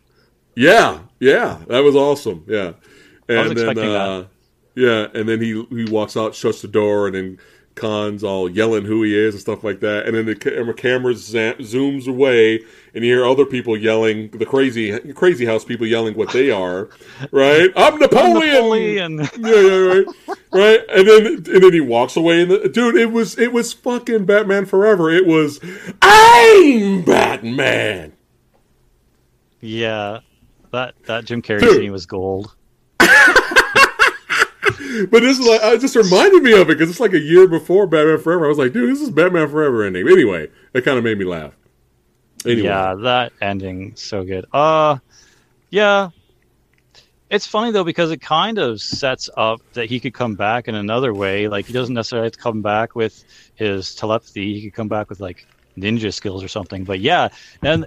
Yeah, 0.54 1.00
yeah, 1.20 1.58
that 1.68 1.80
was 1.80 1.94
awesome. 1.96 2.44
Yeah, 2.46 2.72
and 3.28 3.48
was 3.48 3.48
then 3.48 3.68
expecting 3.68 3.94
uh, 3.94 4.24
yeah, 4.74 5.06
and 5.14 5.28
then 5.28 5.40
he 5.40 5.64
he 5.70 5.84
walks 5.90 6.16
out, 6.16 6.34
shuts 6.34 6.62
the 6.62 6.68
door, 6.68 7.06
and 7.06 7.14
then 7.14 7.38
Khan's 7.78 8.22
all 8.24 8.50
yelling 8.50 8.84
who 8.84 9.02
he 9.02 9.16
is 9.16 9.34
and 9.34 9.40
stuff 9.40 9.64
like 9.64 9.80
that. 9.80 10.06
And 10.06 10.14
then 10.14 10.26
the 10.26 10.34
camera 10.34 11.14
zooms 11.14 12.06
away, 12.06 12.60
and 12.94 13.04
you 13.04 13.14
hear 13.14 13.24
other 13.24 13.46
people 13.46 13.76
yelling, 13.76 14.30
the 14.30 14.44
crazy 14.44 14.98
crazy 15.14 15.46
house 15.46 15.64
people 15.64 15.86
yelling 15.86 16.14
what 16.14 16.32
they 16.32 16.50
are, 16.50 16.88
right? 17.30 17.70
I'm 17.76 17.98
Napoleon. 18.00 19.16
Napoleon. 19.16 19.28
Yeah, 19.38 19.60
yeah, 19.60 19.76
right, 19.78 20.06
right. 20.52 20.80
And 20.90 21.08
then 21.08 21.26
and 21.26 21.62
then 21.64 21.72
he 21.72 21.80
walks 21.80 22.16
away, 22.16 22.42
and 22.42 22.50
the, 22.50 22.68
dude, 22.68 22.96
it 22.96 23.12
was 23.12 23.38
it 23.38 23.52
was 23.52 23.72
fucking 23.72 24.24
Batman 24.26 24.66
Forever. 24.66 25.10
It 25.10 25.26
was 25.26 25.60
I'm 26.02 27.02
Batman. 27.02 28.12
Yeah. 29.60 30.20
That 30.72 30.94
that 31.06 31.24
Jim 31.24 31.40
Carrey 31.42 31.60
Dude. 31.60 31.76
scene 31.76 31.92
was 31.92 32.06
gold. 32.06 32.54
But 35.10 35.20
this 35.20 35.38
is 35.38 35.46
like, 35.46 35.60
it 35.62 35.80
just 35.80 35.96
reminded 35.96 36.42
me 36.42 36.52
of 36.52 36.62
it 36.62 36.78
because 36.78 36.90
it's 36.90 37.00
like 37.00 37.12
a 37.12 37.18
year 37.20 37.46
before 37.46 37.86
Batman 37.86 38.18
Forever. 38.18 38.46
I 38.46 38.48
was 38.48 38.58
like, 38.58 38.72
dude, 38.72 38.90
this 38.90 39.00
is 39.00 39.10
Batman 39.10 39.48
Forever 39.48 39.84
ending. 39.84 40.08
Anyway, 40.08 40.48
that 40.72 40.84
kind 40.84 40.98
of 40.98 41.04
made 41.04 41.18
me 41.18 41.24
laugh. 41.24 41.54
Anyway, 42.44 42.62
Yeah, 42.68 42.94
that 42.94 43.32
ending 43.40 43.94
so 43.96 44.24
good. 44.24 44.46
Uh 44.52 44.98
yeah. 45.70 46.10
It's 47.30 47.46
funny 47.46 47.72
though 47.72 47.84
because 47.84 48.10
it 48.10 48.20
kind 48.22 48.58
of 48.58 48.80
sets 48.80 49.28
up 49.36 49.60
that 49.74 49.86
he 49.86 50.00
could 50.00 50.14
come 50.14 50.34
back 50.34 50.66
in 50.68 50.74
another 50.74 51.12
way. 51.12 51.48
Like 51.48 51.66
he 51.66 51.72
doesn't 51.72 51.94
necessarily 51.94 52.26
have 52.26 52.32
to 52.32 52.38
come 52.38 52.62
back 52.62 52.94
with 52.94 53.24
his 53.54 53.94
telepathy. 53.94 54.54
He 54.54 54.62
could 54.62 54.74
come 54.74 54.88
back 54.88 55.10
with 55.10 55.20
like 55.20 55.46
ninja 55.76 56.12
skills 56.12 56.42
or 56.42 56.48
something. 56.48 56.84
But 56.84 57.00
yeah, 57.00 57.28
and 57.62 57.86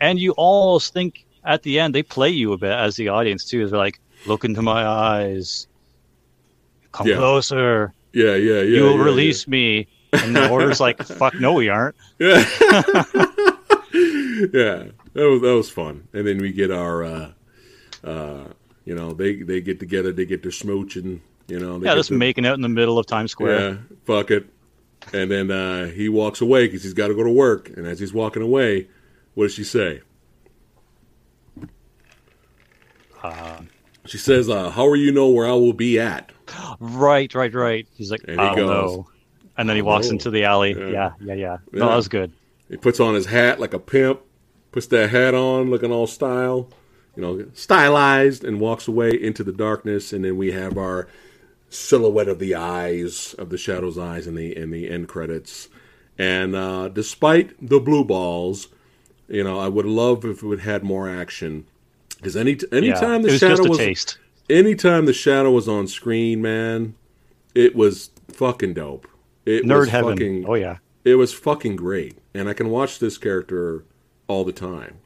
and 0.00 0.18
you 0.18 0.32
almost 0.32 0.94
think 0.94 1.26
at 1.44 1.62
the 1.62 1.78
end 1.78 1.94
they 1.94 2.02
play 2.02 2.30
you 2.30 2.52
a 2.52 2.58
bit 2.58 2.72
as 2.72 2.96
the 2.96 3.08
audience 3.08 3.44
too. 3.44 3.66
They're 3.66 3.78
like, 3.78 4.00
look 4.26 4.44
into 4.44 4.62
my 4.62 4.86
eyes. 4.86 5.66
Come 6.92 7.06
Yeah. 7.06 7.16
closer. 7.16 7.92
yeah, 8.12 8.34
yeah, 8.34 8.54
yeah. 8.54 8.60
You'll 8.62 8.96
yeah, 8.98 9.04
release 9.04 9.46
me. 9.48 9.86
And 10.12 10.34
the 10.34 10.48
order's 10.54 10.80
like, 10.80 11.00
fuck 11.02 11.34
no, 11.40 11.52
we 11.54 11.68
aren't. 11.68 11.94
Yeah, 12.18 12.44
yeah. 14.52 14.84
That 15.12 15.28
was 15.28 15.40
that 15.42 15.54
was 15.54 15.70
fun. 15.70 16.06
And 16.12 16.26
then 16.26 16.38
we 16.38 16.52
get 16.52 16.70
our, 16.70 17.02
uh, 17.04 17.32
uh, 18.04 18.44
you 18.84 18.94
know, 18.94 19.12
they 19.12 19.36
they 19.42 19.60
get 19.60 19.78
together, 19.80 20.12
they 20.12 20.24
get 20.26 20.42
their 20.42 20.52
smooching, 20.52 21.20
You 21.48 21.58
know, 21.60 21.78
they 21.78 21.86
Yeah, 21.86 21.94
just 21.94 22.08
to- 22.10 22.14
making 22.14 22.46
out 22.46 22.54
in 22.54 22.60
the 22.60 22.68
middle 22.68 22.98
of 22.98 23.06
Times 23.06 23.30
Square. 23.32 23.60
Yeah, 23.70 23.76
fuck 24.04 24.30
it. 24.30 24.46
And 25.12 25.30
then 25.30 25.50
uh, 25.50 25.86
he 25.86 26.08
walks 26.08 26.40
away 26.40 26.66
because 26.66 26.82
he's 26.82 26.92
got 26.94 27.08
to 27.08 27.14
go 27.14 27.22
to 27.24 27.30
work. 27.30 27.70
And 27.70 27.86
as 27.86 27.98
he's 27.98 28.12
walking 28.12 28.42
away, 28.42 28.88
what 29.34 29.44
does 29.46 29.54
she 29.54 29.64
say? 29.64 30.02
Uh, 33.22 33.60
She 34.10 34.18
says, 34.18 34.48
uh, 34.48 34.70
"How 34.70 34.88
are 34.88 34.96
you 34.96 35.12
know 35.12 35.28
where 35.28 35.46
I 35.46 35.52
will 35.52 35.72
be 35.72 36.00
at?" 36.00 36.32
right, 36.80 37.32
right, 37.32 37.54
right. 37.54 37.86
He's 37.94 38.10
like, 38.10 38.24
And 38.26 38.40
he 38.40 38.44
I 38.44 38.56
goes, 38.56 38.68
know. 38.68 39.08
And 39.56 39.68
then 39.68 39.76
he 39.76 39.82
walks 39.82 40.06
know. 40.06 40.12
into 40.14 40.30
the 40.32 40.42
alley. 40.42 40.74
Yeah. 40.76 40.88
Yeah, 40.88 41.12
yeah, 41.20 41.34
yeah. 41.34 41.34
Yeah. 41.34 41.56
No, 41.78 41.88
that 41.90 41.94
was 41.94 42.08
good. 42.08 42.32
He 42.68 42.76
puts 42.76 42.98
on 42.98 43.14
his 43.14 43.26
hat 43.26 43.60
like 43.60 43.72
a 43.72 43.78
pimp, 43.78 44.20
puts 44.72 44.88
that 44.88 45.10
hat 45.10 45.34
on, 45.34 45.70
looking 45.70 45.92
all 45.92 46.08
style, 46.08 46.68
you 47.14 47.22
know, 47.22 47.46
stylized, 47.54 48.42
and 48.42 48.58
walks 48.58 48.88
away 48.88 49.10
into 49.10 49.44
the 49.44 49.52
darkness. 49.52 50.12
And 50.12 50.24
then 50.24 50.36
we 50.36 50.50
have 50.50 50.76
our 50.76 51.06
silhouette 51.68 52.26
of 52.26 52.40
the 52.40 52.56
eyes 52.56 53.32
of 53.34 53.50
the 53.50 53.58
shadow's 53.58 53.96
eyes 53.96 54.26
in 54.26 54.34
the 54.34 54.56
in 54.56 54.72
the 54.72 54.90
end 54.90 55.06
credits. 55.06 55.68
And 56.18 56.56
uh, 56.56 56.88
despite 56.88 57.54
the 57.64 57.78
blue 57.78 58.04
balls, 58.04 58.66
you 59.28 59.44
know, 59.44 59.60
I 59.60 59.68
would 59.68 59.86
love 59.86 60.24
if 60.24 60.42
it 60.42 60.60
had 60.60 60.82
more 60.82 61.08
action. 61.08 61.66
Because 62.20 62.36
any 62.36 62.58
anytime 62.72 63.22
yeah. 63.22 63.28
the 63.28 63.28
it 63.28 63.32
was 63.32 63.38
shadow 63.40 63.56
just 63.56 63.66
a 63.66 63.68
was 63.70 63.78
taste. 63.78 64.18
anytime 64.48 65.06
the 65.06 65.12
shadow 65.12 65.50
was 65.50 65.68
on 65.68 65.86
screen, 65.86 66.42
man, 66.42 66.94
it 67.54 67.74
was 67.74 68.10
fucking 68.32 68.74
dope. 68.74 69.08
It 69.46 69.64
Nerd 69.64 69.80
was 69.80 69.88
heaven. 69.88 70.12
Fucking, 70.12 70.44
Oh 70.46 70.54
yeah. 70.54 70.76
it 71.04 71.14
was 71.14 71.32
fucking 71.32 71.76
great, 71.76 72.18
and 72.34 72.48
I 72.48 72.52
can 72.52 72.68
watch 72.68 72.98
this 72.98 73.16
character 73.18 73.84
all 74.28 74.44
the 74.44 74.52
time. 74.52 74.98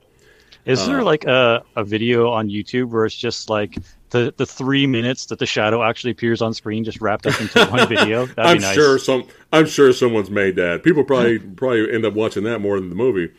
Is 0.65 0.81
Uh, 0.81 0.87
there 0.87 1.03
like 1.03 1.25
a, 1.25 1.63
a 1.77 1.85
video 1.85 2.31
on 2.31 2.49
YouTube 2.49 2.89
where 2.89 3.05
it's 3.05 3.15
just 3.15 3.51
like 3.51 3.77
the, 4.11 4.33
the 4.39 4.47
three 4.47 4.87
minutes 4.87 5.27
that 5.27 5.39
the 5.39 5.45
shadow 5.47 5.83
actually 5.83 6.13
appears 6.13 6.41
on 6.41 6.55
screen 6.55 6.85
just 6.85 7.01
wrapped 7.03 7.27
up 7.27 7.39
into 7.41 7.65
one 7.67 7.87
video? 7.97 8.25
That'd 8.27 8.39
I'm 8.39 8.57
be 8.57 8.63
nice. 8.63 8.75
sure 8.75 8.99
some. 8.99 9.25
I'm 9.53 9.67
sure 9.67 9.93
someone's 9.93 10.31
made 10.31 10.57
that. 10.57 10.83
People 10.83 11.05
probably 11.05 11.39
probably 11.57 11.93
end 11.93 12.05
up 12.07 12.15
watching 12.15 12.45
that 12.45 12.61
more 12.61 12.81
than 12.81 12.89
the 12.89 12.95
movie. 12.97 13.33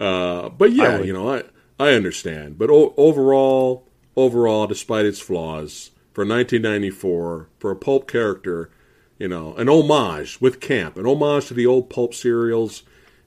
Uh, 0.00 0.48
but 0.48 0.72
yeah, 0.72 1.00
you 1.00 1.12
know, 1.12 1.32
I 1.32 1.44
I 1.78 1.90
understand. 1.92 2.58
But 2.58 2.70
o- 2.70 2.94
overall, 2.96 3.86
overall, 4.16 4.66
despite 4.66 5.06
its 5.06 5.20
flaws, 5.20 5.90
for 6.12 6.22
1994, 6.22 7.48
for 7.58 7.70
a 7.70 7.76
pulp 7.76 8.06
character, 8.06 8.70
you 9.18 9.28
know, 9.28 9.54
an 9.54 9.68
homage 9.68 10.40
with 10.40 10.60
camp, 10.60 10.96
an 10.96 11.06
homage 11.06 11.46
to 11.46 11.54
the 11.54 11.66
old 11.66 11.88
pulp 11.88 12.14
serials. 12.14 12.82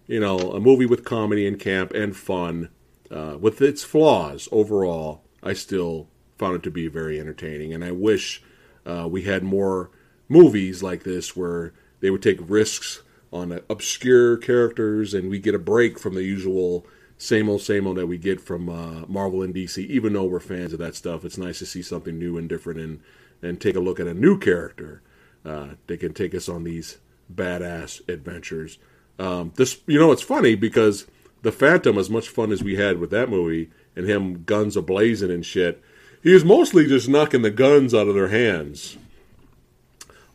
You 0.08 0.20
know, 0.20 0.38
a 0.38 0.60
movie 0.60 0.86
with 0.86 1.04
comedy 1.04 1.48
and 1.48 1.60
camp 1.60 1.92
and 1.94 2.16
fun. 2.16 2.70
Uh, 3.10 3.38
with 3.40 3.60
its 3.60 3.84
flaws 3.84 4.48
overall, 4.52 5.24
I 5.42 5.54
still 5.54 6.10
found 6.38 6.58
it 6.58 6.64
to 6.64 6.72
be 6.72 6.88
very 6.88 7.20
entertaining, 7.20 7.74
and 7.74 7.84
I 7.84 7.92
wish 7.92 8.44
uh, 8.86 9.08
we 9.10 9.24
had 9.24 9.44
more 9.44 9.90
movies 10.30 10.84
like 10.84 11.04
this 11.04 11.36
where 11.36 11.74
they 12.02 12.12
would 12.12 12.22
take 12.22 12.38
risks 12.42 13.02
on 13.34 13.60
obscure 13.70 14.38
characters, 14.38 15.14
and 15.14 15.30
we 15.30 15.40
get 15.40 15.56
a 15.56 15.60
break 15.60 15.98
from 15.98 16.14
the 16.14 16.24
usual 16.24 16.86
same 17.18 17.50
old, 17.50 17.62
same 17.62 17.88
old 17.88 17.98
that 17.98 18.08
we 18.08 18.18
get 18.18 18.42
from 18.42 18.68
uh, 18.70 19.06
Marvel 19.08 19.42
and 19.42 19.54
DC. 19.54 19.78
Even 19.88 20.14
though 20.14 20.26
we're 20.26 20.40
fans 20.40 20.74
of 20.74 20.80
that 20.80 20.96
stuff, 20.96 21.24
it's 21.26 21.38
nice 21.38 21.60
to 21.60 21.66
see 21.66 21.82
something 21.82 22.18
new 22.20 22.38
and 22.38 22.48
different, 22.50 22.80
and 22.80 23.00
and 23.42 23.60
take 23.62 23.76
a 23.76 23.80
look 23.80 24.00
at 24.00 24.08
a 24.08 24.14
new 24.14 24.38
character. 24.38 25.02
Uh, 25.46 25.70
they 25.88 25.98
can 25.98 26.14
take 26.14 26.34
us 26.34 26.50
on 26.50 26.64
these 26.64 26.98
badass 27.34 28.08
adventures. 28.10 28.80
Um, 29.20 29.52
this, 29.56 29.80
you 29.88 30.00
know, 30.00 30.12
it's 30.12 30.22
funny 30.22 30.56
because 30.56 31.06
the 31.44 31.52
Phantom, 31.52 31.98
as 31.98 32.10
much 32.10 32.28
fun 32.28 32.52
as 32.52 32.64
we 32.64 32.76
had 32.76 32.98
with 33.00 33.12
that 33.12 33.30
movie, 33.30 33.70
and 33.96 34.10
him 34.10 34.44
guns 34.44 34.76
ablazing 34.76 35.32
and 35.32 35.46
shit, 35.46 35.82
he 36.24 36.34
was 36.34 36.44
mostly 36.44 36.88
just 36.88 37.08
knocking 37.08 37.44
the 37.44 37.52
guns 37.52 37.94
out 37.94 38.08
of 38.08 38.16
their 38.16 38.30
hands. 38.30 38.98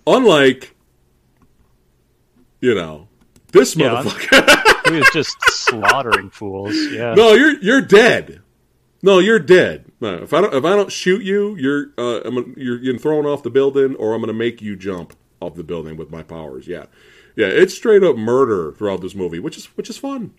Unlike, 0.07 0.75
you 2.61 2.75
know, 2.75 3.09
this 3.53 3.77
Yeah. 3.77 4.03
motherfucker. 4.03 4.57
He 4.93 4.99
was 4.99 5.11
just 5.13 5.37
slaughtering 5.49 6.31
fools. 6.31 6.75
Yeah. 6.75 7.15
no, 7.15 7.33
you're 7.35 7.59
you're 7.63 7.81
dead. 7.81 8.43
No, 9.03 9.19
you're 9.19 9.39
dead. 9.39 9.91
If 10.01 10.35
I 10.35 10.41
don't 10.41 10.55
if 10.55 10.65
I 10.65 10.77
don't 10.77 10.93
shoot 10.93 11.23
you, 11.23 11.57
you're 11.57 11.87
uh, 11.97 12.21
I'm 12.25 12.55
you're 12.57 12.79
you're 12.83 12.99
thrown 12.99 13.27
off 13.27 13.43
the 13.43 13.51
building, 13.51 13.95
or 13.97 14.15
I'm 14.15 14.21
gonna 14.21 14.33
make 14.33 14.61
you 14.61 14.77
jump 14.77 15.15
off 15.41 15.55
the 15.55 15.65
building 15.65 15.97
with 15.97 16.11
my 16.11 16.23
powers. 16.23 16.67
Yeah, 16.69 16.87
yeah, 17.37 17.47
it's 17.47 17.75
straight 17.75 18.03
up 18.03 18.17
murder 18.17 18.73
throughout 18.73 19.01
this 19.01 19.15
movie, 19.15 19.39
which 19.39 19.57
is 19.57 19.67
which 19.77 19.89
is 19.89 19.97
fun. 19.97 20.35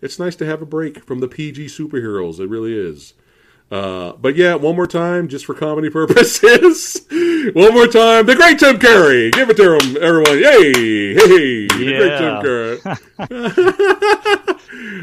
It's 0.00 0.18
nice 0.18 0.36
to 0.36 0.46
have 0.46 0.60
a 0.60 0.66
break 0.66 1.04
from 1.04 1.20
the 1.20 1.28
PG 1.28 1.66
superheroes. 1.66 2.38
It 2.38 2.48
really 2.48 2.74
is. 2.74 3.14
Uh, 3.70 4.12
but 4.12 4.36
yeah, 4.36 4.54
one 4.54 4.76
more 4.76 4.86
time, 4.86 5.26
just 5.26 5.46
for 5.46 5.54
comedy 5.54 5.90
purposes. 5.90 7.06
one 7.10 7.74
more 7.74 7.86
time, 7.86 8.26
the 8.26 8.34
great 8.36 8.58
Tim 8.58 8.78
Curry. 8.78 9.30
Give 9.30 9.50
it 9.50 9.56
to 9.56 9.74
him, 9.74 9.96
everyone. 10.00 10.38
Yay! 10.38 11.14
Hey, 11.14 11.66
the 11.66 11.94
great 11.98 12.18
Tim 12.18 12.42
Curry. 12.42 12.80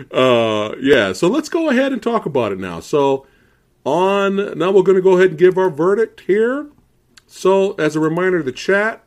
uh, 0.12 0.76
yeah, 0.80 1.14
so 1.14 1.28
let's 1.28 1.50
go 1.50 1.70
ahead 1.70 1.92
and 1.92 2.02
talk 2.02 2.26
about 2.26 2.52
it 2.52 2.60
now. 2.60 2.80
So, 2.80 3.26
on 3.84 4.58
now, 4.58 4.72
we're 4.72 4.84
going 4.84 4.96
to 4.96 5.02
go 5.02 5.18
ahead 5.18 5.32
and 5.32 5.40
give 5.40 5.58
our 5.58 5.70
verdict 5.70 6.22
here. 6.22 6.70
So, 7.28 7.74
as 7.74 7.96
a 7.96 8.00
reminder 8.00 8.40
to 8.40 8.44
the 8.44 8.52
chat, 8.52 9.04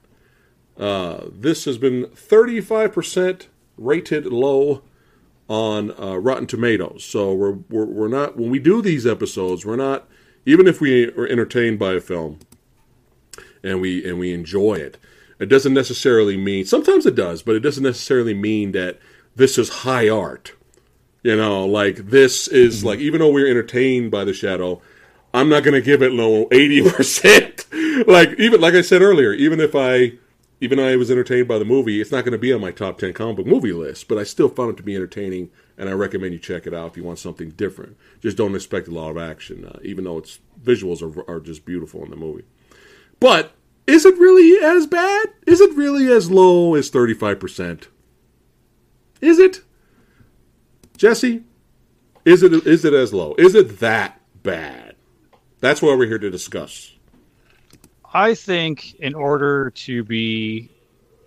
uh, 0.76 1.26
this 1.30 1.64
has 1.66 1.78
been 1.78 2.06
35% 2.06 3.46
rated 3.76 4.26
low 4.26 4.82
on 5.48 5.92
uh, 6.00 6.16
Rotten 6.16 6.46
Tomatoes. 6.46 7.04
So 7.04 7.32
we're, 7.34 7.58
we're 7.70 7.84
we're 7.86 8.08
not 8.08 8.36
when 8.36 8.50
we 8.50 8.58
do 8.58 8.80
these 8.80 9.06
episodes, 9.06 9.64
we're 9.64 9.76
not 9.76 10.08
even 10.46 10.66
if 10.66 10.80
we 10.80 11.10
are 11.12 11.26
entertained 11.26 11.78
by 11.78 11.94
a 11.94 12.00
film 12.00 12.38
and 13.62 13.80
we 13.80 14.08
and 14.08 14.18
we 14.18 14.32
enjoy 14.32 14.74
it. 14.74 14.98
It 15.38 15.46
doesn't 15.46 15.74
necessarily 15.74 16.36
mean 16.36 16.64
sometimes 16.64 17.06
it 17.06 17.14
does, 17.14 17.42
but 17.42 17.56
it 17.56 17.60
doesn't 17.60 17.82
necessarily 17.82 18.34
mean 18.34 18.72
that 18.72 18.98
this 19.36 19.58
is 19.58 19.68
high 19.68 20.08
art. 20.08 20.52
You 21.22 21.36
know, 21.36 21.64
like 21.66 21.96
this 21.96 22.48
is 22.48 22.84
like 22.84 22.98
even 22.98 23.20
though 23.20 23.32
we're 23.32 23.50
entertained 23.50 24.10
by 24.10 24.24
the 24.24 24.34
shadow, 24.34 24.80
I'm 25.32 25.48
not 25.48 25.64
going 25.64 25.74
to 25.74 25.80
give 25.80 26.02
it 26.02 26.12
low 26.12 26.46
80%. 26.50 28.06
like 28.06 28.38
even 28.38 28.60
like 28.60 28.74
I 28.74 28.82
said 28.82 29.02
earlier, 29.02 29.32
even 29.32 29.60
if 29.60 29.74
I 29.74 30.12
even 30.64 30.78
though 30.78 30.88
I 30.88 30.96
was 30.96 31.10
entertained 31.10 31.46
by 31.46 31.58
the 31.58 31.64
movie, 31.66 32.00
it's 32.00 32.10
not 32.10 32.24
going 32.24 32.32
to 32.32 32.38
be 32.38 32.50
on 32.50 32.62
my 32.62 32.70
top 32.70 32.96
10 32.96 33.12
comic 33.12 33.36
book 33.36 33.46
movie 33.46 33.74
list, 33.74 34.08
but 34.08 34.16
I 34.16 34.22
still 34.22 34.48
found 34.48 34.70
it 34.70 34.76
to 34.78 34.82
be 34.82 34.96
entertaining, 34.96 35.50
and 35.76 35.90
I 35.90 35.92
recommend 35.92 36.32
you 36.32 36.38
check 36.38 36.66
it 36.66 36.72
out 36.72 36.86
if 36.92 36.96
you 36.96 37.04
want 37.04 37.18
something 37.18 37.50
different. 37.50 37.98
Just 38.22 38.38
don't 38.38 38.54
expect 38.54 38.88
a 38.88 38.90
lot 38.90 39.10
of 39.10 39.18
action, 39.18 39.66
uh, 39.66 39.78
even 39.82 40.04
though 40.04 40.16
its 40.16 40.38
visuals 40.64 41.02
are, 41.02 41.30
are 41.30 41.38
just 41.38 41.66
beautiful 41.66 42.02
in 42.02 42.08
the 42.08 42.16
movie. 42.16 42.46
But 43.20 43.52
is 43.86 44.06
it 44.06 44.16
really 44.16 44.64
as 44.64 44.86
bad? 44.86 45.26
Is 45.46 45.60
it 45.60 45.74
really 45.74 46.10
as 46.10 46.30
low 46.30 46.74
as 46.74 46.90
35%? 46.90 47.88
Is 49.20 49.38
it? 49.38 49.60
Jesse, 50.96 51.42
is 52.24 52.42
it 52.42 52.66
is 52.66 52.86
it 52.86 52.94
as 52.94 53.12
low? 53.12 53.34
Is 53.36 53.54
it 53.54 53.80
that 53.80 54.18
bad? 54.42 54.96
That's 55.60 55.82
what 55.82 55.98
we're 55.98 56.06
here 56.06 56.18
to 56.18 56.30
discuss. 56.30 56.93
I 58.14 58.34
think 58.34 58.94
in 59.00 59.14
order 59.14 59.70
to 59.70 60.04
be 60.04 60.70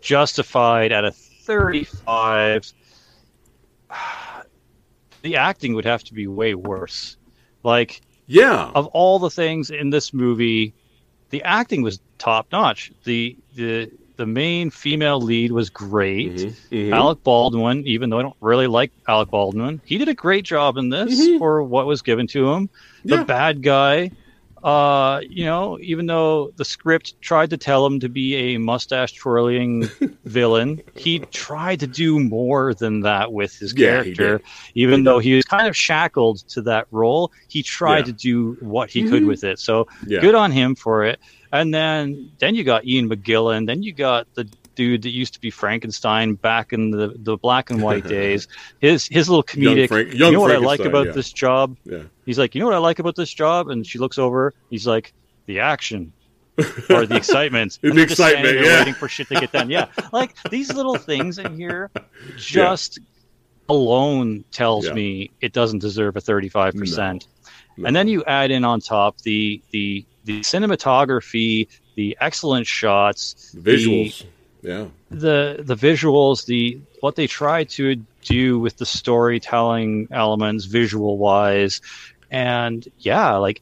justified 0.01 0.91
at 0.93 1.03
a 1.03 1.11
35, 1.11 2.71
the 5.21 5.35
acting 5.35 5.73
would 5.73 5.85
have 5.85 6.03
to 6.05 6.13
be 6.13 6.27
way 6.27 6.55
worse. 6.55 7.17
Like, 7.63 8.01
Yeah. 8.27 8.71
of 8.75 8.87
all 8.87 9.19
the 9.19 9.29
things 9.29 9.69
in 9.69 9.89
this 9.89 10.13
movie, 10.13 10.73
the 11.29 11.43
acting 11.43 11.81
was 11.81 11.99
top 12.17 12.47
notch. 12.51 12.91
The 13.03 13.35
the 13.55 13.91
the 14.15 14.25
main 14.25 14.71
female 14.71 15.21
lead 15.21 15.51
was 15.51 15.69
great. 15.69 16.33
Mhm. 16.71 16.91
Alec 16.91 17.23
Baldwin, 17.23 17.85
even 17.85 18.09
though 18.09 18.17
I 18.17 18.23
don't 18.23 18.35
really 18.41 18.65
like 18.65 18.91
Alec 19.07 19.29
Baldwin, 19.29 19.79
he 19.85 19.99
did 19.99 20.07
a 20.09 20.13
great 20.15 20.43
job 20.43 20.75
in 20.77 20.89
this 20.89 21.19
Mhm. 21.27 21.37
for 21.37 21.61
what 21.61 21.85
was 21.85 22.01
given 22.01 22.25
to 22.27 22.51
him. 22.51 22.67
The 23.05 23.23
bad 23.25 23.61
guy, 23.61 24.09
uh, 24.63 25.21
you 25.29 25.45
know, 25.45 25.77
even 25.81 26.05
though 26.07 26.51
the 26.57 26.65
script 26.65 27.15
tried 27.21 27.49
to 27.51 27.57
tell 27.57 27.85
him 27.85 27.99
to 27.99 28.09
be 28.09 28.35
a 28.35 28.57
mustache 28.57 29.13
twirling 29.13 29.89
villain, 30.25 30.81
he 30.95 31.19
tried 31.31 31.79
to 31.79 31.87
do 31.87 32.19
more 32.19 32.73
than 32.73 33.01
that 33.01 33.31
with 33.31 33.55
his 33.57 33.73
Yeah, 33.73 34.03
he 34.03 34.13
character. 34.15 34.41
Even 34.75 35.03
though 35.03 35.19
he 35.19 35.35
was 35.35 35.45
kind 35.45 35.67
of 35.67 35.75
shackled 35.75 36.39
to 36.49 36.61
that 36.63 36.87
role, 36.91 37.31
he 37.49 37.63
tried 37.63 37.99
Yeah. 37.99 38.03
to 38.05 38.13
do 38.13 38.57
what 38.59 38.89
he 38.89 39.03
could 39.03 39.23
Mhm. 39.23 39.27
with 39.27 39.43
it. 39.43 39.59
So 39.59 39.85
Yeah. 40.07 40.21
good 40.21 40.35
on 40.35 40.51
him 40.51 40.75
for 40.75 41.03
it. 41.03 41.19
And 41.51 41.73
then 41.73 42.29
then 42.39 42.55
you 42.55 42.63
got 42.63 42.85
Ian 42.85 43.09
McKellen. 43.09 43.67
Then 43.67 43.83
you 43.83 43.93
got 43.93 44.27
the 44.35 44.49
dude 44.77 45.01
that 45.01 45.09
used 45.09 45.33
to 45.33 45.41
be 45.41 45.49
Frankenstein 45.49 46.35
back 46.35 46.71
in 46.71 46.91
the, 46.91 47.13
the 47.17 47.35
black 47.35 47.69
and 47.69 47.81
white 47.81 48.07
days. 48.17 48.47
His 48.79 49.05
his 49.07 49.27
little 49.27 49.43
comedic. 49.43 49.89
Frank- 49.89 50.13
you 50.13 50.31
know 50.31 50.39
what 50.39 50.51
I 50.51 50.57
like 50.57 50.79
about 50.79 51.07
yeah. 51.07 51.11
this 51.11 51.33
job? 51.33 51.75
Yeah. 51.83 52.03
He's 52.25 52.39
like, 52.39 52.55
you 52.55 52.61
know 52.61 52.67
what 52.67 52.75
I 52.75 52.79
like 52.79 52.99
about 52.99 53.17
this 53.17 53.33
job? 53.33 53.69
And 53.69 53.85
she 53.85 53.99
looks 53.99 54.17
over. 54.17 54.53
He's 54.69 54.87
like, 54.87 55.13
the 55.47 55.59
action. 55.59 56.13
or 56.89 57.05
the 57.05 57.15
excitement. 57.15 57.77
The 57.81 57.91
they're 57.91 58.05
just 58.07 58.19
excitement, 58.19 58.59
yeah. 58.59 58.79
waiting 58.79 58.95
for 58.95 59.07
shit 59.07 59.27
to 59.27 59.35
get 59.35 59.51
done. 59.51 59.69
Yeah, 59.69 59.89
like 60.11 60.35
these 60.49 60.73
little 60.73 60.95
things 60.95 61.37
in 61.37 61.55
here, 61.55 61.91
just 62.35 62.97
alone 63.69 64.43
tells 64.51 64.87
Yeah. 64.87 64.93
me 64.93 65.29
it 65.41 65.53
doesn't 65.53 65.79
deserve 65.79 66.15
a 66.15 66.21
thirty-five 66.21 66.73
percent. 66.73 67.27
No. 67.77 67.85
And 67.85 67.95
then 67.95 68.07
you 68.07 68.23
add 68.25 68.49
in 68.49 68.65
on 68.65 68.79
top 68.79 69.21
the 69.21 69.61
the 69.69 70.03
the 70.25 70.39
cinematography, 70.39 71.67
the 71.95 72.17
excellent 72.19 72.65
shots, 72.65 73.51
the 73.51 73.61
visuals, 73.61 74.25
yeah, 74.61 74.87
the 75.09 75.57
the 75.59 75.75
visuals, 75.75 76.45
the 76.45 76.79
what 77.01 77.15
they 77.15 77.27
try 77.27 77.63
to 77.65 77.95
do 78.23 78.59
with 78.59 78.77
the 78.77 78.85
storytelling 78.85 80.07
elements, 80.11 80.65
visual 80.65 81.17
wise, 81.17 81.81
and 82.31 82.87
yeah, 82.99 83.35
like, 83.35 83.61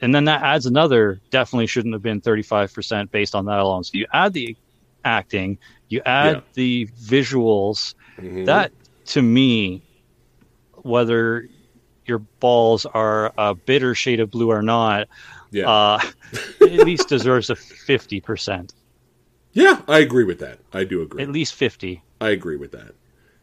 and 0.00 0.14
then 0.14 0.24
that 0.24 0.42
adds 0.42 0.66
another. 0.66 1.20
Definitely 1.30 1.66
shouldn't 1.66 1.94
have 1.94 2.02
been 2.02 2.20
thirty 2.20 2.42
five 2.42 2.72
percent 2.72 3.10
based 3.10 3.34
on 3.34 3.46
that 3.46 3.58
alone. 3.58 3.84
So 3.84 3.92
you 3.94 4.06
add 4.12 4.32
the 4.32 4.56
acting, 5.04 5.58
you 5.88 6.02
add 6.04 6.36
yeah. 6.36 6.42
the 6.54 6.86
visuals. 7.00 7.94
Mm-hmm. 8.18 8.44
That 8.44 8.72
to 9.06 9.22
me, 9.22 9.82
whether 10.74 11.48
your 12.06 12.18
balls 12.18 12.86
are 12.86 13.32
a 13.36 13.54
bitter 13.54 13.94
shade 13.94 14.20
of 14.20 14.30
blue 14.30 14.50
or 14.50 14.62
not, 14.62 15.08
yeah. 15.50 15.68
uh, 15.68 16.00
at 16.62 16.70
least 16.70 17.08
deserves 17.08 17.50
a 17.50 17.54
50%. 17.54 18.70
Yeah, 19.58 19.80
I 19.88 19.98
agree 19.98 20.22
with 20.22 20.38
that. 20.38 20.60
I 20.72 20.84
do 20.84 21.02
agree. 21.02 21.20
At 21.20 21.30
least 21.30 21.54
50. 21.54 22.00
I 22.20 22.30
agree 22.30 22.56
with 22.56 22.70
that. 22.72 22.94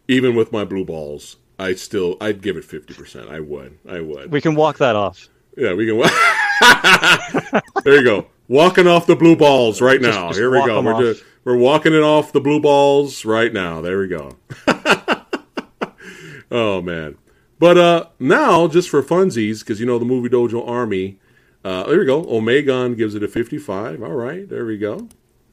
Even 0.07 0.33
with 0.33 0.49
my 0.51 0.63
blue 0.63 0.85
balls, 0.85 1.35
I 1.59 1.73
still 1.75 2.15
I'd 2.21 2.41
give 2.41 2.55
it 2.55 2.63
50%. 2.63 3.29
I 3.29 3.41
would. 3.41 3.77
I 3.87 3.99
would. 3.99 4.31
We 4.31 4.39
can 4.39 4.55
walk 4.55 4.77
that 4.77 4.95
off. 4.95 5.27
Yeah, 5.57 5.73
we 5.73 5.85
can 5.85 5.97
walk. 5.97 6.11
There 7.83 7.95
you 7.95 8.03
go. 8.03 8.27
Walking 8.47 8.87
off 8.87 9.07
the 9.07 9.15
blue 9.15 9.35
balls 9.35 9.81
right 9.81 9.99
now. 9.99 10.27
Just, 10.27 10.39
Here 10.39 10.49
we 10.49 10.65
go. 10.65 10.81
We're 10.81 11.13
just, 11.13 11.25
we're 11.43 11.57
walking 11.57 11.93
it 11.93 12.01
off 12.01 12.31
the 12.31 12.39
blue 12.39 12.61
balls 12.61 13.25
right 13.25 13.51
now. 13.51 13.81
There 13.81 13.99
we 13.99 14.07
go. 14.07 14.37
oh 16.51 16.81
man. 16.81 17.17
But 17.59 17.77
uh, 17.77 18.05
now, 18.19 18.69
just 18.69 18.89
for 18.89 19.03
funsies, 19.03 19.59
because 19.59 19.81
you 19.81 19.85
know 19.85 19.99
the 19.99 20.05
movie 20.05 20.29
Dojo 20.29 20.65
Army, 20.67 21.19
uh, 21.65 21.83
there 21.83 21.99
we 21.99 22.05
go. 22.05 22.23
Omegon 22.23 22.95
gives 22.95 23.15
it 23.15 23.23
a 23.23 23.27
55. 23.27 24.01
All 24.01 24.11
right, 24.11 24.47
there 24.47 24.65
we 24.65 24.77
go. 24.77 25.09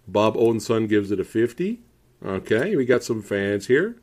Bob 0.06 0.34
Odenson 0.34 0.88
gives 0.88 1.10
it 1.10 1.20
a 1.20 1.24
50. 1.24 1.80
Okay, 2.24 2.76
we 2.76 2.84
got 2.84 3.02
some 3.02 3.22
fans 3.22 3.66
here. 3.66 3.96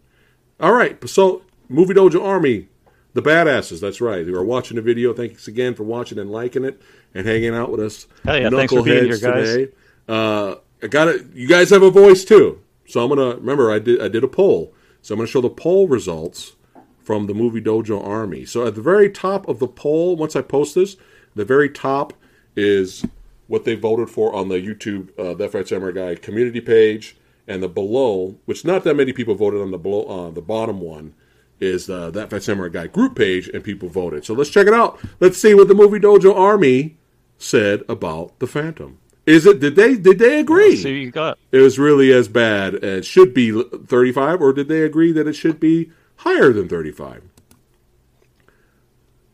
All 0.59 0.73
right, 0.73 1.07
so 1.09 1.43
Movie 1.69 1.93
Dojo 1.93 2.23
Army, 2.23 2.67
the 3.13 3.21
badasses. 3.21 3.79
That's 3.79 4.01
right. 4.01 4.25
You 4.25 4.35
are 4.35 4.43
watching 4.43 4.75
the 4.75 4.81
video. 4.81 5.13
Thanks 5.13 5.47
again 5.47 5.73
for 5.73 5.83
watching 5.83 6.19
and 6.19 6.29
liking 6.29 6.65
it 6.65 6.81
and 7.13 7.25
hanging 7.25 7.55
out 7.55 7.71
with 7.71 7.79
us. 7.79 8.07
Hell 8.25 8.39
yeah, 8.39 8.49
thanks 8.49 8.73
for 8.73 8.83
being 8.83 9.05
here, 9.05 9.17
guys. 9.17 9.49
Today. 9.49 9.71
Uh, 10.07 10.55
I 10.83 10.87
got 10.87 11.07
it. 11.07 11.25
You 11.33 11.47
guys 11.47 11.69
have 11.69 11.83
a 11.83 11.91
voice 11.91 12.25
too, 12.25 12.61
so 12.87 13.01
I'm 13.03 13.09
gonna 13.09 13.35
remember. 13.35 13.71
I 13.71 13.79
did. 13.79 14.01
I 14.01 14.09
did 14.09 14.23
a 14.23 14.27
poll, 14.27 14.73
so 15.01 15.13
I'm 15.13 15.19
gonna 15.19 15.27
show 15.27 15.41
the 15.41 15.49
poll 15.49 15.87
results 15.87 16.55
from 16.99 17.27
the 17.27 17.33
Movie 17.33 17.61
Dojo 17.61 18.05
Army. 18.05 18.45
So 18.45 18.67
at 18.67 18.75
the 18.75 18.81
very 18.81 19.09
top 19.09 19.47
of 19.47 19.59
the 19.59 19.67
poll, 19.67 20.15
once 20.15 20.35
I 20.35 20.41
post 20.41 20.75
this, 20.75 20.95
the 21.35 21.45
very 21.45 21.69
top 21.69 22.13
is 22.55 23.05
what 23.49 23.65
they 23.65 23.75
voted 23.75 24.09
for 24.09 24.33
on 24.33 24.47
the 24.47 24.55
YouTube 24.55 25.09
uh, 25.19 25.33
That 25.33 25.51
Phat 25.51 25.67
Samurai 25.67 25.91
Guy 25.91 26.15
community 26.15 26.61
page, 26.61 27.17
and 27.47 27.61
the 27.61 27.67
below, 27.67 28.37
which 28.45 28.63
not 28.63 28.85
that 28.85 28.95
many 28.95 29.11
people 29.11 29.35
voted 29.35 29.59
on 29.59 29.71
the 29.71 29.77
below, 29.77 30.05
uh, 30.05 30.29
the 30.31 30.41
bottom 30.41 30.79
one, 30.79 31.13
is 31.59 31.89
uh, 31.89 32.11
That 32.11 32.29
Phat 32.29 32.43
Samurai 32.43 32.69
Guy 32.69 32.87
group 32.87 33.17
page, 33.17 33.49
and 33.49 33.63
people 33.63 33.89
voted. 33.89 34.23
So 34.23 34.33
let's 34.33 34.51
check 34.51 34.67
it 34.67 34.73
out. 34.73 34.99
Let's 35.19 35.37
see 35.37 35.53
what 35.53 35.67
the 35.67 35.73
Movie 35.73 35.99
Dojo 35.99 36.33
Army 36.33 36.97
said 37.37 37.83
about 37.89 38.37
the 38.39 38.47
Phantom. 38.47 38.99
Is 39.25 39.45
it? 39.45 39.59
Did 39.59 39.75
they? 39.75 39.95
Did 39.95 40.19
they 40.19 40.39
agree? 40.39 40.75
see 40.75 41.01
you 41.01 41.11
got. 41.11 41.37
It 41.51 41.59
was 41.59 41.77
really 41.77 42.11
as 42.11 42.27
bad. 42.27 42.75
It 42.75 43.05
should 43.05 43.33
be 43.33 43.51
35, 43.51 44.41
or 44.41 44.53
did 44.53 44.67
they 44.67 44.81
agree 44.81 45.11
that 45.11 45.27
it 45.27 45.33
should 45.33 45.59
be 45.59 45.91
higher 46.17 46.51
than 46.51 46.67
35. 46.67 47.23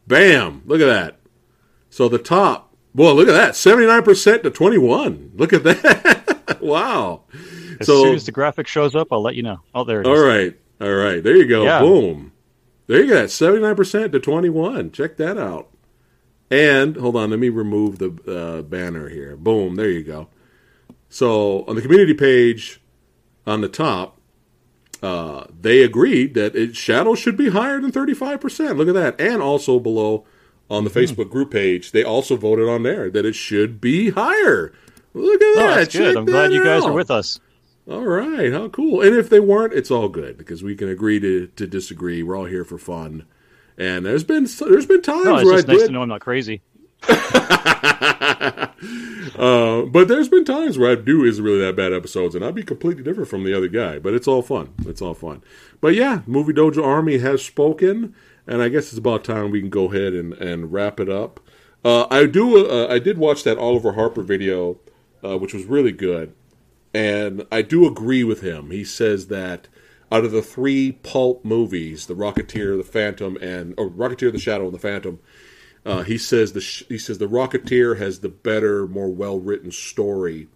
Bam! 0.07 0.63
Look 0.65 0.81
at 0.81 0.85
that. 0.85 1.19
So 1.89 2.09
the 2.09 2.17
top, 2.19 2.74
boy, 2.95 3.11
look 3.11 3.27
at 3.27 3.33
that, 3.33 3.53
79% 3.53 4.43
to 4.43 4.49
21. 4.49 5.31
Look 5.35 5.53
at 5.53 5.63
that. 5.63 6.57
wow. 6.61 7.23
As 7.79 7.87
so, 7.87 8.03
soon 8.03 8.15
as 8.15 8.25
the 8.25 8.31
graphic 8.31 8.67
shows 8.67 8.95
up, 8.95 9.09
I'll 9.11 9.21
let 9.21 9.35
you 9.35 9.43
know. 9.43 9.59
Oh, 9.75 9.83
there 9.83 10.01
it 10.01 10.07
all 10.07 10.13
is. 10.13 10.19
All 10.19 10.25
right. 10.25 10.59
All 10.81 10.95
right. 10.95 11.23
There 11.23 11.35
you 11.35 11.47
go. 11.47 11.63
Yeah. 11.63 11.81
Boom. 11.81 12.31
There 12.87 13.03
you 13.03 13.09
go. 13.09 13.25
79% 13.25 14.11
to 14.11 14.19
21. 14.19 14.91
Check 14.91 15.17
that 15.17 15.37
out. 15.37 15.69
And 16.49 16.95
hold 16.95 17.15
on, 17.15 17.31
let 17.31 17.39
me 17.39 17.49
remove 17.49 17.97
the 17.97 18.11
uh, 18.27 18.61
banner 18.61 19.09
here. 19.09 19.35
Boom. 19.35 19.75
There 19.75 19.89
you 19.89 20.03
go. 20.03 20.29
So 21.09 21.65
on 21.65 21.75
the 21.75 21.81
community 21.81 22.13
page 22.13 22.81
on 23.45 23.61
the 23.61 23.67
top, 23.67 24.19
uh, 25.01 25.45
they 25.59 25.81
agreed 25.81 26.33
that 26.35 26.55
it, 26.55 26.75
Shadow 26.75 27.15
should 27.15 27.35
be 27.35 27.49
higher 27.49 27.81
than 27.81 27.91
35%. 27.91 28.77
Look 28.77 28.87
at 28.87 28.93
that. 28.93 29.19
And 29.19 29.41
also 29.41 29.79
below 29.79 30.25
on 30.69 30.83
the. 30.83 30.89
Facebook 30.89 31.29
group 31.29 31.51
page, 31.51 31.91
they 31.91 32.03
also 32.03 32.35
voted 32.35 32.67
on 32.67 32.83
there 32.83 33.09
that 33.09 33.25
it 33.25 33.33
should 33.33 33.79
be 33.79 34.11
higher. 34.11 34.73
Look 35.13 35.41
at 35.41 35.47
oh, 35.47 35.55
that. 35.55 35.75
That's 35.75 35.95
good. 35.95 36.17
I'm 36.17 36.25
glad 36.25 36.51
you 36.51 36.63
guys 36.63 36.83
out. 36.83 36.89
are 36.89 36.93
with 36.93 37.11
us. 37.11 37.39
All 37.89 38.05
right. 38.05 38.51
How 38.51 38.67
cool. 38.69 39.01
And 39.01 39.15
if 39.15 39.29
they 39.29 39.39
weren't, 39.39 39.73
it's 39.73 39.91
all 39.91 40.09
good 40.09 40.37
because 40.37 40.63
we 40.63 40.75
can 40.75 40.89
agree 40.89 41.19
to, 41.19 41.47
to 41.47 41.67
disagree. 41.67 42.23
We're 42.23 42.35
all 42.35 42.45
here 42.45 42.65
for 42.65 42.77
fun. 42.77 43.25
And 43.77 44.05
there's 44.05 44.23
been 44.23 44.47
there's 44.59 44.85
been 44.85 45.01
times 45.01 45.25
no, 45.25 45.37
it's 45.37 45.45
where 45.45 45.55
just 45.55 45.69
I 45.69 45.73
nice 45.73 45.81
did, 45.81 45.87
to 45.87 45.93
know 45.93 46.01
I'm 46.01 46.09
not 46.09 46.21
crazy. 46.21 46.61
uh, 47.09 48.67
but 49.85 50.07
there's 50.07 50.29
been 50.29 50.45
times 50.45 50.77
where 50.77 50.91
I 50.91 50.95
do 50.95 51.23
is 51.23 51.41
really 51.41 51.59
that 51.59 51.75
bad 51.75 51.93
episodes, 51.93 52.35
and 52.35 52.43
I'd 52.43 52.55
be 52.55 52.63
completely 52.63 53.03
different 53.03 53.29
from 53.29 53.43
the 53.43 53.53
other 53.53 53.67
guy. 53.67 53.99
But 53.99 54.13
it's 54.13 54.27
all 54.27 54.41
fun. 54.41 54.73
It's 54.87 55.01
all 55.01 55.13
fun. 55.13 55.43
But 55.81 55.93
yeah, 55.93 56.21
Movie 56.25 56.53
Dojo 56.53 56.83
Army 56.83 57.19
has 57.19 57.43
spoken, 57.43 58.15
and 58.47 58.61
I 58.61 58.69
guess 58.69 58.89
it's 58.89 58.97
about 58.97 59.23
time 59.23 59.51
we 59.51 59.59
can 59.59 59.69
go 59.69 59.91
ahead 59.91 60.13
and, 60.13 60.33
and 60.33 60.71
wrap 60.71 60.99
it 60.99 61.09
up. 61.09 61.39
Uh, 61.83 62.07
I 62.09 62.25
do. 62.25 62.69
Uh, 62.69 62.87
I 62.87 62.99
did 62.99 63.17
watch 63.17 63.43
that 63.43 63.57
Oliver 63.57 63.93
Harper 63.93 64.23
video, 64.23 64.77
uh, 65.23 65.37
which 65.37 65.53
was 65.53 65.65
really 65.65 65.91
good, 65.91 66.33
and 66.93 67.45
I 67.51 67.61
do 67.61 67.85
agree 67.85 68.23
with 68.23 68.41
him. 68.41 68.71
He 68.71 68.83
says 68.83 69.27
that 69.27 69.67
out 70.11 70.25
of 70.25 70.31
the 70.31 70.41
three 70.41 70.93
pulp 70.93 71.43
movies, 71.43 72.05
The 72.05 72.15
Rocketeer, 72.15 72.77
The 72.77 72.83
Phantom, 72.83 73.37
and 73.37 73.73
or 73.77 73.89
Rocketeer, 73.89 74.31
The 74.31 74.39
Shadow, 74.39 74.65
and 74.65 74.73
The 74.73 74.79
Phantom 74.79 75.19
uh, 75.85 76.01
he 76.01 76.17
says 76.17 76.53
the 76.53 76.85
he 76.89 76.97
says 76.97 77.19
the 77.19 77.27
Rocketeer 77.27 77.99
has 77.99 78.19
the 78.19 78.29
better, 78.29 78.87
more 78.87 79.09
well 79.09 79.39
written 79.39 79.71
story. 79.71 80.47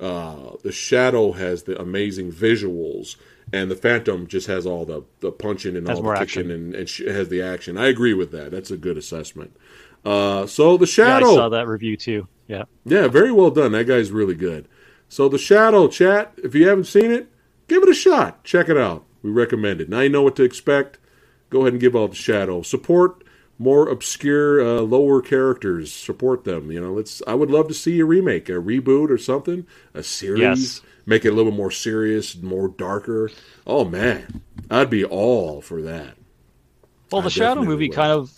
Uh, 0.00 0.52
the 0.62 0.72
Shadow 0.72 1.32
has 1.32 1.64
the 1.64 1.80
amazing 1.80 2.32
visuals, 2.32 3.16
and 3.52 3.70
the 3.70 3.76
Phantom 3.76 4.26
just 4.26 4.46
has 4.46 4.66
all 4.66 4.84
the 4.84 5.04
the 5.20 5.30
punching 5.32 5.76
and 5.76 5.88
has 5.88 5.98
all 5.98 6.04
the 6.04 6.24
kicking 6.24 6.50
and, 6.50 6.74
and 6.74 6.88
sh- 6.88 7.02
has 7.06 7.28
the 7.28 7.42
action. 7.42 7.78
I 7.78 7.86
agree 7.86 8.14
with 8.14 8.30
that. 8.32 8.50
That's 8.50 8.70
a 8.70 8.76
good 8.76 8.96
assessment. 8.96 9.56
Uh, 10.04 10.46
so 10.46 10.76
the 10.76 10.86
Shadow. 10.86 11.26
Yeah, 11.26 11.32
I 11.32 11.36
saw 11.36 11.48
that 11.50 11.66
review 11.66 11.96
too. 11.96 12.28
Yeah. 12.46 12.64
Yeah, 12.84 13.08
very 13.08 13.32
well 13.32 13.50
done. 13.50 13.72
That 13.72 13.86
guy's 13.86 14.10
really 14.10 14.34
good. 14.34 14.68
So 15.08 15.28
the 15.28 15.38
Shadow 15.38 15.88
chat. 15.88 16.32
If 16.42 16.54
you 16.54 16.68
haven't 16.68 16.84
seen 16.84 17.10
it, 17.10 17.28
give 17.68 17.82
it 17.82 17.88
a 17.88 17.94
shot. 17.94 18.44
Check 18.44 18.68
it 18.68 18.76
out. 18.76 19.04
We 19.22 19.30
recommend 19.30 19.80
it. 19.80 19.88
Now 19.88 20.00
you 20.00 20.10
know 20.10 20.22
what 20.22 20.36
to 20.36 20.42
expect. 20.42 20.98
Go 21.50 21.60
ahead 21.60 21.74
and 21.74 21.80
give 21.80 21.96
out 21.96 22.10
the 22.10 22.16
Shadow 22.16 22.62
support 22.62 23.24
more 23.58 23.88
obscure, 23.88 24.60
uh, 24.60 24.80
lower 24.80 25.20
characters. 25.20 25.92
Support 25.92 26.44
them. 26.44 26.70
You 26.70 26.80
know, 26.80 26.92
let's. 26.92 27.22
I 27.26 27.34
would 27.34 27.50
love 27.50 27.68
to 27.68 27.74
see 27.74 28.00
a 28.00 28.04
remake, 28.04 28.48
a 28.48 28.52
reboot, 28.52 29.10
or 29.10 29.18
something. 29.18 29.66
A 29.94 30.02
series. 30.02 30.40
Yes. 30.40 30.80
Make 31.06 31.24
it 31.24 31.30
a 31.30 31.34
little 31.34 31.52
more 31.52 31.70
serious, 31.70 32.36
more 32.36 32.68
darker. 32.68 33.30
Oh 33.66 33.84
man, 33.84 34.42
I'd 34.70 34.90
be 34.90 35.04
all 35.04 35.60
for 35.60 35.82
that. 35.82 36.16
Well, 37.12 37.22
the 37.22 37.30
Shadow 37.30 37.62
movie 37.62 37.88
would. 37.88 37.96
kind 37.96 38.12
of 38.12 38.32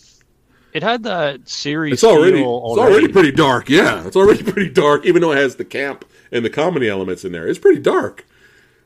it 0.73 0.83
had 0.83 1.03
that 1.03 1.47
series. 1.47 1.93
It's 1.93 2.03
already, 2.03 2.43
already, 2.43 2.81
it's 2.81 2.91
already 2.91 3.07
pretty 3.07 3.31
dark. 3.31 3.69
Yeah, 3.69 4.05
it's 4.05 4.15
already 4.15 4.43
pretty 4.51 4.69
dark. 4.69 5.05
Even 5.05 5.21
though 5.21 5.31
it 5.31 5.37
has 5.37 5.55
the 5.55 5.65
camp 5.65 6.05
and 6.31 6.43
the 6.43 6.49
comedy 6.49 6.89
elements 6.89 7.25
in 7.25 7.31
there, 7.31 7.47
it's 7.47 7.59
pretty 7.59 7.81
dark. 7.81 8.25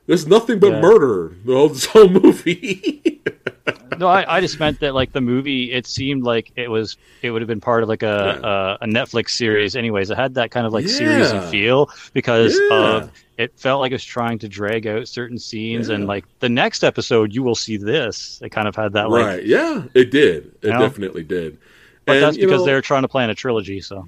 There's 0.08 0.28
nothing 0.28 0.60
but 0.60 0.72
yeah. 0.72 0.82
murder 0.82 1.36
the 1.46 1.54
whole, 1.54 1.70
this 1.70 1.86
whole 1.86 2.10
movie. 2.10 3.22
no, 3.98 4.08
I, 4.08 4.38
I 4.38 4.42
just 4.42 4.60
meant 4.60 4.80
that 4.80 4.94
like 4.94 5.12
the 5.12 5.22
movie, 5.22 5.72
it 5.72 5.86
seemed 5.86 6.24
like 6.24 6.52
it 6.56 6.70
was 6.70 6.98
it 7.22 7.32
would 7.32 7.42
have 7.42 7.48
been 7.48 7.62
part 7.62 7.84
of 7.84 7.90
like 7.90 8.04
a 8.04 8.40
yeah. 8.42 8.78
a, 8.82 8.86
a, 8.86 8.88
Netflix 8.88 9.32
series. 9.32 9.76
Anyways, 9.76 10.10
it 10.10 10.18
had 10.18 10.36
that 10.36 10.52
kind 10.52 10.66
of 10.66 10.74
like 10.74 10.86
yeah. 10.86 10.94
series 10.94 11.52
feel 11.52 11.90
because 12.14 12.58
uh, 12.72 13.08
it 13.42 13.60
felt 13.60 13.82
like 13.82 13.92
it 13.92 13.96
was 13.96 14.06
trying 14.06 14.40
to 14.40 14.48
drag 14.48 14.88
out 14.88 15.08
certain 15.08 15.38
scenes, 15.38 15.90
and 15.90 16.08
like 16.08 16.26
the 16.40 16.50
next 16.50 16.84
episode, 16.84 17.34
you 17.34 17.44
will 17.44 17.56
see 17.56 17.78
this. 17.78 18.40
It 18.42 18.50
kind 18.50 18.68
of 18.68 18.76
had 18.76 18.94
that 18.94 19.10
like 19.10 19.26
right, 19.26 19.46
yeah, 19.46 19.84
it 19.94 20.12
did, 20.12 20.48
it 20.62 20.68
you 20.68 20.70
know? 20.70 20.80
definitely 20.80 21.24
did. 21.24 21.58
But 22.06 22.18
and, 22.18 22.24
that's 22.24 22.38
because 22.38 22.62
know, 22.62 22.66
they're 22.66 22.82
trying 22.82 23.04
to 23.04 23.08
plan 23.08 23.30
a 23.30 23.36
trilogy. 23.36 23.82
So 23.82 24.08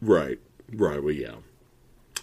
right, 0.00 0.38
right, 0.72 1.02
well, 1.02 1.14
yeah. 1.14 1.34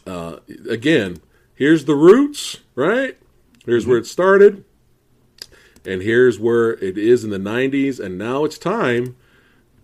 Uh, 0.05 0.38
again, 0.69 1.17
here's 1.53 1.85
the 1.85 1.95
roots, 1.95 2.59
right? 2.75 3.17
Here's 3.65 3.84
mm-hmm. 3.84 3.91
where 3.91 3.99
it 3.99 4.05
started 4.05 4.63
and 5.88 6.01
here's 6.01 6.38
where 6.38 6.73
it 6.73 6.97
is 6.97 7.23
in 7.23 7.29
the 7.29 7.38
90s, 7.38 7.97
and 7.97 8.17
now 8.17 8.43
it's 8.43 8.57
time. 8.57 9.15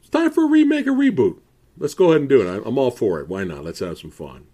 It's 0.01 0.09
time 0.09 0.31
for 0.31 0.43
a 0.43 0.47
remake, 0.47 0.85
a 0.85 0.89
reboot. 0.89 1.39
Let's 1.77 1.93
go 1.93 2.09
ahead 2.09 2.21
and 2.21 2.29
do 2.29 2.41
it. 2.41 2.63
I'm 2.65 2.77
all 2.77 2.91
for 2.91 3.21
it. 3.21 3.29
Why 3.29 3.45
not? 3.45 3.63
Let's 3.63 3.79
have 3.79 3.97
some 3.97 4.11
fun. 4.11 4.45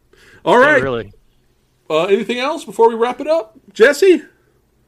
All 0.46 0.60
right. 0.60 0.78
Yeah, 0.78 0.84
really. 0.84 1.14
Uh, 1.90 2.06
anything 2.06 2.40
else 2.40 2.66
before 2.66 2.88
we 2.90 2.96
wrap 2.96 3.20
it 3.20 3.28
up, 3.28 3.58
Jesse? 3.74 4.22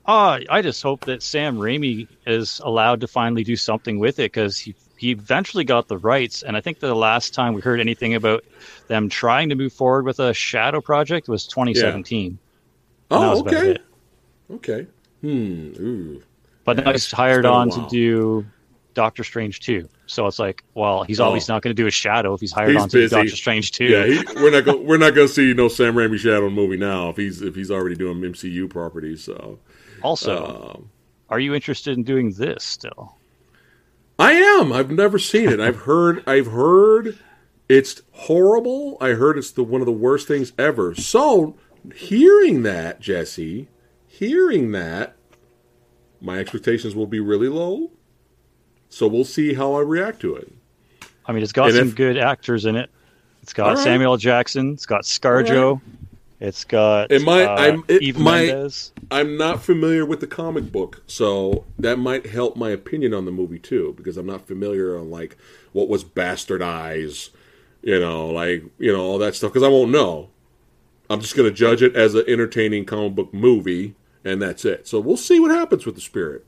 Uh, 0.06 0.40
I 0.50 0.62
just 0.62 0.82
hope 0.82 1.06
that 1.06 1.22
Sam 1.24 1.58
Raimi 1.58 2.08
is 2.26 2.60
allowed 2.64 3.02
to 3.02 3.08
finally 3.08 3.44
do 3.44 3.56
something 3.56 4.00
with 4.00 4.20
it 4.20 4.32
because 4.32 4.58
he 4.60 4.76
he 4.98 5.10
eventually 5.10 5.64
got 5.64 5.88
the 5.88 5.98
rights, 5.98 6.44
and 6.44 6.56
I 6.56 6.62
think 6.62 6.80
the 6.80 6.94
last 6.94 7.34
time 7.34 7.54
we 7.54 7.62
heard 7.62 7.80
anything 7.80 8.14
about 8.14 8.44
them 8.88 9.10
trying 9.10 9.50
to 9.50 9.56
move 9.56 9.74
forward 9.74 10.06
with 10.06 10.20
a 10.20 10.32
Shadow 10.32 10.80
project 10.80 11.28
was 11.28 11.48
2017. 11.48 12.38
Oh, 13.10 13.40
okay. 13.40 13.78
Okay. 14.52 14.88
Hmm. 15.22 15.28
Ooh. 15.80 16.24
But 16.66 16.78
yeah, 16.78 16.84
now 16.84 16.92
he's 16.92 17.12
hired 17.12 17.46
on 17.46 17.72
to 17.72 17.88
do 17.90 18.46
Doctor 18.94 19.24
Strange 19.24 19.60
2. 19.62 19.90
So 20.12 20.28
it's 20.28 20.40
like, 20.40 20.64
well, 20.74 21.04
he's 21.04 21.22
oh. 21.22 21.26
obviously 21.26 21.54
not 21.54 21.62
going 21.62 21.74
to 21.74 21.82
do 21.82 21.88
a 21.88 21.92
Shadow 21.92 22.34
if 22.34 22.42
he's 22.42 22.52
hired 22.52 22.72
he's 22.72 22.82
on 22.82 22.90
to. 22.90 23.08
Doctor 23.08 23.36
Strange 23.36 23.72
too. 23.72 23.86
Yeah, 23.86 24.06
he, 24.06 24.24
we're 24.36 24.52
not 24.52 24.66
go, 24.66 24.76
we're 24.76 24.98
not 24.98 25.16
going 25.16 25.28
to 25.28 25.34
see 25.34 25.54
no 25.54 25.70
Sam 25.70 25.96
Raimi 25.96 26.18
Shadow 26.18 26.50
movie 26.50 26.76
now 26.76 27.10
if 27.10 27.18
he's 27.18 27.42
if 27.42 27.56
he's 27.56 27.72
already 27.72 27.96
doing 27.96 28.20
MCU 28.20 28.70
properties. 28.70 29.24
So 29.24 29.60
also, 30.04 30.76
um, 30.76 30.90
are 31.30 31.40
you 31.40 31.56
interested 31.56 31.98
in 31.98 32.04
doing 32.04 32.34
this 32.34 32.64
still? 32.64 33.16
I 34.20 34.34
am. 34.34 34.74
I've 34.74 34.92
never 34.92 35.18
seen 35.18 35.50
it. 35.50 35.62
I've 35.62 35.78
heard. 35.78 36.28
I've 36.28 36.48
heard 36.48 37.18
it's 37.70 38.02
horrible. 38.12 38.98
I 39.00 39.12
heard 39.12 39.38
it's 39.38 39.52
the 39.52 39.64
one 39.64 39.82
of 39.82 39.86
the 39.86 39.94
worst 39.94 40.28
things 40.28 40.52
ever. 40.58 40.94
So, 40.94 41.56
hearing 41.96 42.64
that, 42.64 43.00
Jesse, 43.00 43.70
hearing 44.08 44.74
that, 44.74 45.16
my 46.20 46.40
expectations 46.40 46.96
will 46.96 47.08
be 47.08 47.22
really 47.22 47.48
low. 47.48 47.92
So 48.92 49.08
we'll 49.08 49.26
see 49.26 49.54
how 49.54 49.74
I 49.74 49.82
react 49.82 50.20
to 50.22 50.36
it. 50.36 50.52
I 51.26 51.32
mean, 51.32 51.42
it's 51.42 51.54
got 51.54 51.70
and 51.70 51.78
some 51.78 51.88
if, 51.88 51.96
good 51.96 52.18
actors 52.18 52.66
in 52.66 52.76
it. 52.76 52.92
It's 53.42 53.54
got 53.54 53.76
right. 53.76 53.84
Samuel 53.84 54.18
Jackson. 54.18 54.74
It's 54.74 54.86
got 54.86 55.04
ScarJo. 55.04 55.74
Right. 55.74 55.82
It's 56.42 56.64
got 56.64 57.12
it 57.12 57.22
might, 57.22 57.46
uh, 57.46 57.56
I'm, 57.56 57.84
it 57.88 58.18
Mendes. 58.18 58.92
I'm 59.12 59.38
not 59.38 59.62
familiar 59.62 60.06
with 60.06 60.22
the 60.22 60.28
comic 60.28 60.72
book, 60.72 61.04
so 61.06 61.66
that 61.78 61.98
might 61.98 62.26
help 62.26 62.58
my 62.58 62.72
opinion 62.72 63.14
on 63.14 63.26
the 63.26 63.32
movie 63.32 63.60
too, 63.60 63.94
because 63.96 64.18
I'm 64.18 64.26
not 64.26 64.48
familiar 64.48 64.98
on 64.98 65.12
like 65.12 65.38
what 65.72 65.88
was 65.88 66.04
bastardized, 66.04 67.30
you 67.84 68.00
know, 68.00 68.28
like 68.28 68.64
you 68.80 68.92
know 68.92 69.04
all 69.04 69.20
that 69.20 69.36
stuff, 69.36 69.54
because 69.54 69.64
I 69.64 69.68
won't 69.68 69.92
know. 69.92 70.30
I'm 71.12 71.22
just 71.22 71.36
going 71.36 71.48
to 71.48 71.56
judge 71.56 71.84
it 71.84 71.96
as 71.96 72.16
an 72.16 72.24
entertaining 72.28 72.86
comic 72.86 73.14
book 73.14 73.34
movie, 73.34 73.94
and 74.26 74.42
that's 74.42 74.66
it. 74.66 74.88
So 74.88 75.00
we'll 75.00 75.18
see 75.18 75.40
what 75.40 75.52
happens 75.52 75.86
with 75.86 75.94
the 75.94 76.02
spirit. 76.02 76.48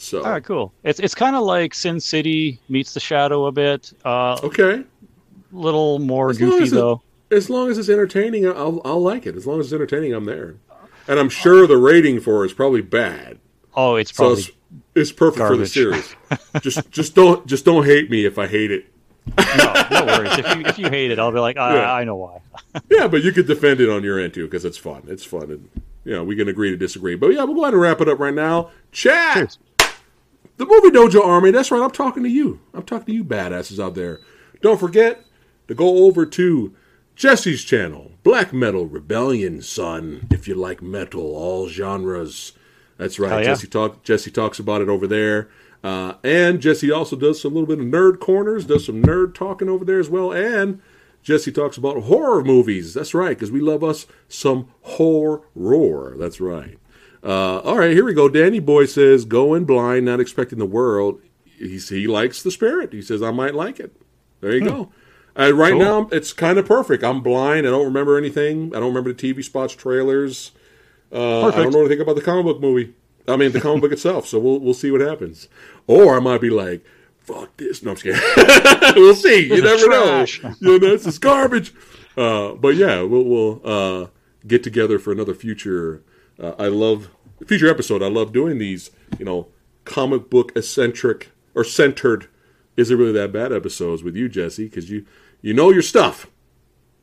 So 0.00 0.22
all 0.22 0.30
right, 0.30 0.44
cool. 0.44 0.72
It's 0.84 1.00
it's 1.00 1.14
kind 1.14 1.36
of 1.36 1.42
like 1.42 1.74
Sin 1.74 2.00
City 2.00 2.58
meets 2.68 2.94
The 2.94 3.00
Shadow 3.00 3.46
a 3.46 3.52
bit. 3.52 3.92
Uh, 4.04 4.38
okay. 4.42 4.84
Little 5.52 5.98
more 5.98 6.30
as 6.30 6.38
goofy 6.38 6.68
though 6.68 7.02
as 7.30 7.50
long 7.50 7.70
as 7.70 7.78
it's 7.78 7.88
entertaining, 7.88 8.46
I'll 8.46 8.80
I'll 8.84 9.02
like 9.02 9.26
it. 9.26 9.36
As 9.36 9.46
long 9.46 9.60
as 9.60 9.66
it's 9.66 9.72
entertaining, 9.72 10.12
I'm 10.12 10.24
there. 10.24 10.56
And 11.06 11.18
I'm 11.18 11.28
sure 11.28 11.66
the 11.66 11.76
rating 11.76 12.20
for 12.20 12.44
it 12.44 12.48
is 12.48 12.52
probably 12.52 12.82
bad. 12.82 13.38
Oh, 13.74 13.96
it's 13.96 14.12
probably 14.12 14.42
so 14.42 14.52
it's, 14.94 15.10
it's 15.10 15.12
perfect 15.12 15.38
garbage. 15.38 15.56
for 15.56 15.62
the 15.62 16.02
series. 16.02 16.16
just 16.60 16.90
just 16.90 17.14
don't 17.14 17.46
just 17.46 17.64
don't 17.64 17.84
hate 17.84 18.10
me 18.10 18.24
if 18.24 18.38
I 18.38 18.46
hate 18.46 18.70
it. 18.70 18.86
no, 19.36 19.86
no 19.90 20.06
worries. 20.06 20.38
If 20.38 20.56
you 20.56 20.62
if 20.66 20.78
you 20.78 20.88
hate 20.88 21.10
it, 21.10 21.18
I'll 21.18 21.32
be 21.32 21.38
like, 21.38 21.56
ah, 21.58 21.74
yeah. 21.74 21.92
I 21.92 22.04
know 22.04 22.16
why. 22.16 22.40
yeah, 22.90 23.08
but 23.08 23.22
you 23.22 23.32
could 23.32 23.46
defend 23.46 23.80
it 23.80 23.88
on 23.88 24.02
your 24.02 24.18
end 24.18 24.34
too 24.34 24.44
because 24.44 24.64
it's 24.64 24.78
fun. 24.78 25.02
It's 25.06 25.24
fun, 25.24 25.50
and 25.50 25.68
you 26.04 26.12
know 26.12 26.24
we 26.24 26.36
can 26.36 26.48
agree 26.48 26.70
to 26.70 26.76
disagree. 26.76 27.14
But 27.14 27.28
yeah, 27.28 27.44
we'll 27.44 27.54
go 27.54 27.62
ahead 27.62 27.74
and 27.74 27.82
wrap 27.82 28.00
it 28.00 28.08
up 28.08 28.18
right 28.18 28.34
now. 28.34 28.70
Chat. 28.92 29.34
Cheers. 29.34 29.58
The 30.58 30.66
movie 30.66 30.90
Dojo 30.90 31.24
Army. 31.24 31.50
That's 31.50 31.70
right. 31.70 31.82
I'm 31.82 31.90
talking 31.90 32.24
to 32.24 32.28
you. 32.28 32.60
I'm 32.74 32.82
talking 32.82 33.06
to 33.06 33.12
you, 33.12 33.24
badasses 33.24 33.82
out 33.82 33.94
there. 33.94 34.20
Don't 34.60 34.78
forget 34.78 35.24
to 35.68 35.74
go 35.74 36.04
over 36.04 36.26
to 36.26 36.74
Jesse's 37.14 37.64
channel, 37.64 38.12
Black 38.22 38.52
Metal 38.52 38.86
Rebellion, 38.86 39.62
son. 39.62 40.26
If 40.30 40.46
you 40.46 40.54
like 40.54 40.82
metal, 40.82 41.34
all 41.34 41.68
genres. 41.68 42.52
That's 42.96 43.18
right. 43.18 43.44
Yeah. 43.44 43.50
Jesse 43.50 43.68
talk. 43.68 44.02
Jesse 44.02 44.30
talks 44.30 44.58
about 44.58 44.82
it 44.82 44.88
over 44.88 45.06
there. 45.06 45.48
Uh, 45.84 46.14
and 46.24 46.60
Jesse 46.60 46.90
also 46.90 47.14
does 47.14 47.40
some 47.40 47.54
little 47.54 47.68
bit 47.68 47.78
of 47.78 47.86
nerd 47.86 48.18
corners, 48.18 48.66
does 48.66 48.86
some 48.86 49.02
nerd 49.02 49.34
talking 49.34 49.68
over 49.68 49.84
there 49.84 50.00
as 50.00 50.10
well. 50.10 50.32
And 50.32 50.82
Jesse 51.22 51.52
talks 51.52 51.76
about 51.76 52.02
horror 52.04 52.42
movies. 52.42 52.94
That's 52.94 53.14
right, 53.14 53.36
because 53.36 53.52
we 53.52 53.60
love 53.60 53.84
us 53.84 54.06
some 54.28 54.68
horror. 54.82 56.16
That's 56.18 56.40
right. 56.40 56.77
Uh, 57.22 57.58
all 57.60 57.78
right, 57.78 57.90
here 57.90 58.04
we 58.04 58.14
go. 58.14 58.28
Danny 58.28 58.60
Boy 58.60 58.86
says, 58.86 59.24
"Going 59.24 59.64
blind, 59.64 60.06
not 60.06 60.20
expecting 60.20 60.58
the 60.58 60.66
world." 60.66 61.20
He's, 61.44 61.88
he 61.88 62.06
likes 62.06 62.42
the 62.42 62.50
spirit. 62.50 62.92
He 62.92 63.02
says, 63.02 63.22
"I 63.22 63.30
might 63.30 63.54
like 63.54 63.80
it." 63.80 63.92
There 64.40 64.54
you 64.54 64.60
hmm. 64.60 64.68
go. 64.68 64.92
Uh, 65.38 65.52
right 65.52 65.72
cool. 65.72 65.80
now, 65.80 66.08
it's 66.10 66.32
kind 66.32 66.58
of 66.58 66.66
perfect. 66.66 67.04
I'm 67.04 67.22
blind. 67.22 67.66
I 67.66 67.70
don't 67.70 67.84
remember 67.84 68.18
anything. 68.18 68.74
I 68.74 68.80
don't 68.80 68.88
remember 68.88 69.12
the 69.12 69.34
TV 69.34 69.44
spots, 69.44 69.74
trailers. 69.74 70.52
Uh, 71.12 71.46
I 71.46 71.50
don't 71.52 71.72
know 71.72 71.80
anything 71.80 72.00
about 72.00 72.16
the 72.16 72.22
comic 72.22 72.44
book 72.44 72.60
movie. 72.60 72.94
I 73.26 73.36
mean, 73.36 73.52
the 73.52 73.60
comic 73.60 73.82
book 73.82 73.92
itself. 73.98 74.26
So 74.26 74.38
we'll 74.38 74.60
we'll 74.60 74.74
see 74.74 74.90
what 74.90 75.00
happens. 75.00 75.48
Or 75.86 76.16
I 76.16 76.20
might 76.20 76.40
be 76.40 76.50
like, 76.50 76.84
"Fuck 77.20 77.56
this." 77.56 77.82
No, 77.82 77.92
I'm 77.92 77.96
scared. 77.96 78.20
we'll 78.96 79.14
see. 79.14 79.46
You 79.46 79.62
never 79.62 79.84
trash. 79.84 80.42
know. 80.42 80.54
You 80.60 80.78
know, 80.78 80.78
this 80.78 81.06
is 81.06 81.18
garbage. 81.18 81.72
Uh, 82.16 82.54
but 82.54 82.74
yeah, 82.74 83.02
we'll 83.02 83.24
we'll 83.24 83.60
uh, 83.64 84.06
get 84.46 84.62
together 84.62 84.98
for 84.98 85.12
another 85.12 85.34
future. 85.34 86.02
Uh, 86.40 86.54
I 86.58 86.68
love 86.68 87.10
future 87.46 87.68
episode. 87.68 88.02
I 88.02 88.08
love 88.08 88.32
doing 88.32 88.58
these. 88.58 88.90
You 89.18 89.24
know, 89.24 89.48
comic 89.84 90.30
book 90.30 90.52
eccentric 90.56 91.30
or 91.54 91.64
centered. 91.64 92.28
Is 92.76 92.90
it 92.90 92.96
really 92.96 93.12
that 93.12 93.32
bad 93.32 93.52
episodes 93.52 94.02
with 94.02 94.14
you, 94.16 94.28
Jesse? 94.28 94.64
Because 94.64 94.90
you 94.90 95.04
you 95.40 95.54
know 95.54 95.70
your 95.70 95.82
stuff. 95.82 96.28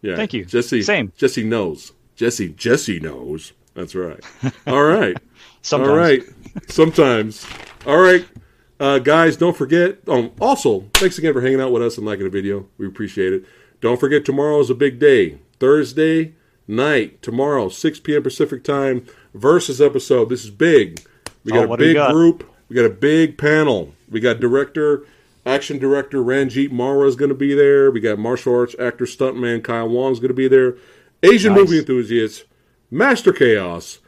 Yeah. 0.02 0.16
Thank 0.16 0.34
you. 0.34 0.45
Jesse. 0.45 0.82
Same. 0.82 1.12
Jesse 1.18 1.44
knows. 1.44 1.94
Jesse. 2.16 2.49
Jesse 2.49 2.99
knows. 2.99 3.53
That's 3.74 3.95
right. 3.95 4.24
All 4.68 4.84
right. 4.84 5.18
Sometimes. 5.62 5.90
All 5.90 5.95
right. 5.98 6.24
Sometimes. 6.70 7.45
All 7.86 7.98
right. 7.98 8.26
Uh, 8.80 8.99
guys, 8.99 9.38
don't 9.38 9.56
forget. 9.56 9.98
Um, 10.07 10.32
also, 10.40 10.86
thanks 10.95 11.18
again 11.18 11.34
for 11.34 11.41
hanging 11.41 11.62
out 11.62 11.72
with 11.72 11.82
us 11.82 11.98
and 11.98 12.06
liking 12.06 12.26
the 12.26 12.30
video. 12.30 12.68
We 12.78 12.88
appreciate 12.88 13.34
it. 13.34 13.45
Don't 13.80 13.99
forget, 13.99 14.26
tomorrow 14.26 14.60
is 14.60 14.70
a 14.70 14.76
big 14.76 14.99
day. 14.99 15.40
Thursday 15.60 16.34
night, 16.68 17.22
tomorrow, 17.22 17.70
6 17.70 17.99
p.m. 18.02 18.24
Pacific 18.24 18.64
time, 18.64 19.06
versus 19.36 19.80
episode. 19.80 20.30
This 20.30 20.44
is 20.44 20.52
big. 20.52 21.06
We 21.44 21.52
got 21.52 21.70
oh, 21.70 21.74
a 21.74 21.78
big 21.78 21.88
we 21.90 21.94
got? 21.94 22.12
group. 22.12 22.52
We 22.70 22.76
got 22.76 22.86
a 22.86 22.90
big 22.90 23.38
panel. 23.38 23.94
We 24.10 24.20
got 24.20 24.40
director 24.40 25.06
Action 25.45 25.78
director 25.78 26.24
Ranjit 26.24 26.72
Marwa 26.72 27.07
is 27.07 27.16
going 27.16 27.30
to 27.30 27.36
be 27.36 27.53
there. 27.53 27.91
We 27.91 27.99
got 27.99 28.18
martial 28.18 28.56
arts 28.56 28.76
actor 28.80 29.06
stuntman 29.06 29.64
Kyle 29.64 29.88
Wong 29.88 30.12
is 30.12 30.20
going 30.20 30.30
to 30.30 30.34
be 30.34 30.48
there. 30.48 30.76
Asian 31.22 31.53
nice. 31.53 31.62
movie 31.62 31.78
enthusiasts, 31.78 32.45
Master 32.90 33.32
Chaos, 33.32 33.99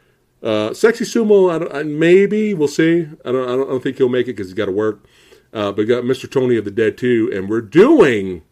uh, 0.42 0.74
Sexy 0.74 1.04
Sumo. 1.04 1.72
I 1.72 1.78
I, 1.78 1.82
maybe 1.84 2.54
we'll 2.54 2.66
see. 2.66 3.06
I 3.24 3.30
don't. 3.30 3.48
I 3.48 3.52
don't, 3.52 3.68
I 3.68 3.70
don't 3.70 3.82
think 3.82 3.98
he'll 3.98 4.08
make 4.08 4.26
it 4.26 4.32
because 4.32 4.48
he's 4.48 4.54
got 4.54 4.66
to 4.66 4.72
work. 4.72 5.04
Uh, 5.52 5.70
but 5.70 5.78
we 5.78 5.84
got 5.86 6.02
Mr. 6.02 6.28
Tony 6.28 6.56
of 6.56 6.64
the 6.64 6.72
Dead 6.72 6.98
too, 6.98 7.30
and 7.32 7.48
we're 7.48 7.60
doing 7.60 8.42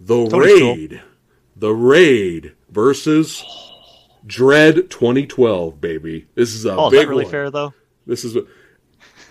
the 0.00 0.26
Tony's 0.26 0.60
raid. 0.60 0.90
Cool. 0.90 1.00
The 1.56 1.72
raid 1.72 2.52
versus 2.68 3.44
Dredd 4.26 4.90
2012, 4.90 5.80
baby. 5.80 6.26
This 6.34 6.54
is 6.54 6.64
a 6.64 6.76
oh, 6.76 6.90
big 6.90 7.00
is 7.00 7.04
that 7.04 7.08
really 7.08 7.24
one. 7.24 7.30
fair 7.30 7.50
though? 7.50 7.74
This 8.06 8.24
is 8.24 8.36
a, 8.36 8.44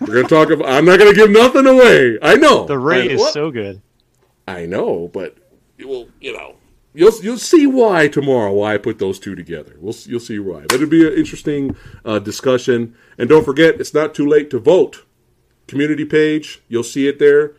we're 0.00 0.14
gonna 0.14 0.28
talk 0.28 0.50
about. 0.50 0.68
I'm 0.68 0.84
not 0.84 0.98
gonna 0.98 1.14
give 1.14 1.30
nothing 1.30 1.66
away. 1.66 2.18
I 2.22 2.36
know 2.36 2.66
the 2.66 2.78
rate 2.78 3.10
is 3.10 3.32
so 3.32 3.50
good. 3.50 3.80
I 4.46 4.66
know, 4.66 5.08
but 5.08 5.36
well, 5.84 6.06
you 6.20 6.32
know, 6.32 6.56
you'll 6.92 7.12
you'll 7.22 7.38
see 7.38 7.66
why 7.66 8.08
tomorrow. 8.08 8.52
Why 8.52 8.74
I 8.74 8.78
put 8.78 8.98
those 8.98 9.18
two 9.18 9.34
together. 9.34 9.76
We'll 9.78 9.94
you'll 10.06 10.20
see 10.20 10.38
why. 10.38 10.62
But 10.62 10.74
it'll 10.74 10.88
be 10.88 11.06
an 11.06 11.14
interesting 11.14 11.76
uh, 12.04 12.18
discussion. 12.18 12.94
And 13.18 13.28
don't 13.28 13.44
forget, 13.44 13.80
it's 13.80 13.94
not 13.94 14.14
too 14.14 14.26
late 14.26 14.50
to 14.50 14.58
vote. 14.58 15.04
Community 15.66 16.04
page, 16.04 16.62
you'll 16.68 16.82
see 16.82 17.08
it 17.08 17.18
there. 17.18 17.54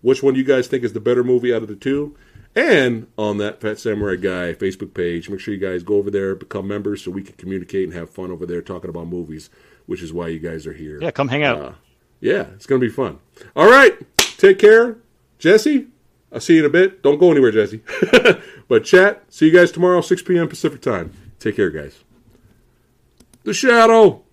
Which 0.00 0.22
one 0.22 0.34
you 0.34 0.44
guys 0.44 0.66
think 0.66 0.82
is 0.82 0.92
the 0.92 1.00
better 1.00 1.24
movie 1.24 1.52
out 1.54 1.62
of 1.62 1.68
the 1.68 1.76
two? 1.76 2.16
And 2.56 3.08
on 3.18 3.38
that 3.38 3.60
Phat 3.60 3.78
Samurai 3.80 4.16
Guy 4.16 4.54
Facebook 4.54 4.94
page, 4.94 5.28
make 5.28 5.40
sure 5.40 5.52
you 5.52 5.60
guys 5.60 5.82
go 5.82 5.96
over 5.96 6.10
there, 6.10 6.34
become 6.34 6.68
members, 6.68 7.02
so 7.02 7.10
we 7.10 7.22
can 7.22 7.34
communicate 7.34 7.84
and 7.84 7.92
have 7.94 8.10
fun 8.10 8.30
over 8.30 8.46
there 8.46 8.62
talking 8.62 8.90
about 8.90 9.08
movies 9.08 9.50
which 9.86 10.02
is 10.02 10.12
why 10.12 10.28
you 10.28 10.38
guys 10.38 10.66
are 10.66 10.72
here. 10.72 10.98
Yeah, 11.00 11.10
come 11.10 11.28
hang 11.28 11.42
out. 11.42 11.60
Uh, 11.60 11.72
yeah, 12.20 12.46
it's 12.54 12.66
going 12.66 12.80
to 12.80 12.86
be 12.86 12.92
fun. 12.92 13.18
All 13.54 13.68
right, 13.68 13.94
take 14.18 14.58
care. 14.58 14.98
Jesse, 15.38 15.88
I'll 16.32 16.40
see 16.40 16.54
you 16.54 16.60
in 16.60 16.66
a 16.66 16.70
bit. 16.70 17.02
Don't 17.02 17.18
go 17.18 17.30
anywhere, 17.30 17.50
Jesse. 17.50 17.82
but 18.68 18.84
chat, 18.84 19.24
see 19.28 19.46
you 19.46 19.52
guys 19.52 19.70
tomorrow, 19.70 20.00
6 20.00 20.22
p.m. 20.22 20.48
Pacific 20.48 20.80
time. 20.80 21.12
Take 21.38 21.56
care, 21.56 21.70
guys. 21.70 22.02
The 23.42 23.52
Shadow. 23.52 24.23